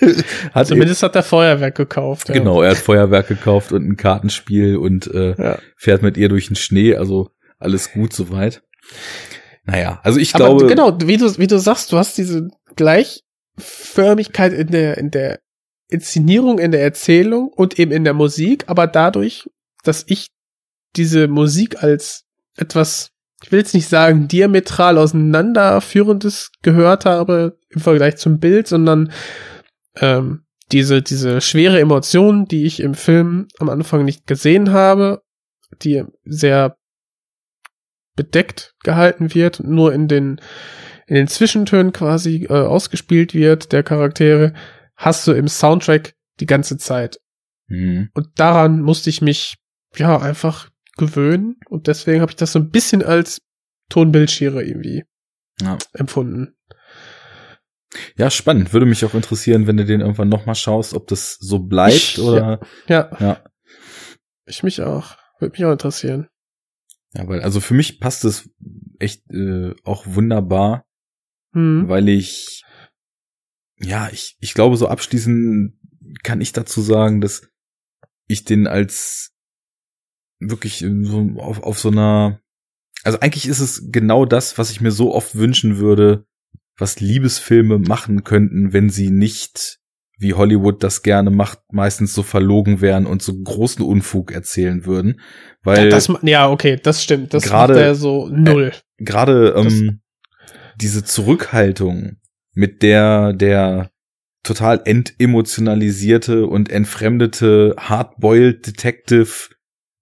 hat 0.52 0.66
zumindest 0.66 1.02
hat 1.02 1.14
er 1.14 1.22
Feuerwerk 1.22 1.76
gekauft. 1.76 2.28
Ja. 2.28 2.34
Genau, 2.34 2.62
er 2.62 2.70
hat 2.70 2.78
Feuerwerk 2.78 3.28
gekauft 3.28 3.72
und 3.72 3.88
ein 3.88 3.96
Kartenspiel 3.96 4.76
und 4.76 5.06
äh, 5.14 5.34
ja. 5.36 5.58
fährt 5.76 6.02
mit 6.02 6.16
ihr 6.16 6.28
durch 6.28 6.48
den 6.48 6.56
Schnee. 6.56 6.96
Also 6.96 7.30
alles 7.58 7.92
gut 7.92 8.12
soweit. 8.12 8.62
Naja, 9.66 10.00
also 10.02 10.18
ich 10.18 10.34
Aber 10.34 10.44
glaube. 10.46 10.66
Genau, 10.66 10.96
wie 11.02 11.16
du, 11.16 11.38
wie 11.38 11.46
du 11.46 11.58
sagst, 11.58 11.92
du 11.92 11.98
hast 11.98 12.16
diese 12.16 12.48
Gleichförmigkeit 12.76 14.52
in 14.52 14.68
der, 14.68 14.96
in 14.96 15.10
der 15.10 15.40
Inszenierung, 15.88 16.58
in 16.58 16.70
der 16.70 16.82
Erzählung 16.82 17.48
und 17.48 17.78
eben 17.78 17.92
in 17.92 18.04
der 18.04 18.14
Musik, 18.14 18.64
aber 18.68 18.86
dadurch, 18.86 19.48
dass 19.82 20.04
ich 20.06 20.28
diese 20.96 21.28
Musik 21.28 21.82
als 21.82 22.24
etwas, 22.56 23.10
ich 23.42 23.52
will 23.52 23.58
jetzt 23.58 23.74
nicht 23.74 23.88
sagen, 23.88 24.28
diametral 24.28 24.98
auseinanderführendes 24.98 26.50
gehört 26.62 27.04
habe 27.04 27.58
im 27.68 27.80
Vergleich 27.80 28.16
zum 28.16 28.38
Bild, 28.38 28.66
sondern 28.66 29.12
ähm, 30.00 30.44
diese, 30.72 31.02
diese 31.02 31.40
schwere 31.40 31.78
Emotion, 31.78 32.46
die 32.46 32.64
ich 32.64 32.80
im 32.80 32.94
Film 32.94 33.48
am 33.58 33.68
Anfang 33.68 34.04
nicht 34.04 34.26
gesehen 34.26 34.72
habe, 34.72 35.22
die 35.82 36.04
sehr 36.24 36.76
bedeckt 38.16 38.74
gehalten 38.82 39.34
wird, 39.34 39.60
nur 39.60 39.92
in 39.92 40.08
den, 40.08 40.40
in 41.06 41.14
den 41.14 41.28
Zwischentönen 41.28 41.92
quasi 41.92 42.46
äh, 42.48 42.52
ausgespielt 42.52 43.34
wird, 43.34 43.72
der 43.72 43.82
Charaktere, 43.82 44.54
hast 44.96 45.26
du 45.26 45.32
im 45.32 45.48
Soundtrack 45.48 46.14
die 46.40 46.46
ganze 46.46 46.78
Zeit. 46.78 47.18
Mhm. 47.68 48.10
Und 48.14 48.28
daran 48.36 48.80
musste 48.82 49.10
ich 49.10 49.22
mich 49.22 49.56
ja 49.96 50.18
einfach 50.18 50.70
gewöhnen 50.96 51.56
und 51.68 51.86
deswegen 51.86 52.20
habe 52.20 52.32
ich 52.32 52.36
das 52.36 52.52
so 52.52 52.58
ein 52.58 52.70
bisschen 52.70 53.02
als 53.02 53.42
Tonbildschere 53.88 54.64
irgendwie 54.64 55.04
ja. 55.60 55.78
empfunden. 55.92 56.54
Ja, 58.16 58.30
spannend. 58.30 58.72
Würde 58.72 58.86
mich 58.86 59.04
auch 59.04 59.14
interessieren, 59.14 59.66
wenn 59.66 59.76
du 59.76 59.84
den 59.84 60.00
irgendwann 60.00 60.28
nochmal 60.28 60.54
schaust, 60.54 60.94
ob 60.94 61.06
das 61.06 61.36
so 61.40 61.60
bleibt 61.60 61.94
ich, 61.94 62.18
oder. 62.18 62.60
Ja, 62.88 63.10
ja. 63.10 63.18
ja. 63.20 63.44
Ich 64.44 64.62
mich 64.62 64.82
auch. 64.82 65.16
Würde 65.38 65.52
mich 65.52 65.64
auch 65.64 65.72
interessieren. 65.72 66.28
Ja, 67.16 67.26
weil, 67.28 67.40
also 67.40 67.60
für 67.60 67.74
mich 67.74 67.98
passt 67.98 68.24
es 68.24 68.50
echt 68.98 69.30
äh, 69.30 69.74
auch 69.84 70.06
wunderbar, 70.06 70.86
hm. 71.52 71.88
weil 71.88 72.08
ich, 72.08 72.62
ja, 73.78 74.10
ich, 74.12 74.36
ich 74.40 74.52
glaube, 74.52 74.76
so 74.76 74.88
abschließend 74.88 75.72
kann 76.22 76.40
ich 76.40 76.52
dazu 76.52 76.82
sagen, 76.82 77.20
dass 77.20 77.48
ich 78.26 78.44
den 78.44 78.66
als 78.66 79.34
wirklich 80.40 80.84
so 81.02 81.30
auf, 81.38 81.62
auf 81.62 81.78
so 81.78 81.88
einer, 81.88 82.42
also 83.02 83.18
eigentlich 83.20 83.46
ist 83.46 83.60
es 83.60 83.90
genau 83.90 84.26
das, 84.26 84.58
was 84.58 84.70
ich 84.70 84.82
mir 84.82 84.90
so 84.90 85.14
oft 85.14 85.36
wünschen 85.36 85.78
würde, 85.78 86.26
was 86.76 87.00
Liebesfilme 87.00 87.78
machen 87.78 88.24
könnten, 88.24 88.74
wenn 88.74 88.90
sie 88.90 89.10
nicht 89.10 89.80
wie 90.18 90.34
Hollywood 90.34 90.82
das 90.82 91.02
gerne 91.02 91.30
macht, 91.30 91.60
meistens 91.70 92.14
so 92.14 92.22
verlogen 92.22 92.80
wären 92.80 93.06
und 93.06 93.22
so 93.22 93.34
großen 93.38 93.84
Unfug 93.84 94.32
erzählen 94.32 94.86
würden. 94.86 95.20
Weil 95.62 95.84
ja, 95.84 95.90
das, 95.90 96.10
ja 96.22 96.50
okay, 96.50 96.78
das 96.82 97.02
stimmt. 97.02 97.34
Das 97.34 97.44
grade, 97.44 97.74
macht 97.74 97.82
er 97.82 97.94
so 97.94 98.28
null. 98.28 98.72
Äh, 98.98 99.04
gerade 99.04 99.54
ähm, 99.56 100.00
diese 100.80 101.04
Zurückhaltung, 101.04 102.16
mit 102.54 102.82
der 102.82 103.34
der 103.34 103.90
total 104.42 104.80
entemotionalisierte 104.84 106.46
und 106.46 106.70
entfremdete 106.70 107.74
Hardboiled 107.78 108.66
Detective 108.66 109.50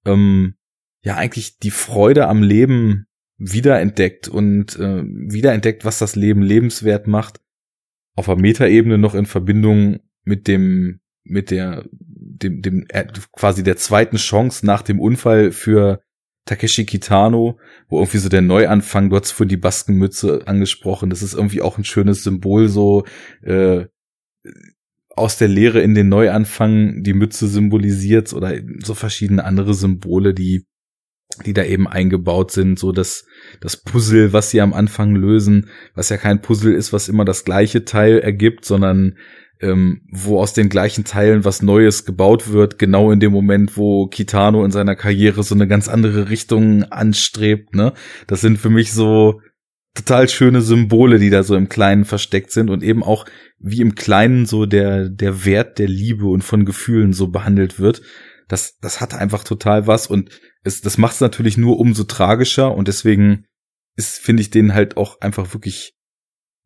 ähm, 0.07 0.55
ja 1.03 1.17
eigentlich 1.17 1.59
die 1.59 1.71
Freude 1.71 2.29
am 2.29 2.43
Leben 2.43 3.07
wiederentdeckt 3.37 4.29
und 4.29 4.79
äh, 4.79 5.03
wiederentdeckt, 5.03 5.85
was 5.85 5.99
das 5.99 6.15
Leben 6.15 6.43
lebenswert 6.43 7.09
macht 7.09 7.41
auf 8.17 8.27
der 8.27 8.37
Metaebene 8.37 8.99
noch 8.99 9.15
in 9.15 9.27
Verbindung 9.27 10.01
mit 10.25 10.49
dem, 10.49 11.01
mit 11.25 11.51
der, 11.51 11.85
dem, 11.91 12.63
dem, 12.63 12.87
äh, 12.89 13.07
quasi 13.33 13.63
der 13.63 13.77
zweiten 13.77 14.17
Chance 14.17 14.65
nach 14.65 14.83
dem 14.83 15.01
Unfall 15.01 15.53
für 15.53 16.01
Takeshi 16.47 16.85
Kitano, 16.85 17.59
wo 17.89 17.99
irgendwie 17.99 18.19
so 18.19 18.29
der 18.29 18.43
Neuanfang, 18.43 19.09
du 19.09 19.17
hast 19.17 19.33
vorhin 19.33 19.49
die 19.49 19.57
Baskenmütze 19.57 20.43
angesprochen, 20.47 21.11
das 21.11 21.23
ist 21.23 21.35
irgendwie 21.35 21.63
auch 21.63 21.79
ein 21.79 21.85
schönes 21.85 22.23
Symbol, 22.23 22.69
so 22.69 23.05
äh, 23.43 23.87
aus 25.17 25.39
der 25.39 25.49
Lehre 25.49 25.81
in 25.81 25.95
den 25.95 26.09
Neuanfang 26.09 27.03
die 27.03 27.15
Mütze 27.15 27.47
symbolisiert 27.49 28.33
oder 28.33 28.59
so 28.83 28.95
verschiedene 28.95 29.45
andere 29.45 29.75
Symbole, 29.75 30.35
die 30.35 30.67
die 31.39 31.53
da 31.53 31.65
eben 31.65 31.87
eingebaut 31.87 32.51
sind, 32.51 32.79
so 32.79 32.93
dass 32.93 33.27
das 33.61 33.77
Puzzle, 33.77 34.33
was 34.33 34.51
sie 34.51 34.61
am 34.61 34.73
Anfang 34.73 35.15
lösen, 35.15 35.69
was 35.95 36.09
ja 36.09 36.17
kein 36.17 36.43
Puzzle 36.43 36.75
ist, 36.75 36.93
was 36.93 37.09
immer 37.09 37.25
das 37.25 37.45
gleiche 37.45 37.85
Teil 37.85 38.19
ergibt, 38.19 38.65
sondern 38.65 39.17
ähm, 39.61 40.03
wo 40.11 40.41
aus 40.41 40.53
den 40.53 40.69
gleichen 40.69 41.05
Teilen 41.05 41.45
was 41.45 41.63
Neues 41.63 42.05
gebaut 42.05 42.53
wird, 42.53 42.79
genau 42.79 43.11
in 43.11 43.21
dem 43.21 43.33
Moment, 43.33 43.77
wo 43.77 44.07
Kitano 44.07 44.65
in 44.65 44.71
seiner 44.71 44.97
Karriere 44.97 45.43
so 45.43 45.55
eine 45.55 45.69
ganz 45.69 45.89
andere 45.89 46.29
Richtung 46.29 46.85
anstrebt, 46.85 47.75
ne? 47.75 47.93
Das 48.27 48.41
sind 48.41 48.59
für 48.59 48.71
mich 48.71 48.93
so 48.93 49.41
total 49.95 50.29
schöne 50.29 50.61
Symbole, 50.61 51.19
die 51.19 51.31
da 51.31 51.45
so 51.45 51.55
im 51.55 51.69
Kleinen 51.69 52.05
versteckt 52.05 52.51
sind 52.51 52.69
und 52.69 52.83
eben 52.83 53.03
auch 53.03 53.27
wie 53.59 53.81
im 53.81 53.95
Kleinen 53.95 54.45
so 54.45 54.67
der, 54.67 55.09
der 55.09 55.45
Wert 55.45 55.79
der 55.79 55.89
Liebe 55.89 56.27
und 56.27 56.43
von 56.43 56.65
Gefühlen 56.65 57.13
so 57.13 57.29
behandelt 57.29 57.79
wird. 57.79 58.03
Das, 58.49 58.77
das 58.81 59.01
hat 59.01 59.15
einfach 59.15 59.45
total 59.45 59.87
was 59.87 60.09
und 60.09 60.31
es, 60.65 60.81
das 60.81 60.99
macht 60.99 61.15
es 61.15 61.21
natürlich 61.21 61.57
nur 61.57 61.79
umso 61.79 62.05
tragischer 62.05 62.75
und 62.75 62.89
deswegen 62.89 63.45
ist, 63.97 64.19
finde 64.19 64.41
ich 64.41 64.51
den 64.51 64.75
halt 64.75 64.97
auch 64.97 65.21
einfach 65.21 65.55
wirklich 65.55 65.95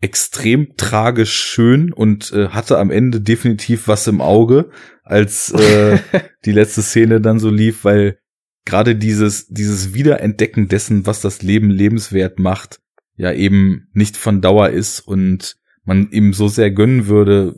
extrem 0.01 0.77
tragisch 0.77 1.35
schön 1.35 1.93
und 1.93 2.33
äh, 2.33 2.49
hatte 2.49 2.79
am 2.79 2.91
Ende 2.91 3.21
definitiv 3.21 3.89
was 3.89 4.07
im 4.07 4.21
Auge, 4.21 4.71
als 5.03 5.51
äh, 5.51 5.99
die 6.45 6.53
letzte 6.53 6.83
Szene 6.83 7.21
dann 7.21 7.41
so 7.41 7.51
lief, 7.51 7.85
weil 7.85 8.19
gerade 8.65 8.95
dieses, 8.95 9.49
dieses 9.49 9.95
Wiederentdecken 9.95 10.69
dessen, 10.69 11.07
was 11.07 11.21
das 11.21 11.43
Leben 11.43 11.71
lebenswert 11.71 12.39
macht, 12.39 12.81
ja 13.17 13.33
eben 13.33 13.89
nicht 13.93 14.17
von 14.17 14.41
Dauer 14.41 14.71
ist 14.71 15.01
und 15.01 15.57
man 15.85 16.11
ihm 16.11 16.33
so 16.33 16.49
sehr 16.49 16.71
gönnen 16.71 17.09
würde, 17.09 17.57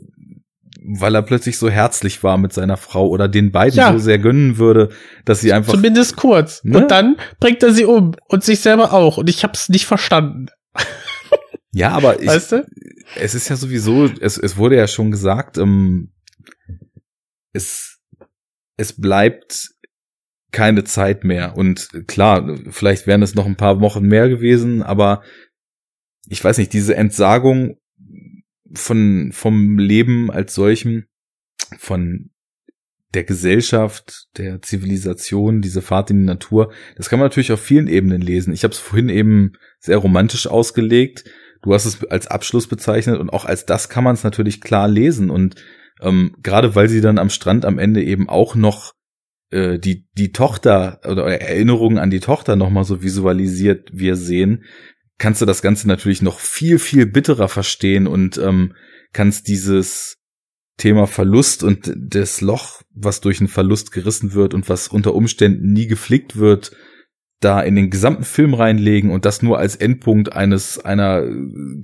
weil 0.82 1.14
er 1.14 1.22
plötzlich 1.22 1.58
so 1.58 1.68
herzlich 1.68 2.22
war 2.22 2.38
mit 2.38 2.52
seiner 2.52 2.76
Frau 2.76 3.08
oder 3.08 3.28
den 3.28 3.52
beiden 3.52 3.78
ja. 3.78 3.92
so 3.92 3.98
sehr 3.98 4.18
gönnen 4.18 4.58
würde, 4.58 4.90
dass 5.24 5.40
sie 5.40 5.52
einfach. 5.52 5.72
Zumindest 5.72 6.16
kurz. 6.16 6.64
Ne? 6.64 6.78
Und 6.78 6.90
dann 6.90 7.16
bringt 7.38 7.62
er 7.62 7.72
sie 7.72 7.84
um 7.84 8.12
und 8.28 8.44
sich 8.44 8.60
selber 8.60 8.92
auch. 8.92 9.18
Und 9.18 9.28
ich 9.28 9.42
hab's 9.44 9.68
nicht 9.68 9.86
verstanden. 9.86 10.46
Ja, 11.72 11.90
aber 11.92 12.20
ich, 12.20 12.26
weißt 12.26 12.50
du? 12.50 12.66
es 13.14 13.36
ist 13.36 13.48
ja 13.48 13.54
sowieso, 13.54 14.06
es, 14.20 14.38
es 14.38 14.56
wurde 14.56 14.76
ja 14.76 14.88
schon 14.88 15.12
gesagt, 15.12 15.56
ähm, 15.56 16.12
es, 17.52 18.00
es 18.76 19.00
bleibt 19.00 19.70
keine 20.50 20.84
Zeit 20.84 21.24
mehr. 21.24 21.56
Und 21.56 22.08
klar, 22.08 22.58
vielleicht 22.70 23.06
wären 23.06 23.22
es 23.22 23.34
noch 23.34 23.46
ein 23.46 23.56
paar 23.56 23.80
Wochen 23.80 24.04
mehr 24.04 24.28
gewesen, 24.28 24.82
aber 24.82 25.22
ich 26.28 26.42
weiß 26.42 26.58
nicht, 26.58 26.72
diese 26.72 26.96
Entsagung 26.96 27.76
von, 28.72 29.30
vom 29.32 29.78
Leben 29.78 30.30
als 30.30 30.54
solchem, 30.54 31.04
von 31.78 32.30
der 33.14 33.24
Gesellschaft, 33.24 34.28
der 34.36 34.62
Zivilisation, 34.62 35.62
diese 35.62 35.82
Fahrt 35.82 36.10
in 36.10 36.20
die 36.20 36.24
Natur, 36.26 36.72
das 36.96 37.08
kann 37.08 37.18
man 37.18 37.26
natürlich 37.26 37.52
auf 37.52 37.60
vielen 37.60 37.88
Ebenen 37.88 38.20
lesen. 38.20 38.52
Ich 38.52 38.62
habe 38.62 38.72
es 38.72 38.78
vorhin 38.78 39.08
eben 39.08 39.52
sehr 39.80 39.98
romantisch 39.98 40.46
ausgelegt. 40.46 41.24
Du 41.62 41.74
hast 41.74 41.86
es 41.86 42.04
als 42.04 42.28
Abschluss 42.28 42.68
bezeichnet 42.68 43.18
und 43.18 43.30
auch 43.30 43.44
als 43.44 43.66
das 43.66 43.88
kann 43.88 44.04
man 44.04 44.14
es 44.14 44.24
natürlich 44.24 44.60
klar 44.60 44.88
lesen. 44.88 45.30
Und 45.30 45.56
ähm, 46.00 46.36
gerade 46.42 46.74
weil 46.74 46.88
sie 46.88 47.00
dann 47.00 47.18
am 47.18 47.30
Strand 47.30 47.64
am 47.64 47.78
Ende 47.78 48.02
eben 48.02 48.28
auch 48.28 48.54
noch 48.54 48.94
äh, 49.50 49.78
die 49.78 50.06
die 50.16 50.32
Tochter 50.32 51.00
oder 51.04 51.26
Erinnerungen 51.26 51.98
an 51.98 52.10
die 52.10 52.20
Tochter 52.20 52.56
nochmal 52.56 52.84
so 52.84 53.02
visualisiert 53.02 53.90
wir 53.92 54.16
sehen, 54.16 54.64
kannst 55.20 55.42
du 55.42 55.46
das 55.46 55.60
Ganze 55.62 55.86
natürlich 55.86 56.22
noch 56.22 56.40
viel, 56.40 56.78
viel 56.78 57.04
bitterer 57.04 57.48
verstehen 57.48 58.06
und 58.06 58.38
ähm, 58.38 58.74
kannst 59.12 59.48
dieses 59.48 60.16
Thema 60.78 61.06
Verlust 61.06 61.62
und 61.62 61.92
das 61.94 62.40
Loch, 62.40 62.80
was 62.94 63.20
durch 63.20 63.38
einen 63.38 63.48
Verlust 63.48 63.92
gerissen 63.92 64.32
wird 64.32 64.54
und 64.54 64.70
was 64.70 64.88
unter 64.88 65.14
Umständen 65.14 65.72
nie 65.72 65.86
geflickt 65.86 66.38
wird, 66.38 66.72
da 67.38 67.60
in 67.60 67.74
den 67.74 67.90
gesamten 67.90 68.24
Film 68.24 68.54
reinlegen 68.54 69.10
und 69.10 69.26
das 69.26 69.42
nur 69.42 69.58
als 69.58 69.76
Endpunkt 69.76 70.32
eines 70.32 70.78
einer 70.78 71.26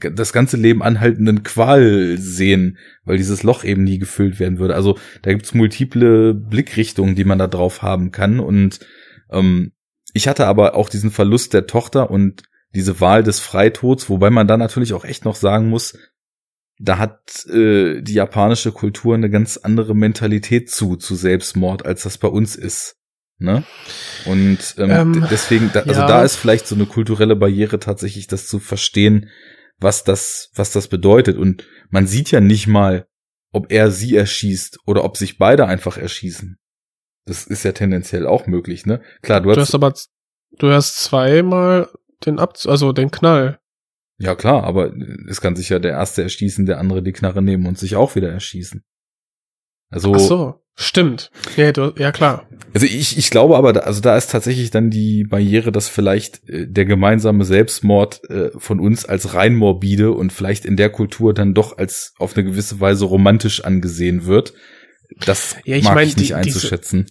das 0.01 0.33
ganze 0.33 0.57
Leben 0.57 0.83
anhaltenden 0.83 1.43
Qual 1.43 2.17
sehen, 2.19 2.79
weil 3.05 3.19
dieses 3.19 3.43
Loch 3.43 3.65
eben 3.65 3.85
nie 3.85 3.99
gefüllt 3.99 4.41
werden 4.41 4.59
würde. 4.59 4.75
Also 4.75 4.99
da 5.21 5.33
gibt's 5.33 5.53
multiple 5.53 6.33
Blickrichtungen, 6.33 7.15
die 7.15 7.25
man 7.25 7.39
da 7.39 7.49
drauf 7.49 7.83
haben 7.83 8.13
kann 8.13 8.41
und 8.41 8.81
ähm, 9.31 9.73
ich 10.15 10.27
hatte 10.27 10.47
aber 10.47 10.75
auch 10.75 10.89
diesen 10.89 11.11
Verlust 11.11 11.53
der 11.53 11.67
Tochter 11.67 12.11
und 12.11 12.43
diese 12.75 13.01
Wahl 13.01 13.23
des 13.23 13.41
Freitods, 13.41 14.09
wobei 14.11 14.31
man 14.31 14.47
dann 14.47 14.61
natürlich 14.61 14.93
auch 14.93 15.05
echt 15.05 15.25
noch 15.25 15.37
sagen 15.37 15.69
muss, 15.69 15.99
da 16.79 16.99
hat 16.99 17.47
äh, 17.47 18.03
die 18.03 18.15
japanische 18.15 18.73
Kultur 18.73 19.15
eine 19.15 19.31
ganz 19.31 19.57
andere 19.57 19.95
Mentalität 19.95 20.71
zu, 20.71 20.97
zu 20.97 21.15
Selbstmord, 21.15 21.87
als 21.87 22.03
das 22.03 22.19
bei 22.19 22.29
uns 22.29 22.55
ist. 22.55 22.97
Ne? 23.39 23.65
Und 24.27 24.75
ähm, 24.79 24.91
Ähm, 24.91 25.27
deswegen, 25.31 25.71
da, 25.73 25.81
also 25.81 26.01
ja. 26.01 26.07
da 26.07 26.23
ist 26.23 26.37
vielleicht 26.37 26.67
so 26.67 26.75
eine 26.75 26.87
kulturelle 26.87 27.37
Barriere 27.37 27.79
tatsächlich, 27.79 28.27
das 28.27 28.47
zu 28.47 28.59
verstehen, 28.59 29.31
was 29.79 30.05
das, 30.05 30.51
was 30.55 30.73
das 30.73 30.89
bedeutet. 30.89 31.37
Und 31.37 31.67
man 31.91 32.07
sieht 32.07 32.31
ja 32.31 32.41
nicht 32.41 32.67
mal, 32.67 33.07
ob 33.53 33.73
er 33.73 33.91
sie 33.91 34.17
erschießt 34.17 34.81
oder 34.87 35.05
ob 35.05 35.17
sich 35.17 35.39
beide 35.39 35.67
einfach 35.67 35.97
erschießen. 35.97 36.59
Das 37.25 37.47
ist 37.47 37.65
ja 37.65 37.73
tendenziell 37.73 38.27
auch 38.27 38.47
möglich, 38.47 38.87
ne? 38.87 39.03
Klar, 39.23 39.41
du 39.41 39.53
Du 39.53 39.61
hast, 39.61 39.69
hast 39.69 39.75
aber, 39.75 39.95
du 40.59 40.71
hast 40.71 40.97
zweimal 41.03 41.89
den 42.25 42.39
Abzug, 42.39 42.71
also 42.71 42.93
den 42.93 43.11
Knall. 43.11 43.59
ja 44.19 44.35
klar, 44.35 44.65
aber 44.65 44.93
es 45.29 45.41
kann 45.41 45.57
sich 45.57 45.69
ja 45.69 45.79
der 45.79 45.93
erste 45.93 46.23
erschießen, 46.23 46.65
der 46.67 46.79
andere 46.79 47.03
die 47.03 47.13
Knarre 47.13 47.43
nehmen 47.43 47.67
und 47.67 47.79
sich 47.79 47.97
auch 47.97 48.15
wieder 48.17 48.31
erschießen. 48.33 48.83
Also, 49.91 50.15
Ach 50.15 50.19
so, 50.19 50.55
stimmt. 50.75 51.31
Ja, 51.57 51.71
du, 51.73 51.93
ja 51.97 52.11
klar. 52.11 52.49
also 52.75 52.87
ich, 52.87 53.17
ich 53.19 53.31
glaube 53.31 53.57
aber, 53.57 53.73
da, 53.73 53.81
also 53.81 54.01
da 54.01 54.17
ist 54.17 54.31
tatsächlich 54.33 54.71
dann 54.71 54.91
die 54.91 55.25
Barriere, 55.25 55.71
dass 55.71 55.89
vielleicht 55.89 56.49
äh, 56.49 56.67
der 56.67 56.87
gemeinsame 56.87 57.45
Selbstmord 57.45 58.29
äh, 58.31 58.51
von 58.59 58.81
uns 58.81 59.05
als 59.05 59.35
rein 59.35 59.55
morbide 59.55 60.11
und 60.13 60.33
vielleicht 60.33 60.65
in 60.65 60.77
der 60.77 60.91
Kultur 60.91 61.35
dann 61.35 61.55
doch 61.55 61.79
als 61.79 62.15
auf 62.19 62.37
eine 62.37 62.45
gewisse 62.45 62.81
Weise 62.81 63.05
romantisch 63.05 63.63
angesehen 63.65 64.27
wird. 64.27 64.55
Das 65.25 65.55
Ja, 65.65 65.77
ich 65.77 65.85
mag 65.85 65.95
mein, 65.95 66.09
ich 66.09 66.17
nicht 66.17 66.31
die- 66.31 66.35
diese- 66.43 66.57
einzuschätzen. 66.57 67.07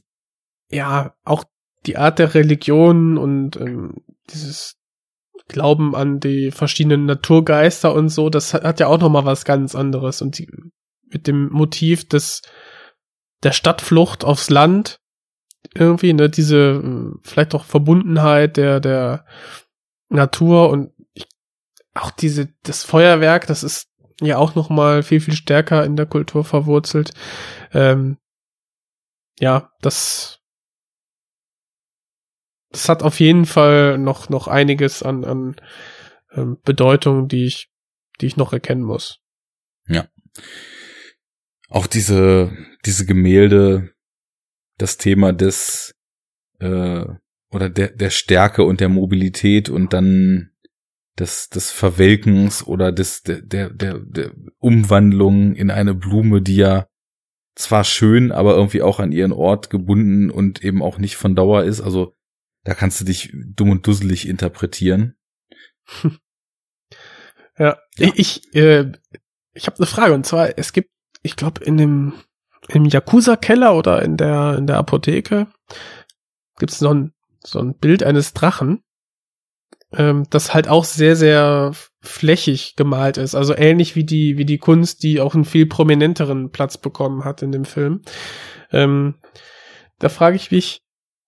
Ja, 0.69 1.15
auch 1.23 1.45
die 1.86 1.95
Art 1.98 2.19
der 2.19 2.34
Religion 2.34 3.18
und 3.18 3.56
ähm, 3.56 3.94
dieses 4.32 4.76
Glauben 5.48 5.96
an 5.96 6.20
die 6.20 6.52
verschiedenen 6.52 7.06
Naturgeister 7.06 7.94
und 7.94 8.10
so, 8.10 8.30
das 8.30 8.54
hat, 8.54 8.80
ja 8.80 8.88
auch 8.88 9.00
noch 9.00 9.10
mal 9.10 9.26
was 9.26 9.46
ganz 9.46 9.76
anderes. 9.76 10.22
Und 10.22 10.40
die, 10.40 10.48
mit 11.12 11.28
dem 11.28 11.50
Motiv 11.50 12.08
des 12.08 12.42
der 13.44 13.52
Stadtflucht 13.52 14.24
aufs 14.24 14.50
Land 14.50 15.00
irgendwie, 15.74 16.14
ne, 16.14 16.30
diese 16.30 16.82
äh, 16.84 17.20
vielleicht 17.24 17.54
auch 17.54 17.64
Verbundenheit 17.64 18.58
der 18.58 18.80
der 18.80 19.26
Natur 20.10 20.70
und 20.70 20.94
ich, 21.14 21.28
auch 21.94 22.12
diese 22.12 22.50
das 22.64 22.84
Feuerwerk, 22.84 23.48
das 23.48 23.64
ist 23.64 23.88
ja 24.22 24.38
auch 24.38 24.56
noch 24.56 24.70
mal 24.70 25.04
viel 25.04 25.20
viel 25.20 25.36
stärker 25.36 25.86
in 25.86 25.96
der 25.96 26.06
Kultur 26.06 26.44
verwurzelt. 26.44 27.12
Ähm, 27.74 28.18
ja, 29.40 29.72
das 29.82 30.40
das 32.76 32.90
hat 32.90 33.04
auf 33.04 33.20
jeden 33.20 33.46
Fall 33.46 33.98
noch 33.98 34.30
noch 34.30 34.48
einiges 34.48 35.02
an 35.02 35.24
an 35.24 35.56
ähm, 36.34 36.58
Bedeutung, 36.64 37.28
die 37.28 37.46
ich 37.46 37.70
die 38.22 38.28
ich 38.28 38.38
noch 38.38 38.54
erkennen 38.54 38.84
muss. 38.84 39.20
Auch 41.70 41.88
diese, 41.88 42.52
diese 42.86 43.06
Gemälde, 43.06 43.92
das 44.78 44.98
Thema 44.98 45.34
des 45.34 45.96
äh, 46.60 47.06
oder 47.52 47.70
der, 47.70 47.90
der 47.90 48.10
Stärke 48.10 48.64
und 48.64 48.82
der 48.82 48.90
Mobilität 48.90 49.70
und 49.70 49.94
dann 49.94 50.52
des, 51.18 51.50
des 51.50 51.72
Verwelkens 51.72 52.66
oder 52.66 52.92
des, 52.92 53.24
der, 53.24 53.42
der, 53.42 53.70
der, 53.70 54.00
der 54.00 54.32
Umwandlung 54.60 55.56
in 55.56 55.72
eine 55.72 55.94
Blume, 55.94 56.42
die 56.42 56.58
ja 56.58 56.88
zwar 57.56 57.86
schön, 57.86 58.34
aber 58.34 58.56
irgendwie 58.56 58.82
auch 58.82 59.00
an 59.00 59.14
ihren 59.14 59.32
Ort 59.32 59.70
gebunden 59.70 60.30
und 60.30 60.64
eben 60.64 60.84
auch 60.84 60.98
nicht 60.98 61.16
von 61.16 61.36
Dauer 61.36 61.64
ist. 61.64 61.80
Also 61.80 62.16
da 62.66 62.74
kannst 62.74 63.00
du 63.00 63.06
dich 63.06 63.32
dumm 63.34 63.70
und 63.70 63.88
dusselig 63.88 64.28
interpretieren. 64.28 65.16
Ja, 67.58 67.78
Ja. 67.98 68.08
ich 68.18 68.44
ich, 68.52 68.56
äh, 68.56 68.92
ich 69.54 69.68
habe 69.68 69.78
eine 69.78 69.86
Frage 69.86 70.14
und 70.14 70.26
zwar 70.26 70.58
es 70.58 70.74
gibt, 70.74 70.90
ich 71.22 71.38
glaube 71.38 71.64
in 71.64 71.78
dem 71.78 72.14
im 72.68 72.84
Yakuza 72.84 73.38
Keller 73.38 73.78
oder 73.78 74.02
in 74.02 74.18
der 74.18 74.58
in 74.58 74.68
der 74.68 74.78
Apotheke 74.78 75.48
gibt's 76.58 76.80
so 76.80 76.94
ein 76.94 77.14
so 77.46 77.60
ein 77.60 77.78
Bild 77.78 78.04
eines 78.04 78.34
Drachen, 78.34 78.84
ähm, 79.94 80.26
das 80.30 80.54
halt 80.54 80.68
auch 80.68 80.84
sehr 80.84 81.16
sehr 81.16 81.72
flächig 82.02 82.76
gemalt 82.76 83.16
ist, 83.18 83.36
also 83.36 83.56
ähnlich 83.56 83.96
wie 83.96 84.04
die 84.04 84.38
wie 84.38 84.46
die 84.46 84.58
Kunst, 84.58 85.04
die 85.04 85.22
auch 85.22 85.34
einen 85.34 85.46
viel 85.46 85.66
prominenteren 85.66 86.52
Platz 86.52 86.78
bekommen 86.78 87.24
hat 87.24 87.42
in 87.42 87.54
dem 87.54 87.64
Film. 87.64 88.02
Ähm, 88.72 89.16
da 90.00 90.10
frage 90.10 90.36
ich 90.36 90.52
mich, 90.52 90.82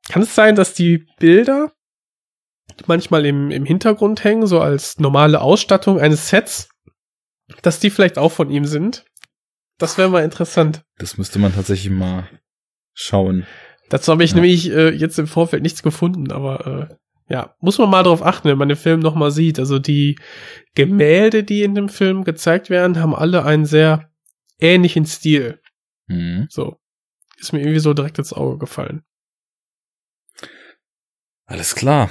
kann 0.09 0.21
es 0.21 0.33
sein, 0.35 0.55
dass 0.55 0.73
die 0.73 1.05
Bilder 1.19 1.71
manchmal 2.85 3.25
im, 3.25 3.51
im 3.51 3.65
Hintergrund 3.65 4.23
hängen, 4.23 4.45
so 4.47 4.59
als 4.61 4.99
normale 4.99 5.41
Ausstattung 5.41 5.99
eines 5.99 6.29
Sets, 6.29 6.69
dass 7.61 7.79
die 7.79 7.89
vielleicht 7.89 8.17
auch 8.17 8.31
von 8.31 8.49
ihm 8.49 8.65
sind. 8.65 9.05
Das 9.77 9.97
wäre 9.97 10.09
mal 10.09 10.23
interessant. 10.23 10.83
Das 10.97 11.17
müsste 11.17 11.39
man 11.39 11.53
tatsächlich 11.53 11.91
mal 11.91 12.27
schauen. 12.93 13.45
Dazu 13.89 14.11
habe 14.11 14.23
ich 14.23 14.31
Ja. 14.31 14.35
nämlich 14.35 14.69
äh, 14.71 14.89
jetzt 14.89 15.17
im 15.19 15.27
Vorfeld 15.27 15.63
nichts 15.63 15.81
gefunden, 15.83 16.31
aber 16.31 16.89
äh, 16.89 17.33
ja, 17.33 17.55
muss 17.59 17.77
man 17.77 17.89
mal 17.89 18.03
drauf 18.03 18.23
achten, 18.25 18.47
wenn 18.49 18.57
man 18.57 18.69
den 18.69 18.77
Film 18.77 18.99
nochmal 18.99 19.31
sieht. 19.31 19.59
Also 19.59 19.79
die 19.79 20.17
Gemälde, 20.75 21.43
die 21.43 21.61
in 21.63 21.75
dem 21.75 21.89
Film 21.89 22.23
gezeigt 22.23 22.69
werden, 22.69 22.99
haben 22.99 23.15
alle 23.15 23.43
einen 23.43 23.65
sehr 23.65 24.09
ähnlichen 24.59 25.05
Stil. 25.05 25.59
Mhm. 26.07 26.47
So. 26.49 26.77
Ist 27.39 27.53
mir 27.53 27.59
irgendwie 27.59 27.79
so 27.79 27.93
direkt 27.93 28.17
ins 28.17 28.33
Auge 28.33 28.57
gefallen. 28.57 29.03
Alles 31.47 31.75
klar. 31.75 32.09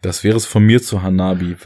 Das 0.00 0.24
wäre 0.24 0.36
es 0.36 0.46
von 0.46 0.64
mir 0.64 0.82
zu 0.82 1.02
Hanabi. 1.02 1.56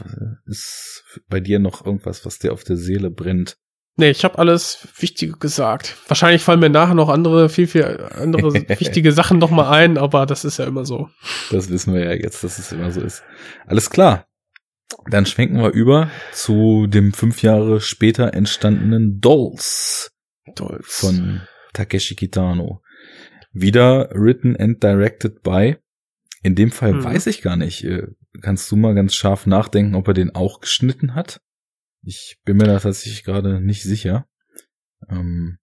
Ist 0.45 1.03
bei 1.29 1.39
dir 1.39 1.59
noch 1.59 1.85
irgendwas, 1.85 2.25
was 2.25 2.39
dir 2.39 2.51
auf 2.53 2.63
der 2.63 2.77
Seele 2.77 3.09
brennt? 3.09 3.57
Nee, 3.95 4.11
ich 4.11 4.23
habe 4.23 4.37
alles 4.37 4.87
Wichtige 4.99 5.33
gesagt. 5.33 5.97
Wahrscheinlich 6.07 6.43
fallen 6.43 6.59
mir 6.59 6.69
nachher 6.69 6.93
noch 6.93 7.09
andere, 7.09 7.49
viel, 7.49 7.65
viel 7.65 7.83
andere 8.11 8.53
wichtige 8.79 9.11
Sachen 9.11 9.39
nochmal 9.39 9.73
ein, 9.73 9.97
aber 9.97 10.27
das 10.27 10.45
ist 10.45 10.57
ja 10.57 10.65
immer 10.65 10.85
so. 10.85 11.09
Das 11.49 11.69
wissen 11.71 11.95
wir 11.95 12.03
ja 12.03 12.13
jetzt, 12.13 12.43
dass 12.43 12.59
es 12.59 12.71
immer 12.71 12.91
so 12.91 13.01
ist. 13.01 13.23
Alles 13.65 13.89
klar. 13.89 14.27
Dann 15.09 15.25
schwenken 15.25 15.57
wir 15.61 15.71
über 15.71 16.11
zu 16.31 16.85
dem 16.87 17.11
fünf 17.11 17.41
Jahre 17.41 17.81
später 17.81 18.35
entstandenen 18.35 19.19
Dolls 19.19 20.11
Toll. 20.55 20.79
von 20.83 21.41
Takeshi 21.73 22.15
Kitano. 22.15 22.81
Wieder 23.51 24.09
written 24.13 24.55
and 24.55 24.83
directed 24.83 25.41
by. 25.41 25.77
In 26.47 26.55
dem 26.55 26.71
Fall 26.71 26.93
Mhm. 26.93 27.03
weiß 27.03 27.27
ich 27.27 27.41
gar 27.41 27.57
nicht. 27.57 27.83
Äh, 27.83 28.07
Kannst 28.41 28.71
du 28.71 28.75
mal 28.75 28.93
ganz 28.93 29.15
scharf 29.15 29.47
nachdenken, 29.47 29.95
ob 29.95 30.07
er 30.07 30.13
den 30.13 30.33
auch 30.35 30.59
geschnitten 30.61 31.15
hat? 31.15 31.41
Ich 32.03 32.37
bin 32.45 32.57
mir 32.57 32.65
da 32.65 32.79
tatsächlich 32.79 33.23
gerade 33.23 33.59
nicht 33.59 33.81
sicher. 33.83 34.27
Ähm, 35.09 35.57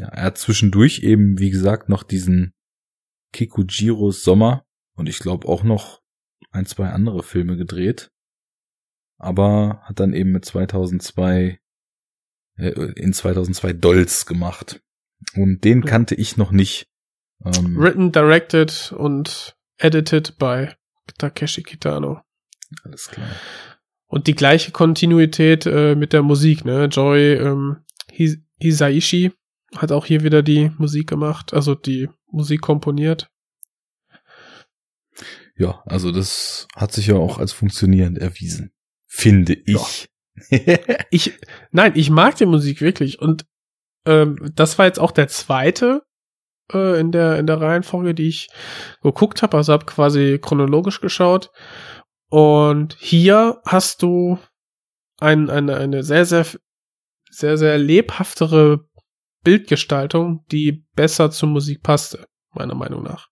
ja, 0.00 0.08
er 0.08 0.22
hat 0.24 0.38
zwischendurch 0.38 1.00
eben, 1.04 1.38
wie 1.38 1.50
gesagt, 1.50 1.88
noch 1.90 2.02
diesen 2.02 2.54
Kikujiros 3.32 4.24
Sommer 4.24 4.64
und 4.96 5.06
ich 5.08 5.18
glaube 5.18 5.46
auch 5.48 5.62
noch 5.64 6.00
ein, 6.50 6.64
zwei 6.66 6.88
andere 6.88 7.22
Filme 7.22 7.56
gedreht. 7.58 8.10
Aber 9.18 9.82
hat 9.84 10.00
dann 10.00 10.14
eben 10.14 10.32
mit 10.32 10.44
2002 10.46 11.60
äh, 12.56 12.68
in 12.96 13.12
2002 13.12 13.74
Dolls 13.74 14.26
gemacht. 14.26 14.82
Und 15.36 15.62
den 15.64 15.84
kannte 15.84 16.14
ich 16.14 16.36
noch 16.38 16.50
nicht. 16.52 16.88
Ähm, 17.44 17.76
Written, 17.78 18.12
directed 18.12 18.92
und 18.96 19.56
edited 19.78 20.36
by 20.38 20.68
Takeshi 21.18 21.62
Kitano. 21.62 22.20
alles 22.84 23.08
klar. 23.08 23.28
Und 24.06 24.26
die 24.26 24.34
gleiche 24.34 24.72
Kontinuität 24.72 25.64
äh, 25.66 25.94
mit 25.94 26.12
der 26.12 26.22
Musik, 26.22 26.64
ne? 26.64 26.84
Joy 26.84 27.34
ähm, 27.34 27.78
His 28.10 28.38
Hisaishi 28.60 29.32
hat 29.76 29.90
auch 29.90 30.04
hier 30.04 30.22
wieder 30.22 30.42
die 30.42 30.70
Musik 30.78 31.08
gemacht, 31.08 31.54
also 31.54 31.74
die 31.74 32.08
Musik 32.26 32.60
komponiert. 32.60 33.30
Ja, 35.56 35.82
also 35.86 36.12
das 36.12 36.68
hat 36.74 36.92
sich 36.92 37.06
ja 37.06 37.14
auch 37.14 37.38
als 37.38 37.52
funktionierend 37.52 38.18
erwiesen. 38.18 38.72
Finde 39.06 39.54
ich. 39.54 40.08
Ich, 41.10 41.38
nein, 41.72 41.92
ich 41.94 42.08
mag 42.08 42.36
die 42.36 42.46
Musik 42.46 42.80
wirklich 42.80 43.20
und 43.20 43.44
ähm, 44.06 44.50
das 44.54 44.78
war 44.78 44.86
jetzt 44.86 44.98
auch 44.98 45.10
der 45.10 45.28
zweite 45.28 46.02
äh, 46.74 46.98
in 47.00 47.12
der 47.12 47.38
in 47.38 47.46
der 47.46 47.60
Reihenfolge, 47.60 48.14
die 48.14 48.28
ich 48.28 48.48
geguckt 49.02 49.42
habe, 49.42 49.56
also 49.56 49.72
habe 49.72 49.86
quasi 49.86 50.38
chronologisch 50.40 51.00
geschaut 51.00 51.50
und 52.28 52.96
hier 52.98 53.60
hast 53.66 54.02
du 54.02 54.38
ein, 55.18 55.50
eine 55.50 55.76
eine 55.76 56.02
sehr 56.02 56.24
sehr 56.24 56.46
sehr 57.30 57.56
sehr 57.56 57.78
lebhaftere 57.78 58.86
Bildgestaltung, 59.44 60.44
die 60.50 60.84
besser 60.94 61.30
zur 61.30 61.48
Musik 61.48 61.82
passte, 61.82 62.26
meiner 62.52 62.74
Meinung 62.74 63.02
nach. 63.02 63.28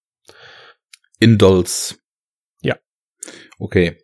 In 1.18 1.38
Dolls. 1.38 1.98
Ja. 2.62 2.76
Okay. 3.58 3.98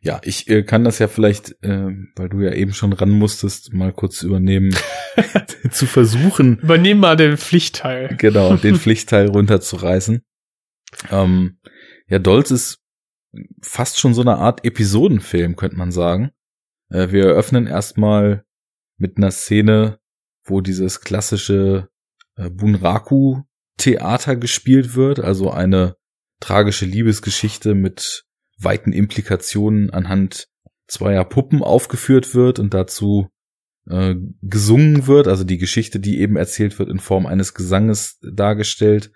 Ja, 0.00 0.20
ich 0.22 0.48
äh, 0.48 0.62
kann 0.62 0.84
das 0.84 0.98
ja 0.98 1.08
vielleicht, 1.08 1.62
äh, 1.62 1.90
weil 2.16 2.28
du 2.28 2.40
ja 2.40 2.52
eben 2.52 2.72
schon 2.72 2.92
ran 2.92 3.10
musstest, 3.10 3.72
mal 3.72 3.92
kurz 3.92 4.22
übernehmen, 4.22 4.74
zu 5.70 5.86
versuchen, 5.86 6.58
Übernehmen 6.58 7.00
mal 7.00 7.16
den 7.16 7.36
Pflichtteil. 7.36 8.14
genau, 8.16 8.56
den 8.56 8.76
Pflichtteil 8.78 9.28
runterzureißen. 9.28 10.22
Ähm, 11.10 11.58
ja, 12.08 12.18
Dolls 12.18 12.50
ist 12.50 12.78
fast 13.62 13.98
schon 13.98 14.14
so 14.14 14.22
eine 14.22 14.36
Art 14.36 14.64
Episodenfilm, 14.64 15.56
könnte 15.56 15.76
man 15.76 15.90
sagen. 15.90 16.30
Äh, 16.90 17.10
wir 17.10 17.24
eröffnen 17.26 17.66
erstmal 17.66 18.44
mit 18.96 19.16
einer 19.16 19.30
Szene, 19.30 19.98
wo 20.44 20.60
dieses 20.60 21.00
klassische 21.00 21.88
äh, 22.36 22.50
Bunraku-Theater 22.50 24.36
gespielt 24.36 24.94
wird, 24.94 25.20
also 25.20 25.50
eine 25.50 25.96
tragische 26.40 26.86
Liebesgeschichte 26.86 27.74
mit 27.74 28.24
weiten 28.58 28.92
Implikationen 28.92 29.90
anhand 29.90 30.48
zweier 30.86 31.24
Puppen 31.24 31.62
aufgeführt 31.62 32.34
wird 32.34 32.58
und 32.58 32.74
dazu 32.74 33.28
äh, 33.88 34.14
gesungen 34.42 35.06
wird, 35.06 35.28
also 35.28 35.44
die 35.44 35.58
Geschichte, 35.58 36.00
die 36.00 36.20
eben 36.20 36.36
erzählt 36.36 36.78
wird, 36.78 36.88
in 36.88 36.98
Form 36.98 37.26
eines 37.26 37.54
Gesanges 37.54 38.18
dargestellt. 38.20 39.12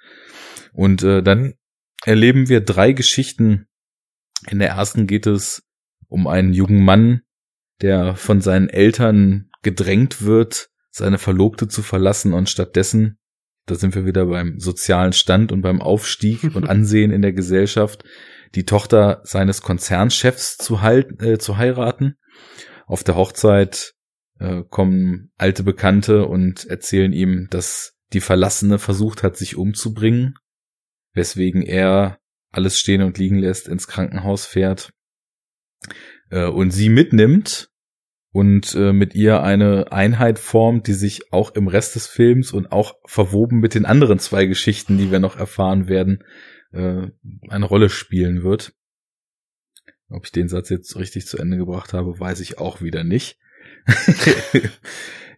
Und 0.73 1.03
äh, 1.03 1.23
dann 1.23 1.55
erleben 2.05 2.49
wir 2.49 2.61
drei 2.61 2.93
Geschichten. 2.93 3.67
In 4.49 4.59
der 4.59 4.71
ersten 4.71 5.07
geht 5.07 5.27
es 5.27 5.63
um 6.09 6.27
einen 6.27 6.53
jungen 6.53 6.85
Mann, 6.85 7.23
der 7.81 8.17
von 8.17 8.41
seinen 8.41 8.69
Eltern 8.69 9.51
gedrängt 9.63 10.23
wird, 10.23 10.71
seine 10.91 11.19
Verlobte 11.19 11.69
zu 11.69 11.83
verlassen 11.83 12.35
und 12.35 12.51
stattdessen, 12.51 13.19
da 13.67 13.77
sind 13.77 13.95
wir 13.95 14.05
wieder 14.05 14.27
beim 14.27 14.59
sozialen 14.59 15.13
Stand 15.13 15.53
und 15.53 15.63
beim 15.63 15.81
Aufstieg 15.81 16.55
und 16.55 16.65
Ansehen 16.69 17.13
in 17.13 17.23
der 17.23 17.33
Gesellschaft, 17.33 18.05
die 18.55 18.65
Tochter 18.65 19.21
seines 19.25 19.63
Konzernchefs 19.63 20.57
zu, 20.57 20.83
halt, 20.83 21.23
äh, 21.23 21.39
zu 21.39 21.57
heiraten. 21.57 22.17
Auf 22.87 23.05
der 23.05 23.17
Hochzeit 23.17 23.95
äh, 24.39 24.63
kommen 24.69 25.33
alte 25.37 25.63
Bekannte 25.63 26.27
und 26.27 26.67
erzählen 26.67 27.13
ihm, 27.13 27.49
dass 27.51 27.95
die 28.13 28.21
Verlassene 28.21 28.79
versucht 28.79 29.23
hat, 29.23 29.37
sich 29.37 29.57
umzubringen, 29.57 30.35
weswegen 31.15 31.63
er 31.63 32.19
alles 32.51 32.79
stehen 32.79 33.03
und 33.03 33.17
liegen 33.19 33.39
lässt, 33.39 33.69
ins 33.69 33.89
Krankenhaus 33.89 34.45
fährt 34.45 34.93
äh, 36.31 36.47
und 36.47 36.71
sie 36.71 36.89
mitnimmt 36.89 37.71
und 38.33 38.75
äh, 38.75 38.93
mit 38.93 39.15
ihr 39.15 39.43
eine 39.43 39.93
Einheit 39.93 40.39
formt, 40.39 40.87
die 40.87 40.95
sich 40.95 41.33
auch 41.33 41.55
im 41.55 41.69
Rest 41.69 41.95
des 41.95 42.07
Films 42.07 42.53
und 42.53 42.73
auch 42.73 42.95
verwoben 43.07 43.61
mit 43.61 43.75
den 43.75 43.85
anderen 43.85 44.19
zwei 44.19 44.47
Geschichten, 44.47 44.99
die 44.99 45.11
wir 45.11 45.21
noch 45.21 45.37
erfahren 45.37 45.89
werden, 45.89 46.25
äh, 46.73 47.09
eine 47.49 47.65
Rolle 47.65 47.89
spielen 47.89 48.43
wird. 48.43 48.75
Ob 50.09 50.27
ich 50.27 50.33
den 50.33 50.49
Satz 50.49 50.69
jetzt 50.69 50.97
richtig 50.97 51.27
zu 51.27 51.39
Ende 51.39 51.57
gebracht 51.57 51.93
habe, 51.93 52.19
weiß 52.19 52.41
ich 52.41 52.59
auch 52.59 52.83
wieder 52.83 53.05
nicht. 53.05 53.39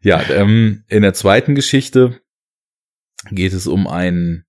ja, 0.02 0.22
ähm, 0.30 0.84
in 0.88 1.02
der 1.02 1.14
zweiten 1.14 1.54
Geschichte 1.54 2.20
geht 3.30 3.52
es 3.52 3.66
um 3.66 3.86
einen 3.86 4.44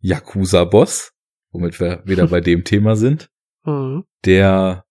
Yakuza-Boss, 0.00 1.12
womit 1.50 1.80
wir 1.80 2.02
wieder 2.04 2.28
bei 2.28 2.40
dem 2.40 2.64
Thema 2.64 2.96
sind, 2.96 3.30
mhm. 3.64 4.04
der 4.24 4.84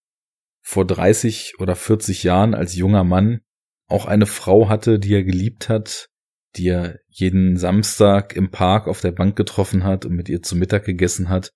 vor 0.62 0.86
30 0.86 1.56
oder 1.60 1.76
40 1.76 2.24
Jahren 2.24 2.54
als 2.54 2.76
junger 2.76 3.04
Mann 3.04 3.42
auch 3.88 4.06
eine 4.06 4.28
Frau 4.28 4.70
hatte, 4.70 5.00
die 5.00 5.14
er 5.14 5.24
geliebt 5.24 5.70
hat, 5.70 6.10
die 6.56 6.68
er 6.68 7.00
jeden 7.20 7.58
Samstag 7.58 8.36
im 8.36 8.50
Park 8.50 8.88
auf 8.88 9.02
der 9.02 9.12
Bank 9.12 9.36
getroffen 9.36 9.84
hat 9.84 10.06
und 10.06 10.16
mit 10.16 10.30
ihr 10.30 10.42
zu 10.42 10.56
Mittag 10.56 10.86
gegessen 10.86 11.30
hat 11.30 11.52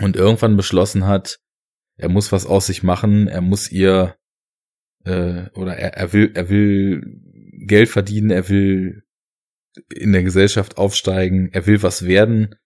und 0.00 0.16
irgendwann 0.16 0.56
beschlossen 0.56 1.06
hat, 1.06 1.38
er 1.96 2.08
muss 2.08 2.32
was 2.32 2.46
aus 2.46 2.66
sich 2.66 2.82
machen, 2.82 3.28
er 3.28 3.40
muss 3.40 3.70
ihr 3.70 4.16
äh, 5.04 5.48
oder 5.54 5.76
er, 5.76 5.94
er 5.94 6.12
will 6.12 6.30
er 6.34 6.48
will 6.48 7.20
Geld 7.66 7.88
verdienen, 7.88 8.30
er 8.30 8.48
will 8.48 9.02
in 9.94 10.12
der 10.12 10.22
Gesellschaft 10.22 10.78
aufsteigen, 10.78 11.50
er 11.52 11.66
will 11.66 11.82
was 11.82 12.06
werden 12.06 12.56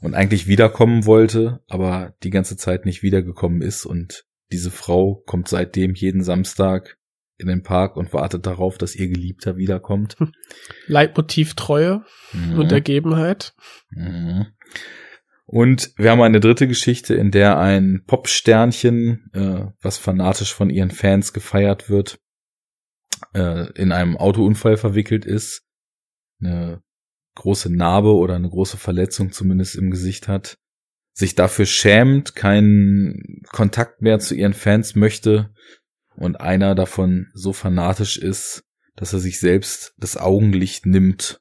und 0.00 0.14
eigentlich 0.14 0.46
wiederkommen 0.46 1.06
wollte, 1.06 1.62
aber 1.66 2.14
die 2.22 2.30
ganze 2.30 2.56
Zeit 2.56 2.84
nicht 2.84 3.02
wiedergekommen 3.02 3.62
ist 3.62 3.86
und 3.86 4.24
diese 4.52 4.70
Frau 4.70 5.22
kommt 5.26 5.48
seitdem 5.48 5.94
jeden 5.94 6.22
Samstag 6.22 6.98
in 7.36 7.48
den 7.48 7.62
Park 7.62 7.96
und 7.96 8.12
wartet 8.12 8.46
darauf, 8.46 8.78
dass 8.78 8.94
ihr 8.94 9.08
Geliebter 9.08 9.56
wiederkommt. 9.56 10.16
Leitmotiv 10.86 11.54
Treue 11.54 12.04
mhm. 12.32 12.58
und 12.58 12.72
Ergebenheit. 12.72 13.54
Mhm. 13.90 14.46
Und 15.46 15.92
wir 15.96 16.10
haben 16.10 16.22
eine 16.22 16.40
dritte 16.40 16.66
Geschichte, 16.66 17.14
in 17.14 17.30
der 17.30 17.58
ein 17.58 18.02
Popsternchen, 18.06 19.30
äh, 19.34 19.66
was 19.82 19.98
fanatisch 19.98 20.54
von 20.54 20.70
ihren 20.70 20.90
Fans 20.90 21.32
gefeiert 21.32 21.90
wird, 21.90 22.18
äh, 23.34 23.70
in 23.74 23.92
einem 23.92 24.16
Autounfall 24.16 24.76
verwickelt 24.76 25.26
ist, 25.26 25.66
eine 26.40 26.82
große 27.34 27.74
Narbe 27.74 28.14
oder 28.14 28.36
eine 28.36 28.48
große 28.48 28.78
Verletzung 28.78 29.32
zumindest 29.32 29.76
im 29.76 29.90
Gesicht 29.90 30.28
hat, 30.28 30.56
sich 31.12 31.34
dafür 31.34 31.66
schämt, 31.66 32.34
keinen 32.34 33.42
Kontakt 33.52 34.02
mehr 34.02 34.18
zu 34.18 34.34
ihren 34.34 34.54
Fans 34.54 34.94
möchte 34.94 35.52
und 36.16 36.40
einer 36.40 36.74
davon 36.74 37.28
so 37.34 37.52
fanatisch 37.52 38.16
ist, 38.16 38.64
dass 38.96 39.12
er 39.12 39.20
sich 39.20 39.40
selbst 39.40 39.94
das 39.98 40.16
Augenlicht 40.16 40.86
nimmt 40.86 41.40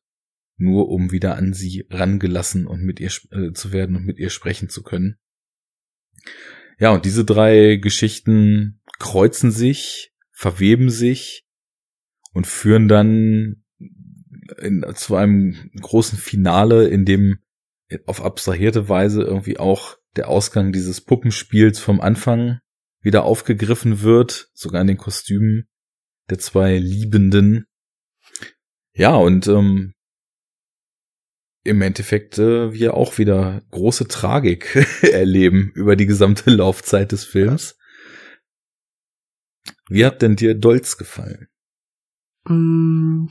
nur 0.57 0.89
um 0.89 1.11
wieder 1.11 1.35
an 1.35 1.53
sie 1.53 1.85
rangelassen 1.89 2.67
und 2.67 2.81
mit 2.81 2.99
ihr 2.99 3.11
äh, 3.31 3.51
zu 3.53 3.71
werden 3.71 3.95
und 3.95 4.05
mit 4.05 4.19
ihr 4.19 4.29
sprechen 4.29 4.69
zu 4.69 4.83
können. 4.83 5.17
Ja, 6.79 6.91
und 6.91 7.05
diese 7.05 7.25
drei 7.25 7.75
Geschichten 7.75 8.81
kreuzen 8.99 9.51
sich, 9.51 10.13
verweben 10.31 10.89
sich 10.89 11.45
und 12.33 12.47
führen 12.47 12.87
dann 12.87 13.63
in, 14.59 14.85
zu 14.95 15.15
einem 15.15 15.71
großen 15.79 16.17
Finale, 16.17 16.87
in 16.87 17.05
dem 17.05 17.39
auf 18.05 18.23
abstrahierte 18.23 18.89
Weise 18.89 19.21
irgendwie 19.21 19.57
auch 19.57 19.97
der 20.15 20.29
Ausgang 20.29 20.71
dieses 20.71 21.01
Puppenspiels 21.01 21.79
vom 21.79 22.01
Anfang 22.01 22.59
wieder 23.03 23.23
aufgegriffen 23.23 24.01
wird, 24.01 24.49
sogar 24.53 24.81
in 24.81 24.87
den 24.87 24.97
Kostümen 24.97 25.67
der 26.29 26.39
zwei 26.39 26.77
Liebenden. 26.77 27.67
Ja, 28.93 29.15
und 29.15 29.47
ähm, 29.47 29.93
im 31.63 31.81
Endeffekt 31.81 32.37
äh, 32.37 32.73
wir 32.73 32.93
auch 32.95 33.17
wieder 33.17 33.61
große 33.71 34.07
Tragik 34.07 34.75
erleben 35.01 35.71
über 35.75 35.95
die 35.95 36.05
gesamte 36.05 36.49
Laufzeit 36.49 37.11
des 37.11 37.25
Films. 37.25 37.77
Wie 39.89 40.05
hat 40.05 40.21
denn 40.21 40.35
dir 40.35 40.55
Dolz 40.55 40.97
gefallen? 40.97 41.47
Mm, 42.45 43.27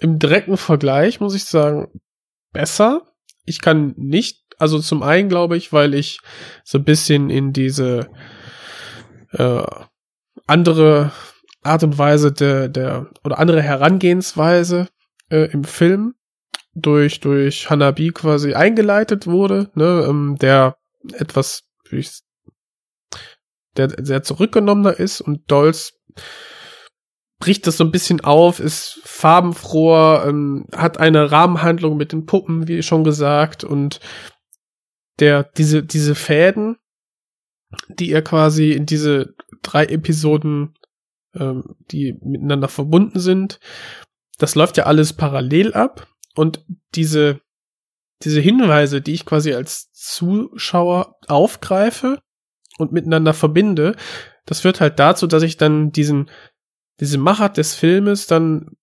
Im 0.00 0.18
direkten 0.18 0.56
Vergleich 0.56 1.20
muss 1.20 1.34
ich 1.34 1.44
sagen, 1.44 2.00
besser. 2.52 3.12
Ich 3.44 3.60
kann 3.60 3.94
nicht, 3.96 4.44
also 4.58 4.80
zum 4.80 5.02
einen 5.02 5.28
glaube 5.28 5.56
ich, 5.56 5.72
weil 5.72 5.94
ich 5.94 6.20
so 6.64 6.78
ein 6.78 6.84
bisschen 6.84 7.30
in 7.30 7.52
diese 7.52 8.10
äh, 9.38 9.62
andere 10.46 11.12
Art 11.62 11.82
und 11.82 11.98
Weise 11.98 12.32
der, 12.32 12.68
der 12.68 13.10
oder 13.24 13.38
andere 13.38 13.62
Herangehensweise 13.62 14.88
äh, 15.30 15.50
im 15.50 15.64
Film 15.64 16.14
durch, 16.74 17.20
durch 17.20 17.70
Hanabi 17.70 18.10
quasi 18.10 18.54
eingeleitet 18.54 19.26
wurde, 19.26 19.70
ne, 19.74 20.06
ähm, 20.08 20.36
der 20.40 20.76
etwas, 21.14 21.64
der 23.76 23.90
sehr 24.04 24.22
zurückgenommener 24.22 24.98
ist 24.98 25.20
und 25.20 25.50
Dolls 25.50 25.94
bricht 27.38 27.66
das 27.66 27.76
so 27.76 27.84
ein 27.84 27.90
bisschen 27.90 28.22
auf, 28.22 28.60
ist 28.60 29.00
farbenfroher, 29.04 30.24
ähm, 30.26 30.66
hat 30.72 30.98
eine 30.98 31.30
Rahmenhandlung 31.30 31.96
mit 31.96 32.12
den 32.12 32.26
Puppen, 32.26 32.68
wie 32.68 32.82
schon 32.82 33.04
gesagt, 33.04 33.64
und 33.64 34.00
der, 35.18 35.44
diese, 35.44 35.82
diese 35.82 36.14
Fäden, 36.14 36.76
die 37.88 38.12
er 38.12 38.22
quasi 38.22 38.72
in 38.72 38.86
diese 38.86 39.34
drei 39.62 39.86
Episoden, 39.86 40.74
ähm, 41.34 41.76
die 41.90 42.16
miteinander 42.22 42.68
verbunden 42.68 43.20
sind, 43.20 43.58
das 44.38 44.54
läuft 44.54 44.76
ja 44.76 44.84
alles 44.84 45.12
parallel 45.12 45.72
ab 45.74 46.08
und 46.34 46.64
diese, 46.94 47.40
diese 48.22 48.40
Hinweise, 48.40 49.00
die 49.00 49.14
ich 49.14 49.24
quasi 49.24 49.54
als 49.54 49.90
Zuschauer 49.92 51.16
aufgreife 51.26 52.20
und 52.78 52.92
miteinander 52.92 53.34
verbinde, 53.34 53.96
das 54.44 54.60
führt 54.60 54.80
halt 54.80 54.98
dazu, 54.98 55.26
dass 55.26 55.42
ich 55.42 55.56
dann 55.56 55.90
diesen, 55.90 56.30
diese 57.00 57.18
Machart 57.18 57.56
des 57.56 57.74
Filmes 57.74 58.26
dann 58.26 58.76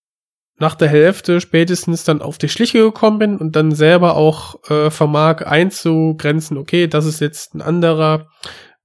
nach 0.59 0.75
der 0.75 0.87
Hälfte 0.87 1.41
spätestens 1.41 2.03
dann 2.03 2.21
auf 2.21 2.37
die 2.37 2.49
Schliche 2.49 2.79
gekommen 2.79 3.19
bin 3.19 3.37
und 3.37 3.55
dann 3.55 3.71
selber 3.71 4.15
auch 4.15 4.63
äh, 4.69 4.91
vermag 4.91 5.41
einzugrenzen, 5.45 6.57
okay, 6.57 6.87
das 6.87 7.05
ist 7.05 7.21
jetzt 7.21 7.55
ein 7.55 7.61
anderer 7.61 8.29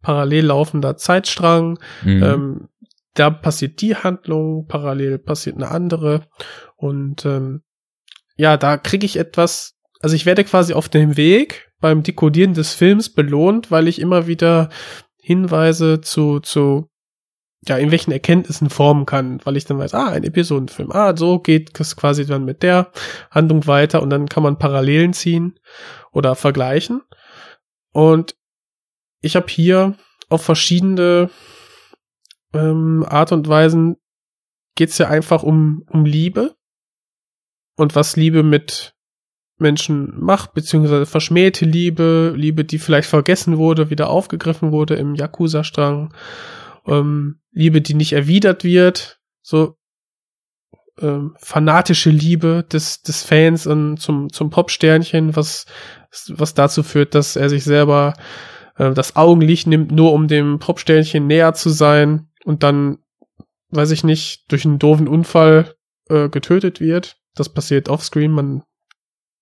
parallel 0.09 0.47
laufender 0.47 0.97
Zeitstrang, 0.97 1.79
mhm. 2.03 2.23
ähm, 2.23 2.69
da 3.13 3.29
passiert 3.29 3.83
die 3.83 3.95
Handlung, 3.95 4.67
parallel 4.67 5.19
passiert 5.19 5.57
eine 5.57 5.69
andere 5.71 6.23
und 6.77 7.27
ähm, 7.27 7.61
ja, 8.35 8.57
da 8.57 8.79
kriege 8.79 9.05
ich 9.05 9.19
etwas, 9.19 9.75
also 10.01 10.17
ich 10.17 10.25
werde 10.25 10.45
quasi 10.45 10.73
auf 10.73 10.89
dem 10.89 11.19
Weg 11.19 11.71
beim 11.79 12.03
Dekodieren 12.03 12.55
des 12.55 12.73
Films 12.73 13.11
belohnt, 13.11 13.71
weil 13.71 13.87
ich 13.87 14.01
immer 14.01 14.27
wieder 14.27 14.71
Hinweise 15.21 16.01
zu, 16.01 16.41
zu, 16.41 16.89
ja, 17.67 17.77
in 17.77 17.91
welchen 17.91 18.11
Erkenntnissen 18.13 18.71
formen 18.71 19.05
kann, 19.05 19.41
weil 19.45 19.59
ich 19.59 19.67
dann 19.67 19.79
weiß, 19.79 19.93
ah, 19.93 20.09
ein 20.09 20.25
Episodenfilm, 20.25 20.91
ah, 20.91 21.15
so 21.15 21.39
geht 21.39 21.79
es 21.79 21.97
quasi 21.97 22.25
dann 22.25 22.47
mit 22.47 22.63
der 22.63 22.93
Handlung 23.31 23.67
weiter 23.67 24.01
und 24.01 24.09
dann 24.09 24.27
kann 24.27 24.43
man 24.43 24.59
Parallelen 24.59 25.13
ziehen 25.13 25.61
oder 26.13 26.35
vergleichen. 26.35 27.03
Und 27.93 28.38
ich 29.21 29.37
habe 29.37 29.47
hier 29.49 29.97
auf 30.29 30.43
verschiedene 30.43 31.31
ähm, 32.53 33.05
Art 33.09 33.33
und 33.33 33.49
Weisen 33.49 33.97
geht's 34.75 34.99
ja 34.99 35.09
einfach 35.09 35.43
um, 35.43 35.85
um 35.91 36.05
Liebe 36.05 36.55
und 37.77 37.95
was 37.95 38.17
Liebe 38.17 38.43
mit 38.43 38.95
Menschen 39.59 40.13
macht, 40.21 40.55
beziehungsweise 40.55 41.05
verschmähte 41.05 41.65
Liebe, 41.65 42.33
Liebe, 42.37 42.65
die 42.65 42.79
vielleicht 42.79 43.09
vergessen 43.09 43.59
wurde, 43.59 43.91
wieder 43.91 44.09
aufgegriffen 44.09 44.71
wurde 44.71 44.95
im 44.95 45.15
Yakuza-Strang, 45.15 46.15
ähm, 46.87 47.41
Liebe, 47.51 47.81
die 47.81 47.95
nicht 47.95 48.13
erwidert 48.13 48.63
wird, 48.63 49.21
so 49.43 49.77
ähm, 51.01 51.35
fanatische 51.39 52.11
Liebe 52.11 52.65
des, 52.71 53.03
des 53.03 53.25
Fans 53.25 53.67
und 53.67 53.99
zum, 53.99 54.33
zum 54.33 54.51
Popsternchen, 54.51 55.35
was, 55.35 55.67
was 56.29 56.55
dazu 56.55 56.83
führt, 56.83 57.15
dass 57.15 57.37
er 57.37 57.49
sich 57.51 57.65
selber 57.65 58.15
äh, 58.79 58.93
das 58.93 59.17
Augenlicht 59.17 59.67
nimmt, 59.67 59.93
nur 59.93 60.13
um 60.13 60.29
dem 60.29 60.59
Popsternchen 60.59 61.27
näher 61.27 61.55
zu 61.55 61.71
sein 61.71 62.31
und 62.45 62.63
dann, 62.63 62.99
weiß 63.71 63.91
ich 63.91 64.05
nicht, 64.05 64.51
durch 64.51 64.65
einen 64.65 64.79
doofen 64.79 65.09
Unfall 65.09 65.75
äh, 66.09 66.29
getötet 66.29 66.81
wird. 66.81 67.19
Das 67.35 67.49
passiert 67.49 67.89
offscreen, 67.89 68.33
man 68.33 68.63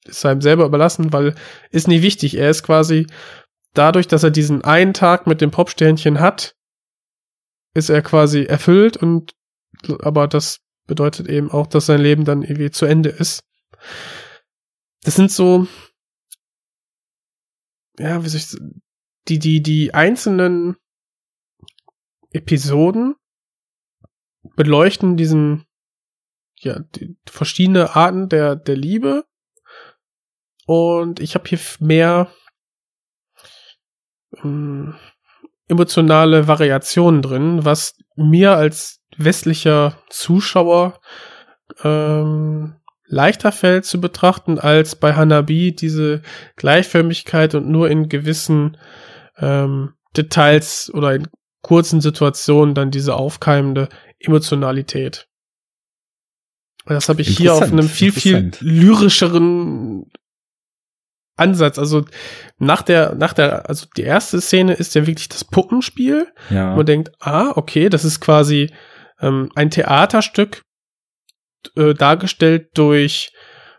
ist 0.04 0.24
einem 0.26 0.40
selber 0.40 0.64
überlassen, 0.64 1.12
weil 1.12 1.34
ist 1.70 1.88
nie 1.88 2.02
wichtig. 2.02 2.36
Er 2.36 2.50
ist 2.50 2.62
quasi 2.62 3.06
dadurch, 3.74 4.08
dass 4.08 4.22
er 4.22 4.30
diesen 4.30 4.62
einen 4.62 4.94
Tag 4.94 5.26
mit 5.26 5.40
dem 5.40 5.50
Popsternchen 5.50 6.20
hat, 6.20 6.54
ist 7.74 7.90
er 7.90 8.02
quasi 8.02 8.44
erfüllt 8.44 8.96
und 8.96 9.34
aber 10.00 10.26
das 10.28 10.60
bedeutet 10.86 11.28
eben 11.28 11.50
auch, 11.50 11.66
dass 11.66 11.86
sein 11.86 12.00
Leben 12.00 12.24
dann 12.24 12.42
irgendwie 12.42 12.70
zu 12.70 12.86
Ende 12.86 13.10
ist. 13.10 13.42
Das 15.02 15.16
sind 15.16 15.30
so, 15.30 15.66
ja, 17.98 18.24
wie 18.24 18.28
soll 18.28 18.40
ich, 18.40 18.85
die, 19.28 19.38
die, 19.38 19.62
die 19.62 19.94
einzelnen 19.94 20.76
Episoden 22.30 23.16
beleuchten 24.54 25.16
diesen, 25.16 25.66
ja, 26.56 26.78
die 26.78 27.16
verschiedene 27.26 27.96
Arten 27.96 28.28
der, 28.28 28.56
der 28.56 28.76
Liebe. 28.76 29.24
Und 30.66 31.20
ich 31.20 31.34
habe 31.34 31.48
hier 31.48 31.60
mehr 31.80 32.30
ähm, 34.42 34.94
emotionale 35.68 36.48
Variationen 36.48 37.22
drin, 37.22 37.64
was 37.64 37.96
mir 38.14 38.52
als 38.56 39.02
westlicher 39.16 39.98
Zuschauer 40.08 41.00
ähm, 41.82 42.76
leichter 43.06 43.52
fällt 43.52 43.84
zu 43.84 44.00
betrachten 44.00 44.58
als 44.58 44.96
bei 44.96 45.14
Hanabi 45.14 45.74
diese 45.74 46.22
Gleichförmigkeit 46.56 47.54
und 47.54 47.68
nur 47.68 47.88
in 47.88 48.08
gewissen 48.08 48.76
ähm, 49.38 49.94
Details 50.16 50.90
oder 50.92 51.14
in 51.14 51.28
kurzen 51.62 52.00
Situationen 52.00 52.74
dann 52.74 52.90
diese 52.90 53.14
aufkeimende 53.14 53.88
Emotionalität. 54.18 55.28
Das 56.86 57.08
habe 57.08 57.22
ich 57.22 57.36
hier 57.36 57.54
auf 57.54 57.62
einem 57.62 57.88
viel, 57.88 58.12
viel 58.12 58.52
lyrischeren 58.60 60.04
Ansatz. 61.36 61.78
Also 61.78 62.04
nach 62.58 62.82
der, 62.82 63.14
nach 63.16 63.32
der, 63.32 63.68
also 63.68 63.86
die 63.96 64.02
erste 64.02 64.40
Szene 64.40 64.74
ist 64.74 64.94
ja 64.94 65.06
wirklich 65.06 65.28
das 65.28 65.44
Puppenspiel. 65.44 66.28
Ja. 66.50 66.76
Man 66.76 66.86
denkt, 66.86 67.10
ah, 67.20 67.52
okay, 67.56 67.88
das 67.88 68.04
ist 68.04 68.20
quasi 68.20 68.70
ähm, 69.20 69.50
ein 69.54 69.70
Theaterstück 69.70 70.62
äh, 71.76 71.94
dargestellt 71.94 72.70
durch, 72.74 73.32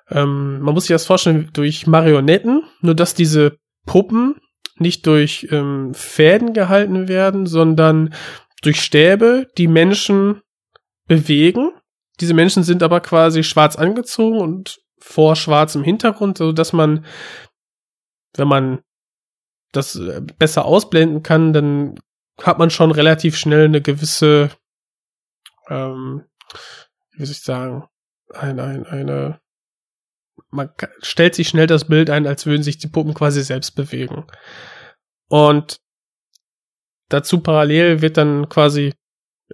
ähm, 0.09 0.59
man 0.59 0.73
muss 0.73 0.85
sich 0.85 0.93
das 0.93 1.05
vorstellen, 1.05 1.49
durch 1.53 1.87
Marionetten, 1.87 2.63
nur 2.81 2.95
dass 2.95 3.13
diese 3.13 3.57
Puppen 3.85 4.35
nicht 4.81 5.05
durch 5.05 5.47
ähm, 5.51 5.93
Fäden 5.93 6.53
gehalten 6.53 7.07
werden, 7.07 7.45
sondern 7.45 8.13
durch 8.61 8.81
Stäbe, 8.81 9.47
die 9.57 9.67
Menschen 9.67 10.41
bewegen. 11.07 11.71
Diese 12.19 12.33
Menschen 12.33 12.63
sind 12.63 12.83
aber 12.83 12.99
quasi 12.99 13.43
schwarz 13.43 13.75
angezogen 13.75 14.39
und 14.39 14.79
vor 14.99 15.35
schwarzem 15.35 15.83
Hintergrund, 15.83 16.37
so 16.37 16.51
dass 16.51 16.73
man, 16.73 17.05
wenn 18.35 18.47
man 18.47 18.79
das 19.71 19.95
äh, 19.95 20.21
besser 20.39 20.65
ausblenden 20.65 21.23
kann, 21.23 21.53
dann 21.53 21.95
hat 22.41 22.59
man 22.59 22.69
schon 22.69 22.91
relativ 22.91 23.37
schnell 23.37 23.65
eine 23.65 23.81
gewisse 23.81 24.51
ähm, 25.69 26.23
wie 27.17 27.25
soll 27.25 27.31
ich 27.31 27.41
sagen, 27.41 27.87
ein, 28.33 28.59
ein, 28.59 28.85
eine, 28.85 29.39
man 30.49 30.69
stellt 31.01 31.35
sich 31.35 31.49
schnell 31.49 31.67
das 31.67 31.85
Bild 31.85 32.09
ein, 32.09 32.27
als 32.27 32.45
würden 32.45 32.63
sich 32.63 32.77
die 32.77 32.87
Puppen 32.87 33.13
quasi 33.13 33.41
selbst 33.43 33.71
bewegen. 33.71 34.25
Und 35.29 35.79
dazu 37.09 37.41
parallel 37.41 38.01
wird 38.01 38.17
dann 38.17 38.49
quasi, 38.49 38.93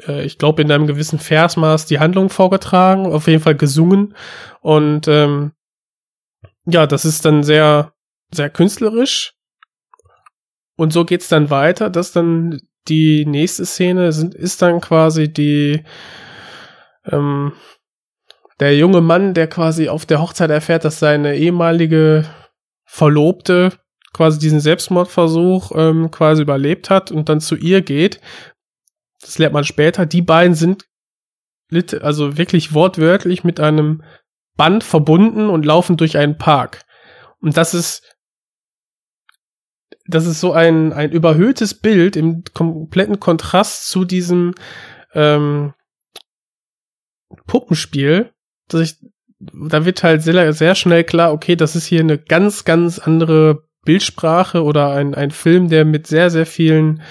äh, 0.08 0.24
ich 0.24 0.38
glaube, 0.38 0.62
in 0.62 0.72
einem 0.72 0.88
gewissen 0.88 1.20
Versmaß 1.20 1.86
die 1.86 2.00
Handlung 2.00 2.30
vorgetragen, 2.30 3.06
auf 3.06 3.28
jeden 3.28 3.42
Fall 3.42 3.56
gesungen. 3.56 4.16
Und 4.62 5.08
ähm, 5.08 5.54
ja, 6.66 6.88
das 6.88 7.06
ist 7.06 7.26
dann 7.26 7.44
sehr, 7.44 7.94
sehr 8.32 8.50
künstlerisch. 8.50 9.34
Und 10.76 10.94
so 10.94 11.06
geht's 11.06 11.28
dann 11.28 11.50
weiter, 11.50 11.90
dass 11.90 12.12
dann 12.12 12.60
die 12.88 13.26
nächste 13.26 13.66
Szene 13.66 14.12
sind, 14.12 14.36
ist 14.36 14.62
dann 14.62 14.82
quasi 14.82 15.32
die, 15.32 15.84
ähm, 17.06 17.54
der 18.60 18.78
junge 18.78 19.02
Mann, 19.02 19.34
der 19.34 19.48
quasi 19.48 19.90
auf 19.90 20.06
der 20.06 20.22
Hochzeit 20.22 20.50
erfährt, 20.50 20.86
dass 20.86 21.00
seine 21.00 21.36
ehemalige 21.36 22.26
Verlobte 22.86 23.72
quasi 24.14 24.40
diesen 24.40 24.60
Selbstmordversuch 24.60 25.72
ähm, 25.76 26.12
quasi 26.12 26.44
überlebt 26.44 26.90
hat 26.90 27.12
und 27.12 27.30
dann 27.30 27.42
zu 27.42 27.56
ihr 27.56 27.82
geht. 27.82 28.22
Das 29.22 29.40
lernt 29.40 29.54
man 29.54 29.64
später. 29.64 30.06
Die 30.06 30.22
beiden 30.22 30.56
sind 30.56 30.86
also 32.02 32.38
wirklich 32.38 32.74
wortwörtlich 32.74 33.44
mit 33.44 33.60
einem 33.60 34.04
Band 34.56 34.84
verbunden 34.84 35.50
und 35.50 35.66
laufen 35.66 35.98
durch 35.98 36.18
einen 36.18 36.38
Park. 36.38 36.86
Und 37.40 37.58
das 37.58 37.74
ist 37.74 38.14
das 40.06 40.26
ist 40.26 40.42
so 40.42 40.52
ein, 40.52 40.92
ein 40.92 41.12
überhöhtes 41.12 41.74
Bild 41.74 42.16
im 42.16 42.44
kompletten 42.54 43.20
Kontrast 43.20 43.90
zu 43.90 44.04
diesem 44.04 44.54
ähm, 45.14 45.74
Puppenspiel, 47.48 48.34
dass 48.74 48.82
ich, 48.82 48.98
da 49.40 49.86
wird 49.86 50.04
halt 50.04 50.22
sehr, 50.22 50.54
sehr 50.54 50.76
schnell 50.76 51.04
klar, 51.04 51.34
okay, 51.34 51.56
das 51.56 51.76
ist 51.76 51.86
hier 51.86 52.00
eine 52.00 52.18
ganz, 52.18 52.66
ganz 52.66 53.00
andere 53.00 53.64
Bildsprache 53.86 54.64
oder 54.64 54.92
ein, 54.92 55.14
ein 55.14 55.32
Film, 55.32 55.70
der 55.70 55.86
mit 55.86 56.08
sehr, 56.08 56.30
sehr 56.30 56.46
vielen 56.46 57.02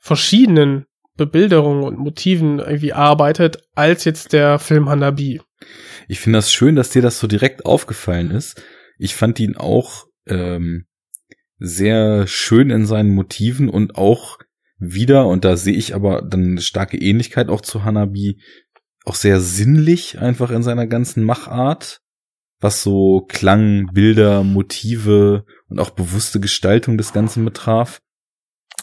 verschiedenen 0.00 0.86
Bebilderungen 1.16 1.82
und 1.82 1.98
Motiven 1.98 2.58
irgendwie 2.58 2.92
arbeitet, 2.92 3.58
als 3.74 4.04
jetzt 4.04 4.32
der 4.32 4.58
Film 4.58 4.88
Hanabi. 4.88 5.40
Ich 6.06 6.20
finde 6.20 6.38
das 6.38 6.52
schön, 6.52 6.76
dass 6.76 6.90
dir 6.90 7.02
das 7.02 7.18
so 7.18 7.26
direkt 7.26 7.66
aufgefallen 7.66 8.30
ist. 8.30 8.62
Ich 8.98 9.14
fand 9.14 9.38
ihn 9.40 9.56
auch 9.56 10.06
ähm, 10.26 10.86
sehr 11.58 12.26
schön 12.26 12.70
in 12.70 12.86
seinen 12.86 13.10
Motiven 13.10 13.68
und 13.68 13.96
auch 13.96 14.38
wieder, 14.78 15.26
und 15.26 15.44
da 15.44 15.56
sehe 15.56 15.74
ich 15.74 15.94
aber 15.94 16.22
dann 16.22 16.52
eine 16.52 16.60
starke 16.60 16.96
Ähnlichkeit 16.96 17.48
auch 17.48 17.60
zu 17.60 17.84
Hanabi, 17.84 18.40
auch 19.08 19.14
sehr 19.14 19.40
sinnlich 19.40 20.18
einfach 20.18 20.50
in 20.50 20.62
seiner 20.62 20.86
ganzen 20.86 21.24
Machart, 21.24 22.00
was 22.60 22.82
so 22.82 23.24
Klang, 23.28 23.86
Bilder, 23.92 24.44
Motive 24.44 25.44
und 25.68 25.80
auch 25.80 25.90
bewusste 25.90 26.40
Gestaltung 26.40 26.98
des 26.98 27.12
Ganzen 27.12 27.44
betraf. 27.44 28.00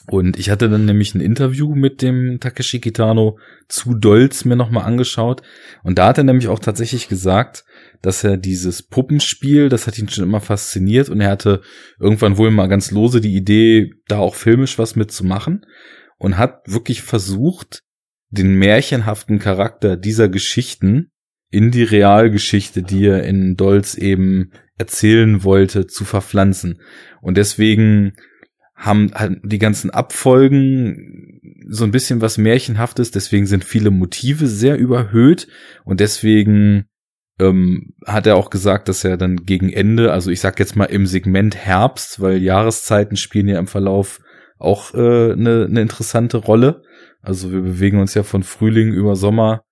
Und 0.07 0.38
ich 0.38 0.49
hatte 0.49 0.69
dann 0.69 0.85
nämlich 0.85 1.15
ein 1.15 1.22
Interview 1.22 1.73
mit 1.73 2.02
dem 2.02 2.39
Takeshi 2.39 2.80
Kitano 2.80 3.39
zu 3.68 3.95
Dolz 3.95 4.45
mir 4.45 4.56
nochmal 4.56 4.85
angeschaut. 4.85 5.41
Und 5.84 5.97
da 5.97 6.07
hat 6.07 6.18
er 6.19 6.23
nämlich 6.23 6.47
auch 6.47 6.60
tatsächlich 6.60 7.07
gesagt, 7.07 7.65
dass 8.02 8.23
er 8.23 8.38
dieses 8.38 8.84
Puppenspiel, 8.84 9.69
das 9.69 9.88
hat 9.88 9.97
ihn 9.97 10.10
schon 10.10 10.23
immer 10.23 10.41
fasziniert 10.41 11.10
und 11.10 11.22
er 11.22 11.31
hatte 11.31 11.61
irgendwann 11.99 12.38
wohl 12.38 12.52
mal 12.52 12.68
ganz 12.68 12.91
lose 12.91 13.19
die 13.19 13.35
Idee, 13.35 13.91
da 14.07 14.19
auch 14.19 14.35
filmisch 14.35 14.77
was 14.77 14.95
mitzumachen 14.95 15.65
und 16.18 16.38
hat 16.38 16.61
wirklich 16.68 17.02
versucht, 17.02 17.84
den 18.35 18.55
märchenhaften 18.55 19.39
Charakter 19.39 19.97
dieser 19.97 20.29
Geschichten 20.29 21.11
in 21.49 21.71
die 21.71 21.83
Realgeschichte, 21.83 22.83
die 22.83 23.05
er 23.05 23.23
in 23.23 23.55
Dolz 23.55 23.95
eben 23.95 24.51
erzählen 24.77 25.43
wollte, 25.43 25.87
zu 25.87 26.03
verpflanzen. 26.03 26.81
Und 27.21 27.37
deswegen 27.37 28.13
haben 28.75 29.11
halt 29.15 29.39
die 29.43 29.59
ganzen 29.59 29.89
Abfolgen 29.89 31.39
so 31.67 31.85
ein 31.85 31.91
bisschen 31.91 32.21
was 32.21 32.37
Märchenhaftes, 32.37 33.11
deswegen 33.11 33.47
sind 33.47 33.63
viele 33.63 33.89
Motive 33.89 34.47
sehr 34.47 34.77
überhöht 34.77 35.47
und 35.85 36.01
deswegen 36.01 36.85
ähm, 37.39 37.93
hat 38.05 38.27
er 38.27 38.35
auch 38.35 38.49
gesagt, 38.49 38.89
dass 38.89 39.03
er 39.03 39.17
dann 39.17 39.37
gegen 39.45 39.71
Ende, 39.71 40.11
also 40.11 40.29
ich 40.29 40.41
sag 40.41 40.59
jetzt 40.59 40.75
mal 40.75 40.85
im 40.85 41.05
Segment 41.05 41.55
Herbst, 41.55 42.21
weil 42.21 42.37
Jahreszeiten 42.37 43.15
spielen 43.15 43.47
ja 43.47 43.59
im 43.59 43.67
Verlauf 43.67 44.19
auch 44.57 44.93
äh, 44.93 45.31
eine, 45.31 45.65
eine 45.69 45.81
interessante 45.81 46.37
Rolle, 46.37 46.83
also 47.26 47.52
wir 47.52 47.61
bewegen 47.61 47.99
uns 47.99 48.14
ja 48.14 48.23
von 48.23 48.43
Frühling 48.43 48.93
über 48.93 49.15
Sommer 49.15 49.64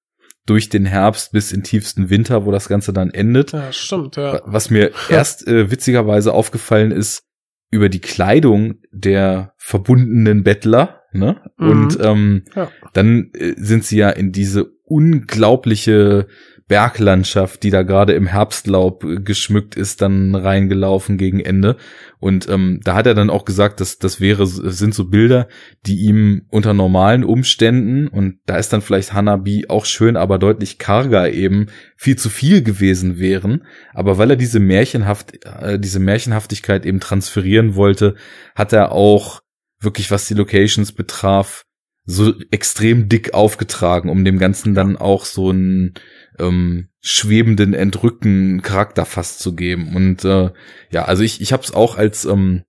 durch 0.46 0.70
den 0.70 0.86
Herbst 0.86 1.32
bis 1.32 1.52
in 1.54 1.64
tiefsten 1.64 2.10
Winter, 2.10 2.46
wo 2.46 2.52
das 2.52 2.68
Ganze 2.68 2.92
dann 2.92 3.12
endet. 3.12 3.54
Ja, 3.54 3.72
stimmt, 3.72 4.18
ja. 4.18 4.42
Was 4.46 4.70
mir 4.70 4.92
erst 5.10 5.48
äh, 5.48 5.72
witzigerweise 5.72 6.34
aufgefallen 6.34 6.92
ist, 6.92 7.24
über 7.72 7.90
die 7.90 8.02
Kleidung 8.02 8.76
der 8.92 9.54
verbundenen 9.58 10.44
Bettler, 10.44 11.02
ne? 11.14 11.42
Mhm. 11.58 11.70
Und 11.70 11.98
ähm, 12.02 12.44
Ja. 12.56 12.70
dann 12.94 13.32
äh, 13.34 13.54
sind 13.58 13.84
sie 13.86 13.98
ja 13.98 14.10
in 14.10 14.32
diese 14.32 14.70
unglaubliche 14.84 16.28
Berglandschaft, 16.74 17.62
die 17.62 17.70
da 17.70 17.84
gerade 17.84 18.14
im 18.14 18.26
Herbstlaub 18.26 19.04
äh, 19.04 19.16
geschmückt 19.18 19.76
ist, 19.76 20.02
dann 20.02 20.34
reingelaufen 20.34 21.20
gegen 21.20 21.40
Ende. 21.40 21.78
Und 22.20 22.50
ähm, 22.50 22.80
da 22.84 22.96
hat 22.96 23.06
er 23.06 23.14
dann 23.14 23.30
auch 23.30 23.46
gesagt, 23.46 23.80
dass 23.80 24.00
das 24.00 24.20
wäre, 24.20 24.48
sind 24.48 24.96
so 24.96 25.06
Bilder, 25.06 25.48
die 25.86 26.00
ihm 26.00 26.48
unter 26.50 26.74
normalen 26.74 27.24
Umständen, 27.26 28.08
und 28.08 28.40
da 28.48 28.58
ist 28.58 28.74
dann 28.74 28.82
vielleicht 28.82 29.14
Hanabi 29.14 29.68
auch 29.70 29.86
schön, 29.86 30.18
aber 30.18 30.40
deutlich 30.40 30.80
karger 30.80 31.32
eben, 31.32 31.68
viel 31.96 32.16
zu 32.16 32.32
viel 32.32 32.64
gewesen 32.64 33.20
wären. 33.20 33.66
Aber 33.94 34.18
weil 34.18 34.32
er 34.32 34.36
diese 34.36 34.60
Märchenhaft, 34.60 35.46
äh, 35.46 35.78
diese 35.78 36.00
Märchenhaftigkeit 36.00 36.88
eben 36.88 37.00
transferieren 37.00 37.76
wollte, 37.76 38.16
hat 38.56 38.74
er 38.74 38.94
auch 38.94 39.42
wirklich, 39.80 40.10
was 40.10 40.26
die 40.26 40.34
Locations 40.34 40.92
betraf, 40.92 41.66
so 42.06 42.34
extrem 42.50 43.10
dick 43.10 43.36
aufgetragen, 43.36 44.10
um 44.10 44.26
dem 44.26 44.40
Ganzen 44.40 44.74
dann 44.74 44.98
auch 44.98 45.26
so 45.26 45.52
einen 45.52 45.94
ähm, 46.40 46.90
schwebenden, 47.02 47.74
entrückten 47.74 48.62
Charakter 48.62 49.06
fast 49.06 49.40
zu 49.40 49.56
geben. 49.56 49.96
Und 49.96 50.24
äh, 50.26 50.52
ja, 50.92 51.06
also 51.06 51.24
ich, 51.24 51.42
ich 51.42 51.54
habe 51.54 51.64
es 51.64 51.74
auch 51.74 51.98
als 51.98 52.26
ähm, 52.26 52.64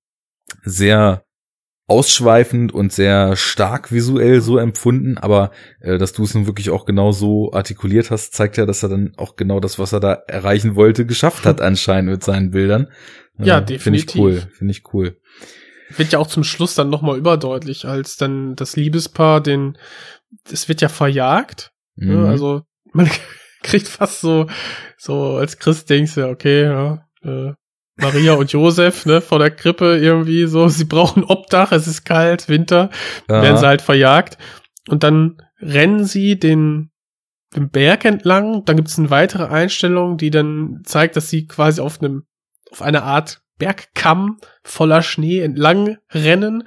sehr 0.63 1.25
ausschweifend 1.87 2.73
und 2.73 2.93
sehr 2.93 3.37
stark 3.37 3.93
visuell 3.93 4.41
so 4.41 4.57
empfunden, 4.57 5.19
aber 5.19 5.51
äh, 5.81 5.99
dass 5.99 6.15
du 6.15 6.25
es 6.25 6.35
nun 6.35 6.47
wirklich 6.47 6.71
auch 6.71 6.87
genau 6.87 7.13
so 7.13 7.53
artikuliert 7.53 8.11
hast, 8.11 8.33
zeigt 8.33 8.57
ja, 8.57 8.65
dass 8.65 8.83
er 8.83 8.89
dann 8.89 9.13
auch 9.19 9.37
genau 9.37 9.61
das, 9.61 9.79
was 9.79 9.93
er 9.93 10.01
da 10.01 10.15
erreichen 10.27 10.77
wollte, 10.77 11.05
geschafft 11.05 11.45
hat 11.45 11.61
anscheinend 11.61 12.11
mit 12.11 12.25
seinen 12.25 12.51
Bildern. 12.53 12.89
Äh, 13.39 13.47
Ja, 13.47 13.57
Finde 13.59 13.73
ich 13.75 13.79
definitiv. 14.07 14.21
cool, 14.21 14.43
finde 14.57 14.71
ich 14.71 14.83
cool. 14.95 15.19
Wird 15.97 16.13
ja 16.13 16.19
auch 16.19 16.27
zum 16.27 16.45
Schluss 16.45 16.75
dann 16.75 16.89
nochmal 16.89 17.19
überdeutlich, 17.19 17.85
als 17.85 18.17
dann 18.17 18.57
das 18.57 18.77
Liebespaar 18.77 19.43
den, 19.43 19.77
es 20.51 20.69
wird 20.69 20.81
ja 20.81 20.89
verjagt. 20.89 21.73
Mhm. 21.97 22.13
Ja, 22.13 22.25
also 22.25 22.63
man 22.93 23.11
kriegt 23.65 23.89
fast 23.89 24.21
so, 24.21 24.47
so 24.97 25.37
als 25.37 25.59
Christ 25.59 25.91
denkst 25.91 26.15
du, 26.15 26.29
okay, 26.29 26.65
ja, 26.65 27.07
äh, 27.23 27.53
Maria 27.97 28.35
und 28.35 28.53
Josef, 28.53 29.07
ne, 29.07 29.21
vor 29.21 29.39
der 29.39 29.51
Krippe 29.51 29.99
irgendwie 29.99 30.47
so, 30.47 30.69
sie 30.79 30.85
brauchen 30.85 31.25
Obdach, 31.25 31.73
es 31.73 31.87
ist 31.87 32.05
kalt, 32.05 32.49
Winter, 32.49 32.91
Ja. 33.29 33.43
werden 33.43 33.57
sie 33.57 33.67
halt 33.67 33.83
verjagt. 33.83 34.39
Und 34.89 35.03
dann 35.03 35.43
rennen 35.61 36.05
sie 36.05 36.39
den, 36.39 36.91
den 37.57 37.71
Berg 37.71 38.05
entlang, 38.05 38.65
dann 38.65 38.77
gibt 38.77 38.89
es 38.89 38.99
eine 38.99 39.11
weitere 39.11 39.47
Einstellung, 39.47 40.19
die 40.19 40.31
dann 40.31 40.83
zeigt, 40.85 41.17
dass 41.17 41.31
sie 41.31 41.47
quasi 41.47 41.81
auf 41.81 42.01
einem, 42.03 42.25
auf 42.71 42.83
einer 42.83 43.05
Art 43.05 43.43
Bergkamm 43.59 44.39
voller 44.63 45.03
Schnee 45.03 45.39
entlang 45.41 45.99
rennen. 46.11 46.65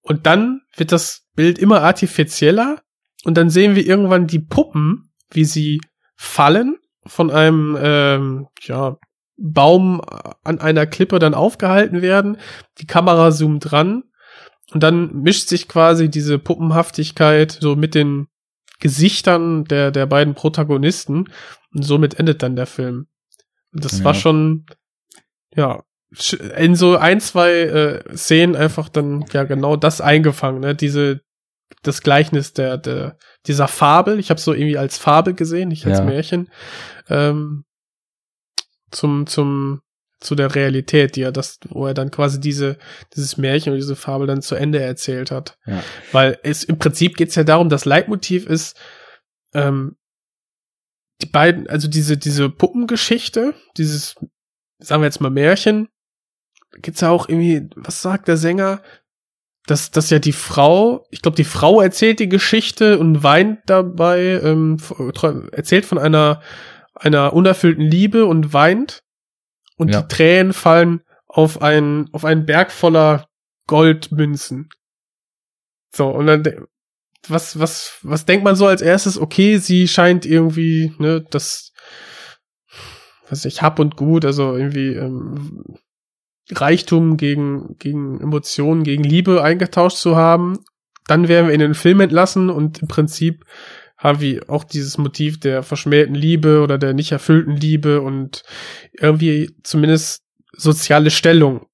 Und 0.00 0.26
dann 0.26 0.62
wird 0.76 0.90
das 0.92 1.26
Bild 1.36 1.58
immer 1.58 1.82
artifizieller. 1.82 2.80
Und 3.24 3.36
dann 3.36 3.50
sehen 3.50 3.76
wir 3.76 3.86
irgendwann 3.86 4.26
die 4.26 4.38
Puppen, 4.40 5.10
wie 5.30 5.44
sie 5.44 5.80
fallen 6.16 6.76
von 7.06 7.30
einem 7.30 7.76
ähm, 7.80 8.46
ja, 8.62 8.96
Baum 9.36 10.00
an 10.44 10.60
einer 10.60 10.86
Klippe 10.86 11.18
dann 11.18 11.34
aufgehalten 11.34 12.02
werden. 12.02 12.38
Die 12.78 12.86
Kamera 12.86 13.30
zoomt 13.30 13.70
dran 13.70 14.04
und 14.72 14.82
dann 14.82 15.22
mischt 15.22 15.48
sich 15.48 15.68
quasi 15.68 16.08
diese 16.08 16.38
Puppenhaftigkeit 16.38 17.52
so 17.60 17.76
mit 17.76 17.94
den 17.94 18.28
Gesichtern 18.80 19.64
der, 19.64 19.90
der 19.90 20.06
beiden 20.06 20.34
Protagonisten 20.34 21.30
und 21.74 21.82
somit 21.82 22.18
endet 22.18 22.42
dann 22.42 22.56
der 22.56 22.66
Film. 22.66 23.06
Und 23.72 23.84
das 23.84 23.98
Ja. 23.98 24.04
war 24.04 24.14
schon, 24.14 24.66
ja, 25.54 25.82
in 26.56 26.76
so 26.76 26.96
ein, 26.96 27.20
zwei 27.20 27.50
äh, 27.50 28.16
Szenen 28.16 28.54
einfach 28.54 28.88
dann 28.88 29.24
ja 29.32 29.42
genau 29.44 29.74
das 29.76 30.00
eingefangen, 30.00 30.60
ne? 30.60 30.74
Diese, 30.76 31.22
das 31.86 32.02
Gleichnis 32.02 32.52
der, 32.52 32.78
der, 32.78 33.16
dieser 33.46 33.68
Fabel, 33.68 34.18
ich 34.18 34.30
habe 34.30 34.40
so 34.40 34.52
irgendwie 34.52 34.78
als 34.78 34.98
Fabel 34.98 35.34
gesehen, 35.34 35.68
nicht 35.68 35.86
als 35.86 35.98
Ja. 35.98 36.04
Märchen, 36.04 36.50
ähm, 37.08 37.64
zum, 38.90 39.26
zum, 39.26 39.82
zu 40.20 40.34
der 40.34 40.54
Realität, 40.54 41.16
die 41.16 41.22
er 41.22 41.32
das, 41.32 41.58
wo 41.68 41.86
er 41.86 41.94
dann 41.94 42.10
quasi 42.10 42.40
diese, 42.40 42.78
dieses 43.14 43.36
Märchen 43.36 43.72
und 43.72 43.78
diese 43.78 43.96
Fabel 43.96 44.26
dann 44.26 44.42
zu 44.42 44.54
Ende 44.54 44.80
erzählt 44.80 45.30
hat. 45.30 45.58
Ja. 45.66 45.82
Weil 46.12 46.38
es 46.42 46.64
im 46.64 46.78
Prinzip 46.78 47.16
geht's 47.16 47.34
ja 47.34 47.44
darum, 47.44 47.68
das 47.68 47.84
Leitmotiv 47.84 48.46
ist, 48.46 48.76
ähm, 49.52 49.96
die 51.22 51.26
beiden, 51.26 51.68
also 51.68 51.88
diese, 51.88 52.16
diese 52.16 52.50
Puppengeschichte, 52.50 53.54
dieses, 53.76 54.16
sagen 54.78 55.02
wir 55.02 55.06
jetzt 55.06 55.20
mal 55.20 55.30
Märchen, 55.30 55.88
geht's 56.78 57.00
ja 57.00 57.10
auch 57.10 57.28
irgendwie, 57.28 57.68
was 57.76 58.02
sagt 58.02 58.28
der 58.28 58.36
Sänger? 58.36 58.82
Dass, 59.66 59.90
dass 59.90 60.10
ja 60.10 60.18
die 60.18 60.32
Frau, 60.32 61.06
ich 61.10 61.22
glaube, 61.22 61.36
die 61.36 61.44
Frau 61.44 61.80
erzählt 61.80 62.18
die 62.20 62.28
Geschichte 62.28 62.98
und 62.98 63.22
weint 63.22 63.60
dabei, 63.66 64.40
ähm, 64.42 64.76
erzählt 65.52 65.86
von 65.86 65.98
einer, 65.98 66.42
einer 66.94 67.32
unerfüllten 67.32 67.82
Liebe 67.84 68.26
und 68.26 68.52
weint. 68.52 69.02
Und 69.76 69.88
Ja. 69.88 70.02
die 70.02 70.08
Tränen 70.08 70.52
fallen 70.52 71.00
auf 71.26 71.62
einen, 71.62 72.12
auf 72.12 72.24
einen 72.24 72.44
Berg 72.44 72.70
voller 72.72 73.26
Goldmünzen. 73.66 74.68
So, 75.94 76.08
und 76.10 76.26
dann, 76.26 76.66
was, 77.28 77.58
was, 77.58 77.98
was 78.02 78.26
denkt 78.26 78.44
man 78.44 78.56
so 78.56 78.66
als 78.66 78.82
erstes? 78.82 79.18
Okay, 79.18 79.56
sie 79.56 79.88
scheint 79.88 80.26
irgendwie, 80.26 80.94
ne, 80.98 81.24
das, 81.30 81.72
was 83.30 83.46
ich, 83.46 83.62
Hab 83.62 83.78
und 83.78 83.96
Gut, 83.96 84.24
also 84.26 84.56
irgendwie, 84.56 84.94
ähm, 84.94 85.78
Reichtum 86.50 87.16
gegen, 87.16 87.76
gegen 87.78 88.20
Emotionen, 88.20 88.82
gegen 88.82 89.02
Liebe 89.02 89.42
eingetauscht 89.42 89.96
zu 89.96 90.16
haben. 90.16 90.58
Dann 91.06 91.28
werden 91.28 91.46
wir 91.48 91.54
in 91.54 91.60
den 91.60 91.74
Film 91.74 92.00
entlassen 92.00 92.50
und 92.50 92.82
im 92.82 92.88
Prinzip 92.88 93.44
haben 93.96 94.20
wir 94.20 94.50
auch 94.50 94.64
dieses 94.64 94.98
Motiv 94.98 95.40
der 95.40 95.62
verschmähten 95.62 96.14
Liebe 96.14 96.60
oder 96.60 96.78
der 96.78 96.92
nicht 96.92 97.12
erfüllten 97.12 97.56
Liebe 97.56 98.00
und 98.00 98.42
irgendwie 98.92 99.56
zumindest 99.62 100.24
soziale 100.52 101.10
Stellung, 101.10 101.66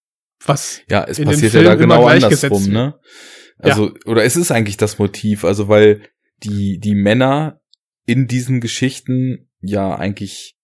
was 0.44 0.80
Ja, 0.88 1.04
es 1.04 1.18
in 1.18 1.24
den 1.24 1.34
passiert 1.34 1.54
ja 1.54 1.62
da 1.62 1.74
genau 1.74 2.02
gleichgesetzt 2.02 2.44
andersrum, 2.44 2.72
ne? 2.72 2.94
Also, 3.58 3.92
oder 4.06 4.24
es 4.24 4.36
ist 4.36 4.50
eigentlich 4.50 4.78
das 4.78 4.98
Motiv, 4.98 5.44
also 5.44 5.68
weil 5.68 6.02
die, 6.42 6.78
die 6.78 6.94
Männer 6.94 7.60
in 8.06 8.26
diesen 8.26 8.60
Geschichten 8.60 9.50
ja 9.60 9.94
eigentlich 9.94 10.56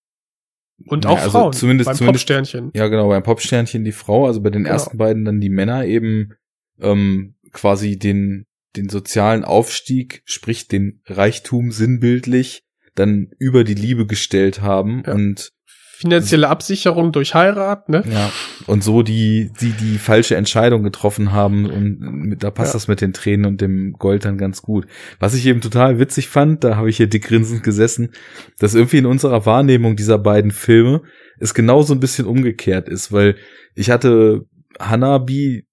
und 0.85 1.05
Ja, 1.05 1.11
auch 1.11 1.17
also 1.17 1.29
Frauen 1.31 1.53
zumindest- 1.53 1.87
beim 1.87 1.95
zumindest- 1.97 2.27
Popsternchen. 2.27 2.71
Ja, 2.75 2.87
genau, 2.87 3.07
beim 3.09 3.23
Popsternchen 3.23 3.83
die 3.83 3.91
Frau, 3.91 4.27
also 4.27 4.41
bei 4.41 4.49
den 4.49 4.63
Genau. 4.63 4.73
ersten 4.73 4.97
beiden 4.97 5.25
dann 5.25 5.39
die 5.41 5.49
Männer 5.49 5.85
eben 5.85 6.33
ähm, 6.79 7.35
quasi 7.51 7.97
den, 7.97 8.45
den 8.75 8.89
sozialen 8.89 9.43
Aufstieg, 9.43 10.21
sprich 10.25 10.67
den 10.67 11.01
Reichtum 11.07 11.71
sinnbildlich, 11.71 12.63
dann 12.93 13.31
über 13.39 13.63
die 13.63 13.73
Liebe 13.73 14.05
gestellt 14.05 14.61
haben 14.61 15.03
Ja. 15.05 15.13
und 15.13 15.51
Finanzielle 15.99 16.47
Absicherung 16.47 17.11
durch 17.11 17.33
Heirat, 17.33 17.89
ne? 17.89 18.03
ja, 18.11 18.31
und 18.67 18.83
so 18.83 19.01
die, 19.01 19.51
die, 19.59 19.71
die 19.71 19.97
falsche 19.97 20.35
Entscheidung 20.35 20.83
getroffen 20.83 21.31
haben 21.31 21.65
und 21.65 21.99
mit, 21.99 22.43
da 22.43 22.51
passt 22.51 22.73
Ja. 22.73 22.77
das 22.77 22.87
mit 22.87 23.01
den 23.01 23.13
Tränen 23.13 23.45
und 23.47 23.61
dem 23.61 23.93
Gold 23.93 24.23
dann 24.23 24.37
ganz 24.37 24.61
gut. 24.61 24.85
Was 25.19 25.33
ich 25.33 25.45
eben 25.47 25.59
total 25.61 25.99
witzig 25.99 26.27
fand, 26.27 26.63
da 26.63 26.75
habe 26.75 26.89
ich 26.89 26.97
hier 26.97 27.07
dick 27.07 27.23
grinsend 27.23 27.63
gesessen, 27.63 28.11
dass 28.59 28.75
irgendwie 28.75 28.97
in 28.99 29.05
unserer 29.05 29.45
Wahrnehmung 29.45 29.95
dieser 29.95 30.19
beiden 30.19 30.51
Filme 30.51 31.01
es 31.39 31.53
genau 31.53 31.81
so 31.81 31.93
ein 31.93 31.99
bisschen 31.99 32.25
umgekehrt 32.27 32.89
ist, 32.89 33.11
weil 33.11 33.35
ich 33.73 33.89
hatte 33.89 34.41
Hanabi, 34.79 35.66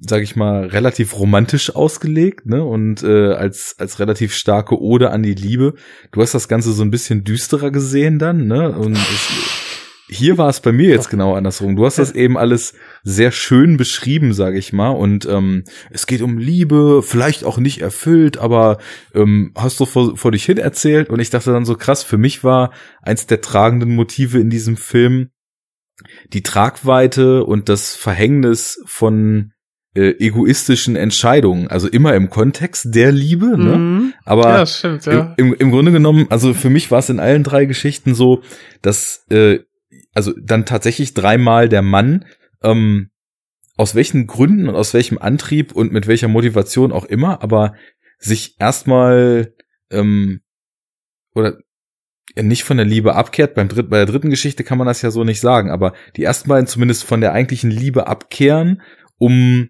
sag 0.00 0.22
ich 0.22 0.36
mal, 0.36 0.66
relativ 0.66 1.18
romantisch 1.18 1.74
ausgelegt, 1.74 2.46
ne, 2.46 2.64
und 2.64 3.02
äh, 3.02 3.32
als 3.32 3.74
als 3.78 3.98
relativ 3.98 4.34
starke 4.34 4.80
Ode 4.80 5.10
an 5.10 5.22
die 5.22 5.34
Liebe. 5.34 5.74
Du 6.12 6.22
hast 6.22 6.34
das 6.34 6.48
Ganze 6.48 6.72
so 6.72 6.82
ein 6.82 6.90
bisschen 6.90 7.24
düsterer 7.24 7.70
gesehen 7.70 8.18
dann, 8.18 8.46
ne, 8.46 8.70
und 8.70 8.92
es, 8.92 9.28
hier 10.10 10.38
war 10.38 10.48
es 10.48 10.60
bei 10.60 10.72
mir 10.72 10.88
jetzt 10.88 11.10
genau 11.10 11.34
andersrum. 11.34 11.76
Du 11.76 11.84
hast 11.84 11.98
das 11.98 12.12
eben 12.12 12.38
alles 12.38 12.72
sehr 13.02 13.30
schön 13.30 13.76
beschrieben, 13.76 14.32
sage 14.32 14.58
ich 14.58 14.72
mal. 14.72 14.90
Und 14.90 15.26
ähm, 15.26 15.64
es 15.90 16.06
geht 16.06 16.22
um 16.22 16.38
Liebe, 16.38 17.02
vielleicht 17.02 17.44
auch 17.44 17.58
nicht 17.58 17.82
erfüllt, 17.82 18.38
aber 18.38 18.78
ähm, 19.14 19.52
hast 19.54 19.78
du 19.80 19.84
vor, 19.84 20.16
vor 20.16 20.32
dich 20.32 20.44
hin 20.44 20.56
erzählt. 20.56 21.10
Und 21.10 21.20
ich 21.20 21.28
dachte 21.30 21.52
dann 21.52 21.66
so 21.66 21.74
krass, 21.74 22.02
für 22.04 22.16
mich 22.16 22.42
war 22.42 22.72
eins 23.02 23.26
der 23.26 23.42
tragenden 23.42 23.94
Motive 23.94 24.38
in 24.38 24.48
diesem 24.48 24.76
Film 24.78 25.28
die 26.32 26.42
Tragweite 26.42 27.44
und 27.44 27.68
das 27.68 27.94
Verhängnis 27.94 28.80
von 28.86 29.52
äh, 29.94 30.10
egoistischen 30.18 30.96
Entscheidungen. 30.96 31.68
Also 31.68 31.88
immer 31.88 32.14
im 32.14 32.30
Kontext 32.30 32.94
der 32.94 33.12
Liebe, 33.12 33.58
ne? 33.58 33.76
Mhm. 33.76 34.14
Aber 34.24 34.48
ja, 34.48 34.66
stimmt, 34.66 35.06
ja. 35.06 35.34
im, 35.36 35.54
im, 35.54 35.70
Grunde 35.70 35.92
genommen, 35.92 36.26
also 36.30 36.54
für 36.54 36.70
mich 36.70 36.90
war 36.90 36.98
es 36.98 37.08
in 37.08 37.20
allen 37.20 37.42
drei 37.42 37.64
Geschichten 37.64 38.14
so, 38.14 38.42
dass 38.82 39.24
äh, 39.30 39.60
also 40.14 40.32
dann 40.40 40.66
tatsächlich 40.66 41.14
dreimal 41.14 41.68
der 41.68 41.82
Mann 41.82 42.24
ähm, 42.62 43.10
aus 43.76 43.94
welchen 43.94 44.26
Gründen 44.26 44.68
und 44.68 44.74
aus 44.74 44.92
welchem 44.92 45.18
Antrieb 45.18 45.72
und 45.72 45.92
mit 45.92 46.06
welcher 46.06 46.28
Motivation 46.28 46.92
auch 46.92 47.04
immer, 47.04 47.42
aber 47.42 47.74
sich 48.18 48.56
erstmal 48.58 49.54
ähm, 49.90 50.40
oder 51.34 51.58
nicht 52.36 52.64
von 52.64 52.76
der 52.76 52.86
Liebe 52.86 53.14
abkehrt. 53.14 53.54
Beim 53.54 53.68
dritt, 53.68 53.88
bei 53.88 53.98
der 53.98 54.06
dritten 54.06 54.30
Geschichte 54.30 54.64
kann 54.64 54.78
man 54.78 54.86
das 54.86 55.02
ja 55.02 55.10
so 55.10 55.24
nicht 55.24 55.40
sagen, 55.40 55.70
aber 55.70 55.94
die 56.16 56.24
ersten 56.24 56.48
beiden 56.48 56.66
zumindest 56.66 57.04
von 57.04 57.20
der 57.20 57.32
eigentlichen 57.32 57.70
Liebe 57.70 58.06
abkehren, 58.06 58.82
um 59.16 59.68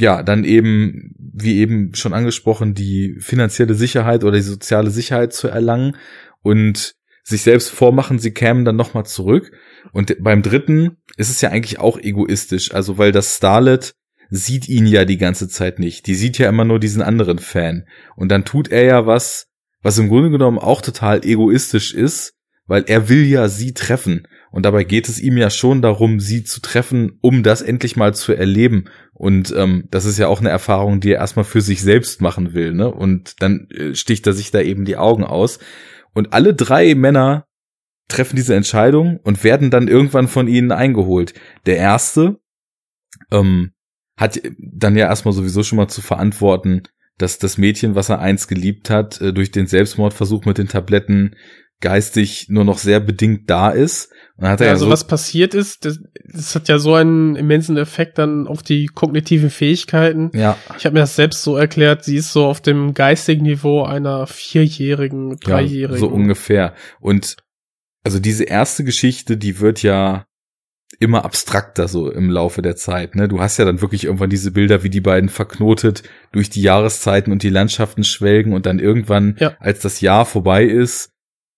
ja, 0.00 0.22
dann 0.22 0.44
eben, 0.44 1.14
wie 1.18 1.58
eben 1.58 1.94
schon 1.94 2.12
angesprochen, 2.12 2.74
die 2.74 3.16
finanzielle 3.20 3.74
Sicherheit 3.74 4.24
oder 4.24 4.36
die 4.36 4.42
soziale 4.42 4.90
Sicherheit 4.90 5.32
zu 5.32 5.48
erlangen 5.48 5.96
und 6.42 6.94
sich 7.22 7.42
selbst 7.42 7.70
vormachen, 7.70 8.18
sie 8.18 8.32
kämen 8.32 8.64
dann 8.64 8.76
nochmal 8.76 9.06
zurück. 9.06 9.52
Und 9.92 10.16
beim 10.20 10.42
dritten 10.42 10.96
ist 11.16 11.30
es 11.30 11.40
ja 11.40 11.50
eigentlich 11.50 11.78
auch 11.78 11.98
egoistisch, 11.98 12.72
also 12.74 12.98
weil 12.98 13.12
das 13.12 13.36
Starlet 13.36 13.94
sieht 14.30 14.68
ihn 14.68 14.86
ja 14.86 15.04
die 15.04 15.18
ganze 15.18 15.48
Zeit 15.48 15.78
nicht. 15.78 16.06
Die 16.06 16.14
sieht 16.14 16.38
ja 16.38 16.48
immer 16.48 16.64
nur 16.64 16.78
diesen 16.78 17.02
anderen 17.02 17.38
Fan. 17.38 17.86
Und 18.16 18.30
dann 18.30 18.44
tut 18.44 18.68
er 18.68 18.84
ja 18.84 19.06
was, 19.06 19.48
was 19.82 19.98
im 19.98 20.08
Grunde 20.08 20.30
genommen 20.30 20.58
auch 20.58 20.82
total 20.82 21.24
egoistisch 21.24 21.94
ist, 21.94 22.34
weil 22.66 22.84
er 22.86 23.08
will 23.08 23.24
ja 23.24 23.48
sie 23.48 23.74
treffen. 23.74 24.28
Und 24.52 24.64
dabei 24.64 24.84
geht 24.84 25.08
es 25.08 25.20
ihm 25.20 25.36
ja 25.36 25.50
schon 25.50 25.82
darum, 25.82 26.20
sie 26.20 26.44
zu 26.44 26.60
treffen, 26.60 27.18
um 27.20 27.42
das 27.42 27.62
endlich 27.62 27.96
mal 27.96 28.14
zu 28.14 28.32
erleben. 28.32 28.84
Und 29.20 29.54
ähm, 29.54 29.84
das 29.90 30.06
ist 30.06 30.16
ja 30.16 30.28
auch 30.28 30.40
eine 30.40 30.48
Erfahrung, 30.48 31.00
die 31.00 31.12
er 31.12 31.20
erstmal 31.20 31.44
für 31.44 31.60
sich 31.60 31.82
selbst 31.82 32.22
machen 32.22 32.54
will. 32.54 32.72
Ne? 32.72 32.90
Und 32.90 33.42
dann 33.42 33.68
äh, 33.68 33.94
sticht 33.94 34.26
er 34.26 34.32
sich 34.32 34.50
da 34.50 34.62
eben 34.62 34.86
die 34.86 34.96
Augen 34.96 35.24
aus. 35.24 35.58
Und 36.14 36.32
alle 36.32 36.54
drei 36.54 36.94
Männer 36.94 37.44
treffen 38.08 38.36
diese 38.36 38.54
Entscheidung 38.54 39.20
und 39.22 39.44
werden 39.44 39.70
dann 39.70 39.88
irgendwann 39.88 40.26
von 40.26 40.48
ihnen 40.48 40.72
eingeholt. 40.72 41.34
Der 41.66 41.76
erste 41.76 42.40
ähm, 43.30 43.72
hat 44.16 44.40
dann 44.56 44.96
ja 44.96 45.08
erstmal 45.08 45.34
sowieso 45.34 45.64
schon 45.64 45.76
mal 45.76 45.88
zu 45.88 46.00
verantworten, 46.00 46.84
dass 47.18 47.38
das 47.38 47.58
Mädchen, 47.58 47.94
was 47.94 48.08
er 48.08 48.20
einst 48.20 48.48
geliebt 48.48 48.88
hat, 48.88 49.20
äh, 49.20 49.34
durch 49.34 49.50
den 49.50 49.66
Selbstmordversuch 49.66 50.46
mit 50.46 50.56
den 50.56 50.68
Tabletten 50.68 51.36
geistig 51.80 52.46
nur 52.48 52.64
noch 52.64 52.78
sehr 52.78 53.00
bedingt 53.00 53.48
da 53.48 53.70
ist. 53.70 54.12
Und 54.36 54.44
dann 54.44 54.52
hat 54.52 54.60
er 54.60 54.68
ja, 54.68 54.72
also 54.72 54.86
so 54.86 54.90
was 54.90 55.06
passiert 55.06 55.54
ist, 55.54 55.84
das, 55.84 55.98
das 56.32 56.54
hat 56.54 56.68
ja 56.68 56.78
so 56.78 56.94
einen 56.94 57.36
immensen 57.36 57.76
Effekt 57.76 58.18
dann 58.18 58.46
auf 58.46 58.62
die 58.62 58.86
kognitiven 58.86 59.50
Fähigkeiten. 59.50 60.30
Ja. 60.34 60.56
Ich 60.78 60.84
habe 60.84 60.94
mir 60.94 61.00
das 61.00 61.16
selbst 61.16 61.42
so 61.42 61.56
erklärt, 61.56 62.04
sie 62.04 62.16
ist 62.16 62.32
so 62.32 62.46
auf 62.46 62.60
dem 62.60 62.94
geistigen 62.94 63.42
Niveau 63.42 63.82
einer 63.82 64.26
vierjährigen, 64.26 65.38
dreijährigen. 65.40 65.94
Ja, 65.94 66.00
so 66.00 66.08
ungefähr. 66.08 66.74
Und 67.00 67.36
also 68.02 68.18
diese 68.18 68.44
erste 68.44 68.84
Geschichte, 68.84 69.36
die 69.36 69.60
wird 69.60 69.82
ja 69.82 70.26
immer 70.98 71.24
abstrakter 71.24 71.88
so 71.88 72.10
im 72.10 72.30
Laufe 72.30 72.62
der 72.62 72.76
Zeit. 72.76 73.14
Ne? 73.14 73.28
Du 73.28 73.40
hast 73.40 73.58
ja 73.58 73.64
dann 73.64 73.80
wirklich 73.80 74.04
irgendwann 74.04 74.30
diese 74.30 74.50
Bilder, 74.50 74.82
wie 74.82 74.90
die 74.90 75.00
beiden 75.00 75.30
verknotet 75.30 76.02
durch 76.32 76.50
die 76.50 76.62
Jahreszeiten 76.62 77.32
und 77.32 77.42
die 77.42 77.48
Landschaften 77.48 78.04
schwelgen 78.04 78.52
und 78.52 78.66
dann 78.66 78.78
irgendwann, 78.78 79.36
ja. 79.38 79.56
als 79.60 79.80
das 79.80 80.00
Jahr 80.00 80.26
vorbei 80.26 80.64
ist, 80.64 81.12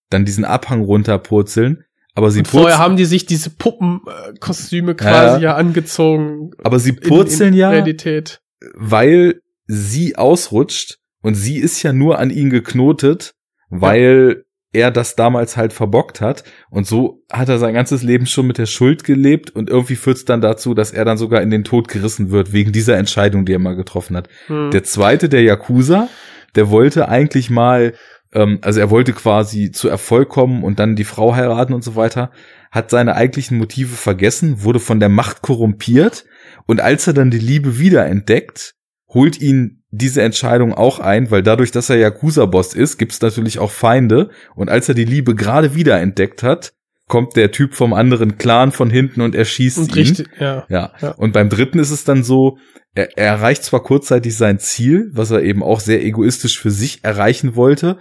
dann 0.09 0.25
diesen 0.25 0.45
Abhang 0.45 0.81
runterpurzeln. 0.81 1.83
Aber 2.15 2.29
sie 2.29 2.39
und 2.39 2.47
vorher 2.47 2.77
haben 2.77 2.95
die 2.95 3.05
sich 3.05 3.25
diese 3.25 3.49
Puppenkostüme 3.49 4.95
quasi 4.95 5.41
ja, 5.41 5.51
ja 5.51 5.55
angezogen. 5.55 6.51
Aber 6.63 6.79
sie 6.79 6.91
purzeln 6.91 7.49
in, 7.49 7.53
in 7.53 7.59
ja, 7.59 7.69
Realität. 7.71 8.41
weil 8.75 9.41
sie 9.65 10.15
ausrutscht 10.15 10.99
und 11.21 11.35
sie 11.35 11.57
ist 11.57 11.81
ja 11.81 11.93
nur 11.93 12.19
an 12.19 12.29
ihn 12.29 12.49
geknotet, 12.49 13.33
weil 13.69 14.43
er 14.73 14.91
das 14.91 15.15
damals 15.15 15.55
halt 15.55 15.71
verbockt 15.71 16.19
hat. 16.19 16.43
Und 16.69 16.87
so 16.87 17.23
hat 17.31 17.47
er 17.47 17.59
sein 17.59 17.75
ganzes 17.75 18.03
Leben 18.03 18.25
schon 18.25 18.47
mit 18.47 18.57
der 18.57 18.65
Schuld 18.65 19.03
gelebt 19.03 19.51
und 19.51 19.69
irgendwie 19.69 19.95
führt 19.95 20.17
es 20.17 20.25
dann 20.25 20.41
dazu, 20.41 20.73
dass 20.73 20.91
er 20.91 21.05
dann 21.05 21.17
sogar 21.17 21.41
in 21.41 21.51
den 21.51 21.63
Tod 21.63 21.87
gerissen 21.87 22.31
wird, 22.31 22.51
wegen 22.53 22.71
dieser 22.71 22.97
Entscheidung, 22.97 23.45
die 23.45 23.53
er 23.53 23.59
mal 23.59 23.75
getroffen 23.75 24.17
hat. 24.17 24.27
Hm. 24.47 24.71
Der 24.71 24.83
zweite, 24.83 25.29
der 25.29 25.43
Yakuza, 25.43 26.09
der 26.55 26.69
wollte 26.69 27.07
eigentlich 27.07 27.49
mal, 27.49 27.93
ähm, 28.33 28.59
also 28.61 28.79
er 28.79 28.89
wollte 28.89 29.13
quasi 29.13 29.71
zu 29.71 29.89
Erfolg 29.89 30.29
kommen 30.29 30.63
und 30.63 30.79
dann 30.79 30.95
die 30.95 31.03
Frau 31.03 31.35
heiraten 31.35 31.73
und 31.73 31.83
so 31.83 31.95
weiter, 31.95 32.31
hat 32.71 32.89
seine 32.89 33.15
eigentlichen 33.15 33.57
Motive 33.57 33.95
vergessen, 33.95 34.63
wurde 34.63 34.79
von 34.79 34.99
der 34.99 35.09
Macht 35.09 35.41
korrumpiert 35.41 36.25
und 36.65 36.81
als 36.81 37.07
er 37.07 37.13
dann 37.13 37.31
die 37.31 37.39
Liebe 37.39 37.79
wiederentdeckt, 37.79 38.75
holt 39.07 39.39
ihn 39.39 39.83
diese 39.91 40.23
Entscheidung 40.23 40.73
auch 40.73 40.99
ein, 40.99 41.29
weil 41.29 41.43
dadurch, 41.43 41.71
dass 41.71 41.89
er 41.89 41.97
Yakuza-Boss 41.97 42.73
ist, 42.73 42.97
gibt's 42.97 43.21
natürlich 43.21 43.59
auch 43.59 43.71
Feinde. 43.71 44.29
Und 44.55 44.69
als 44.69 44.89
er 44.89 44.95
die 44.95 45.05
Liebe 45.05 45.35
gerade 45.35 45.75
wieder 45.75 45.99
entdeckt 45.99 46.41
hat, 46.41 46.73
kommt 47.07 47.35
der 47.35 47.51
Typ 47.51 47.75
vom 47.75 47.93
anderen 47.93 48.37
Clan 48.37 48.71
von 48.71 48.89
hinten 48.89 49.21
und 49.21 49.35
erschießt 49.35 49.77
und 49.77 49.95
ihn. 49.95 50.01
Richtig, 50.01 50.29
ja, 50.39 50.65
ja. 50.67 50.93
ja. 50.99 51.11
Und 51.11 51.33
beim 51.33 51.49
dritten 51.49 51.77
ist 51.77 51.91
es 51.91 52.05
dann 52.05 52.23
so, 52.23 52.57
er, 52.95 53.15
er 53.17 53.27
erreicht 53.27 53.63
zwar 53.63 53.83
kurzzeitig 53.83 54.35
sein 54.35 54.57
Ziel, 54.57 55.11
was 55.13 55.29
er 55.29 55.43
eben 55.43 55.61
auch 55.61 55.79
sehr 55.79 56.03
egoistisch 56.03 56.59
für 56.59 56.71
sich 56.71 57.03
erreichen 57.03 57.55
wollte, 57.55 57.99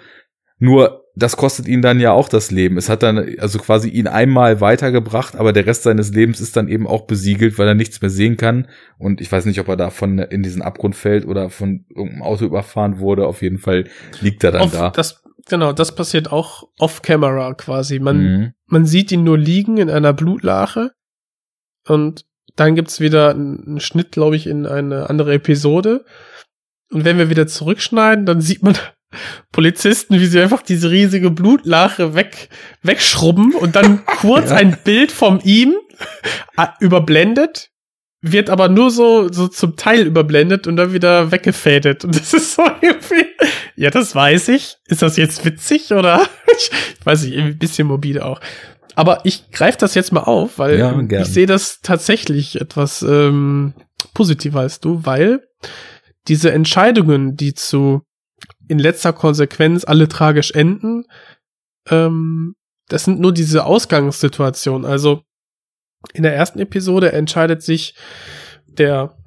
nur 0.62 1.08
das 1.16 1.36
kostet 1.36 1.66
ihn 1.66 1.82
dann 1.82 1.98
ja 1.98 2.12
auch 2.12 2.28
das 2.28 2.52
Leben. 2.52 2.78
Es 2.78 2.88
hat 2.88 3.02
dann 3.02 3.18
also 3.40 3.58
quasi 3.58 3.88
ihn 3.88 4.06
einmal 4.06 4.60
weitergebracht, 4.60 5.34
aber 5.34 5.52
der 5.52 5.66
Rest 5.66 5.82
seines 5.82 6.12
Lebens 6.12 6.40
ist 6.40 6.56
dann 6.56 6.68
eben 6.68 6.86
auch 6.86 7.02
besiegelt, 7.02 7.58
weil 7.58 7.66
er 7.66 7.74
nichts 7.74 8.00
mehr 8.00 8.10
sehen 8.10 8.36
kann. 8.36 8.68
Und 8.96 9.20
ich 9.20 9.30
weiß 9.30 9.44
nicht, 9.44 9.58
ob 9.58 9.66
er 9.66 9.76
davon 9.76 10.20
in 10.20 10.44
diesen 10.44 10.62
Abgrund 10.62 10.94
fällt 10.94 11.26
oder 11.26 11.50
von 11.50 11.84
irgendeinem 11.90 12.22
Auto 12.22 12.44
überfahren 12.44 13.00
wurde. 13.00 13.26
Auf 13.26 13.42
jeden 13.42 13.58
Fall 13.58 13.88
liegt 14.20 14.44
er 14.44 14.52
dann 14.52 14.62
Off, 14.62 14.72
da. 14.72 14.90
Das, 14.90 15.24
genau, 15.48 15.72
das 15.72 15.96
passiert 15.96 16.30
auch 16.30 16.68
off-camera 16.78 17.54
quasi. 17.54 17.98
Man, 17.98 18.22
mhm. 18.22 18.52
man 18.66 18.86
sieht 18.86 19.10
ihn 19.10 19.24
nur 19.24 19.36
liegen 19.36 19.78
in 19.78 19.90
einer 19.90 20.12
Blutlache 20.12 20.92
und 21.88 22.24
dann 22.54 22.76
gibt's 22.76 23.00
wieder 23.00 23.30
einen 23.30 23.80
Schnitt, 23.80 24.12
glaube 24.12 24.36
ich, 24.36 24.46
in 24.46 24.66
eine 24.66 25.10
andere 25.10 25.34
Episode. 25.34 26.04
Und 26.92 27.04
wenn 27.04 27.18
wir 27.18 27.30
wieder 27.30 27.48
zurückschneiden, 27.48 28.26
dann 28.26 28.40
sieht 28.40 28.62
man 28.62 28.76
Polizisten, 29.52 30.14
wie 30.20 30.26
sie 30.26 30.40
einfach 30.40 30.62
diese 30.62 30.90
riesige 30.90 31.30
Blutlache 31.30 32.14
weg, 32.14 32.48
wegschrubben 32.82 33.54
und 33.54 33.76
dann 33.76 34.04
kurz 34.06 34.50
ja. 34.50 34.56
ein 34.56 34.76
Bild 34.84 35.12
von 35.12 35.40
ihm 35.40 35.74
äh, 36.56 36.66
überblendet, 36.80 37.70
wird 38.22 38.50
aber 38.50 38.68
nur 38.68 38.90
so, 38.90 39.30
so 39.32 39.48
zum 39.48 39.76
Teil 39.76 40.06
überblendet 40.06 40.66
und 40.66 40.76
dann 40.76 40.92
wieder 40.92 41.32
weggefädet. 41.32 42.04
Und 42.04 42.18
das 42.18 42.32
ist 42.32 42.54
so 42.54 42.62
irgendwie, 42.80 43.26
ja, 43.74 43.90
das 43.90 44.14
weiß 44.14 44.48
ich. 44.48 44.76
Ist 44.86 45.02
das 45.02 45.16
jetzt 45.16 45.44
witzig 45.44 45.92
oder? 45.92 46.26
ich 46.56 46.70
weiß 47.04 47.24
nicht, 47.24 47.36
ein 47.36 47.58
bisschen 47.58 47.88
morbide 47.88 48.24
auch. 48.24 48.40
Aber 48.94 49.20
ich 49.24 49.50
greife 49.50 49.78
das 49.78 49.94
jetzt 49.94 50.12
mal 50.12 50.20
auf, 50.20 50.58
weil 50.58 50.78
ja, 50.78 51.20
ich 51.20 51.28
sehe 51.28 51.46
das 51.46 51.80
tatsächlich 51.80 52.60
etwas 52.60 53.02
ähm, 53.02 53.74
positiver 54.14 54.60
als 54.60 54.80
du, 54.80 55.04
weil 55.04 55.40
diese 56.28 56.52
Entscheidungen, 56.52 57.36
die 57.36 57.54
zu 57.54 58.02
in 58.72 58.78
letzter 58.78 59.12
Konsequenz 59.12 59.84
alle 59.84 60.08
tragisch 60.08 60.52
enden. 60.52 61.04
Ähm, 61.90 62.56
das 62.88 63.04
sind 63.04 63.20
nur 63.20 63.32
diese 63.32 63.66
Ausgangssituationen. 63.66 64.90
Also 64.90 65.24
in 66.14 66.22
der 66.22 66.34
ersten 66.34 66.58
Episode 66.58 67.12
entscheidet 67.12 67.62
sich 67.62 67.94
der, 68.66 69.18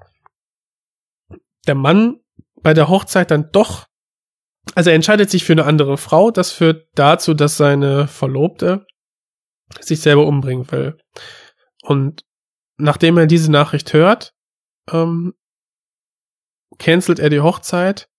der 1.68 1.76
Mann 1.76 2.22
bei 2.64 2.74
der 2.74 2.90
Hochzeit 2.90 3.30
dann 3.30 3.52
doch, 3.52 3.86
also 4.74 4.90
er 4.90 4.96
entscheidet 4.96 5.30
sich 5.30 5.44
für 5.44 5.54
eine 5.54 5.66
andere 5.66 5.98
Frau. 5.98 6.32
Das 6.32 6.52
führt 6.52 6.88
dazu, 6.96 7.36
dass 7.36 7.56
seine 7.56 8.08
Verlobte 8.08 8.88
sich 9.80 10.02
selber 10.02 10.26
umbringen 10.26 10.72
will. 10.72 10.98
Und 11.84 12.24
nachdem 12.78 13.20
er 13.20 13.28
diese 13.28 13.52
Nachricht 13.52 13.94
hört, 13.94 14.34
ähm, 14.92 15.36
cancelt 16.80 17.20
er 17.20 17.30
die 17.30 17.42
Hochzeit 17.42 18.10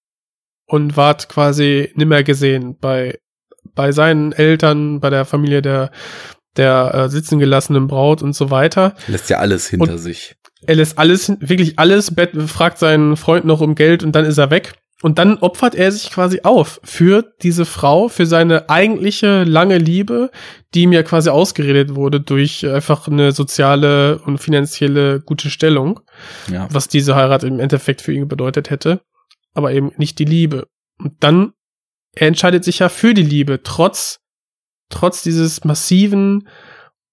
und 0.67 0.97
ward 0.97 1.29
quasi 1.29 1.91
nimmer 1.95 2.23
gesehen 2.23 2.77
bei 2.79 3.19
bei 3.75 3.93
seinen 3.93 4.33
Eltern, 4.33 5.01
bei 5.01 5.11
der 5.11 5.25
Familie 5.25 5.63
der 5.63 5.91
der 6.57 6.95
äh, 6.95 7.09
sitzen 7.09 7.39
gelassenen 7.39 7.87
Braut 7.87 8.23
und 8.23 8.35
so 8.35 8.51
weiter. 8.51 8.95
Lässt 9.09 9.29
ja 9.29 9.39
alles 9.39 9.69
hinter 9.69 9.93
und 9.93 9.99
sich. 9.99 10.37
Er 10.67 10.77
lässt 10.77 10.99
alles, 10.99 11.33
wirklich 11.41 11.79
alles, 11.79 12.13
fragt 12.47 12.79
seinen 12.79 13.17
Freund 13.17 13.45
noch 13.45 13.61
um 13.61 13.75
Geld 13.75 14.03
und 14.03 14.13
dann 14.13 14.25
ist 14.25 14.39
er 14.39 14.51
weg. 14.51 14.73
Und 15.03 15.19
dann 15.19 15.37
opfert 15.37 15.75
er 15.75 15.93
sich 15.93 16.11
quasi 16.11 16.41
auf 16.43 16.81
für 16.83 17.23
diese 17.43 17.67
Frau, 17.67 18.09
für 18.09 18.25
seine 18.25 18.71
eigentliche 18.71 19.45
lange 19.45 19.77
Liebe, 19.77 20.31
die 20.75 20.83
ihm 20.83 20.93
ja 20.93 21.03
quasi 21.03 21.29
ausgeredet 21.29 21.95
wurde 21.95 22.21
durch 22.21 22.67
einfach 22.67 23.07
eine 23.07 23.33
soziale 23.33 24.19
und 24.21 24.39
finanzielle 24.39 25.21
gute 25.21 25.51
Stellung, 25.51 26.01
ja. 26.51 26.67
was 26.71 26.89
diese 26.89 27.15
Heirat 27.15 27.45
im 27.45 27.61
Endeffekt 27.61 28.01
für 28.01 28.15
ihn 28.15 28.27
bedeutet 28.27 28.71
hätte 28.71 29.03
aber 29.57 29.73
eben 29.73 29.93
nicht 29.97 30.19
die 30.19 30.25
Liebe. 30.25 30.67
Und 30.99 31.15
dann, 31.21 31.53
er 32.15 32.29
entscheidet 32.29 32.65
sich 32.65 32.79
ja 32.79 32.89
für 32.89 33.15
die 33.15 33.23
Liebe, 33.23 33.63
trotz, 33.63 34.21
trotz 34.91 35.23
dieses 35.23 35.65
massiven 35.65 36.49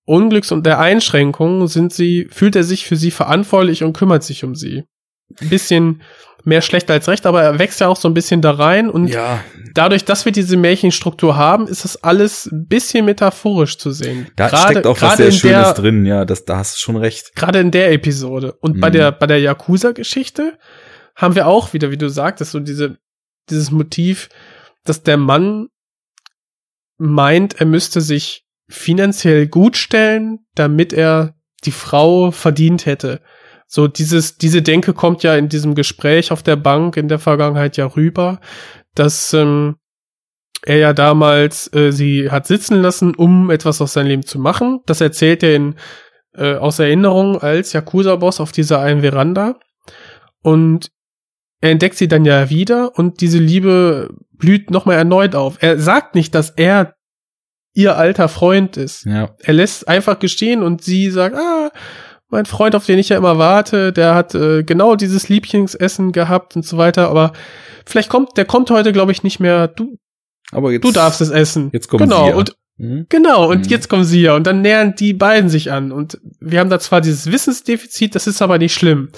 Unglücks 0.06 0.52
und 0.52 0.66
der 0.66 0.80
Einschränkungen 0.80 1.68
sind 1.68 1.94
sie, 1.94 2.28
fühlt 2.30 2.56
er 2.56 2.64
sich 2.64 2.86
für 2.86 2.98
sie 2.98 3.12
verantwortlich 3.12 3.84
und 3.84 3.94
kümmert 3.94 4.24
sich 4.24 4.44
um 4.44 4.56
sie. 4.56 4.84
Ein 5.40 5.50
bisschen 5.50 6.02
mehr 6.44 6.62
schlecht 6.62 6.92
als 6.92 7.08
recht, 7.08 7.26
aber 7.26 7.42
er 7.42 7.58
wächst 7.58 7.80
ja 7.80 7.88
auch 7.88 7.96
so 7.96 8.10
ein 8.10 8.14
bisschen 8.14 8.42
da 8.42 8.52
rein 8.52 8.90
und 8.90 9.08
ja. 9.08 9.42
dadurch, 9.74 10.04
dass 10.04 10.26
wir 10.26 10.34
diese 10.34 10.58
Märchenstruktur 10.58 11.38
haben, 11.38 11.68
ist 11.68 11.86
das 11.86 12.04
alles 12.04 12.48
ein 12.48 12.68
bisschen 12.68 13.06
metaphorisch 13.06 13.78
zu 13.78 13.92
sehen. 13.92 14.28
Da 14.36 14.50
grade, 14.50 14.72
steckt 14.72 14.88
auch 14.88 15.02
was 15.02 15.18
sehr 15.18 15.32
Schönes 15.32 15.68
der, 15.68 15.74
drin, 15.74 16.06
ja, 16.06 16.26
das, 16.26 16.44
da 16.44 16.58
hast 16.58 16.76
du 16.76 16.80
schon 16.80 16.98
recht. 16.98 17.34
Gerade 17.36 17.60
in 17.60 17.72
der 17.72 17.94
Episode. 17.94 18.54
Und 18.60 18.76
mhm. 18.76 18.82
bei 18.82 18.90
der, 18.90 19.14
bei 19.14 19.26
der 19.26 19.40
Yakuza-Geschichte 19.40 20.58
haben 21.16 21.36
wir 21.36 21.48
auch 21.48 21.74
wieder, 21.74 21.92
wie 21.92 21.98
du 21.98 22.10
sagtest, 22.10 22.52
so 22.52 22.60
diese, 22.60 22.98
dieses 23.50 23.72
Motiv, 23.72 24.30
dass 24.84 25.04
der 25.04 25.18
Mann 25.18 25.68
meint, 26.98 27.60
er 27.60 27.66
müsste 27.66 28.02
sich 28.02 28.46
finanziell 28.70 29.48
gut 29.48 29.78
stellen, 29.78 30.40
damit 30.56 30.94
er 30.94 31.36
die 31.66 31.72
Frau 31.72 32.32
verdient 32.32 32.86
hätte. 32.86 33.22
So 33.68 33.88
dieses, 33.88 34.38
diese 34.38 34.62
Denke 34.62 34.94
kommt 34.94 35.24
ja 35.24 35.36
in 35.36 35.50
diesem 35.50 35.76
Gespräch 35.76 36.32
auf 36.32 36.44
der 36.44 36.56
Bank 36.56 36.98
in 36.98 37.08
der 37.08 37.20
Vergangenheit 37.20 37.78
ja 37.78 37.86
rüber, 37.86 38.40
dass 38.96 39.34
ähm, 39.34 39.78
er 40.66 40.78
ja 40.78 40.94
damals 40.94 41.72
äh, 41.74 41.92
sie 41.92 42.30
hat 42.30 42.48
sitzen 42.48 42.82
lassen, 42.82 43.16
um 43.16 43.50
etwas 43.50 43.82
aus 43.82 43.94
seinem 43.94 44.08
Leben 44.08 44.26
zu 44.26 44.40
machen. 44.40 44.80
Das 44.86 45.02
erzählt 45.02 45.44
er 45.44 45.56
in, 45.56 45.76
äh, 46.36 46.56
aus 46.56 46.80
Erinnerung 46.80 47.42
als 47.42 47.74
Yakuza-Boss 47.74 48.40
auf 48.40 48.52
dieser 48.52 48.80
einen 48.80 49.02
Veranda. 49.02 49.60
Und 50.42 50.92
er 51.64 51.72
entdeckt 51.72 51.96
sie 51.96 52.10
dann 52.10 52.26
ja 52.26 52.50
wieder 52.50 52.92
und 52.98 53.22
diese 53.22 53.38
Liebe 53.38 54.14
blüht 54.34 54.70
nochmal 54.70 54.98
erneut 54.98 55.34
auf. 55.34 55.56
Er 55.62 55.80
sagt 55.80 56.14
nicht, 56.14 56.36
dass 56.36 56.50
er 56.50 56.96
ihr 57.74 57.96
alter 57.96 58.28
Freund 58.28 58.76
ist. 58.76 59.06
Ja. 59.06 59.30
Er 59.40 59.54
lässt 59.54 59.88
einfach 59.88 60.20
gestehen 60.20 60.62
und 60.62 60.84
sie 60.84 61.10
sagt, 61.10 61.38
ah, 61.38 61.72
mein 62.28 62.46
Freund, 62.46 62.76
auf 62.76 62.86
den 62.86 63.00
ich 63.00 63.08
ja 63.08 63.18
immer 63.18 63.38
warte, 63.38 63.94
der 63.94 64.14
hat 64.14 64.36
äh, 64.36 64.64
genau 64.64 64.98
dieses 64.98 65.30
Lieblingsessen 65.30 66.12
gehabt 66.12 66.58
und 66.58 66.66
so 66.66 66.78
weiter, 66.78 67.08
aber 67.08 67.32
vielleicht 67.86 68.10
kommt, 68.10 68.36
der 68.36 68.44
kommt 68.44 68.70
heute, 68.70 68.92
glaube 68.92 69.14
ich, 69.14 69.24
nicht 69.24 69.40
mehr. 69.40 69.70
Du, 69.70 69.96
Aber 70.52 70.74
jetzt, 70.74 70.84
du 70.84 70.92
darfst 70.92 71.22
es 71.22 71.30
essen. 71.30 71.70
Jetzt 71.72 71.88
kommen 71.88 72.10
genau, 72.10 72.26
sie 72.26 72.30
ja. 72.32 72.36
und 72.36 72.56
Mhm. 72.76 73.06
Genau, 73.08 73.52
und 73.52 73.66
Mhm. 73.66 73.70
jetzt 73.70 73.88
kommen 73.88 74.04
sie 74.04 74.24
ja 74.24 74.36
und 74.36 74.48
dann 74.48 74.62
nähern 74.62 74.96
die 74.96 75.14
beiden 75.14 75.48
sich 75.48 75.72
an 75.72 75.92
und 75.92 76.20
wir 76.40 76.60
haben 76.60 76.72
da 76.72 76.80
zwar 76.80 77.02
dieses 77.02 77.32
Wissensdefizit, 77.32 78.16
das 78.16 78.26
ist 78.26 78.42
aber 78.42 78.58
nicht 78.58 78.74
schlimm. 78.74 79.10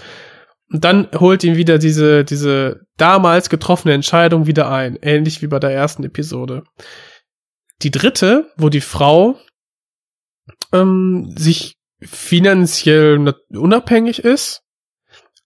Und 0.71 0.83
dann 0.83 1.09
holt 1.13 1.43
ihn 1.43 1.57
wieder 1.57 1.77
diese, 1.77 2.25
diese 2.25 2.81
damals 2.97 3.49
getroffene 3.49 3.93
Entscheidung 3.93 4.47
wieder 4.47 4.71
ein, 4.71 4.97
ähnlich 5.01 5.41
wie 5.41 5.47
bei 5.47 5.59
der 5.59 5.71
ersten 5.71 6.03
Episode. 6.03 6.63
Die 7.81 7.91
dritte, 7.91 8.51
wo 8.57 8.69
die 8.69 8.81
Frau 8.81 9.39
ähm, 10.71 11.33
sich 11.37 11.75
finanziell 12.01 13.33
unabhängig 13.49 14.19
ist, 14.19 14.61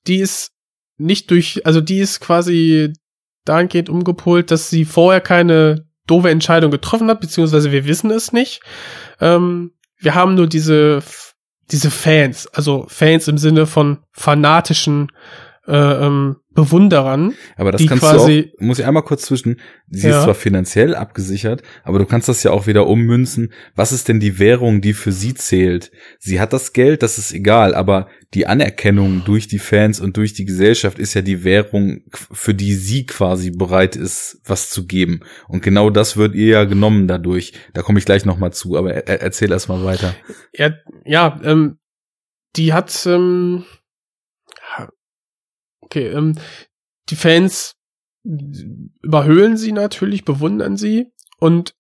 die 0.07 0.17
ist 0.17 0.51
nicht 0.97 1.31
durch, 1.31 1.65
also 1.65 1.81
die 1.81 1.99
ist 1.99 2.19
quasi 2.19 2.93
dahingehend 3.45 3.89
umgepolt, 3.89 4.51
dass 4.51 4.69
sie 4.69 4.85
vorher 4.85 5.21
keine 5.21 5.87
doofe 6.07 6.29
Entscheidung 6.29 6.71
getroffen 6.71 7.09
hat, 7.09 7.21
beziehungsweise 7.21 7.71
wir 7.71 7.85
wissen 7.85 8.11
es 8.11 8.31
nicht. 8.31 8.61
Ähm, 9.19 9.73
wir 9.97 10.15
haben 10.15 10.35
nur 10.35 10.47
diese, 10.47 11.01
diese 11.71 11.91
Fans, 11.91 12.47
also 12.47 12.85
Fans 12.89 13.27
im 13.27 13.37
Sinne 13.37 13.65
von 13.65 13.99
fanatischen 14.11 15.07
äh, 15.67 15.75
ähm, 16.05 16.37
Bewunderern. 16.55 17.35
Aber 17.55 17.71
das 17.71 17.79
die 17.79 17.85
kannst 17.87 18.03
quasi- 18.03 18.41
du 18.43 18.57
auch, 18.57 18.61
muss 18.67 18.79
ich 18.79 18.85
einmal 18.85 19.03
kurz 19.03 19.21
zwischen, 19.25 19.59
sie 19.87 20.09
Ja. 20.09 20.17
ist 20.17 20.23
zwar 20.23 20.33
finanziell 20.33 20.95
abgesichert, 20.95 21.61
aber 21.83 21.99
du 21.99 22.05
kannst 22.05 22.27
das 22.27 22.41
ja 22.43 22.51
auch 22.51 22.65
wieder 22.65 22.87
ummünzen. 22.87 23.53
Was 23.75 23.91
ist 23.91 24.07
denn 24.07 24.19
die 24.19 24.39
Währung, 24.39 24.81
die 24.81 24.93
für 24.93 25.11
sie 25.11 25.35
zählt? 25.35 25.91
Sie 26.17 26.39
hat 26.39 26.53
das 26.53 26.73
Geld, 26.73 27.03
das 27.03 27.17
ist 27.19 27.31
egal, 27.33 27.75
aber 27.75 28.07
die 28.35 28.45
Anerkennung 28.45 29.23
durch 29.25 29.47
die 29.47 29.57
Fans 29.57 29.99
und 29.99 30.15
durch 30.15 30.33
die 30.33 30.45
Gesellschaft 30.45 30.99
ist 30.99 31.15
ja 31.15 31.21
die 31.21 31.43
Währung, 31.43 32.03
für 32.11 32.53
die 32.53 32.75
sie 32.75 33.05
quasi 33.07 33.49
bereit 33.49 33.95
ist, 33.95 34.39
was 34.45 34.69
zu 34.69 34.85
geben. 34.85 35.21
Und 35.47 35.63
genau 35.63 35.89
das 35.89 36.15
wird 36.15 36.35
ihr 36.35 36.47
ja 36.47 36.63
genommen 36.65 37.07
dadurch. 37.07 37.53
Da 37.73 37.81
komme 37.81 37.97
ich 37.97 38.05
gleich 38.05 38.25
nochmal 38.25 38.53
zu, 38.53 38.77
aber 38.77 38.93
er, 38.93 39.07
er- 39.07 39.21
erzähl 39.21 39.51
erst 39.51 39.67
mal 39.67 39.83
weiter. 39.83 40.13
Ja, 40.53 40.73
ja 41.05 41.39
ähm, 41.43 41.79
die 42.55 42.71
hat, 42.73 43.05
ähm, 43.07 43.65
okay, 45.81 46.07
ähm, 46.09 46.35
die 47.09 47.15
Fans 47.15 47.75
überhöhlen 48.23 49.57
sie 49.57 49.71
natürlich, 49.71 50.23
bewundern 50.25 50.77
sie 50.77 51.07
und 51.39 51.73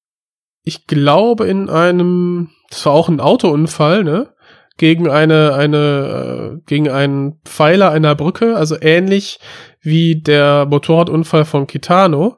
ich 0.63 0.87
glaube 0.87 1.47
in 1.47 1.69
einem, 1.69 2.49
das 2.69 2.85
war 2.85 2.93
auch 2.93 3.09
ein 3.09 3.19
Autounfall, 3.19 4.03
ne? 4.03 4.33
Gegen 4.79 5.09
eine, 5.09 5.55
eine, 5.55 6.57
äh, 6.57 6.61
gegen 6.65 6.87
einen 6.89 7.41
Pfeiler 7.43 7.91
einer 7.91 8.15
Brücke, 8.15 8.55
also 8.55 8.77
ähnlich 8.79 9.37
wie 9.81 10.15
der 10.21 10.65
Motorradunfall 10.65 11.43
von 11.43 11.67
Kitano, 11.67 12.37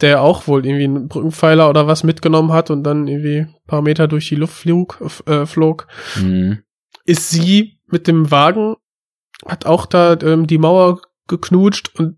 der 0.00 0.22
auch 0.22 0.48
wohl 0.48 0.66
irgendwie 0.66 0.84
einen 0.84 1.06
Brückenpfeiler 1.06 1.70
oder 1.70 1.86
was 1.86 2.02
mitgenommen 2.02 2.52
hat 2.52 2.70
und 2.70 2.82
dann 2.82 3.06
irgendwie 3.06 3.42
ein 3.42 3.54
paar 3.68 3.80
Meter 3.80 4.08
durch 4.08 4.28
die 4.28 4.34
Luft 4.34 4.54
flog, 4.54 5.00
äh, 5.26 5.46
flog 5.46 5.86
Mhm. 6.16 6.64
ist 7.04 7.30
sie 7.30 7.78
mit 7.86 8.08
dem 8.08 8.32
Wagen, 8.32 8.74
hat 9.46 9.64
auch 9.64 9.86
da 9.86 10.18
ähm, 10.20 10.48
die 10.48 10.58
Mauer 10.58 11.00
geknutscht 11.28 11.96
und 11.96 12.16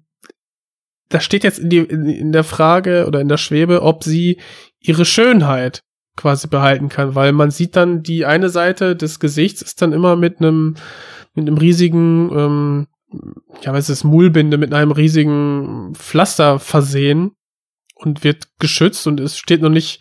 da 1.10 1.20
steht 1.20 1.44
jetzt 1.44 1.58
in, 1.58 1.68
die, 1.68 1.80
in, 1.80 2.06
in 2.06 2.32
der 2.32 2.44
Frage 2.44 3.04
oder 3.06 3.20
in 3.20 3.28
der 3.28 3.36
Schwebe, 3.36 3.82
ob 3.82 4.04
sie 4.04 4.40
ihre 4.80 5.04
Schönheit 5.04 5.82
quasi 6.16 6.46
behalten 6.48 6.88
kann, 6.88 7.14
weil 7.14 7.32
man 7.32 7.50
sieht 7.50 7.76
dann 7.76 8.02
die 8.02 8.24
eine 8.24 8.48
Seite 8.48 8.96
des 8.96 9.18
Gesichts 9.20 9.62
ist 9.62 9.82
dann 9.82 9.92
immer 9.92 10.16
mit 10.16 10.38
einem 10.38 10.76
mit 11.34 11.48
einem 11.48 11.58
riesigen 11.58 12.30
ähm, 12.32 12.86
ja 13.62 13.72
was 13.72 13.88
ist 13.88 14.02
das, 14.02 14.04
Mullbinde 14.04 14.58
mit 14.58 14.72
einem 14.72 14.92
riesigen 14.92 15.92
Pflaster 15.94 16.58
versehen 16.58 17.32
und 17.96 18.24
wird 18.24 18.48
geschützt 18.58 19.06
und 19.06 19.20
es 19.20 19.38
steht 19.38 19.62
noch 19.62 19.70
nicht 19.70 20.00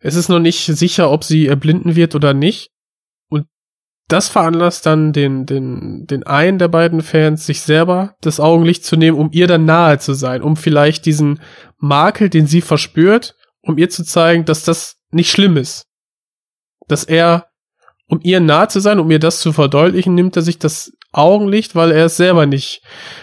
es 0.00 0.14
ist 0.14 0.28
noch 0.28 0.38
nicht 0.38 0.64
sicher, 0.64 1.10
ob 1.10 1.24
sie 1.24 1.46
erblinden 1.46 1.96
wird 1.96 2.14
oder 2.14 2.34
nicht. 2.34 2.70
Das 4.08 4.28
veranlasst 4.28 4.86
dann 4.86 5.12
den, 5.12 5.44
den, 5.44 6.06
den 6.06 6.22
einen 6.22 6.58
der 6.58 6.68
beiden 6.68 7.02
Fans, 7.02 7.44
sich 7.44 7.60
selber 7.60 8.14
das 8.22 8.40
Augenlicht 8.40 8.82
zu 8.82 8.96
nehmen, 8.96 9.18
um 9.18 9.28
ihr 9.32 9.46
dann 9.46 9.66
nahe 9.66 9.98
zu 9.98 10.14
sein, 10.14 10.40
um 10.40 10.56
vielleicht 10.56 11.04
diesen 11.04 11.40
Makel, 11.76 12.30
den 12.30 12.46
sie 12.46 12.62
verspürt, 12.62 13.36
um 13.60 13.76
ihr 13.76 13.90
zu 13.90 14.04
zeigen, 14.04 14.46
dass 14.46 14.62
das 14.62 14.97
nicht 15.10 15.30
schlimm 15.30 15.56
ist. 15.56 15.86
Dass 16.86 17.04
er, 17.04 17.48
um 18.06 18.20
ihr 18.22 18.40
nahe 18.40 18.68
zu 18.68 18.80
sein, 18.80 18.98
um 18.98 19.10
ihr 19.10 19.18
das 19.18 19.40
zu 19.40 19.52
verdeutlichen, 19.52 20.14
nimmt 20.14 20.36
er 20.36 20.42
sich 20.42 20.58
das 20.58 20.92
Augenlicht, 21.12 21.74
weil 21.74 21.90
er 21.90 22.06
es 22.06 22.16
selber 22.16 22.46
nicht, 22.46 22.82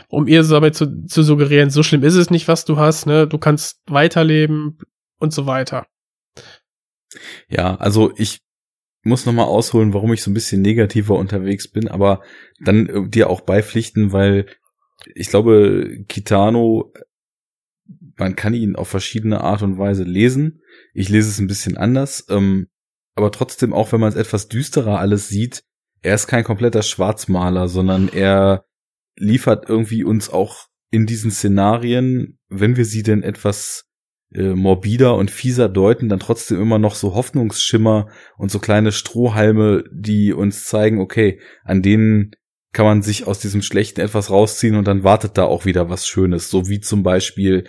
um 0.10 0.28
ihr 0.28 0.44
damit 0.44 0.76
zu, 0.76 1.06
zu 1.06 1.24
suggerieren, 1.24 1.70
so 1.70 1.84
schlimm 1.84 2.04
ist 2.04 2.16
es 2.16 2.30
nicht, 2.30 2.48
was 2.48 2.66
du 2.66 2.78
hast, 2.78 3.06
ne, 3.06 3.28
du 3.28 3.38
kannst 3.38 3.82
weiterleben 3.88 4.80
und 5.20 5.34
so 5.34 5.46
weiter. 5.46 5.86
Ja, 7.48 7.76
also 7.76 8.12
ich 8.18 8.40
muss 9.04 9.26
noch 9.26 9.34
mal 9.34 9.44
ausholen, 9.44 9.94
warum 9.94 10.12
ich 10.14 10.24
so 10.24 10.32
ein 10.32 10.34
bisschen 10.34 10.62
negativer 10.62 11.16
unterwegs 11.16 11.68
bin, 11.68 11.88
aber 11.88 12.22
dann 12.60 12.88
äh, 12.88 13.08
dir 13.08 13.30
auch 13.30 13.42
beipflichten, 13.42 14.12
weil 14.12 14.48
ich 15.14 15.30
glaube, 15.30 16.04
Kitano, 16.08 16.92
man 18.18 18.36
kann 18.36 18.56
ihn 18.56 18.76
auf 18.76 18.88
verschiedene 18.88 19.42
Art 19.42 19.62
und 19.62 19.78
Weise 19.78 20.04
lesen. 20.04 20.62
Ich 20.96 21.10
lese 21.10 21.30
es 21.30 21.40
ein 21.40 21.48
bisschen 21.48 21.76
anders, 21.76 22.26
ähm, 22.30 22.68
aber 23.16 23.32
trotzdem 23.32 23.74
auch, 23.74 23.92
wenn 23.92 24.00
man 24.00 24.10
es 24.10 24.16
etwas 24.16 24.48
düsterer 24.48 25.00
alles 25.00 25.28
sieht, 25.28 25.64
er 26.02 26.16
ist 26.16 26.28
kein 26.28 26.46
kompletter 26.46 26.84
Schwarzmaler, 26.84 27.68
sondern 27.68 28.08
er 28.08 28.66
liefert 29.18 29.68
irgendwie 29.68 30.04
uns 30.06 30.30
auch 30.30 30.68
in 30.92 31.06
diesen 31.06 31.32
Szenarien, 31.32 32.40
wenn 32.48 32.78
wir 32.78 32.86
sie 32.86 33.04
denn 33.04 33.24
etwas 33.24 33.90
äh, 34.34 34.54
morbider 34.54 35.16
und 35.16 35.32
fieser 35.32 35.68
deuten, 35.68 36.08
dann 36.08 36.20
trotzdem 36.20 36.62
immer 36.62 36.80
noch 36.80 36.96
so 36.96 37.14
Hoffnungsschimmer 37.14 38.10
und 38.38 38.50
so 38.50 38.60
kleine 38.60 38.94
Strohhalme, 38.94 39.84
die 39.92 40.32
uns 40.32 40.66
zeigen, 40.66 41.00
okay, 41.00 41.42
an 41.66 41.82
denen 41.82 42.32
kann 42.72 42.86
man 42.86 43.02
sich 43.02 43.28
aus 43.28 43.40
diesem 43.40 43.62
Schlechten 43.62 44.02
etwas 44.02 44.30
rausziehen 44.30 44.76
und 44.76 44.88
dann 44.88 45.04
wartet 45.04 45.38
da 45.38 45.44
auch 45.44 45.66
wieder 45.66 45.90
was 45.90 46.08
Schönes. 46.08 46.50
So 46.50 46.70
wie 46.70 46.80
zum 46.80 47.04
Beispiel 47.04 47.66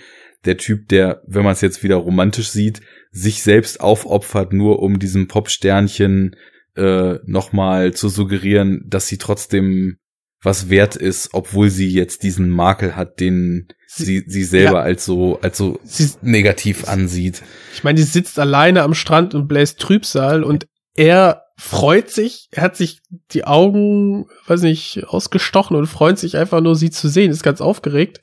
der 0.47 0.56
Typ, 0.56 0.89
der, 0.89 1.23
wenn 1.27 1.44
man 1.44 1.52
es 1.52 1.60
jetzt 1.60 1.82
wieder 1.82 1.97
romantisch 1.97 2.48
sieht, 2.51 2.81
sich 3.10 3.43
selbst 3.43 3.81
aufopfert, 3.81 4.52
nur 4.52 4.81
um 4.81 4.98
diesem 4.98 5.28
Popsternchen 5.28 6.36
äh, 6.77 7.14
nochmal 7.24 7.94
zu 7.94 8.09
suggerieren, 8.09 8.85
dass 8.86 9.09
sie 9.09 9.18
trotzdem 9.18 9.97
was 10.43 10.68
wert 10.68 10.97
ist, 10.97 11.31
obwohl 11.32 11.70
sie 11.70 11.90
jetzt 11.90 12.23
diesen 12.23 12.51
Makel 12.51 12.94
hat, 12.94 13.20
den 13.20 13.68
sie, 13.86 14.23
sie 14.27 14.44
selber 14.44 14.78
Ja. 14.78 14.82
als 14.82 15.05
so, 15.05 15.40
als 15.40 15.56
so 15.59 15.81
Sie, 15.82 16.10
negativ 16.23 16.86
ansieht. 16.86 17.43
Ich 17.74 17.82
meine, 17.82 17.97
die 17.97 18.05
sitzt 18.05 18.39
alleine 18.39 18.82
am 18.82 18.94
Strand 18.94 19.35
und 19.35 19.48
bläst 19.48 19.81
Trübsal 19.81 20.44
und 20.44 20.66
er 20.94 21.43
freut 21.59 22.10
sich, 22.10 22.48
er 22.52 22.62
hat 22.62 22.77
sich 22.77 23.01
die 23.32 23.44
Augen, 23.44 24.27
weiß 24.47 24.60
nicht, 24.62 25.05
ausgestochen 25.09 25.77
und 25.77 25.86
freut 25.86 26.18
sich 26.18 26.36
einfach 26.36 26.60
nur, 26.60 26.77
sie 26.77 26.90
zu 26.90 27.09
sehen, 27.09 27.31
ist 27.31 27.43
ganz 27.43 27.60
aufgeregt 27.60 28.20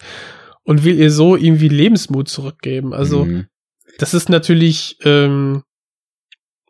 und 0.63 0.83
will 0.83 0.99
ihr 0.99 1.11
so 1.11 1.35
irgendwie 1.35 1.69
Lebensmut 1.69 2.29
zurückgeben. 2.29 2.93
Also, 2.93 3.25
Mhm. 3.25 3.47
das 3.99 4.13
ist 4.13 4.29
natürlich, 4.29 4.97
ähm, 5.03 5.63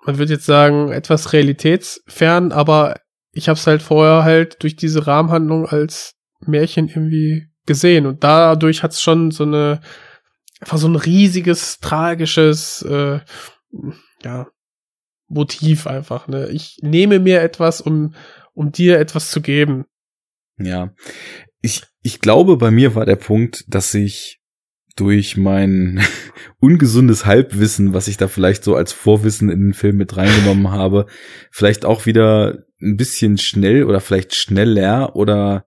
man 0.05 0.17
würde 0.17 0.33
jetzt 0.33 0.45
sagen, 0.45 0.91
etwas 0.91 1.33
realitätsfern, 1.33 2.51
aber 2.51 2.99
ich 3.31 3.49
habe 3.49 3.57
es 3.57 3.65
halt 3.67 3.81
vorher 3.81 4.23
halt 4.23 4.61
durch 4.63 4.75
diese 4.75 5.07
Rahmenhandlung 5.07 5.65
als 5.65 6.15
Märchen 6.41 6.89
irgendwie 6.89 7.47
gesehen 7.65 8.05
und 8.05 8.23
dadurch 8.23 8.83
hat 8.83 8.91
es 8.91 9.01
schon 9.01 9.31
so 9.31 9.43
eine 9.45 9.79
einfach 10.59 10.77
so 10.77 10.87
ein 10.87 10.97
riesiges 10.97 11.79
tragisches 11.79 12.81
äh, 12.81 13.21
ja 14.23 14.47
Motiv 15.29 15.87
einfach 15.87 16.27
ne 16.27 16.49
ich 16.49 16.77
nehme 16.81 17.19
mir 17.19 17.41
etwas 17.41 17.79
um 17.79 18.13
um 18.53 18.73
dir 18.73 18.99
etwas 18.99 19.31
zu 19.31 19.39
geben 19.41 19.85
Ja. 20.57 20.93
Ich, 21.64 21.81
ich 22.02 22.19
glaube, 22.19 22.57
bei 22.57 22.72
mir 22.72 22.94
war 22.94 23.06
der 23.06 23.15
Punkt, 23.15 23.64
dass 23.68 23.94
ich 23.94 24.41
durch 24.95 25.38
mein 25.38 26.02
ungesundes 26.60 27.26
Halbwissen, 27.26 27.94
was 27.94 28.07
ich 28.07 28.18
da 28.18 28.27
vielleicht 28.27 28.64
so 28.64 28.76
als 28.76 28.94
Vorwissen 28.94 29.49
in 29.49 29.60
den 29.60 29.73
Film 29.73 29.98
mit 29.98 30.15
reingenommen 30.15 30.72
habe, 30.72 31.07
vielleicht 31.52 31.85
auch 31.85 32.06
wieder 32.06 32.65
ein 32.81 32.98
bisschen 32.98 33.38
schnell 33.38 33.85
oder 33.85 34.02
vielleicht 34.02 34.35
schneller 34.35 35.15
oder 35.15 35.65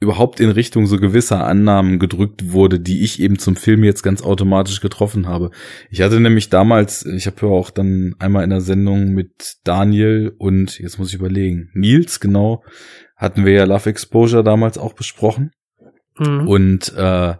überhaupt 0.00 0.40
in 0.40 0.50
Richtung 0.50 0.86
so 0.86 0.98
gewisser 0.98 1.46
Annahmen 1.46 1.98
gedrückt 1.98 2.52
wurde, 2.52 2.80
die 2.80 3.02
ich 3.02 3.20
eben 3.20 3.38
zum 3.38 3.56
Film 3.56 3.84
jetzt 3.84 4.02
ganz 4.02 4.22
automatisch 4.22 4.80
getroffen 4.80 5.26
habe. 5.26 5.50
Ich 5.90 6.02
hatte 6.02 6.20
nämlich 6.20 6.50
damals, 6.50 7.06
ich 7.06 7.26
habe 7.26 7.46
ja 7.46 7.48
auch 7.48 7.70
dann 7.70 8.14
einmal 8.18 8.44
in 8.44 8.50
der 8.50 8.60
Sendung 8.60 9.10
mit 9.12 9.56
Daniel 9.64 10.34
und 10.36 10.78
jetzt 10.78 10.98
muss 10.98 11.08
ich 11.08 11.14
überlegen, 11.14 11.70
Nils, 11.74 12.20
genau, 12.20 12.64
hatten 13.24 13.44
wir 13.44 13.52
ja 13.52 13.64
Love 13.64 13.90
Exposure 13.90 14.44
damals 14.44 14.78
auch 14.78 14.92
besprochen. 14.92 15.50
Mhm. 16.18 16.48
Und 16.48 16.92
äh, 16.96 17.34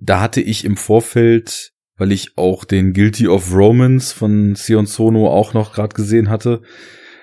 da 0.00 0.20
hatte 0.20 0.40
ich 0.40 0.64
im 0.64 0.76
Vorfeld, 0.76 1.72
weil 1.96 2.12
ich 2.12 2.36
auch 2.36 2.64
den 2.64 2.92
Guilty 2.92 3.28
of 3.28 3.54
Romance 3.54 4.12
von 4.12 4.56
Sion 4.56 4.86
Sono 4.86 5.28
auch 5.28 5.54
noch 5.54 5.72
gerade 5.72 5.94
gesehen 5.94 6.28
hatte, 6.28 6.62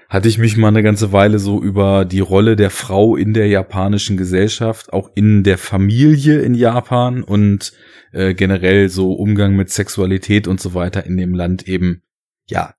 hatte 0.08 0.28
ich 0.28 0.38
mich 0.38 0.58
mal 0.58 0.68
eine 0.68 0.84
ganze 0.84 1.14
Weile 1.14 1.40
so 1.40 1.62
über 1.62 2.03
die 2.03 2.20
Rolle 2.20 2.58
der 2.58 2.70
Frau 2.70 3.16
in 3.16 3.34
der 3.34 3.48
japanischen 3.48 4.18
Gesellschaft, 4.18 4.91
auch 4.91 5.10
in 5.16 5.44
der 5.44 5.58
Familie 5.58 6.41
in 6.41 6.53
Japan 6.53 7.24
und 7.24 7.72
äh, 8.12 8.34
generell 8.34 8.90
so 8.90 9.14
Umgang 9.14 9.56
mit 9.56 9.70
Sexualität 9.70 10.49
und 10.49 10.60
so 10.60 10.74
weiter 10.74 11.06
in 11.06 11.16
dem 11.16 11.34
Land 11.34 11.66
eben, 11.66 12.03
ja, 12.45 12.74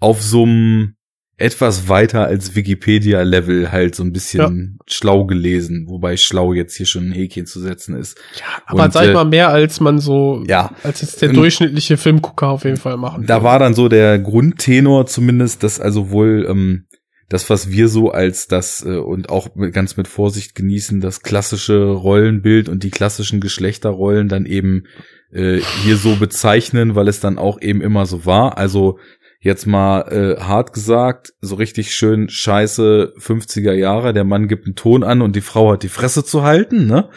auf 0.00 0.20
so 0.20 0.42
einem 0.42 0.95
etwas 1.38 1.88
weiter 1.88 2.24
als 2.24 2.54
Wikipedia-Level 2.54 3.70
halt 3.70 3.94
so 3.94 4.02
ein 4.02 4.12
bisschen 4.12 4.78
ja. 4.78 4.84
schlau 4.86 5.26
gelesen, 5.26 5.84
wobei 5.86 6.16
schlau 6.16 6.54
jetzt 6.54 6.76
hier 6.76 6.86
schon 6.86 7.08
ein 7.08 7.12
Häkchen 7.12 7.44
zu 7.44 7.60
setzen 7.60 7.94
ist. 7.94 8.18
Ja, 8.38 8.62
aber 8.66 8.84
und, 8.84 8.92
sag 8.92 9.04
ich 9.04 9.10
äh, 9.10 9.14
mal 9.14 9.26
mehr, 9.26 9.50
als 9.50 9.80
man 9.80 9.98
so, 9.98 10.42
ja, 10.46 10.72
als 10.82 11.02
jetzt 11.02 11.20
der 11.20 11.32
durchschnittliche 11.32 11.98
Filmgucker 11.98 12.48
auf 12.48 12.64
jeden 12.64 12.78
Fall 12.78 12.96
machen 12.96 13.26
Da 13.26 13.42
war 13.42 13.58
dann 13.58 13.74
so 13.74 13.88
der 13.88 14.18
Grundtenor 14.18 15.06
zumindest, 15.06 15.62
dass 15.62 15.78
also 15.78 16.10
wohl 16.10 16.46
ähm, 16.48 16.86
das, 17.28 17.50
was 17.50 17.70
wir 17.70 17.88
so 17.88 18.10
als 18.10 18.46
das 18.46 18.84
äh, 18.86 18.96
und 18.96 19.28
auch 19.28 19.48
ganz 19.72 19.98
mit 19.98 20.08
Vorsicht 20.08 20.54
genießen, 20.54 21.00
das 21.00 21.20
klassische 21.20 21.84
Rollenbild 21.84 22.70
und 22.70 22.82
die 22.82 22.90
klassischen 22.90 23.40
Geschlechterrollen 23.40 24.28
dann 24.28 24.46
eben 24.46 24.84
äh, 25.32 25.60
hier 25.82 25.96
so 25.96 26.16
bezeichnen, 26.16 26.94
weil 26.94 27.08
es 27.08 27.20
dann 27.20 27.36
auch 27.38 27.60
eben 27.60 27.80
immer 27.80 28.06
so 28.06 28.24
war. 28.24 28.56
Also 28.58 28.98
jetzt 29.46 29.66
mal 29.66 30.00
äh, 30.12 30.40
hart 30.40 30.72
gesagt, 30.72 31.32
so 31.40 31.54
richtig 31.54 31.94
schön 31.94 32.28
scheiße 32.28 33.14
50er 33.18 33.72
Jahre, 33.72 34.12
der 34.12 34.24
Mann 34.24 34.48
gibt 34.48 34.66
einen 34.66 34.74
Ton 34.74 35.02
an 35.02 35.22
und 35.22 35.36
die 35.36 35.40
Frau 35.40 35.72
hat 35.72 35.82
die 35.82 35.88
Fresse 35.88 36.24
zu 36.24 36.42
halten, 36.42 36.86
ne? 36.86 37.08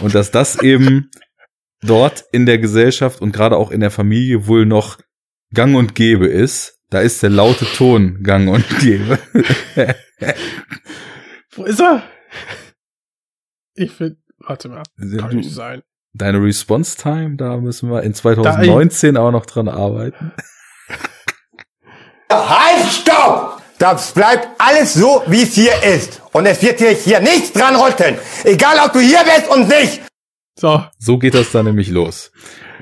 Und 0.00 0.14
dass 0.14 0.30
das 0.30 0.62
eben 0.62 1.10
dort 1.82 2.24
in 2.30 2.46
der 2.46 2.58
Gesellschaft 2.58 3.20
und 3.20 3.32
gerade 3.32 3.56
auch 3.56 3.70
in 3.70 3.80
der 3.80 3.90
Familie 3.90 4.46
wohl 4.46 4.66
noch 4.66 4.98
gang 5.52 5.76
und 5.76 5.94
gäbe 5.94 6.26
ist, 6.26 6.78
da 6.90 7.00
ist 7.00 7.22
der 7.22 7.30
laute 7.30 7.64
Ton 7.64 8.22
gang 8.22 8.48
und 8.48 8.64
gäbe. 8.80 9.18
Wo 11.52 11.64
ist 11.64 11.80
er? 11.80 12.02
Ich 13.74 13.92
finde, 13.92 14.18
warte 14.38 14.68
mal, 14.68 14.82
kann 15.18 15.36
nicht 15.36 15.52
sein. 15.52 15.82
Deine 16.12 16.42
Response 16.42 16.96
Time, 16.96 17.36
da 17.36 17.56
müssen 17.58 17.90
wir 17.90 18.02
in 18.02 18.12
2019 18.12 19.16
auch 19.16 19.30
noch 19.30 19.46
dran 19.46 19.68
arbeiten. 19.68 20.32
Halt, 22.30 22.86
stopp! 22.92 23.62
Das 23.78 24.12
bleibt 24.12 24.48
alles 24.58 24.94
so, 24.94 25.22
wie 25.28 25.42
es 25.42 25.54
hier 25.54 25.72
ist. 25.82 26.20
Und 26.32 26.46
es 26.46 26.60
wird 26.62 26.78
hier, 26.78 26.90
hier 26.90 27.20
nichts 27.20 27.52
dran 27.52 27.76
rütteln. 27.76 28.18
Egal, 28.44 28.76
ob 28.84 28.92
du 28.92 29.00
hier 29.00 29.20
bist 29.24 29.48
und 29.48 29.68
nicht. 29.68 30.02
So. 30.58 30.82
So 30.98 31.18
geht 31.18 31.34
das 31.34 31.52
dann 31.52 31.66
nämlich 31.66 31.88
los. 31.88 32.32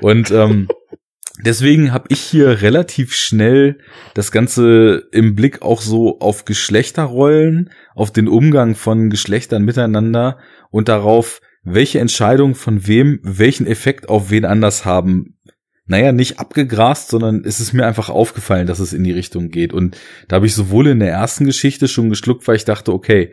Und 0.01 0.31
ähm, 0.31 0.67
deswegen 1.39 1.93
habe 1.93 2.07
ich 2.09 2.19
hier 2.19 2.61
relativ 2.61 3.15
schnell 3.15 3.77
das 4.15 4.31
Ganze 4.31 5.03
im 5.11 5.35
Blick 5.35 5.61
auch 5.61 5.81
so 5.81 6.19
auf 6.19 6.45
Geschlechterrollen, 6.45 7.69
auf 7.95 8.11
den 8.11 8.27
Umgang 8.27 8.75
von 8.75 9.11
Geschlechtern 9.11 9.63
miteinander 9.63 10.39
und 10.71 10.89
darauf, 10.89 11.39
welche 11.63 11.99
Entscheidung 11.99 12.55
von 12.55 12.87
wem 12.87 13.19
welchen 13.21 13.67
Effekt 13.67 14.09
auf 14.09 14.31
wen 14.31 14.45
anders 14.45 14.83
haben 14.83 15.36
naja, 15.87 16.11
nicht 16.11 16.39
abgegrast, 16.39 17.09
sondern 17.09 17.43
es 17.45 17.59
ist 17.59 17.73
mir 17.73 17.85
einfach 17.85 18.09
aufgefallen, 18.09 18.67
dass 18.67 18.79
es 18.79 18.93
in 18.93 19.03
die 19.03 19.11
Richtung 19.11 19.49
geht. 19.49 19.73
Und 19.73 19.97
da 20.27 20.35
habe 20.35 20.45
ich 20.45 20.53
sowohl 20.53 20.87
in 20.87 20.99
der 20.99 21.11
ersten 21.11 21.45
Geschichte 21.45 21.87
schon 21.87 22.09
geschluckt, 22.09 22.47
weil 22.47 22.57
ich 22.57 22.65
dachte, 22.65 22.93
okay, 22.93 23.31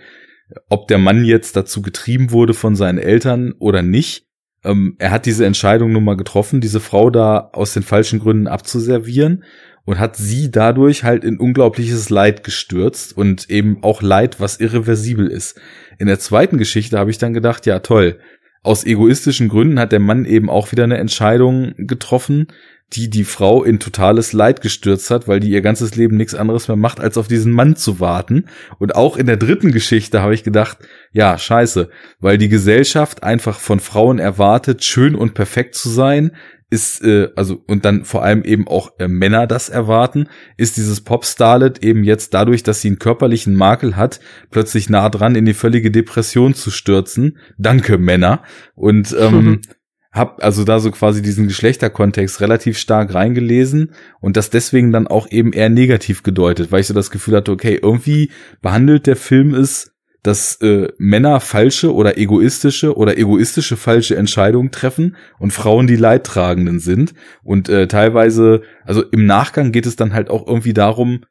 ob 0.69 0.89
der 0.89 0.99
Mann 0.99 1.25
jetzt 1.25 1.57
dazu 1.57 1.83
getrieben 1.83 2.31
wurde 2.31 2.55
von 2.55 2.77
seinen 2.77 2.99
Eltern 2.99 3.55
oder 3.59 3.83
nicht, 3.83 4.27
ähm, 4.63 4.95
er 4.99 5.11
hat 5.11 5.27
diese 5.27 5.45
Entscheidung 5.45 5.93
nun 5.93 6.05
mal 6.05 6.17
getroffen, 6.17 6.61
diese 6.61 6.81
Frau 6.81 7.11
da 7.11 7.51
aus 7.53 7.75
den 7.75 7.83
falschen 7.83 8.21
Gründen 8.21 8.47
abzuservieren 8.47 9.45
und 9.85 9.99
hat 9.99 10.17
sie 10.17 10.51
dadurch 10.51 11.05
halt 11.05 11.25
in 11.25 11.39
unglaubliches 11.39 12.09
Leid 12.09 12.45
gestürzt 12.45 13.17
und 13.17 13.51
eben 13.51 13.83
auch 13.83 14.01
Leid, 14.01 14.41
was 14.41 14.61
irreversibel 14.61 15.27
ist. 15.27 15.61
In 15.99 16.07
der 16.07 16.19
zweiten 16.19 16.57
Geschichte 16.57 16.99
habe 16.99 17.11
ich 17.11 17.19
dann 17.19 17.35
gedacht, 17.35 17.67
ja 17.67 17.81
toll, 17.81 18.19
aus 18.65 18.85
egoistischen 18.85 19.49
Gründen 19.49 19.79
hat 19.79 19.93
der 19.93 20.01
Mann 20.01 20.25
eben 20.25 20.51
auch 20.51 20.73
wieder 20.73 20.85
eine 20.85 20.97
Entscheidung 20.97 21.75
getroffen, 21.77 22.49
die 22.95 23.11
die 23.11 23.25
Frau 23.25 23.63
in 23.63 23.79
totales 23.79 24.33
Leid 24.33 24.61
gestürzt 24.61 25.11
hat, 25.11 25.29
weil 25.29 25.41
die 25.41 25.51
ihr 25.51 25.63
ganzes 25.63 25.97
Leben 25.97 26.17
nichts 26.17 26.35
anderes 26.35 26.69
mehr 26.69 26.77
macht, 26.77 27.01
als 27.01 27.19
auf 27.19 27.29
diesen 27.29 27.53
Mann 27.53 27.77
zu 27.77 28.01
warten. 28.01 28.47
Und 28.79 28.95
auch 28.95 29.17
in 29.17 29.27
der 29.27 29.37
dritten 29.37 29.71
Geschichte 29.71 30.23
habe 30.23 30.35
ich 30.35 30.45
gedacht, 30.45 30.79
ja, 31.13 31.37
scheiße, 31.37 31.91
weil 32.21 32.39
die 32.39 32.49
Gesellschaft 32.49 33.23
einfach 33.23 33.59
von 33.59 33.81
Frauen 33.81 34.19
erwartet, 34.19 34.85
schön 34.85 35.15
und 35.15 35.35
perfekt 35.35 35.75
zu 35.75 35.89
sein, 35.89 36.33
ist, 36.75 37.03
äh, 37.05 37.29
also, 37.37 37.63
und 37.69 37.85
dann 37.85 38.05
vor 38.05 38.25
allem 38.25 38.43
eben 38.43 38.67
auch 38.67 38.91
äh, 38.99 39.07
Männer 39.07 39.47
das 39.47 39.69
erwarten, 39.69 40.29
ist 40.57 40.77
dieses 40.77 41.01
Pop-Starlet 41.03 41.83
eben 41.85 42.03
jetzt 42.03 42.35
dadurch, 42.35 42.65
dass 42.65 42.81
sie 42.81 42.89
einen 42.89 42.99
körperlichen 42.99 43.55
Makel 43.55 43.97
hat, 43.97 44.19
plötzlich 44.51 44.91
nah 44.91 45.09
dran 45.09 45.37
in 45.37 45.45
die 45.45 45.55
völlige 45.55 45.93
Depression 45.93 46.55
zu 46.55 46.73
stürzen. 46.73 47.39
Danke, 47.57 47.97
Männer. 47.97 48.43
Und 48.75 49.17
ähm, 49.19 49.45
mhm. 49.45 49.61
hab 50.13 50.43
also 50.43 50.65
da 50.65 50.81
so 50.81 50.91
quasi 50.91 51.23
diesen 51.23 51.47
Geschlechterkontext 51.47 52.41
relativ 52.41 52.77
stark 52.79 53.15
reingelesen 53.15 53.93
und 54.21 54.37
das 54.37 54.51
deswegen 54.51 54.93
dann 54.93 55.07
auch 55.07 55.31
eben 55.31 55.53
eher 55.53 55.69
negativ 55.69 56.23
gedeutet, 56.23 56.73
weil 56.73 56.81
ich 56.81 56.89
so 56.89 56.95
das 56.95 57.11
Gefühl 57.11 57.37
hatte, 57.37 57.53
okay, 57.53 57.79
irgendwie 57.81 58.31
behandelt 58.63 59.07
der 59.07 59.17
Film 59.17 59.55
es 59.55 59.94
dass 60.25 60.57
äh, 60.63 60.89
Männer 60.97 61.39
falsche 61.39 61.95
oder 61.95 62.17
egoistische 62.17 62.97
oder 62.97 63.19
egoistische 63.19 63.77
falsche 63.77 64.17
Entscheidungen 64.17 64.71
treffen 64.71 65.17
und 65.39 65.53
Frauen 65.53 65.87
die 65.87 65.97
Leidtragenden 65.97 66.81
sind. 66.81 67.13
Und 67.43 67.69
äh, 67.69 67.87
teilweise, 67.89 68.63
also 68.85 69.03
im 69.03 69.27
Nachgang 69.27 69.71
geht 69.71 69.85
es 69.85 69.97
dann 69.97 70.15
halt 70.15 70.31
auch 70.31 70.47
irgendwie 70.47 70.73
darum, 70.73 71.25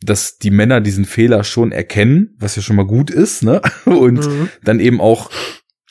dass 0.00 0.38
die 0.38 0.52
Männer 0.52 0.80
diesen 0.80 1.06
Fehler 1.06 1.42
schon 1.42 1.72
erkennen, 1.72 2.36
was 2.38 2.54
ja 2.54 2.62
schon 2.62 2.76
mal 2.76 2.86
gut 2.86 3.10
ist, 3.10 3.42
ne? 3.42 3.60
Und 3.84 4.24
mhm. 4.26 4.48
dann 4.62 4.78
eben 4.78 5.00
auch. 5.00 5.28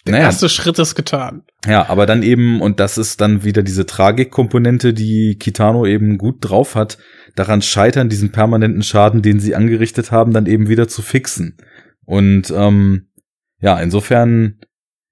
Der 0.07 0.13
naja, 0.13 0.25
erste 0.25 0.47
Schritt 0.47 0.79
ist 0.79 0.95
getan. 0.95 1.43
Ja, 1.67 1.89
aber 1.89 2.05
dann 2.05 2.23
eben, 2.23 2.61
und 2.61 2.79
das 2.79 2.97
ist 2.97 3.19
dann 3.19 3.43
wieder 3.43 3.63
diese 3.63 3.85
Tragikkomponente, 3.85 4.93
die 4.93 5.35
Kitano 5.37 5.85
eben 5.85 6.17
gut 6.17 6.37
drauf 6.39 6.75
hat, 6.75 6.97
daran 7.35 7.61
scheitern, 7.61 8.07
diesen 8.07 8.31
permanenten 8.31 8.81
Schaden, 8.81 9.21
den 9.21 9.41
sie 9.41 9.55
angerichtet 9.55 10.11
haben, 10.11 10.31
dann 10.31 10.45
eben 10.45 10.69
wieder 10.69 10.87
zu 10.87 11.01
fixen. 11.01 11.57
Und 12.09 12.49
ähm, 12.49 13.07
ja, 13.61 13.79
insofern, 13.79 14.57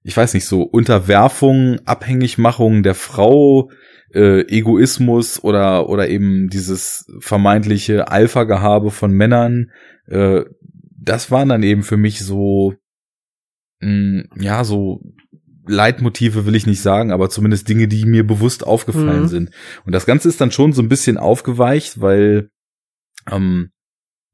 ich 0.02 0.16
weiß 0.16 0.34
nicht, 0.34 0.46
so 0.46 0.62
Unterwerfung, 0.62 1.78
Abhängigmachung 1.84 2.82
der 2.82 2.96
Frau, 2.96 3.70
äh, 4.12 4.40
Egoismus 4.48 5.44
oder 5.44 5.88
oder 5.88 6.08
eben 6.08 6.48
dieses 6.48 7.06
vermeintliche 7.20 8.08
Alpha-Gehabe 8.08 8.90
von 8.90 9.12
Männern, 9.12 9.70
äh, 10.08 10.42
das 11.00 11.30
waren 11.30 11.48
dann 11.48 11.62
eben 11.62 11.84
für 11.84 11.96
mich 11.96 12.18
so, 12.18 12.74
mh, 13.78 13.90
mm, 13.90 14.30
ja, 14.40 14.64
so 14.64 15.00
Leitmotive 15.68 16.46
will 16.46 16.56
ich 16.56 16.66
nicht 16.66 16.82
sagen, 16.82 17.12
aber 17.12 17.30
zumindest 17.30 17.68
Dinge, 17.68 17.86
die 17.86 18.06
mir 18.06 18.26
bewusst 18.26 18.66
aufgefallen 18.66 19.22
mhm. 19.22 19.28
sind. 19.28 19.50
Und 19.86 19.92
das 19.92 20.04
Ganze 20.04 20.28
ist 20.28 20.40
dann 20.40 20.50
schon 20.50 20.72
so 20.72 20.82
ein 20.82 20.88
bisschen 20.88 21.16
aufgeweicht, 21.16 22.00
weil 22.00 22.50
ähm, 23.30 23.70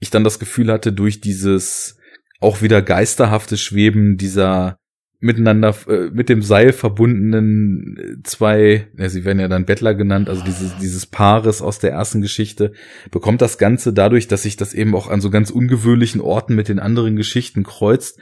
ich 0.01 0.09
dann 0.09 0.25
das 0.25 0.39
Gefühl 0.39 0.73
hatte, 0.73 0.95
durch 0.95 1.21
dieses 1.21 1.99
auch 2.45 2.63
wieder 2.63 2.83
geisterhafte 2.83 3.57
Schweben 3.57 4.17
dieser 4.17 4.79
miteinander 5.25 5.75
äh, 5.89 6.11
mit 6.13 6.29
dem 6.29 6.43
Seil 6.43 6.75
verbundenen 6.75 7.97
äh, 7.97 8.23
zwei, 8.25 8.89
ja, 8.99 9.09
sie 9.09 9.25
werden 9.25 9.41
ja 9.41 9.49
dann 9.49 9.65
Bettler 9.65 9.95
genannt, 9.95 10.29
also 10.29 10.45
dieses 10.45 10.77
dieses 10.77 11.07
Paares 11.07 11.63
aus 11.63 11.79
der 11.79 11.93
ersten 11.93 12.21
Geschichte 12.21 12.73
bekommt 13.11 13.41
das 13.41 13.57
Ganze 13.57 13.95
dadurch, 13.95 14.29
dass 14.29 14.43
sich 14.43 14.59
das 14.59 14.75
eben 14.75 14.95
auch 14.95 15.09
an 15.09 15.23
so 15.23 15.31
ganz 15.31 15.51
ungewöhnlichen 15.51 16.21
Orten 16.21 16.55
mit 16.55 16.69
den 16.69 16.79
anderen 16.79 17.17
Geschichten 17.17 17.63
kreuzt, 17.63 18.21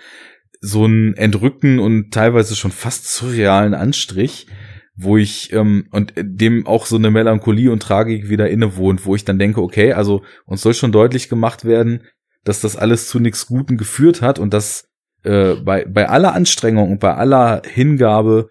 so 0.61 0.85
einen 0.85 1.15
entrückten 1.15 1.81
und 1.81 2.15
teilweise 2.15 2.55
schon 2.55 2.70
fast 2.70 3.12
surrealen 3.12 3.74
Anstrich, 3.74 4.47
wo 4.94 5.16
ich 5.16 5.53
ähm, 5.53 5.89
und 5.90 6.12
dem 6.16 6.69
auch 6.69 6.86
so 6.86 6.94
eine 6.94 7.11
Melancholie 7.11 7.73
und 7.73 7.82
Tragik 7.82 8.28
wieder 8.28 8.49
innewohnt, 8.49 9.07
wo 9.07 9.16
ich 9.16 9.24
dann 9.24 9.40
denke, 9.40 9.61
okay, 9.61 9.93
also 9.93 10.23
uns 10.47 10.62
soll 10.62 10.74
schon 10.74 10.93
deutlich 10.93 11.28
gemacht 11.28 11.65
werden, 11.65 12.05
dass 12.44 12.60
das 12.60 12.77
alles 12.77 13.09
zu 13.09 13.20
nichts 13.20 13.47
Guten 13.47 13.77
geführt 13.77 14.23
hat 14.23 14.39
und 14.39 14.52
dass 14.52 14.89
äh, 15.23 15.55
bei, 15.55 15.85
bei 15.85 16.09
aller 16.09 16.35
Anstrengung 16.35 16.93
und 16.93 17.01
bei 17.01 17.14
aller 17.14 17.62
Hingabe 17.64 18.51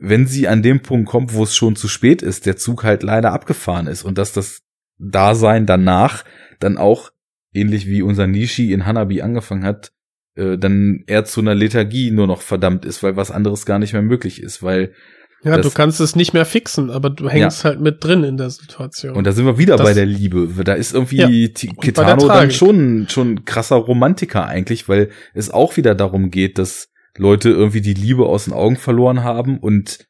wenn 0.00 0.26
sie 0.26 0.48
an 0.48 0.62
dem 0.62 0.80
Punkt 0.80 1.08
kommt, 1.08 1.34
wo 1.34 1.44
es 1.44 1.54
schon 1.54 1.76
zu 1.76 1.86
spät 1.86 2.22
ist, 2.22 2.46
der 2.46 2.56
Zug 2.56 2.84
halt 2.84 3.02
leider 3.02 3.32
abgefahren 3.32 3.86
ist 3.86 4.02
und 4.02 4.16
dass 4.16 4.32
das 4.32 4.62
Dasein 4.98 5.66
danach 5.66 6.24
dann 6.58 6.78
auch, 6.78 7.10
ähnlich 7.52 7.86
wie 7.86 8.02
unser 8.02 8.26
Nishi 8.26 8.72
in 8.72 8.86
Hanabi 8.86 9.20
angefangen 9.20 9.64
hat, 9.64 9.92
äh, 10.36 10.56
dann 10.56 11.04
eher 11.06 11.24
zu 11.24 11.40
einer 11.40 11.54
Lethargie 11.54 12.10
nur 12.10 12.26
noch 12.26 12.40
verdammt 12.40 12.84
ist, 12.84 13.02
weil 13.02 13.16
was 13.16 13.30
anderes 13.30 13.66
gar 13.66 13.78
nicht 13.78 13.92
mehr 13.92 14.02
möglich 14.02 14.42
ist, 14.42 14.62
weil 14.62 14.94
Ja, 15.42 15.56
Das- 15.56 15.66
du 15.66 15.72
kannst 15.72 16.00
es 16.00 16.16
nicht 16.16 16.34
mehr 16.34 16.44
fixen, 16.44 16.90
aber 16.90 17.08
du 17.08 17.28
hängst 17.28 17.64
halt 17.64 17.80
mit 17.80 18.04
drin 18.04 18.24
in 18.24 18.36
der 18.36 18.50
Situation. 18.50 19.16
Und 19.16 19.24
da 19.26 19.32
sind 19.32 19.46
wir 19.46 19.56
wieder 19.58 19.76
Das- 19.76 19.86
bei 19.86 19.94
der 19.94 20.04
Liebe. 20.06 20.48
Da 20.64 20.74
ist 20.74 20.92
irgendwie 20.92 21.46
Ja, 21.46 21.72
Kitano 21.80 22.28
dann 22.28 22.50
schon, 22.50 23.06
schon 23.08 23.32
ein 23.32 23.44
krasser 23.46 23.76
Romantiker 23.76 24.46
eigentlich, 24.46 24.88
weil 24.88 25.08
es 25.32 25.50
auch 25.50 25.76
wieder 25.78 25.94
darum 25.94 26.30
geht, 26.30 26.58
dass 26.58 26.88
Leute 27.16 27.48
irgendwie 27.50 27.80
die 27.80 27.94
Liebe 27.94 28.26
aus 28.26 28.44
den 28.44 28.52
Augen 28.54 28.76
verloren 28.76 29.24
haben 29.24 29.58
und 29.58 30.06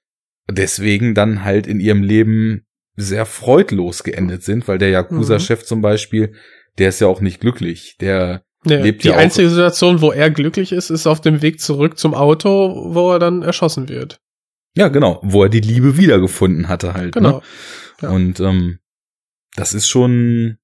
deswegen 0.51 1.15
dann 1.15 1.45
halt 1.45 1.67
in 1.67 1.81
ihrem 1.81 2.03
Leben 2.03 2.63
sehr 2.97 3.25
freudlos 3.25 4.03
geendet 4.03 4.43
sind, 4.43 4.67
weil 4.69 4.79
der 4.79 4.91
Yakuza-Chef 4.91 5.65
zum 5.65 5.81
Beispiel, 5.81 6.35
der 6.79 6.89
ist 6.89 7.01
ja 7.01 7.07
auch 7.07 7.21
nicht 7.21 7.41
glücklich. 7.41 7.97
Der, 8.01 8.43
nee, 8.65 8.77
lebt 8.77 9.05
die 9.05 9.09
ja 9.09 9.15
auch- 9.15 9.19
einzige 9.19 9.49
Situation, 9.49 10.01
wo 10.01 10.11
er 10.13 10.29
glücklich 10.31 10.73
ist, 10.73 10.91
ist 10.91 11.07
auf 11.07 11.21
dem 11.21 11.41
Weg 11.41 11.61
zurück 11.61 11.99
zum 11.99 12.15
Auto, 12.15 12.89
wo 12.95 13.13
er 13.13 13.19
dann 13.21 13.43
erschossen 13.43 13.89
wird. 13.89 14.19
Ja 14.75 14.89
genau, 14.89 15.21
wo 15.23 15.43
er 15.43 15.49
die 15.49 15.61
Liebe 15.61 15.97
wiedergefunden 15.97 16.69
hatte 16.69 16.95
halt. 16.95 17.15
Genau. 17.15 17.39
Ne? 17.39 17.43
Ja. 18.03 18.11
Und 18.11 18.41
ähm, 18.41 18.79
das 19.57 19.75
ist 19.75 19.89
schon, 19.89 20.59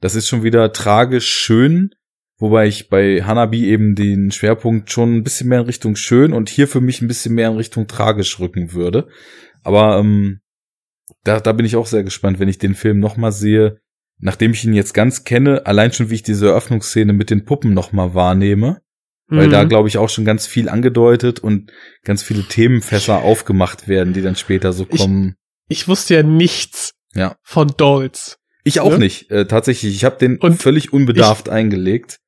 das 0.00 0.14
ist 0.14 0.28
schon 0.28 0.42
wieder 0.42 0.72
tragisch 0.72 1.28
schön, 1.28 1.94
wobei 2.38 2.66
ich 2.66 2.88
bei 2.88 3.22
Hanabi 3.22 3.66
eben 3.66 3.94
den 3.94 4.32
Schwerpunkt 4.32 4.90
schon 4.90 5.16
ein 5.16 5.22
bisschen 5.22 5.48
mehr 5.48 5.60
in 5.60 5.66
Richtung 5.66 5.96
schön 5.96 6.32
und 6.32 6.48
hier 6.48 6.68
für 6.68 6.80
mich 6.80 7.00
ein 7.00 7.08
bisschen 7.08 7.34
mehr 7.34 7.48
in 7.48 7.56
Richtung 7.56 7.86
tragisch 7.86 8.40
rücken 8.40 8.72
würde. 8.72 9.08
Aber 9.62 9.98
ähm, 9.98 10.40
da, 11.24 11.40
da 11.40 11.52
bin 11.52 11.66
ich 11.66 11.76
auch 11.76 11.86
sehr 11.86 12.02
gespannt, 12.02 12.40
wenn 12.40 12.48
ich 12.48 12.58
den 12.58 12.74
Film 12.74 12.98
nochmal 12.98 13.32
sehe, 13.32 13.80
nachdem 14.18 14.52
ich 14.52 14.64
ihn 14.64 14.74
jetzt 14.74 14.94
ganz 14.94 15.24
kenne, 15.24 15.66
allein 15.66 15.92
schon 15.92 16.10
wie 16.10 16.14
ich 16.14 16.22
diese 16.22 16.48
Eröffnungsszene 16.48 17.12
mit 17.12 17.30
den 17.30 17.44
Puppen 17.44 17.74
nochmal 17.74 18.14
wahrnehme, 18.14 18.80
weil 19.28 19.46
Mhm. 19.48 19.50
da 19.52 19.64
glaube 19.64 19.88
ich 19.88 19.98
auch 19.98 20.08
schon 20.08 20.24
ganz 20.24 20.46
viel 20.46 20.68
angedeutet 20.68 21.40
und 21.40 21.70
ganz 22.04 22.22
viele 22.22 22.42
Themenfässer 22.44 23.18
aufgemacht 23.22 23.88
werden, 23.88 24.12
die 24.12 24.22
dann 24.22 24.36
später 24.36 24.72
so 24.72 24.86
Ich- 24.90 25.00
kommen. 25.00 25.36
ich 25.68 25.88
wusste 25.88 26.14
ja 26.16 26.22
nichts 26.22 26.92
Ja. 27.14 27.36
von 27.42 27.68
Dolls. 27.76 28.38
Ich 28.64 28.80
auch 28.80 28.92
Ne? 28.92 28.98
nicht. 29.00 29.30
Äh, 29.30 29.46
tatsächlich, 29.46 29.94
ich 29.94 30.04
habe 30.04 30.18
den 30.18 30.38
Und 30.38 30.60
völlig 30.62 30.92
unbedarft 30.92 31.48
eingelegt. 31.48 32.18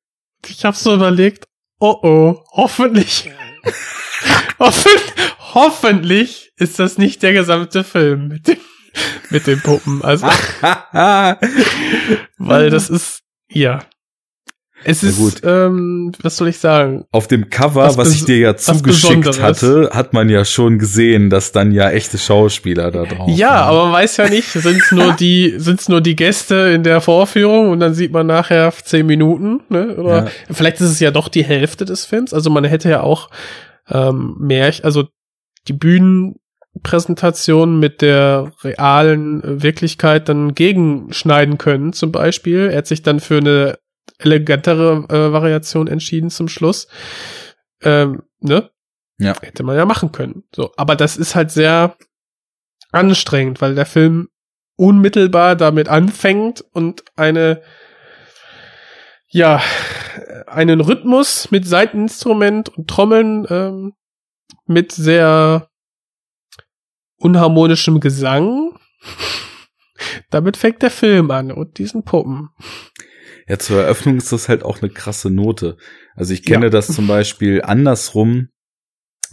Ich 0.47 0.65
habe 0.65 0.75
so 0.75 0.93
überlegt, 0.93 1.45
oh 1.79 1.95
oh, 2.03 2.43
hoffentlich, 2.51 3.29
hoffen, 4.59 4.91
hoffentlich 5.53 6.51
ist 6.57 6.77
das 6.79 6.97
nicht 6.97 7.23
der 7.23 7.33
gesamte 7.33 7.83
Film 7.83 8.27
mit 8.27 8.47
den, 8.47 8.57
mit 9.29 9.47
den 9.47 9.61
Puppen. 9.61 10.01
Also, 10.03 10.27
weil 12.37 12.69
das 12.69 12.89
ist, 12.89 13.21
ja. 13.49 13.83
Es 14.87 15.01
ist, 15.03 15.17
gut. 15.17 15.41
ähm, 15.43 16.11
was 16.21 16.37
soll 16.37 16.49
ich 16.49 16.59
sagen? 16.59 17.05
Auf 17.11 17.27
dem 17.27 17.49
Cover, 17.49 17.85
was, 17.85 17.97
Was 17.97 18.13
ich 18.13 18.25
dir 18.25 18.37
ja 18.37 18.55
zugeschickt 18.55 19.41
hatte, 19.41 19.89
hat 19.91 20.13
man 20.13 20.29
ja 20.29 20.45
schon 20.45 20.77
gesehen, 20.77 21.29
dass 21.29 21.51
dann 21.51 21.71
ja 21.71 21.89
echte 21.89 22.17
Schauspieler 22.19 22.91
da 22.91 23.05
drauf 23.05 23.27
Ja, 23.29 23.49
waren. 23.49 23.69
aber 23.69 23.83
man 23.85 23.93
weiß 23.93 24.17
ja 24.17 24.29
nicht, 24.29 24.47
sind's 24.51 24.91
nur 24.91 25.13
die, 25.13 25.55
sind's 25.57 25.89
nur 25.89 26.01
die 26.01 26.15
Gäste 26.15 26.55
in 26.73 26.83
der 26.83 27.01
Vorführung 27.01 27.69
und 27.71 27.79
dann 27.79 27.93
sieht 27.95 28.11
man 28.11 28.27
nachher 28.27 28.71
zehn 28.83 29.05
Minuten, 29.07 29.61
ne? 29.69 29.95
Oder 29.97 30.25
Ja. 30.25 30.31
vielleicht 30.51 30.79
ist 30.81 30.91
es 30.91 30.99
ja 30.99 31.09
doch 31.11 31.29
die 31.29 31.43
Hälfte 31.43 31.85
des 31.85 32.05
Films. 32.05 32.31
Also 32.33 32.49
man 32.51 32.63
hätte 32.63 32.89
ja 32.89 33.01
auch 33.01 33.29
ähm, 33.89 34.35
mehr, 34.39 34.71
also 34.83 35.07
die 35.67 35.73
Bühnenpräsentation 35.73 37.79
mit 37.79 38.01
der 38.01 38.51
realen 38.63 39.61
Wirklichkeit 39.63 40.29
dann 40.29 40.55
gegenschneiden 40.55 41.57
können, 41.57 41.93
zum 41.93 42.11
Beispiel. 42.11 42.69
Er 42.71 42.79
hat 42.79 42.87
sich 42.87 43.03
dann 43.03 43.19
für 43.19 43.37
eine 43.37 43.77
elegantere 44.19 45.05
äh, 45.09 45.31
Variation 45.33 45.87
entschieden 45.87 46.29
zum 46.29 46.47
Schluss. 46.47 46.87
Ähm, 47.81 48.23
ne? 48.39 48.69
Ja. 49.17 49.33
Hätte 49.41 49.63
man 49.63 49.77
ja 49.77 49.85
machen 49.85 50.11
können. 50.11 50.43
So, 50.53 50.71
aber 50.77 50.95
das 50.95 51.17
ist 51.17 51.35
halt 51.35 51.51
sehr 51.51 51.95
anstrengend, 52.91 53.61
weil 53.61 53.75
der 53.75 53.85
Film 53.85 54.29
unmittelbar 54.77 55.55
damit 55.55 55.87
anfängt 55.87 56.63
und 56.73 57.03
eine 57.15 57.61
ja 59.27 59.61
einen 60.47 60.81
Rhythmus 60.81 61.51
mit 61.51 61.65
Seiteninstrument 61.65 62.69
und 62.69 62.89
Trommeln 62.89 63.45
ähm, 63.49 63.93
mit 64.65 64.91
sehr 64.91 65.69
unharmonischem 67.17 67.99
Gesang. 67.99 68.77
damit 70.29 70.57
fängt 70.57 70.81
der 70.81 70.91
Film 70.91 71.31
an 71.31 71.51
und 71.51 71.77
diesen 71.77 72.03
Puppen. 72.03 72.49
Ja, 73.47 73.59
zur 73.59 73.81
Eröffnung 73.81 74.17
ist 74.17 74.31
das 74.31 74.49
halt 74.49 74.63
auch 74.63 74.81
eine 74.81 74.91
krasse 74.91 75.29
Note. 75.29 75.77
Also 76.15 76.33
ich 76.33 76.43
kenne 76.43 76.65
Ja. 76.65 76.69
das 76.71 76.87
zum 76.87 77.07
Beispiel 77.07 77.61
andersrum, 77.61 78.49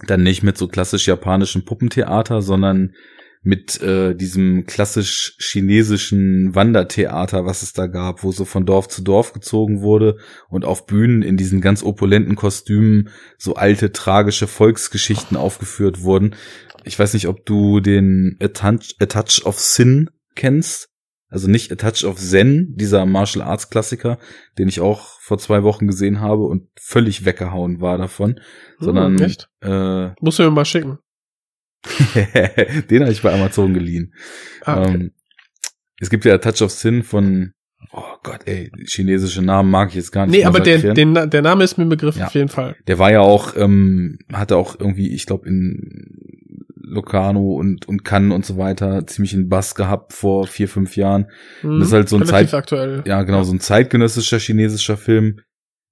dann 0.07 0.23
nicht 0.23 0.43
mit 0.43 0.59
so 0.59 0.69
klassisch 0.69 1.07
japanischen 1.07 1.65
Puppentheater, 1.65 2.43
sondern 2.43 2.93
mit 3.45 3.81
äh, 3.83 4.15
diesem 4.15 4.67
klassisch 4.67 5.37
chinesischen 5.41 6.55
Wandertheater, 6.55 7.45
was 7.45 7.63
es 7.63 7.73
da 7.73 7.89
gab, 7.89 8.23
wo 8.23 8.31
so 8.31 8.45
von 8.45 8.67
Dorf 8.67 8.89
zu 8.89 9.03
Dorf 9.03 9.33
gezogen 9.33 9.81
wurde 9.83 10.17
und 10.49 10.65
auf 10.65 10.87
Bühnen 10.87 11.23
in 11.23 11.37
diesen 11.37 11.61
ganz 11.61 11.83
opulenten 11.83 12.37
Kostümen 12.37 13.09
so 13.39 13.55
alte 13.55 13.91
tragische 13.91 14.47
Volksgeschichten 14.47 15.37
aufgeführt 15.37 16.03
wurden. 16.03 16.37
Ich 16.85 16.97
weiß 16.99 17.15
nicht, 17.15 17.27
ob 17.27 17.45
du 17.45 17.81
den 17.81 18.37
A 18.41 18.49
Touch, 18.49 18.95
A 19.01 19.07
Touch 19.07 19.45
of 19.45 19.59
Sin 19.59 20.11
kennst. 20.37 20.89
Also 21.33 21.49
nicht 21.49 21.73
A 21.73 21.77
Touch 21.77 22.05
of 22.05 22.19
Zen, 22.19 22.75
dieser 22.77 23.07
Martial 23.07 23.43
Arts 23.45 23.71
Klassiker, 23.71 24.19
den 24.59 24.69
ich 24.69 24.81
auch 24.81 25.19
vor 25.21 25.39
zwei 25.39 25.63
Wochen 25.63 25.87
gesehen 25.87 26.21
habe 26.21 26.43
und 26.45 26.69
völlig 26.79 27.25
weggehauen 27.25 27.81
war 27.81 27.97
davon, 27.97 28.39
sondern 28.79 29.19
Hm, 29.19 29.25
echt? 29.25 29.49
äh, 29.63 30.11
Musst 30.21 30.39
du 30.39 30.43
mir 30.45 30.51
mal 30.51 30.65
schicken. 30.67 30.99
den 32.91 33.03
habe 33.03 33.13
ich 33.13 33.23
bei 33.23 33.33
Amazon 33.33 33.75
geliehen. 33.75 34.15
Ah, 34.65 34.83
okay. 34.83 34.95
ähm, 34.95 35.13
es 36.01 36.11
gibt 36.11 36.25
ja 36.25 36.35
A 36.35 36.39
Touch 36.39 36.63
of 36.63 36.71
Sin 36.71 37.03
von, 37.03 37.53
oh 37.93 38.03
Gott, 38.23 38.41
ey, 38.47 38.71
chinesische 38.87 39.43
Namen 39.43 39.71
mag 39.71 39.89
ich 39.91 39.95
jetzt 39.97 40.13
gar 40.13 40.27
nicht 40.27 40.37
nee, 40.37 40.45
aber 40.45 40.61
der, 40.61 40.95
den, 40.95 41.15
der 41.15 41.43
Name 41.43 41.65
ist 41.65 41.79
mir 41.79 41.85
ein 41.85 41.89
Begriff 41.89 42.17
Ja. 42.17 42.27
auf 42.27 42.35
jeden 42.35 42.49
Fall. 42.49 42.77
Der 42.87 42.99
war 42.99 43.11
ja 43.11 43.21
auch, 43.21 43.57
ähm, 43.57 44.19
hatte 44.33 44.57
auch 44.57 44.79
irgendwie, 44.79 45.13
ich 45.15 45.27
glaube, 45.27 45.49
in 45.49 46.42
Locarno 46.93 47.55
und, 47.55 47.89
und 47.89 48.05
Cannes 48.05 48.35
und 48.35 48.45
so 48.47 48.59
weiter 48.59 49.07
ziemlich 49.07 49.35
einen 49.35 49.49
Bass 49.49 49.75
gehabt 49.75 50.13
vor 50.13 50.47
vier, 50.47 50.69
fünf 50.69 50.97
Jahren. 50.97 51.27
Hm, 51.63 51.79
Das 51.79 51.89
ist 51.89 51.95
halt 51.95 52.09
so 52.09 52.17
ein 52.17 52.27
Zeit- 52.27 52.53
aktuell. 52.55 53.03
Ja, 53.07 53.23
genau, 53.23 53.43
so 53.43 53.53
ein 53.53 53.61
zeitgenössischer 53.61 54.39
chinesischer 54.39 54.97
Film, 54.97 55.41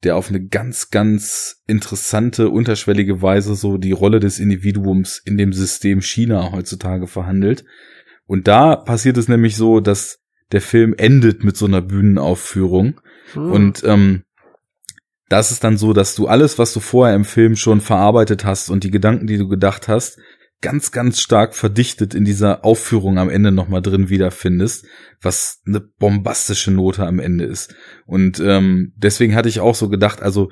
der 0.05 0.17
auf 0.17 0.29
eine 0.29 0.45
ganz, 0.47 0.91
ganz 0.91 1.63
interessante, 1.67 2.49
unterschwellige 2.49 3.23
Weise 3.23 3.55
so 3.55 3.79
die 3.79 3.93
Rolle 3.93 4.21
des 4.21 4.39
Individuums 4.39 5.21
in 5.25 5.37
dem 5.37 5.53
System 5.53 6.01
China 6.01 6.53
heutzutage 6.53 7.07
verhandelt. 7.07 7.65
Und 8.27 8.47
da 8.47 8.77
passiert 8.77 9.17
es 9.17 9.29
nämlich 9.29 9.57
so, 9.57 9.81
dass 9.81 10.21
der 10.53 10.61
Film 10.61 10.95
endet 10.97 11.45
mit 11.45 11.57
so 11.57 11.67
einer 11.67 11.81
Bühnenaufführung. 11.83 13.01
Hm. 13.35 13.53
Und 13.53 13.85
ähm, 13.85 14.23
das 15.29 15.53
ist 15.53 15.63
dann 15.63 15.77
so, 15.77 15.93
dass 15.93 16.15
du 16.17 16.27
alles, 16.27 16.59
was 16.59 16.73
du 16.73 16.81
vorher 16.81 17.15
im 17.15 17.25
Film 17.25 17.55
schon 17.57 17.81
verarbeitet 17.81 18.45
hast 18.45 18.69
und 18.69 18.83
die 18.85 18.91
Gedanken, 18.91 19.27
die 19.27 19.39
du 19.39 19.49
gedacht 19.49 19.87
hast, 19.87 20.19
ganz, 20.63 20.93
ganz 20.93 21.21
stark 21.21 21.55
verdichtet 21.55 22.15
in 22.15 22.25
dieser 22.25 22.65
Aufführung 22.65 23.19
am 23.19 23.31
Ende 23.31 23.51
nochmal 23.51 23.83
drin 23.83 24.11
wiederfindest, 24.11 24.87
was 25.21 25.63
eine 25.67 25.81
bombastische 25.81 26.71
Note 26.71 27.07
am 27.07 27.19
Ende 27.19 27.45
ist. 27.45 27.75
Und 28.07 28.41
ähm, 28.41 28.93
deswegen 28.97 29.35
hatte 29.35 29.49
ich 29.49 29.61
auch 29.61 29.75
so 29.75 29.89
gedacht, 29.89 30.23
also 30.23 30.51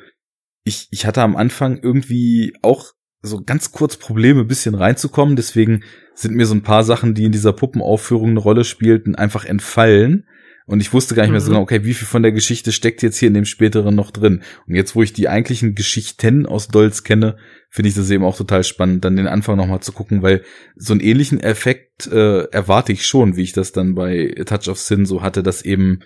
ich, 0.64 0.88
ich 0.90 1.06
hatte 1.06 1.22
am 1.22 1.36
Anfang 1.36 1.78
irgendwie 1.82 2.54
auch 2.62 2.92
so 3.20 3.42
ganz 3.42 3.72
kurz 3.72 3.96
Probleme, 3.96 4.40
ein 4.40 4.46
bisschen 4.46 4.74
reinzukommen. 4.74 5.36
Deswegen 5.36 5.82
sind 6.14 6.34
mir 6.34 6.46
so 6.46 6.54
ein 6.54 6.62
paar 6.62 6.84
Sachen, 6.84 7.14
die 7.14 7.24
in 7.24 7.32
dieser 7.32 7.52
Puppenaufführung 7.52 8.30
eine 8.30 8.40
Rolle 8.40 8.64
spielten, 8.64 9.14
einfach 9.14 9.44
entfallen. 9.44 10.26
Und 10.68 10.80
ich 10.80 10.92
wusste 10.92 11.14
gar 11.14 11.22
nicht 11.22 11.30
mehr 11.30 11.40
so 11.40 11.46
Mhm. 11.46 11.54
genau, 11.54 11.62
okay, 11.62 11.82
wie 11.84 11.94
viel 11.94 12.06
von 12.06 12.22
der 12.22 12.30
Geschichte 12.30 12.72
steckt 12.72 13.02
jetzt 13.02 13.16
hier 13.16 13.28
in 13.28 13.34
dem 13.34 13.46
späteren 13.46 13.94
noch 13.94 14.10
drin. 14.10 14.42
Und 14.66 14.74
jetzt, 14.74 14.94
wo 14.94 15.02
ich 15.02 15.14
die 15.14 15.26
eigentlichen 15.26 15.74
Geschichten 15.74 16.44
aus 16.44 16.68
Dolls 16.68 17.04
kenne, 17.04 17.38
finde 17.70 17.88
ich 17.88 17.94
das 17.94 18.10
eben 18.10 18.22
auch 18.22 18.36
total 18.36 18.62
spannend, 18.64 19.02
dann 19.02 19.16
den 19.16 19.26
Anfang 19.26 19.56
nochmal 19.56 19.80
zu 19.80 19.92
gucken, 19.92 20.20
weil 20.20 20.44
so 20.76 20.92
einen 20.92 21.00
ähnlichen 21.00 21.40
Effekt 21.40 22.06
äh, 22.08 22.42
erwarte 22.50 22.92
ich 22.92 23.06
schon, 23.06 23.36
wie 23.36 23.44
ich 23.44 23.54
das 23.54 23.72
dann 23.72 23.94
bei 23.94 24.34
Touch 24.44 24.68
of 24.68 24.78
Sin 24.78 25.06
so 25.06 25.22
hatte, 25.22 25.42
dass 25.42 25.62
eben 25.62 26.00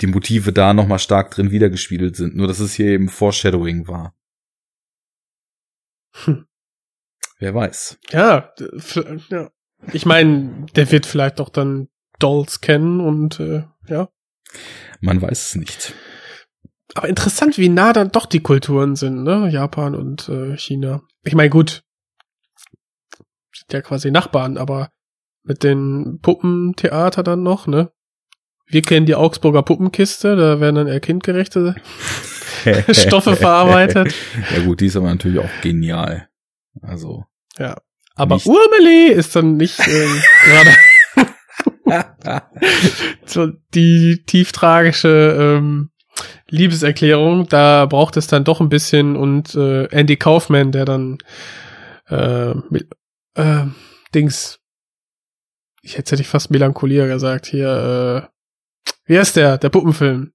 die 0.00 0.08
Motive 0.08 0.52
da 0.52 0.74
nochmal 0.74 0.98
stark 0.98 1.30
drin 1.30 1.52
wiedergespiegelt 1.52 2.16
sind. 2.16 2.34
Nur, 2.34 2.48
dass 2.48 2.58
es 2.58 2.74
hier 2.74 2.86
eben 2.86 3.08
Foreshadowing 3.08 3.86
war. 3.86 4.16
Hm. 6.24 6.44
Wer 7.38 7.54
weiß. 7.54 7.98
Ja, 8.10 8.52
ja. 9.30 9.50
Ich 9.92 10.06
meine, 10.06 10.66
der 10.74 10.90
wird 10.90 11.06
vielleicht 11.06 11.40
auch 11.40 11.50
dann 11.50 11.88
Dolls 12.18 12.60
kennen 12.60 13.00
und 13.00 13.38
äh, 13.38 13.62
ja. 13.88 14.08
Man 15.00 15.20
weiß 15.20 15.48
es 15.48 15.54
nicht. 15.54 15.94
Aber 16.94 17.08
interessant, 17.08 17.58
wie 17.58 17.68
nah 17.68 17.92
dann 17.92 18.10
doch 18.10 18.26
die 18.26 18.40
Kulturen 18.40 18.96
sind, 18.96 19.22
ne? 19.22 19.48
Japan 19.50 19.94
und 19.94 20.28
äh, 20.28 20.56
China. 20.56 21.02
Ich 21.22 21.34
meine, 21.34 21.50
gut. 21.50 21.82
ja 23.70 23.82
quasi 23.82 24.10
Nachbarn, 24.10 24.56
aber 24.56 24.90
mit 25.42 25.62
den 25.62 26.18
Puppentheater 26.22 27.22
dann 27.22 27.42
noch, 27.42 27.66
ne? 27.66 27.92
Wir 28.66 28.82
kennen 28.82 29.06
die 29.06 29.14
Augsburger 29.14 29.62
Puppenkiste, 29.62 30.36
da 30.36 30.60
werden 30.60 30.76
dann 30.76 30.88
eher 30.88 31.00
kindgerechte 31.00 31.74
Stoffe 32.92 33.36
verarbeitet. 33.36 34.14
Ja 34.54 34.64
gut, 34.64 34.80
die 34.80 34.86
ist 34.86 34.96
aber 34.96 35.08
natürlich 35.08 35.38
auch 35.38 35.60
genial. 35.62 36.28
Also. 36.82 37.24
Ja. 37.58 37.76
Aber 38.14 38.40
Urmeli 38.44 39.12
ist 39.12 39.36
dann 39.36 39.56
nicht 39.56 39.78
ähm, 39.86 40.22
gerade 40.44 40.70
so 43.26 43.48
die 43.74 44.22
tief 44.26 44.52
tragische 44.52 45.58
ähm, 45.58 45.90
Liebeserklärung. 46.48 47.48
Da 47.48 47.86
braucht 47.86 48.16
es 48.16 48.26
dann 48.26 48.44
doch 48.44 48.60
ein 48.60 48.68
bisschen 48.68 49.16
und 49.16 49.54
äh, 49.54 49.84
Andy 49.86 50.16
Kaufman, 50.16 50.72
der 50.72 50.84
dann 50.84 51.18
äh, 52.08 52.54
mit, 52.70 52.88
äh, 53.34 53.66
Dings, 54.14 54.60
ich 55.82 55.96
hätte 55.98 56.12
hätte 56.12 56.22
ich 56.22 56.28
fast 56.28 56.50
Melancholia 56.50 57.06
gesagt, 57.06 57.46
hier, 57.46 58.28
äh, 58.28 58.92
wie 59.06 59.18
heißt 59.18 59.36
der? 59.36 59.58
Der 59.58 59.68
Puppenfilm 59.68 60.32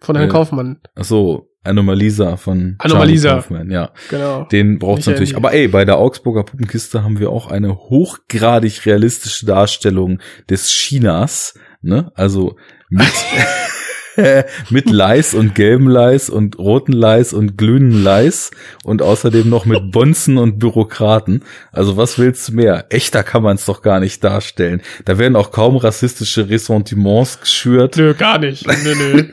von 0.00 0.16
Herrn 0.16 0.28
Äh, 0.28 0.32
Kaufmann. 0.32 0.80
Ach 0.94 1.04
so, 1.04 1.49
Anomalisa 1.62 2.36
von 2.36 2.76
Anomalisa. 2.78 3.34
Kaufman, 3.34 3.70
ja. 3.70 3.90
Genau. 4.08 4.44
Den 4.44 4.78
braucht's 4.78 5.06
Michael 5.06 5.14
natürlich. 5.14 5.36
Aber 5.36 5.52
ey, 5.52 5.68
bei 5.68 5.84
der 5.84 5.98
Augsburger 5.98 6.44
Puppenkiste 6.44 7.04
haben 7.04 7.18
wir 7.18 7.30
auch 7.30 7.50
eine 7.50 7.76
hochgradig 7.76 8.86
realistische 8.86 9.46
Darstellung 9.46 10.20
des 10.48 10.68
Chinas, 10.68 11.58
ne? 11.82 12.12
Also 12.14 12.56
mit, 12.88 13.06
mit 14.70 14.90
Leis 14.90 15.34
und 15.34 15.54
gelben 15.54 15.88
Leis 15.88 16.30
und 16.30 16.58
roten 16.58 16.92
Leis 16.92 17.32
und 17.32 17.56
glühenden 17.56 18.02
Leis 18.02 18.50
und 18.84 19.02
außerdem 19.02 19.48
noch 19.48 19.64
mit 19.64 19.92
Bonzen 19.92 20.38
und 20.38 20.58
Bürokraten. 20.58 21.44
Also 21.72 21.96
was 21.96 22.18
willst 22.18 22.48
du 22.48 22.52
mehr? 22.54 22.86
Echter 22.90 23.22
kann 23.22 23.42
man 23.42 23.56
es 23.56 23.64
doch 23.64 23.82
gar 23.82 24.00
nicht 24.00 24.22
darstellen. 24.24 24.82
Da 25.04 25.18
werden 25.18 25.36
auch 25.36 25.50
kaum 25.50 25.76
rassistische 25.76 26.48
Ressentiments 26.48 27.40
geschürt. 27.40 27.96
Nö, 27.96 28.14
gar 28.14 28.38
nicht. 28.38 28.66
Nö, 28.66 28.94
nö. 28.94 29.24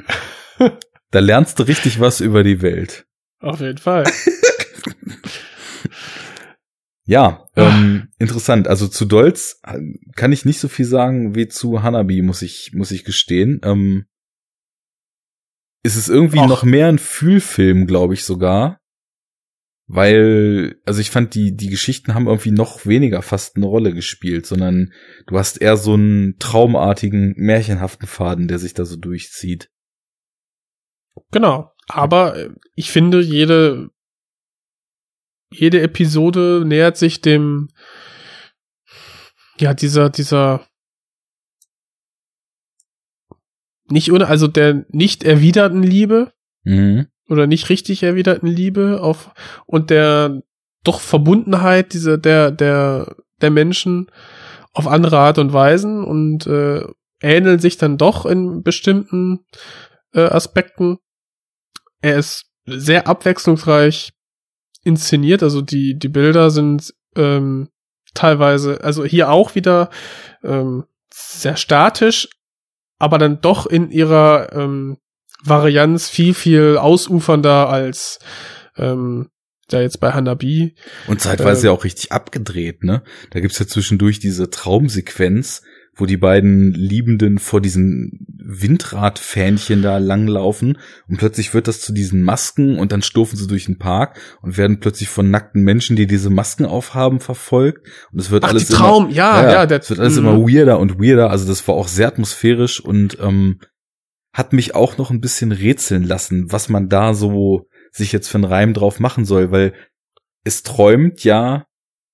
Da 1.17 1.21
lernst 1.21 1.57
du 1.57 1.63
richtig 1.63 1.99
was 1.99 2.21
über 2.21 2.43
die 2.43 2.61
Welt. 2.61 3.07
Auf 3.39 3.59
jeden 3.59 3.79
Fall. 3.79 4.03
Ja, 7.09 7.47
ähm, 7.55 8.09
interessant. 8.19 8.67
Also 8.67 8.89
zu 8.89 9.05
Dolz 9.05 9.61
äh, 9.63 9.79
kann 10.17 10.33
ich 10.33 10.43
nicht 10.43 10.59
so 10.59 10.67
viel 10.67 10.83
sagen 10.83 11.35
wie 11.35 11.47
zu 11.47 11.81
Hanabi, 11.81 12.21
muss 12.21 12.41
ich, 12.41 12.71
muss 12.73 12.91
ich 12.91 13.05
gestehen. 13.05 13.61
Ähm, 13.63 14.07
es 15.83 15.95
ist 15.95 16.09
irgendwie 16.09 16.39
Och. 16.39 16.47
noch 16.49 16.63
mehr 16.63 16.87
ein 16.87 16.99
Fühlfilm, 16.99 17.87
glaube 17.87 18.13
ich 18.13 18.25
sogar. 18.25 18.81
Weil, 19.87 20.75
also 20.85 20.99
ich 20.99 21.09
fand, 21.09 21.33
die, 21.33 21.55
die 21.55 21.69
Geschichten 21.69 22.13
haben 22.13 22.27
irgendwie 22.27 22.51
noch 22.51 22.85
weniger 22.85 23.21
fast 23.21 23.55
eine 23.55 23.67
Rolle 23.67 23.93
gespielt, 23.93 24.45
sondern 24.45 24.91
du 25.27 25.39
hast 25.39 25.61
eher 25.61 25.77
so 25.77 25.93
einen 25.93 26.37
traumartigen, 26.39 27.33
märchenhaften 27.37 28.05
Faden, 28.05 28.49
der 28.49 28.59
sich 28.59 28.73
da 28.73 28.83
so 28.83 28.97
durchzieht. 28.97 29.71
Genau. 31.31 31.71
Aber 31.87 32.35
äh, 32.35 32.49
ich 32.75 32.91
finde, 32.91 33.21
jede, 33.21 33.89
jede 35.51 35.81
Episode 35.81 36.63
nähert 36.65 36.97
sich 36.97 37.21
dem, 37.21 37.69
ja, 39.59 39.73
dieser, 39.73 40.09
dieser, 40.09 40.67
nicht 43.89 44.11
ohne, 44.11 44.27
also 44.27 44.47
der 44.47 44.85
nicht 44.89 45.23
erwiderten 45.23 45.83
Liebe 45.83 46.33
Mhm. 46.63 47.07
oder 47.29 47.47
nicht 47.47 47.69
richtig 47.69 48.03
erwiderten 48.03 48.47
Liebe 48.47 48.99
auf, 49.01 49.31
und 49.65 49.89
der 49.89 50.41
doch 50.83 50.99
Verbundenheit 50.99 51.93
dieser, 51.93 52.17
der, 52.17 52.51
der, 52.51 53.15
der 53.41 53.51
Menschen 53.51 54.11
auf 54.73 54.85
andere 54.85 55.17
Art 55.17 55.37
und 55.37 55.53
Weisen 55.53 56.03
und 56.03 56.45
äh, 56.45 56.85
ähneln 57.21 57.59
sich 57.59 57.77
dann 57.77 57.97
doch 57.97 58.25
in 58.25 58.63
bestimmten 58.63 59.45
äh, 60.13 60.21
Aspekten. 60.21 60.97
Er 62.07 62.17
ist 62.17 62.45
sehr 62.65 63.07
abwechslungsreich 63.07 64.13
inszeniert, 64.83 65.43
also 65.43 65.61
die, 65.61 65.99
die 65.99 66.07
Bilder 66.07 66.49
sind 66.51 66.93
ähm, 67.17 67.67
teilweise, 68.13 68.81
also 68.81 69.03
hier 69.03 69.29
auch 69.29 69.55
wieder 69.55 69.89
ähm, 70.41 70.85
sehr 71.13 71.57
statisch, 71.57 72.29
aber 72.97 73.17
dann 73.17 73.41
doch 73.41 73.65
in 73.65 73.91
ihrer 73.91 74.53
ähm, 74.53 74.97
Varianz 75.43 76.09
viel, 76.09 76.33
viel 76.33 76.77
ausufernder 76.77 77.67
als 77.67 78.19
ähm, 78.77 79.29
da 79.67 79.81
jetzt 79.81 79.99
bei 79.99 80.13
Hanabi. 80.13 80.75
Und 81.07 81.19
zeitweise 81.19 81.61
Ähm. 81.61 81.65
ja 81.65 81.77
auch 81.77 81.83
richtig 81.83 82.13
abgedreht, 82.13 82.83
ne? 82.83 83.03
Da 83.31 83.41
gibt's 83.41 83.59
ja 83.59 83.67
zwischendurch 83.67 84.19
diese 84.19 84.49
Traumsequenz, 84.49 85.61
wo 85.97 86.05
die 86.05 86.17
beiden 86.17 86.73
Liebenden 86.73 87.39
vor 87.39 87.59
diesen 87.61 88.25
Windradfähnchen 88.49 89.81
da 89.81 89.97
langlaufen 89.97 90.77
und 91.09 91.17
plötzlich 91.17 91.53
wird 91.53 91.67
das 91.67 91.81
zu 91.81 91.91
diesen 91.91 92.21
Masken 92.23 92.79
und 92.79 92.91
dann 92.91 93.01
stufen 93.01 93.35
sie 93.35 93.47
durch 93.47 93.65
den 93.65 93.77
Park 93.77 94.19
und 94.41 94.57
werden 94.57 94.79
plötzlich 94.79 95.09
von 95.09 95.29
nackten 95.29 95.63
Menschen, 95.63 95.95
die 95.95 96.07
diese 96.07 96.29
Masken 96.29 96.65
aufhaben, 96.65 97.19
verfolgt. 97.19 97.87
Und 98.11 98.19
es 98.21 98.31
wird 98.31 98.43
Ach, 98.45 98.49
alles 98.49 98.67
Traum, 98.69 99.05
immer, 99.05 99.13
ja, 99.15 99.51
ja, 99.51 99.65
der- 99.65 99.79
es 99.81 99.89
wird 99.89 99.99
alles 99.99 100.13
mhm. 100.17 100.27
immer 100.27 100.37
weirder 100.47 100.79
und 100.79 100.99
weirder, 100.99 101.29
also 101.29 101.47
das 101.47 101.67
war 101.67 101.75
auch 101.75 101.87
sehr 101.87 102.07
atmosphärisch 102.07 102.79
und 102.79 103.17
ähm, 103.19 103.59
hat 104.33 104.53
mich 104.53 104.75
auch 104.75 104.97
noch 104.97 105.09
ein 105.09 105.19
bisschen 105.19 105.51
rätseln 105.51 106.03
lassen, 106.03 106.51
was 106.51 106.69
man 106.69 106.89
da 106.89 107.13
so 107.13 107.67
sich 107.91 108.11
jetzt 108.11 108.27
für 108.29 108.37
einen 108.37 108.45
Reim 108.45 108.73
drauf 108.73 108.99
machen 108.99 109.25
soll, 109.25 109.51
weil 109.51 109.73
es 110.43 110.63
träumt 110.63 111.23
ja 111.23 111.65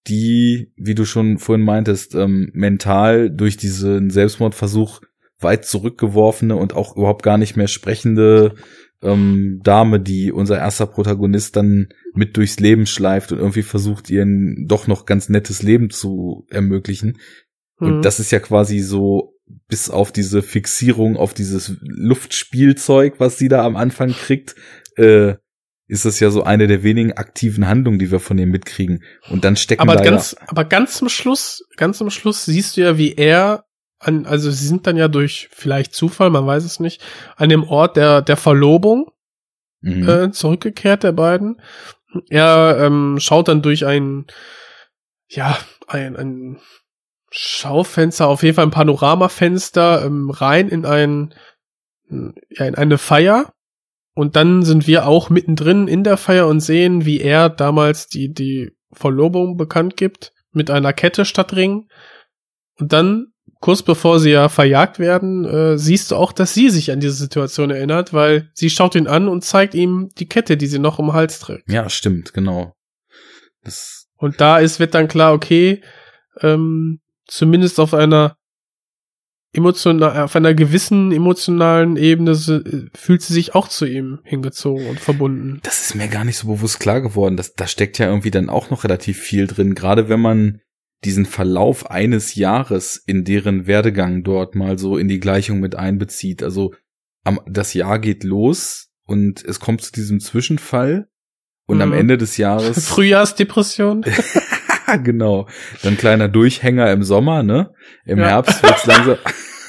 die, 0.07 0.71
wie 0.75 0.95
du 0.95 1.05
schon 1.05 1.37
vorhin 1.37 1.65
meintest, 1.65 2.15
ähm, 2.15 2.49
mental 2.53 3.29
durch 3.29 3.57
diesen 3.57 4.09
Selbstmordversuch 4.09 5.01
weit 5.39 5.65
zurückgeworfene 5.65 6.55
und 6.55 6.73
auch 6.73 6.95
überhaupt 6.95 7.23
gar 7.23 7.37
nicht 7.37 7.55
mehr 7.55 7.67
sprechende 7.67 8.55
ähm, 9.01 9.59
Dame, 9.63 9.99
die 9.99 10.31
unser 10.31 10.57
erster 10.57 10.87
Protagonist 10.87 11.55
dann 11.55 11.89
mit 12.13 12.37
durchs 12.37 12.59
Leben 12.59 12.85
schleift 12.85 13.31
und 13.31 13.39
irgendwie 13.39 13.63
versucht, 13.63 14.09
ihren 14.09 14.65
doch 14.67 14.87
noch 14.87 15.05
ganz 15.05 15.29
nettes 15.29 15.61
Leben 15.61 15.89
zu 15.89 16.47
ermöglichen. 16.49 17.17
Mhm. 17.79 17.87
Und 17.87 18.01
das 18.05 18.19
ist 18.19 18.31
ja 18.31 18.39
quasi 18.39 18.79
so, 18.79 19.33
bis 19.67 19.89
auf 19.89 20.11
diese 20.11 20.41
Fixierung 20.41 21.17
auf 21.17 21.33
dieses 21.33 21.75
Luftspielzeug, 21.81 23.19
was 23.19 23.37
sie 23.37 23.49
da 23.49 23.65
am 23.65 23.75
Anfang 23.75 24.11
kriegt, 24.11 24.55
äh, 24.95 25.35
ist 25.93 26.05
das 26.05 26.19
ja 26.19 26.31
so 26.31 26.43
eine 26.43 26.65
der 26.65 26.81
wenigen 26.81 27.13
aktiven 27.13 27.67
Handlungen, 27.67 27.99
die 27.99 28.11
wir 28.11 28.19
von 28.19 28.37
ihr 28.39 28.47
mitkriegen. 28.47 29.03
Und 29.29 29.43
dann 29.45 29.55
stecken 29.55 29.81
aber 29.81 29.95
da 29.95 30.03
ganz, 30.03 30.35
aber 30.47 30.65
ganz 30.65 30.95
zum 30.97 31.07
Schluss, 31.07 31.63
ganz 31.77 31.99
zum 31.99 32.09
Schluss 32.09 32.45
siehst 32.45 32.75
du 32.75 32.81
ja, 32.81 32.97
wie 32.97 33.13
er 33.13 33.65
an, 33.99 34.25
also 34.25 34.49
sie 34.49 34.65
sind 34.65 34.87
dann 34.87 34.97
ja 34.97 35.07
durch 35.07 35.49
vielleicht 35.51 35.93
Zufall, 35.93 36.31
man 36.31 36.47
weiß 36.47 36.63
es 36.63 36.79
nicht, 36.79 37.01
an 37.35 37.49
dem 37.49 37.63
Ort 37.63 37.95
der, 37.95 38.21
der 38.23 38.37
Verlobung 38.37 39.11
ja, 39.81 39.91
mhm. 39.91 40.09
äh, 40.09 40.31
zurückgekehrt, 40.31 41.03
der 41.03 41.11
beiden. 41.11 41.61
Er 42.29 42.77
ähm, 42.81 43.17
schaut 43.19 43.47
dann 43.47 43.61
durch 43.61 43.85
ein, 43.85 44.25
ja, 45.27 45.57
ein, 45.87 46.15
ein 46.15 46.59
Schaufenster, 47.29 48.27
auf 48.27 48.43
jeden 48.43 48.55
Fall 48.55 48.65
ein 48.65 48.71
Panoramafenster 48.71 50.05
ähm, 50.05 50.31
rein 50.31 50.69
in 50.69 50.85
ein, 50.85 51.33
ja, 52.09 52.65
in 52.65 52.75
eine 52.75 52.97
Feier. 52.97 53.53
Und 54.15 54.35
dann 54.35 54.63
sind 54.63 54.87
wir 54.87 55.07
auch 55.07 55.29
mittendrin 55.29 55.87
in 55.87 56.03
der 56.03 56.17
Feier 56.17 56.47
und 56.47 56.59
sehen, 56.59 57.05
wie 57.05 57.19
er 57.19 57.49
damals 57.49 58.07
die, 58.07 58.31
die 58.31 58.71
Verlobung 58.91 59.57
bekannt 59.57 59.97
gibt 59.97 60.33
mit 60.51 60.69
einer 60.69 60.93
Kette 60.93 61.25
statt 61.25 61.55
Ring. 61.55 61.87
Und 62.77 62.93
dann, 62.93 63.33
kurz 63.59 63.81
bevor 63.81 64.19
sie 64.19 64.31
ja 64.31 64.49
verjagt 64.49 64.99
werden, 64.99 65.45
äh, 65.45 65.77
siehst 65.79 66.11
du 66.11 66.15
auch, 66.15 66.31
dass 66.31 66.53
sie 66.53 66.69
sich 66.69 66.91
an 66.91 66.99
diese 66.99 67.13
Situation 67.13 67.71
erinnert, 67.71 68.13
weil 68.13 68.51
sie 68.53 68.69
schaut 68.69 68.93
ihn 68.93 69.07
an 69.07 69.27
und 69.27 69.43
zeigt 69.43 69.73
ihm 69.73 70.09
die 70.17 70.27
Kette, 70.27 70.57
die 70.57 70.67
sie 70.67 70.79
noch 70.79 70.99
um 70.99 71.13
Hals 71.13 71.39
trägt. 71.39 71.71
ja, 71.71 71.89
stimmt, 71.89 72.33
genau. 72.33 72.75
Das, 73.63 74.07
Und 74.17 74.41
da 74.41 74.59
ist, 74.59 74.79
wird 74.79 74.93
dann 74.93 75.07
klar, 75.07 75.33
okay, 75.33 75.81
ähm, 76.41 76.99
zumindest 77.25 77.79
auf 77.79 77.93
einer 77.93 78.37
emotional, 79.53 80.23
auf 80.23 80.35
einer 80.35 80.53
gewissen 80.53 81.11
emotionalen 81.11 81.95
Ebene 81.95 82.35
se- 82.35 82.89
fühlt 82.95 83.21
sie 83.21 83.33
sich 83.33 83.55
auch 83.55 83.67
zu 83.67 83.85
ihm 83.85 84.19
hingezogen 84.23 84.87
und 84.87 84.99
verbunden. 84.99 85.59
das 85.63 85.81
ist 85.81 85.95
mir 85.95 86.07
gar 86.07 86.25
nicht 86.25 86.37
so 86.37 86.47
bewusst 86.47 86.79
klar 86.79 87.01
geworden. 87.01 87.37
Das, 87.37 87.53
da 87.53 87.67
steckt 87.67 87.97
ja 87.99 88.07
irgendwie 88.07 88.31
dann 88.31 88.49
auch 88.49 88.69
noch 88.69 88.83
relativ 88.83 89.19
viel 89.19 89.47
drin, 89.47 89.75
gerade 89.75 90.09
wenn 90.09 90.19
man 90.21 90.59
diesen 91.03 91.25
Verlauf 91.25 91.91
eines 91.91 92.35
Jahres 92.35 92.95
in 93.05 93.25
deren 93.25 93.67
Werdegang 93.67 94.23
dort 94.23 94.55
mal 94.55 94.77
so 94.79 94.97
in 94.97 95.07
die 95.07 95.19
Gleichung 95.19 95.59
mit 95.59 95.75
einbezieht. 95.75 96.41
Also 96.43 96.73
am, 97.23 97.39
das 97.45 97.73
Jahr 97.73 97.99
geht 97.99 98.23
los 98.23 98.89
und 99.05 99.43
es 99.43 99.59
kommt 99.59 99.81
zu 99.81 99.91
diesem 99.91 100.19
Zwischenfall 100.19 101.07
und 101.67 101.81
am 101.81 101.89
Mhm. 101.89 101.95
Ende 101.95 102.17
des 102.17 102.37
Jahres 102.37 102.85
Frühjahrsdepression? 102.87 104.05
genau. 104.97 105.47
Dann 105.81 105.97
kleiner 105.97 106.27
Durchhänger 106.27 106.91
im 106.91 107.03
Sommer, 107.03 107.43
ne? 107.43 107.73
Im 108.05 108.19
Ja. 108.19 108.27
Herbst 108.27 108.61
wird's 108.63 108.85
langsam, 108.85 109.17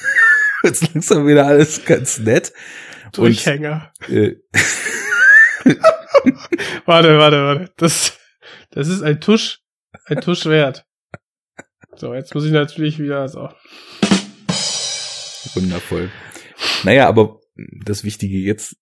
wird's 0.61 0.93
langsam 0.93 1.27
wieder 1.27 1.45
alles 1.47 1.85
ganz 1.85 2.19
nett. 2.19 2.53
Durchhänger. 3.13 3.91
Äh, 4.09 4.35
Warte, 6.85 7.17
warte, 7.17 7.37
warte. 7.43 7.73
Das, 7.77 8.17
das 8.71 8.87
ist 8.87 9.01
ein 9.01 9.19
Tusch, 9.21 9.59
ein 10.05 10.21
Tusch 10.21 10.45
wert. 10.45 10.85
So, 11.95 12.13
jetzt 12.13 12.33
muss 12.35 12.45
ich 12.45 12.51
natürlich 12.51 12.99
wieder 12.99 13.27
so. 13.27 13.49
Wundervoll. 15.53 16.11
Naja, 16.83 17.07
aber 17.07 17.39
das 17.85 18.03
Wichtige 18.03 18.37
jetzt, 18.37 18.75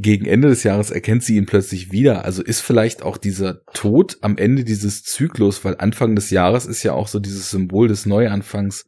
gegen 0.00 0.26
Ende 0.26 0.48
des 0.48 0.62
Jahres 0.62 0.90
erkennt 0.90 1.24
sie 1.24 1.36
ihn 1.36 1.46
plötzlich 1.46 1.92
wieder. 1.92 2.24
Also 2.24 2.42
ist 2.42 2.60
vielleicht 2.60 3.02
auch 3.02 3.16
dieser 3.16 3.64
Tod 3.66 4.18
am 4.20 4.36
Ende 4.36 4.64
dieses 4.64 5.02
Zyklus, 5.02 5.64
weil 5.64 5.76
Anfang 5.78 6.14
des 6.14 6.30
Jahres 6.30 6.66
ist 6.66 6.82
ja 6.82 6.92
auch 6.92 7.08
so 7.08 7.20
dieses 7.20 7.50
Symbol 7.50 7.88
des 7.88 8.06
Neuanfangs. 8.06 8.86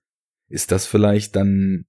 Ist 0.49 0.73
das 0.73 0.87
vielleicht 0.87 1.37
dann 1.37 1.87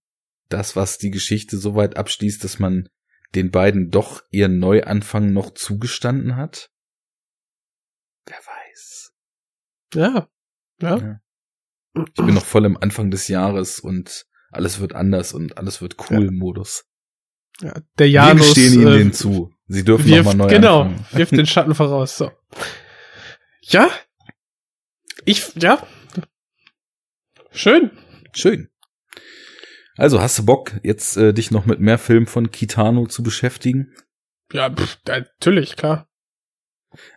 das, 0.49 0.75
was 0.75 0.97
die 0.97 1.11
Geschichte 1.11 1.57
so 1.57 1.75
weit 1.75 1.97
abschließt, 1.97 2.43
dass 2.43 2.59
man 2.59 2.89
den 3.35 3.51
beiden 3.51 3.89
doch 3.89 4.23
ihren 4.29 4.59
Neuanfang 4.59 5.33
noch 5.33 5.53
zugestanden 5.53 6.35
hat? 6.35 6.69
Wer 8.25 8.37
weiß. 8.37 9.13
Ja. 9.95 10.29
Ja. 10.81 10.97
Ja. 10.97 11.21
Ich 11.95 12.25
bin 12.25 12.33
noch 12.33 12.45
voll 12.45 12.65
im 12.65 12.77
Anfang 12.77 13.11
des 13.11 13.27
Jahres 13.27 13.79
und 13.79 14.25
alles 14.51 14.79
wird 14.79 14.93
anders 14.93 15.33
und 15.33 15.57
alles 15.57 15.81
wird 15.81 15.97
cool 16.09 16.25
Ja. 16.25 16.31
Modus. 16.31 16.85
Ja 17.61 17.73
der 17.97 18.07
Wir 18.07 18.13
Janus 18.13 18.51
stehen 18.51 18.73
ihnen 18.73 18.87
äh, 18.87 18.97
den 18.97 19.13
zu. 19.13 19.51
Sie 19.67 19.83
dürfen 19.83 20.09
nochmal 20.09 20.35
neu 20.35 20.47
genau, 20.47 20.81
anfangen. 20.81 21.05
wirft 21.11 21.31
den 21.31 21.45
Schatten 21.45 21.75
voraus. 21.75 22.17
So. 22.17 22.31
Ja. 23.61 23.89
Ich, 25.25 25.53
ja. 25.55 25.85
Schön. 27.51 27.91
Schön. 28.33 28.69
Also 29.97 30.21
hast 30.21 30.39
du 30.39 30.45
Bock, 30.45 30.73
jetzt 30.83 31.17
äh, 31.17 31.33
dich 31.33 31.51
noch 31.51 31.65
mit 31.65 31.79
mehr 31.79 31.97
Filmen 31.97 32.25
von 32.25 32.51
Kitano 32.51 33.07
zu 33.07 33.23
beschäftigen? 33.23 33.93
Ja, 34.51 34.69
pff, 34.73 34.97
natürlich, 35.05 35.75
klar. 35.75 36.09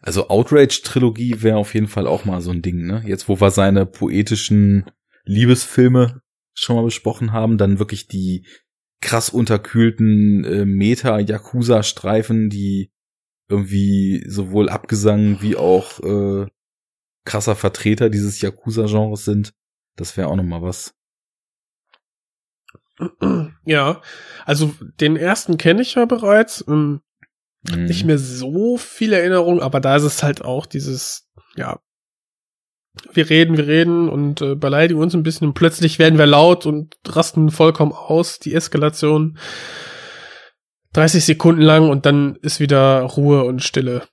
Also 0.00 0.28
Outrage-Trilogie 0.28 1.42
wäre 1.42 1.56
auf 1.56 1.74
jeden 1.74 1.88
Fall 1.88 2.06
auch 2.06 2.24
mal 2.24 2.40
so 2.40 2.50
ein 2.50 2.62
Ding, 2.62 2.86
ne? 2.86 3.02
Jetzt, 3.06 3.28
wo 3.28 3.40
wir 3.40 3.50
seine 3.50 3.86
poetischen 3.86 4.90
Liebesfilme 5.24 6.20
schon 6.52 6.76
mal 6.76 6.84
besprochen 6.84 7.32
haben, 7.32 7.58
dann 7.58 7.78
wirklich 7.78 8.06
die 8.06 8.46
krass 9.00 9.28
unterkühlten 9.28 10.44
äh, 10.44 10.64
Meta-Yakuza-Streifen, 10.64 12.48
die 12.50 12.90
irgendwie 13.48 14.24
sowohl 14.28 14.68
Abgesang 14.68 15.42
wie 15.42 15.56
auch 15.56 16.00
äh, 16.00 16.46
krasser 17.24 17.56
Vertreter 17.56 18.10
dieses 18.10 18.40
Yakuza-Genres 18.40 19.24
sind. 19.24 19.52
Das 19.96 20.16
wäre 20.16 20.28
auch 20.28 20.36
noch 20.36 20.44
mal 20.44 20.62
was. 20.62 20.94
Ja, 23.64 24.02
also 24.44 24.74
den 25.00 25.16
ersten 25.16 25.58
kenne 25.58 25.82
ich 25.82 25.94
ja 25.94 26.04
bereits. 26.04 26.64
Ähm, 26.68 27.00
Mhm. 27.68 27.84
Nicht 27.84 28.04
mehr 28.04 28.18
so 28.18 28.76
viel 28.76 29.12
Erinnerung, 29.12 29.60
aber 29.60 29.80
da 29.80 29.96
ist 29.96 30.02
es 30.02 30.22
halt 30.22 30.44
auch 30.44 30.66
dieses, 30.66 31.30
ja, 31.56 31.80
wir 33.12 33.28
reden, 33.28 33.56
wir 33.56 33.66
reden 33.66 34.08
und 34.08 34.40
äh, 34.40 34.54
beleidigen 34.54 35.00
uns 35.00 35.14
ein 35.14 35.22
bisschen 35.22 35.48
und 35.48 35.54
plötzlich 35.54 35.98
werden 35.98 36.18
wir 36.18 36.26
laut 36.26 36.66
und 36.66 36.94
rasten 37.06 37.50
vollkommen 37.50 37.92
aus, 37.92 38.38
die 38.38 38.54
Eskalation 38.54 39.38
30 40.92 41.24
Sekunden 41.24 41.62
lang 41.62 41.90
und 41.90 42.06
dann 42.06 42.36
ist 42.42 42.60
wieder 42.60 43.00
Ruhe 43.02 43.44
und 43.44 43.62
Stille. 43.62 44.06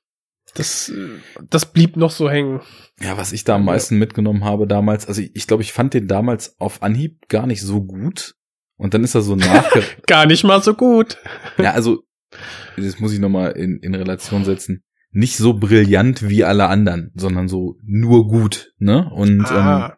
Das, 0.56 0.90
äh, 0.90 1.20
das 1.50 1.72
blieb 1.72 1.96
noch 1.96 2.12
so 2.12 2.30
hängen. 2.30 2.62
Ja, 3.00 3.18
was 3.18 3.32
ich 3.32 3.44
da 3.44 3.56
am 3.56 3.66
meisten 3.66 3.98
mitgenommen 3.98 4.44
habe 4.44 4.68
damals, 4.68 5.08
also 5.08 5.22
ich, 5.22 5.36
ich 5.36 5.48
glaube, 5.48 5.64
ich 5.64 5.74
fand 5.74 5.94
den 5.94 6.08
damals 6.08 6.60
auf 6.60 6.82
Anhieb 6.84 7.28
gar 7.30 7.48
nicht 7.48 7.62
so 7.62 7.84
gut. 7.84 8.36
Und 8.78 8.96
dann 8.96 9.04
ist 9.04 9.14
er 9.14 9.22
so 9.22 9.36
nachge... 9.38 9.84
Gar 10.08 10.26
nicht 10.26 10.44
mal 10.44 10.62
so 10.62 10.74
gut. 10.74 11.18
ja, 11.58 11.72
also, 11.72 12.04
das 12.76 13.00
muss 13.00 13.14
ich 13.14 13.20
nochmal 13.20 13.52
in, 13.52 13.78
in 13.80 13.94
Relation 13.94 14.44
setzen. 14.44 14.84
Nicht 15.12 15.38
so 15.38 15.54
brillant 15.54 16.30
wie 16.30 16.44
alle 16.44 16.68
anderen, 16.68 17.12
sondern 17.16 17.48
so 17.48 17.78
nur 17.84 18.28
gut, 18.28 18.74
ne? 18.78 19.10
Und 19.14 19.42
ähm, 19.42 19.58
Ah, 19.58 19.98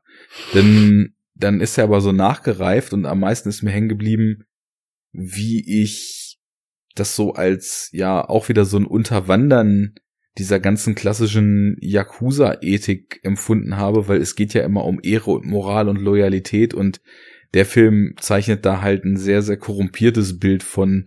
dann, 0.53 1.14
dann 1.35 1.61
ist 1.61 1.77
er 1.77 1.84
aber 1.85 2.02
so 2.02 2.11
nachgereift 2.11 2.94
und 2.94 3.06
am 3.06 3.19
meisten 3.19 3.49
ist 3.49 3.61
mir 3.61 3.72
hängen 3.72 3.90
geblieben, 3.90 4.45
wie 5.11 5.81
ich 5.84 6.40
das 6.95 7.15
so 7.15 7.34
als, 7.34 7.90
ja, 7.91 8.27
auch 8.27 8.49
wieder 8.49 8.65
so 8.65 8.77
ein 8.77 8.85
Unterwandern 8.85 9.95
dieser 10.38 10.60
ganzen 10.60 10.95
klassischen 10.95 11.77
Yakuza-Ethik 11.80 13.19
empfunden 13.23 13.77
habe, 13.77 14.07
weil 14.07 14.19
es 14.19 14.35
geht 14.35 14.53
ja 14.53 14.64
immer 14.64 14.85
um 14.85 14.99
Ehre 15.03 15.31
und 15.31 15.45
Moral 15.45 15.90
und 15.90 16.02
Loyalität 16.02 16.73
und 16.73 17.02
der 17.53 17.65
Film 17.68 18.15
zeichnet 18.19 18.65
da 18.65 18.81
halt 18.81 19.06
ein 19.06 19.18
sehr, 19.18 19.44
sehr 19.44 19.57
korrumpiertes 19.57 20.40
Bild 20.40 20.64
von 20.64 21.06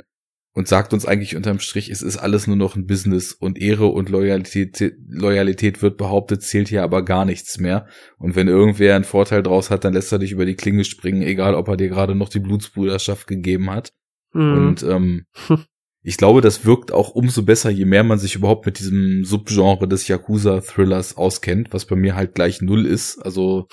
und 0.56 0.66
sagt 0.66 0.94
uns 0.94 1.04
eigentlich 1.04 1.36
unterm 1.36 1.58
Strich, 1.58 1.90
es 1.90 2.00
ist 2.00 2.16
alles 2.16 2.46
nur 2.46 2.56
noch 2.56 2.76
ein 2.76 2.86
Business 2.86 3.34
und 3.34 3.60
Ehre 3.60 3.88
und 3.88 4.08
Loyalität, 4.08 4.94
Loyalität 5.06 5.82
wird 5.82 5.98
behauptet, 5.98 6.42
zählt 6.42 6.68
hier 6.68 6.82
aber 6.82 7.04
gar 7.04 7.26
nichts 7.26 7.58
mehr. 7.58 7.86
Und 8.16 8.36
wenn 8.36 8.48
irgendwer 8.48 8.96
einen 8.96 9.04
Vorteil 9.04 9.42
draus 9.42 9.70
hat, 9.70 9.84
dann 9.84 9.92
lässt 9.92 10.12
er 10.12 10.18
dich 10.18 10.32
über 10.32 10.46
die 10.46 10.54
Klinge 10.54 10.84
springen, 10.84 11.20
egal 11.20 11.54
ob 11.54 11.68
er 11.68 11.76
dir 11.76 11.90
gerade 11.90 12.14
noch 12.14 12.30
die 12.30 12.40
Blutsbruderschaft 12.40 13.26
gegeben 13.26 13.68
hat. 13.68 13.92
mhm. 14.32 14.52
Und 14.54 14.82
ähm, 14.82 15.26
ich 16.02 16.16
glaube, 16.16 16.40
das 16.40 16.64
wirkt 16.64 16.90
auch 16.90 17.10
umso 17.10 17.42
besser, 17.42 17.68
je 17.68 17.84
mehr 17.84 18.02
man 18.02 18.18
sich 18.18 18.34
überhaupt 18.34 18.64
mit 18.64 18.78
diesem 18.78 19.26
Subgenre 19.26 19.86
des 19.86 20.08
Yakuza-Thrillers 20.08 21.18
auskennt, 21.18 21.74
was 21.74 21.84
bei 21.84 21.96
mir 21.96 22.16
halt 22.16 22.34
gleich 22.34 22.62
null 22.62 22.86
ist. 22.86 23.18
Also 23.18 23.66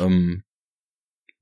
ähm, 0.00 0.42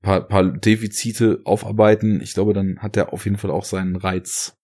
paar, 0.03 0.27
paar 0.27 0.43
Defizite 0.43 1.41
aufarbeiten. 1.43 2.21
Ich 2.21 2.35
glaube, 2.35 2.53
dann 2.53 2.77
hat 2.83 2.95
er 2.97 3.13
auf 3.13 3.25
jeden 3.25 3.37
Fall 3.37 3.49
auch 3.49 3.65
seinen 3.65 3.95
Reiz, 3.95 4.55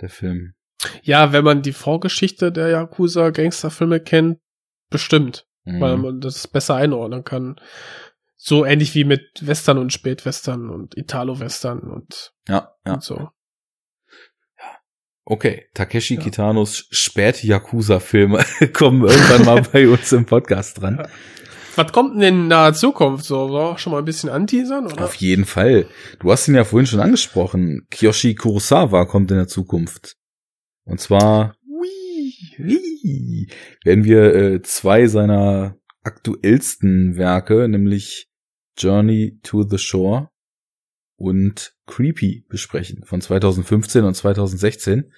der 0.00 0.10
Film. 0.10 0.54
ja, 1.02 1.32
wenn 1.32 1.44
man 1.44 1.62
die 1.62 1.72
Vorgeschichte 1.72 2.52
der 2.52 2.68
Yakuza-Gangsterfilme 2.68 4.00
kennt, 4.00 4.38
bestimmt. 4.90 5.46
Mhm. 5.64 5.80
weil 5.80 5.96
man 5.96 6.20
das 6.20 6.48
besser 6.48 6.76
einordnen 6.76 7.24
kann. 7.24 7.60
So 8.36 8.64
ähnlich 8.64 8.94
wie 8.94 9.04
mit 9.04 9.22
Western 9.42 9.78
und 9.78 9.92
Spätwestern 9.92 10.70
und 10.70 10.96
Italo-Western 10.96 11.80
und, 11.80 12.32
ja, 12.48 12.74
ja. 12.86 12.94
und 12.94 13.02
so. 13.02 13.28
Okay, 15.26 15.66
Takeshi 15.74 16.14
Ja. 16.14 16.22
Kitanos 16.22 16.88
Spät-Yakuza-Filme 16.90 18.44
kommen 18.72 19.06
irgendwann 19.06 19.44
mal 19.44 19.62
bei 19.72 19.88
uns 19.88 20.10
im 20.12 20.24
Podcast 20.24 20.80
dran. 20.80 21.06
Was 21.76 21.92
kommt 21.92 22.14
denn 22.14 22.22
in 22.22 22.48
naher 22.48 22.74
Zukunft? 22.74 23.24
So, 23.24 23.48
so 23.48 23.76
schon 23.76 23.92
mal 23.92 23.98
ein 24.00 24.04
bisschen 24.04 24.30
anteasern, 24.30 24.86
oder? 24.86 25.04
Auf 25.04 25.14
jeden 25.16 25.44
Fall. 25.44 25.86
Du 26.18 26.30
hast 26.30 26.48
ihn 26.48 26.54
ja 26.54 26.64
vorhin 26.64 26.86
schon 26.86 27.00
angesprochen. 27.00 27.86
Kiyoshi 27.90 28.34
Kurosawa 28.34 29.04
kommt 29.04 29.30
in 29.30 29.36
der 29.36 29.48
Zukunft. 29.48 30.16
Und 30.84 31.00
zwar 31.00 31.54
hui, 31.66 32.34
hui, 32.58 33.48
werden 33.84 34.04
wir 34.04 34.34
äh, 34.34 34.62
zwei 34.62 35.06
seiner 35.06 35.76
aktuellsten 36.02 37.16
Werke, 37.16 37.68
nämlich 37.68 38.28
Journey 38.76 39.38
to 39.42 39.62
the 39.62 39.78
Shore 39.78 40.30
und 41.16 41.74
Creepy 41.86 42.46
besprechen 42.48 43.04
von 43.04 43.20
2015 43.20 44.04
und 44.04 44.14
2016. 44.14 45.12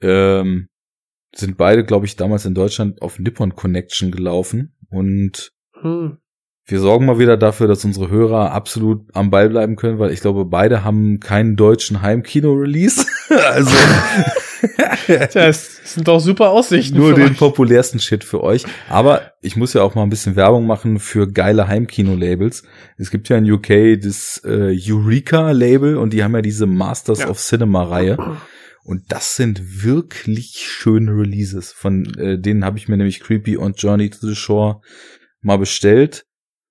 Ähm, 0.00 0.68
sind 1.34 1.56
beide, 1.56 1.84
glaube 1.84 2.06
ich, 2.06 2.16
damals 2.16 2.44
in 2.46 2.54
Deutschland 2.54 3.02
auf 3.02 3.18
Nippon 3.18 3.54
Connection 3.54 4.10
gelaufen 4.10 4.76
und 4.90 5.52
Hm. 5.86 6.18
wir 6.66 6.80
sorgen 6.80 7.06
mal 7.06 7.18
wieder 7.18 7.36
dafür, 7.36 7.68
dass 7.68 7.84
unsere 7.84 8.10
Hörer 8.10 8.52
absolut 8.52 9.02
am 9.14 9.30
Ball 9.30 9.48
bleiben 9.48 9.76
können, 9.76 9.98
weil 9.98 10.10
ich 10.10 10.20
glaube, 10.20 10.44
beide 10.44 10.82
haben 10.84 11.20
keinen 11.20 11.54
deutschen 11.56 12.02
Heimkino-Release. 12.02 13.06
also 13.52 13.70
es 15.34 15.94
sind 15.94 16.08
doch 16.08 16.18
super 16.20 16.50
Aussichten. 16.50 16.96
nur 16.98 17.14
den 17.14 17.32
euch. 17.32 17.38
populärsten 17.38 18.00
Shit 18.00 18.24
für 18.24 18.42
euch. 18.42 18.64
Aber 18.88 19.32
ich 19.42 19.56
muss 19.56 19.74
ja 19.74 19.82
auch 19.82 19.94
mal 19.94 20.02
ein 20.02 20.10
bisschen 20.10 20.34
Werbung 20.36 20.66
machen 20.66 20.98
für 20.98 21.30
geile 21.30 21.68
Heimkino-Labels. 21.68 22.64
Es 22.96 23.10
gibt 23.10 23.28
ja 23.28 23.36
in 23.36 23.50
UK 23.50 24.00
das 24.00 24.40
äh, 24.44 24.76
Eureka-Label 24.76 25.96
und 25.96 26.12
die 26.12 26.24
haben 26.24 26.34
ja 26.34 26.42
diese 26.42 26.66
Masters 26.66 27.20
Ja. 27.20 27.28
of 27.28 27.38
Cinema-Reihe. 27.38 28.16
Und 28.82 29.02
das 29.08 29.34
sind 29.36 29.82
wirklich 29.84 30.64
schöne 30.64 31.10
Releases. 31.12 31.72
Von 31.72 32.04
äh, 32.18 32.38
denen 32.38 32.64
habe 32.64 32.78
ich 32.78 32.88
mir 32.88 32.96
nämlich 32.96 33.20
Creepy 33.20 33.56
und 33.56 33.80
Journey 33.82 34.10
to 34.10 34.18
the 34.26 34.36
Shore 34.36 34.80
mal 35.46 35.58
bestellt. 35.58 36.26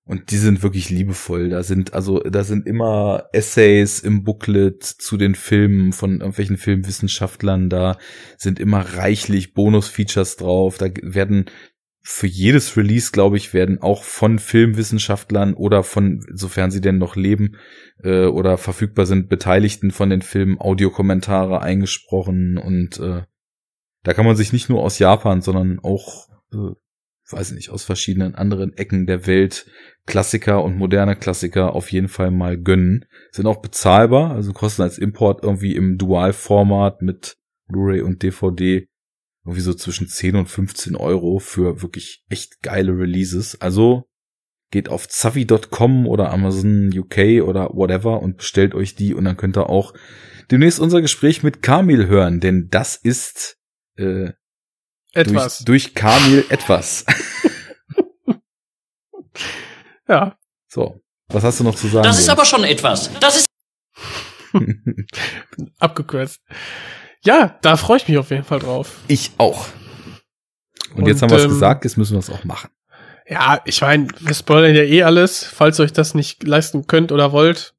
Und 0.08 0.30
die 0.30 0.36
sind 0.36 0.62
wirklich 0.62 0.88
liebevoll. 0.88 1.48
Da 1.48 1.64
sind, 1.64 1.92
also, 1.92 2.20
da 2.20 2.44
sind 2.44 2.64
immer 2.64 3.24
Essays 3.32 3.98
im 3.98 4.22
Booklet 4.22 4.84
zu 4.84 5.16
den 5.16 5.34
Filmen 5.34 5.92
von 5.92 6.20
irgendwelchen 6.20 6.58
Filmwissenschaftlern. 6.58 7.68
Da 7.68 7.98
sind 8.36 8.60
immer 8.60 8.82
reichlich 8.82 9.52
Bonus-Features 9.52 10.36
drauf. 10.36 10.78
Da 10.78 10.86
werden 11.02 11.46
für 12.08 12.28
jedes 12.28 12.76
Release, 12.76 13.10
glaube 13.10 13.36
ich, 13.36 13.52
werden 13.52 13.82
auch 13.82 14.04
von 14.04 14.38
Filmwissenschaftlern 14.38 15.54
oder 15.54 15.82
von, 15.82 16.24
sofern 16.32 16.70
sie 16.70 16.80
denn 16.80 16.98
noch 16.98 17.16
leben 17.16 17.56
äh, 18.04 18.26
oder 18.26 18.58
verfügbar 18.58 19.06
sind, 19.06 19.28
Beteiligten 19.28 19.90
von 19.90 20.08
den 20.08 20.22
Filmen 20.22 20.60
Audiokommentare 20.60 21.62
eingesprochen 21.62 22.58
und 22.58 23.00
äh, 23.00 23.22
da 24.04 24.14
kann 24.14 24.24
man 24.24 24.36
sich 24.36 24.52
nicht 24.52 24.68
nur 24.68 24.84
aus 24.84 25.00
Japan, 25.00 25.40
sondern 25.42 25.80
auch, 25.80 26.28
äh, 26.52 26.76
weiß 27.32 27.52
nicht, 27.52 27.70
aus 27.70 27.84
verschiedenen 27.84 28.34
anderen 28.34 28.72
Ecken 28.76 29.06
der 29.06 29.26
Welt 29.26 29.66
Klassiker 30.06 30.62
und 30.62 30.76
moderne 30.76 31.16
Klassiker 31.16 31.74
auf 31.74 31.90
jeden 31.90 32.08
Fall 32.08 32.30
mal 32.30 32.56
gönnen. 32.56 33.04
Sind 33.32 33.46
auch 33.46 33.60
bezahlbar, 33.60 34.30
also 34.30 34.52
kosten 34.52 34.82
als 34.82 34.98
Import 34.98 35.42
irgendwie 35.42 35.74
im 35.74 35.98
Dual-Format 35.98 37.02
mit 37.02 37.36
Blu-ray 37.68 38.02
und 38.02 38.22
DVD 38.22 38.86
irgendwie 39.44 39.60
so 39.60 39.74
zwischen 39.74 40.08
10 40.08 40.36
und 40.36 40.48
15 40.48 40.96
Euro 40.96 41.38
für 41.38 41.82
wirklich 41.82 42.24
echt 42.28 42.62
geile 42.62 42.92
Releases. 42.92 43.60
Also 43.60 44.08
geht 44.70 44.88
auf 44.88 45.08
zavi.com 45.08 46.06
oder 46.06 46.32
Amazon 46.32 46.90
UK 46.92 47.42
oder 47.42 47.70
whatever 47.72 48.20
und 48.22 48.38
bestellt 48.38 48.74
euch 48.74 48.94
die 48.94 49.14
und 49.14 49.24
dann 49.24 49.36
könnt 49.36 49.56
ihr 49.56 49.70
auch 49.70 49.94
demnächst 50.50 50.80
unser 50.80 51.00
Gespräch 51.00 51.42
mit 51.42 51.62
Kamil 51.62 52.06
hören, 52.06 52.40
denn 52.40 52.68
das 52.70 52.96
ist 52.96 53.58
äh, 53.96 54.32
Etwas. 55.16 55.58
Durch, 55.60 55.92
durch 55.92 55.94
Kamil 55.94 56.44
etwas. 56.50 57.06
ja. 60.08 60.36
So, 60.68 61.00
was 61.28 61.42
hast 61.42 61.60
du 61.60 61.64
noch 61.64 61.74
zu 61.74 61.88
sagen? 61.88 62.04
Das 62.04 62.18
ist 62.18 62.28
aber 62.28 62.44
schon 62.44 62.64
etwas. 62.64 63.10
Das 63.18 63.36
ist 63.36 63.46
Abgekürzt. 65.78 66.40
Ja, 67.24 67.58
da 67.62 67.76
freue 67.76 67.96
ich 67.96 68.08
mich 68.08 68.18
auf 68.18 68.30
jeden 68.30 68.44
Fall 68.44 68.58
drauf. 68.58 68.98
ich 69.08 69.32
auch. 69.38 69.66
Und, 70.90 71.02
Und, 71.02 71.08
jetzt 71.08 71.22
haben 71.22 71.30
wir 71.30 71.38
es 71.38 71.44
ähm, 71.44 71.50
gesagt, 71.50 71.84
jetzt 71.84 71.96
müssen 71.96 72.12
wir 72.12 72.20
es 72.20 72.30
auch 72.30 72.44
machen. 72.44 72.70
Ja, 73.26 73.60
ich 73.64 73.80
meine, 73.80 74.08
wir 74.20 74.34
spoilern 74.34 74.74
ja 74.74 74.82
eh 74.82 75.02
alles. 75.02 75.44
Falls 75.44 75.80
ihr 75.80 75.84
euch 75.84 75.92
das 75.92 76.14
nicht 76.14 76.44
leisten 76.44 76.86
könnt 76.86 77.10
oder 77.10 77.32
wollt, 77.32 77.74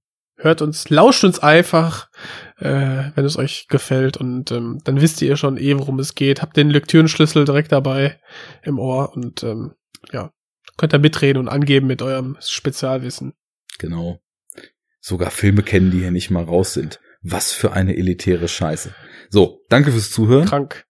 hört 0.48 0.62
uns, 0.62 0.90
lauscht 0.90 1.24
uns 1.24 1.40
einfach, 1.40 2.10
äh, 2.58 3.12
wenn 3.16 3.26
es 3.26 3.38
euch 3.38 3.68
gefällt. 3.68 4.18
Und 4.18 4.52
ähm, 4.52 4.80
dann 4.84 5.02
wisst 5.02 5.22
ihr 5.22 5.38
schon 5.38 5.58
eh, 5.58 5.78
worum 5.78 6.00
es 6.00 6.16
geht. 6.16 6.42
Habt 6.42 6.58
den 6.58 6.70
Lektürenschlüssel 6.70 7.46
direkt 7.46 7.72
dabei 7.72 8.20
im 8.64 8.80
Ohr 8.80 9.14
und 9.16 9.44
ähm, 9.44 9.74
ja, 10.12 10.32
könnt 10.78 10.94
da 10.94 10.98
mitreden 10.98 11.40
und 11.40 11.50
angeben 11.50 11.88
mit 11.88 12.02
eurem 12.02 12.38
Spezialwissen. 12.40 13.34
Genau. 13.78 14.20
Sogar 15.00 15.32
Filme 15.32 15.64
kennen, 15.64 15.92
die 15.92 16.00
hier 16.00 16.12
nicht 16.12 16.32
mal 16.32 16.44
raus 16.44 16.74
sind. 16.74 17.00
Was 17.22 17.52
für 17.52 17.74
eine 17.74 17.96
elitäre 17.96 18.48
Scheiße. 18.48 18.94
So, 19.30 19.62
danke 19.70 19.92
fürs 19.92 20.12
Zuhören. 20.12 20.48
Krank. 20.48 20.86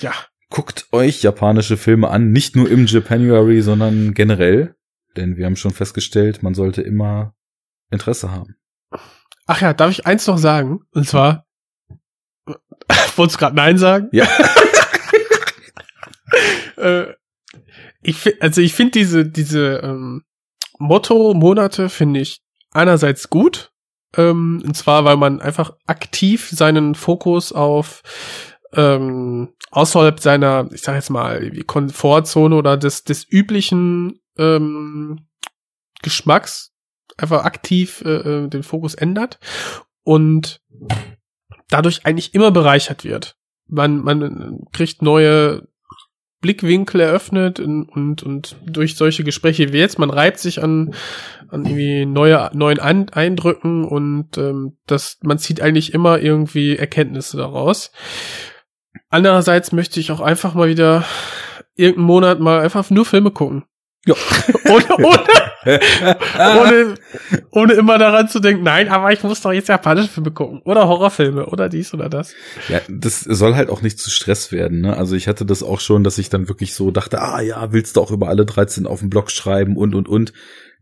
Ja, 0.00 0.12
Guckt 0.48 0.86
euch 0.92 1.22
japanische 1.22 1.76
Filme 1.76 2.08
an, 2.08 2.30
nicht 2.30 2.54
nur 2.54 2.70
im 2.70 2.86
Japanuary, 2.86 3.62
sondern 3.62 4.14
generell. 4.14 4.76
Denn 5.16 5.36
wir 5.36 5.46
haben 5.46 5.56
schon 5.56 5.72
festgestellt, 5.72 6.42
man 6.42 6.54
sollte 6.54 6.82
immer 6.82 7.34
Interesse 7.90 8.30
haben. 8.30 8.54
Ach 9.46 9.60
ja, 9.60 9.74
darf 9.74 9.90
ich 9.90 10.06
eins 10.06 10.26
noch 10.26 10.38
sagen? 10.38 10.80
Und 10.92 11.08
zwar, 11.08 11.46
wolltest 13.16 13.36
du 13.36 13.40
gerade 13.40 13.56
Nein 13.56 13.78
sagen? 13.78 14.08
Ja. 14.12 14.26
äh, 16.76 17.14
ich 18.02 18.16
fi- 18.16 18.36
also 18.40 18.60
ich 18.60 18.74
finde 18.74 18.92
diese, 18.92 19.26
diese 19.26 19.80
ähm, 19.82 20.22
Motto-Monate 20.78 21.88
finde 21.88 22.20
ich 22.20 22.42
einerseits 22.72 23.30
gut. 23.30 23.72
Ähm, 24.16 24.62
und 24.64 24.76
zwar, 24.76 25.04
weil 25.04 25.16
man 25.16 25.40
einfach 25.40 25.72
aktiv 25.86 26.48
seinen 26.50 26.94
Fokus 26.94 27.52
auf 27.52 28.02
ähm, 28.72 29.54
außerhalb 29.70 30.20
seiner, 30.20 30.68
ich 30.72 30.82
sag 30.82 30.94
jetzt 30.94 31.10
mal, 31.10 31.52
wie 31.52 31.62
Komfortzone 31.62 32.54
oder 32.54 32.76
des, 32.76 33.04
des 33.04 33.26
üblichen 33.30 34.20
ähm, 34.38 35.26
Geschmacks 36.02 36.72
einfach 37.16 37.44
aktiv 37.44 38.02
äh, 38.04 38.44
äh, 38.44 38.48
den 38.48 38.62
Fokus 38.62 38.94
ändert 38.94 39.38
und 40.02 40.60
dadurch 41.68 42.04
eigentlich 42.04 42.34
immer 42.34 42.50
bereichert 42.50 43.04
wird. 43.04 43.36
Man, 43.68 44.02
man 44.02 44.60
kriegt 44.72 45.02
neue 45.02 45.66
Blickwinkel 46.40 47.00
eröffnet 47.00 47.58
und, 47.58 47.88
und, 47.88 48.22
und 48.22 48.56
durch 48.64 48.96
solche 48.96 49.24
Gespräche 49.24 49.72
wie 49.72 49.78
jetzt, 49.78 49.98
man 49.98 50.10
reibt 50.10 50.38
sich 50.38 50.62
an, 50.62 50.94
an 51.48 51.64
irgendwie 51.64 52.06
neue, 52.06 52.50
neuen 52.52 52.78
an 52.78 53.08
Eindrücken 53.08 53.84
und 53.84 54.36
ähm, 54.38 54.76
das, 54.86 55.18
man 55.22 55.38
zieht 55.38 55.60
eigentlich 55.60 55.94
immer 55.94 56.20
irgendwie 56.20 56.76
Erkenntnisse 56.76 57.36
daraus. 57.38 57.90
Andererseits 59.08 59.72
möchte 59.72 59.98
ich 59.98 60.12
auch 60.12 60.20
einfach 60.20 60.54
mal 60.54 60.68
wieder 60.68 61.04
irgendeinen 61.74 62.06
Monat 62.06 62.40
mal 62.40 62.60
einfach 62.60 62.90
nur 62.90 63.04
Filme 63.04 63.30
gucken. 63.30 63.64
Ja. 64.06 64.14
ohne, 64.70 64.86
ohne, 64.98 65.24
ohne, 66.60 66.94
ohne 67.50 67.72
immer 67.72 67.98
daran 67.98 68.28
zu 68.28 68.38
denken, 68.38 68.62
nein, 68.62 68.88
aber 68.88 69.12
ich 69.12 69.22
muss 69.24 69.40
doch 69.40 69.52
jetzt 69.52 69.68
japanische 69.68 70.08
Filme 70.08 70.30
gucken. 70.30 70.62
Oder 70.64 70.86
Horrorfilme 70.86 71.46
oder 71.46 71.68
dies 71.68 71.92
oder 71.92 72.08
das. 72.08 72.32
Ja, 72.68 72.80
das 72.88 73.20
soll 73.20 73.56
halt 73.56 73.68
auch 73.68 73.82
nicht 73.82 73.98
zu 73.98 74.08
Stress 74.08 74.52
werden. 74.52 74.82
Ne? 74.82 74.96
Also 74.96 75.16
ich 75.16 75.26
hatte 75.26 75.44
das 75.44 75.64
auch 75.64 75.80
schon, 75.80 76.04
dass 76.04 76.18
ich 76.18 76.30
dann 76.30 76.48
wirklich 76.48 76.74
so 76.74 76.92
dachte, 76.92 77.20
ah 77.20 77.40
ja, 77.40 77.72
willst 77.72 77.96
du 77.96 78.00
auch 78.00 78.12
über 78.12 78.28
alle 78.28 78.46
13 78.46 78.86
auf 78.86 79.00
dem 79.00 79.10
Blog 79.10 79.30
schreiben 79.30 79.76
und, 79.76 79.94
und, 79.94 80.08
und. 80.08 80.32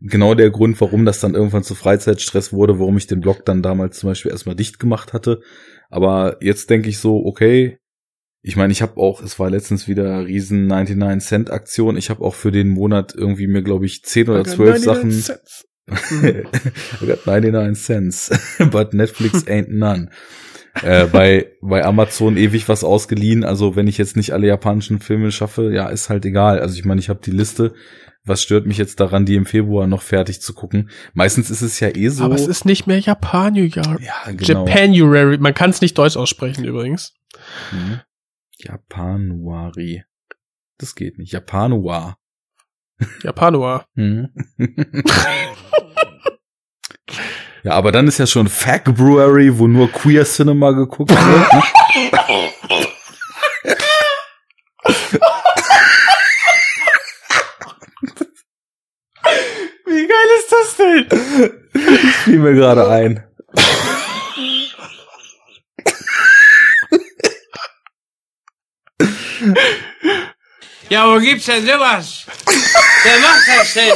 Genau 0.01 0.35
der 0.35 0.51
Grund, 0.51 0.79
warum 0.81 1.05
das 1.05 1.19
dann 1.19 1.35
irgendwann 1.35 1.63
zu 1.63 1.73
Freizeitstress 1.73 2.53
wurde, 2.53 2.79
warum 2.79 2.97
ich 2.97 3.07
den 3.07 3.21
Blog 3.21 3.45
dann 3.45 3.63
damals 3.63 3.97
zum 3.97 4.09
Beispiel 4.09 4.29
erstmal 4.31 4.55
dicht 4.55 4.77
gemacht 4.77 5.13
hatte. 5.13 5.41
Aber 5.89 6.37
jetzt 6.41 6.69
denke 6.69 6.89
ich 6.89 6.99
so, 6.99 7.25
okay, 7.25 7.79
ich 8.47 8.55
meine, 8.55 8.71
ich 8.71 8.83
habe 8.83 8.97
auch, 8.97 9.23
es 9.23 9.39
war 9.39 9.49
letztens 9.49 9.87
wieder 9.87 10.27
riesen 10.27 10.67
99 10.67 11.27
Cent 11.27 11.51
Aktion. 11.51 11.97
Ich 11.97 12.11
habe 12.11 12.23
auch 12.23 12.35
für 12.35 12.51
den 12.51 12.69
Monat 12.69 13.15
irgendwie 13.15 13.47
mir, 13.47 13.63
glaube 13.63 13.87
ich, 13.87 14.03
10 14.03 14.29
oder 14.29 14.43
12 14.43 14.77
Sachen. 14.77 15.11
I 16.21 17.05
got 17.07 17.25
99 17.25 17.83
cents, 17.83 18.29
but 18.71 18.93
Netflix 18.93 19.47
ain't 19.47 19.69
none. 19.69 20.11
äh, 20.83 21.07
bei, 21.07 21.53
bei 21.59 21.83
Amazon 21.83 22.37
ewig 22.37 22.69
was 22.69 22.83
ausgeliehen. 22.83 23.43
Also 23.43 23.75
wenn 23.75 23.87
ich 23.87 23.97
jetzt 23.97 24.15
nicht 24.15 24.31
alle 24.31 24.45
japanischen 24.45 24.99
Filme 24.99 25.31
schaffe, 25.31 25.73
ja, 25.73 25.89
ist 25.89 26.09
halt 26.09 26.23
egal. 26.23 26.59
Also 26.59 26.75
ich 26.75 26.85
meine, 26.85 27.01
ich 27.01 27.09
habe 27.09 27.21
die 27.23 27.31
Liste. 27.31 27.73
Was 28.25 28.43
stört 28.43 28.67
mich 28.67 28.77
jetzt 28.77 28.99
daran, 28.99 29.25
die 29.25 29.35
im 29.35 29.45
Februar 29.45 29.87
noch 29.87 30.01
fertig 30.03 30.41
zu 30.41 30.53
gucken? 30.53 30.91
Meistens 31.13 31.49
ist 31.49 31.61
es 31.61 31.79
ja 31.79 31.95
eh 31.95 32.09
so. 32.09 32.23
Aber 32.23 32.35
es 32.35 32.47
ist 32.47 32.65
nicht 32.65 32.85
mehr 32.85 32.99
Japanuary. 32.99 33.71
ja, 34.03 34.31
genau. 34.31 34.67
Japanuary. 34.67 35.39
Man 35.39 35.53
kann 35.55 35.71
es 35.71 35.81
nicht 35.81 35.97
deutsch 35.97 36.17
aussprechen 36.17 36.63
übrigens. 36.63 37.13
Mhm. 37.71 38.01
Japanuari. 38.65 40.03
Das 40.77 40.95
geht 40.95 41.17
nicht. 41.17 41.31
Japanua. 41.31 42.17
Japanuar. 43.23 43.87
Mhm. 43.95 44.29
ja, 47.63 47.73
aber 47.73 47.91
dann 47.91 48.07
ist 48.07 48.17
ja 48.17 48.27
schon 48.27 48.47
Fag 48.47 48.85
Brewery, 48.85 49.57
wo 49.57 49.67
nur 49.67 49.91
Queer 49.91 50.25
Cinema 50.25 50.71
geguckt 50.71 51.11
wird. 51.11 51.53
Ne? 51.53 51.63
Wie 59.85 60.07
geil 60.07 60.27
ist 60.39 60.51
das 60.51 60.77
denn? 60.77 61.07
Fiel 62.23 62.39
mir 62.39 62.53
gerade 62.53 62.89
ein. 62.89 63.23
Ja, 70.89 71.07
wo 71.07 71.19
gibt's 71.19 71.45
denn 71.45 71.65
sowas? 71.65 72.25
Wer 73.03 73.19
macht 73.19 73.47
das 73.47 73.73
denn? 73.73 73.93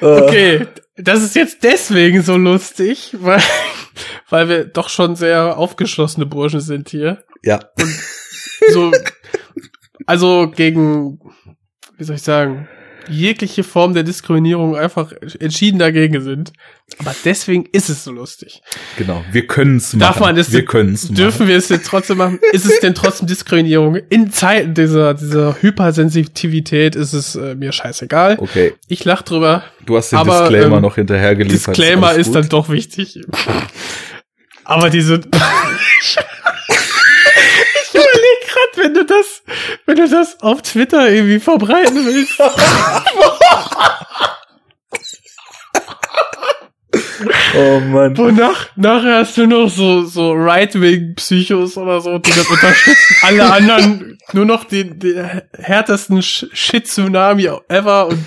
Okay, 0.00 0.66
das 0.96 1.22
ist 1.22 1.34
jetzt 1.36 1.62
deswegen 1.62 2.22
so 2.22 2.36
lustig, 2.36 3.14
weil, 3.18 3.42
weil 4.30 4.48
wir 4.48 4.64
doch 4.64 4.88
schon 4.88 5.14
sehr 5.14 5.58
aufgeschlossene 5.58 6.24
Burschen 6.26 6.60
sind 6.60 6.88
hier. 6.88 7.22
Ja. 7.42 7.60
So, 8.70 8.92
also 10.06 10.50
gegen, 10.50 11.18
wie 11.98 12.04
soll 12.04 12.16
ich 12.16 12.22
sagen, 12.22 12.68
jegliche 13.10 13.64
Form 13.64 13.94
der 13.94 14.02
Diskriminierung 14.02 14.76
einfach 14.76 15.12
entschieden 15.38 15.78
dagegen 15.78 16.20
sind. 16.22 16.52
Aber 16.98 17.14
deswegen 17.24 17.66
ist 17.72 17.88
es 17.88 18.04
so 18.04 18.12
lustig. 18.12 18.62
Genau. 18.96 19.24
Wir 19.30 19.46
können's 19.46 19.92
machen. 19.92 20.00
Darf 20.00 20.20
man 20.20 20.36
das, 20.36 20.52
wir 20.52 20.64
können's 20.64 21.04
machen. 21.04 21.14
dürfen 21.16 21.46
wir 21.46 21.56
es 21.56 21.68
denn 21.68 21.82
trotzdem 21.82 22.18
machen? 22.18 22.40
Ist 22.52 22.66
es 22.66 22.80
denn 22.80 22.94
trotzdem 22.94 23.26
Diskriminierung? 23.26 23.96
In 24.08 24.32
Zeiten 24.32 24.74
dieser, 24.74 25.14
dieser 25.14 25.60
Hypersensitivität 25.60 26.96
ist 26.96 27.12
es 27.12 27.36
äh, 27.36 27.54
mir 27.54 27.72
scheißegal. 27.72 28.38
Okay. 28.38 28.74
Ich 28.88 29.04
lach 29.04 29.22
drüber. 29.22 29.64
Du 29.86 29.96
hast 29.96 30.10
den 30.10 30.18
Aber, 30.18 30.40
Disclaimer 30.40 30.76
ähm, 30.76 30.82
noch 30.82 30.96
hinterher 30.96 31.34
geliefert. 31.36 31.76
Disclaimer 31.76 32.12
ist 32.14 32.26
gut. 32.26 32.36
dann 32.36 32.48
doch 32.48 32.68
wichtig. 32.68 33.20
Aber 34.64 34.90
diese. 34.90 35.20
wenn 38.82 38.94
du 38.94 39.04
das, 39.04 39.42
wenn 39.86 39.96
du 39.96 40.08
das 40.08 40.40
auf 40.40 40.62
Twitter 40.62 41.08
irgendwie 41.10 41.38
verbreiten 41.40 42.04
willst. 42.06 42.34
Oh 47.54 47.80
Mann. 47.80 48.16
Wonach 48.16 48.68
nachher 48.76 49.18
hast 49.18 49.36
du 49.36 49.46
noch 49.46 49.68
so 49.68 50.04
so 50.04 50.32
Right-Wing-Psychos 50.32 51.76
oder 51.76 52.00
so, 52.00 52.18
die 52.18 52.30
das 52.30 52.46
unterstützen. 52.48 53.16
Alle 53.22 53.52
anderen 53.52 54.18
nur 54.32 54.44
noch 54.46 54.64
den, 54.64 54.98
den 54.98 55.28
härtesten 55.56 56.20
Sh- 56.20 56.48
Shit-Tsunami 56.52 57.50
ever 57.68 58.06
und 58.08 58.24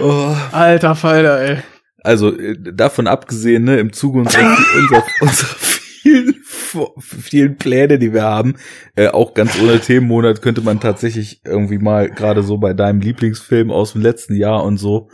Oh. 0.00 0.36
alter 0.52 0.94
Falter, 0.94 1.40
ey. 1.40 1.58
Also 2.04 2.36
äh, 2.38 2.54
davon 2.58 3.06
abgesehen, 3.08 3.64
ne, 3.64 3.78
im 3.80 3.92
Zuge 3.92 4.20
unserer, 4.20 4.56
unserer, 4.76 5.04
unserer 5.20 5.56
vielen, 5.58 6.37
vielen 6.98 7.56
Pläne, 7.56 7.98
die 7.98 8.12
wir 8.12 8.22
haben, 8.22 8.56
äh, 8.96 9.08
auch 9.08 9.34
ganz 9.34 9.58
ohne 9.60 9.80
Themenmonat 9.80 10.42
könnte 10.42 10.60
man 10.60 10.80
tatsächlich 10.80 11.40
irgendwie 11.44 11.78
mal 11.78 12.10
gerade 12.10 12.42
so 12.42 12.58
bei 12.58 12.74
deinem 12.74 13.00
Lieblingsfilm 13.00 13.70
aus 13.70 13.92
dem 13.92 14.02
letzten 14.02 14.34
Jahr 14.34 14.64
und 14.64 14.78
so 14.78 15.08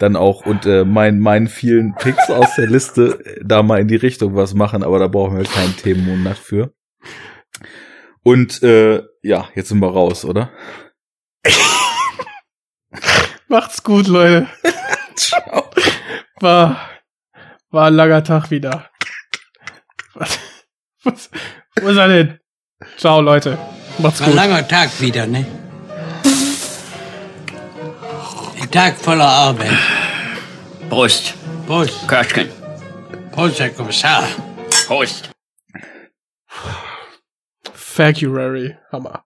dann 0.00 0.16
auch 0.16 0.46
und 0.46 0.66
äh, 0.66 0.84
mein, 0.84 1.20
meinen 1.20 1.46
vielen 1.46 1.94
Picks 1.94 2.30
aus 2.30 2.54
der 2.56 2.66
Liste 2.66 3.20
äh, 3.24 3.40
da 3.44 3.62
mal 3.62 3.80
in 3.80 3.88
die 3.88 3.96
Richtung 3.96 4.34
was 4.34 4.54
machen, 4.54 4.82
aber 4.82 4.98
da 4.98 5.08
brauchen 5.08 5.36
wir 5.36 5.44
keinen 5.44 5.76
Themenmonat 5.76 6.38
für. 6.38 6.72
Und 8.22 8.62
äh, 8.62 9.02
ja, 9.22 9.48
jetzt 9.54 9.68
sind 9.68 9.80
wir 9.80 9.90
raus, 9.90 10.24
oder? 10.24 10.50
Macht's 13.48 13.82
gut, 13.82 14.06
Leute. 14.06 14.48
War, 16.40 16.80
war 17.70 17.88
ein 17.88 17.94
langer 17.94 18.24
Tag 18.24 18.50
wieder. 18.50 18.88
Was, 20.14 20.38
was, 21.04 21.30
wo 21.80 21.88
ist 21.88 21.96
er 21.96 22.08
denn? 22.08 22.38
Ciao, 22.96 23.20
Leute. 23.20 23.58
Macht's 23.98 24.20
War 24.20 24.26
ein 24.28 24.32
gut. 24.32 24.36
langer 24.40 24.68
Tag 24.68 25.00
wieder, 25.00 25.26
ne? 25.26 25.46
Ein 28.60 28.70
Tag 28.70 28.96
voller 28.96 29.26
Arbeit. 29.28 29.72
Prost. 30.88 31.34
Prost. 31.66 32.06
Köschken. 32.08 32.48
Prost, 33.32 33.60
Herr 33.60 33.70
Kommissar. 33.70 34.24
Prost. 34.86 35.30
February. 37.72 38.76
Hammer. 38.92 39.24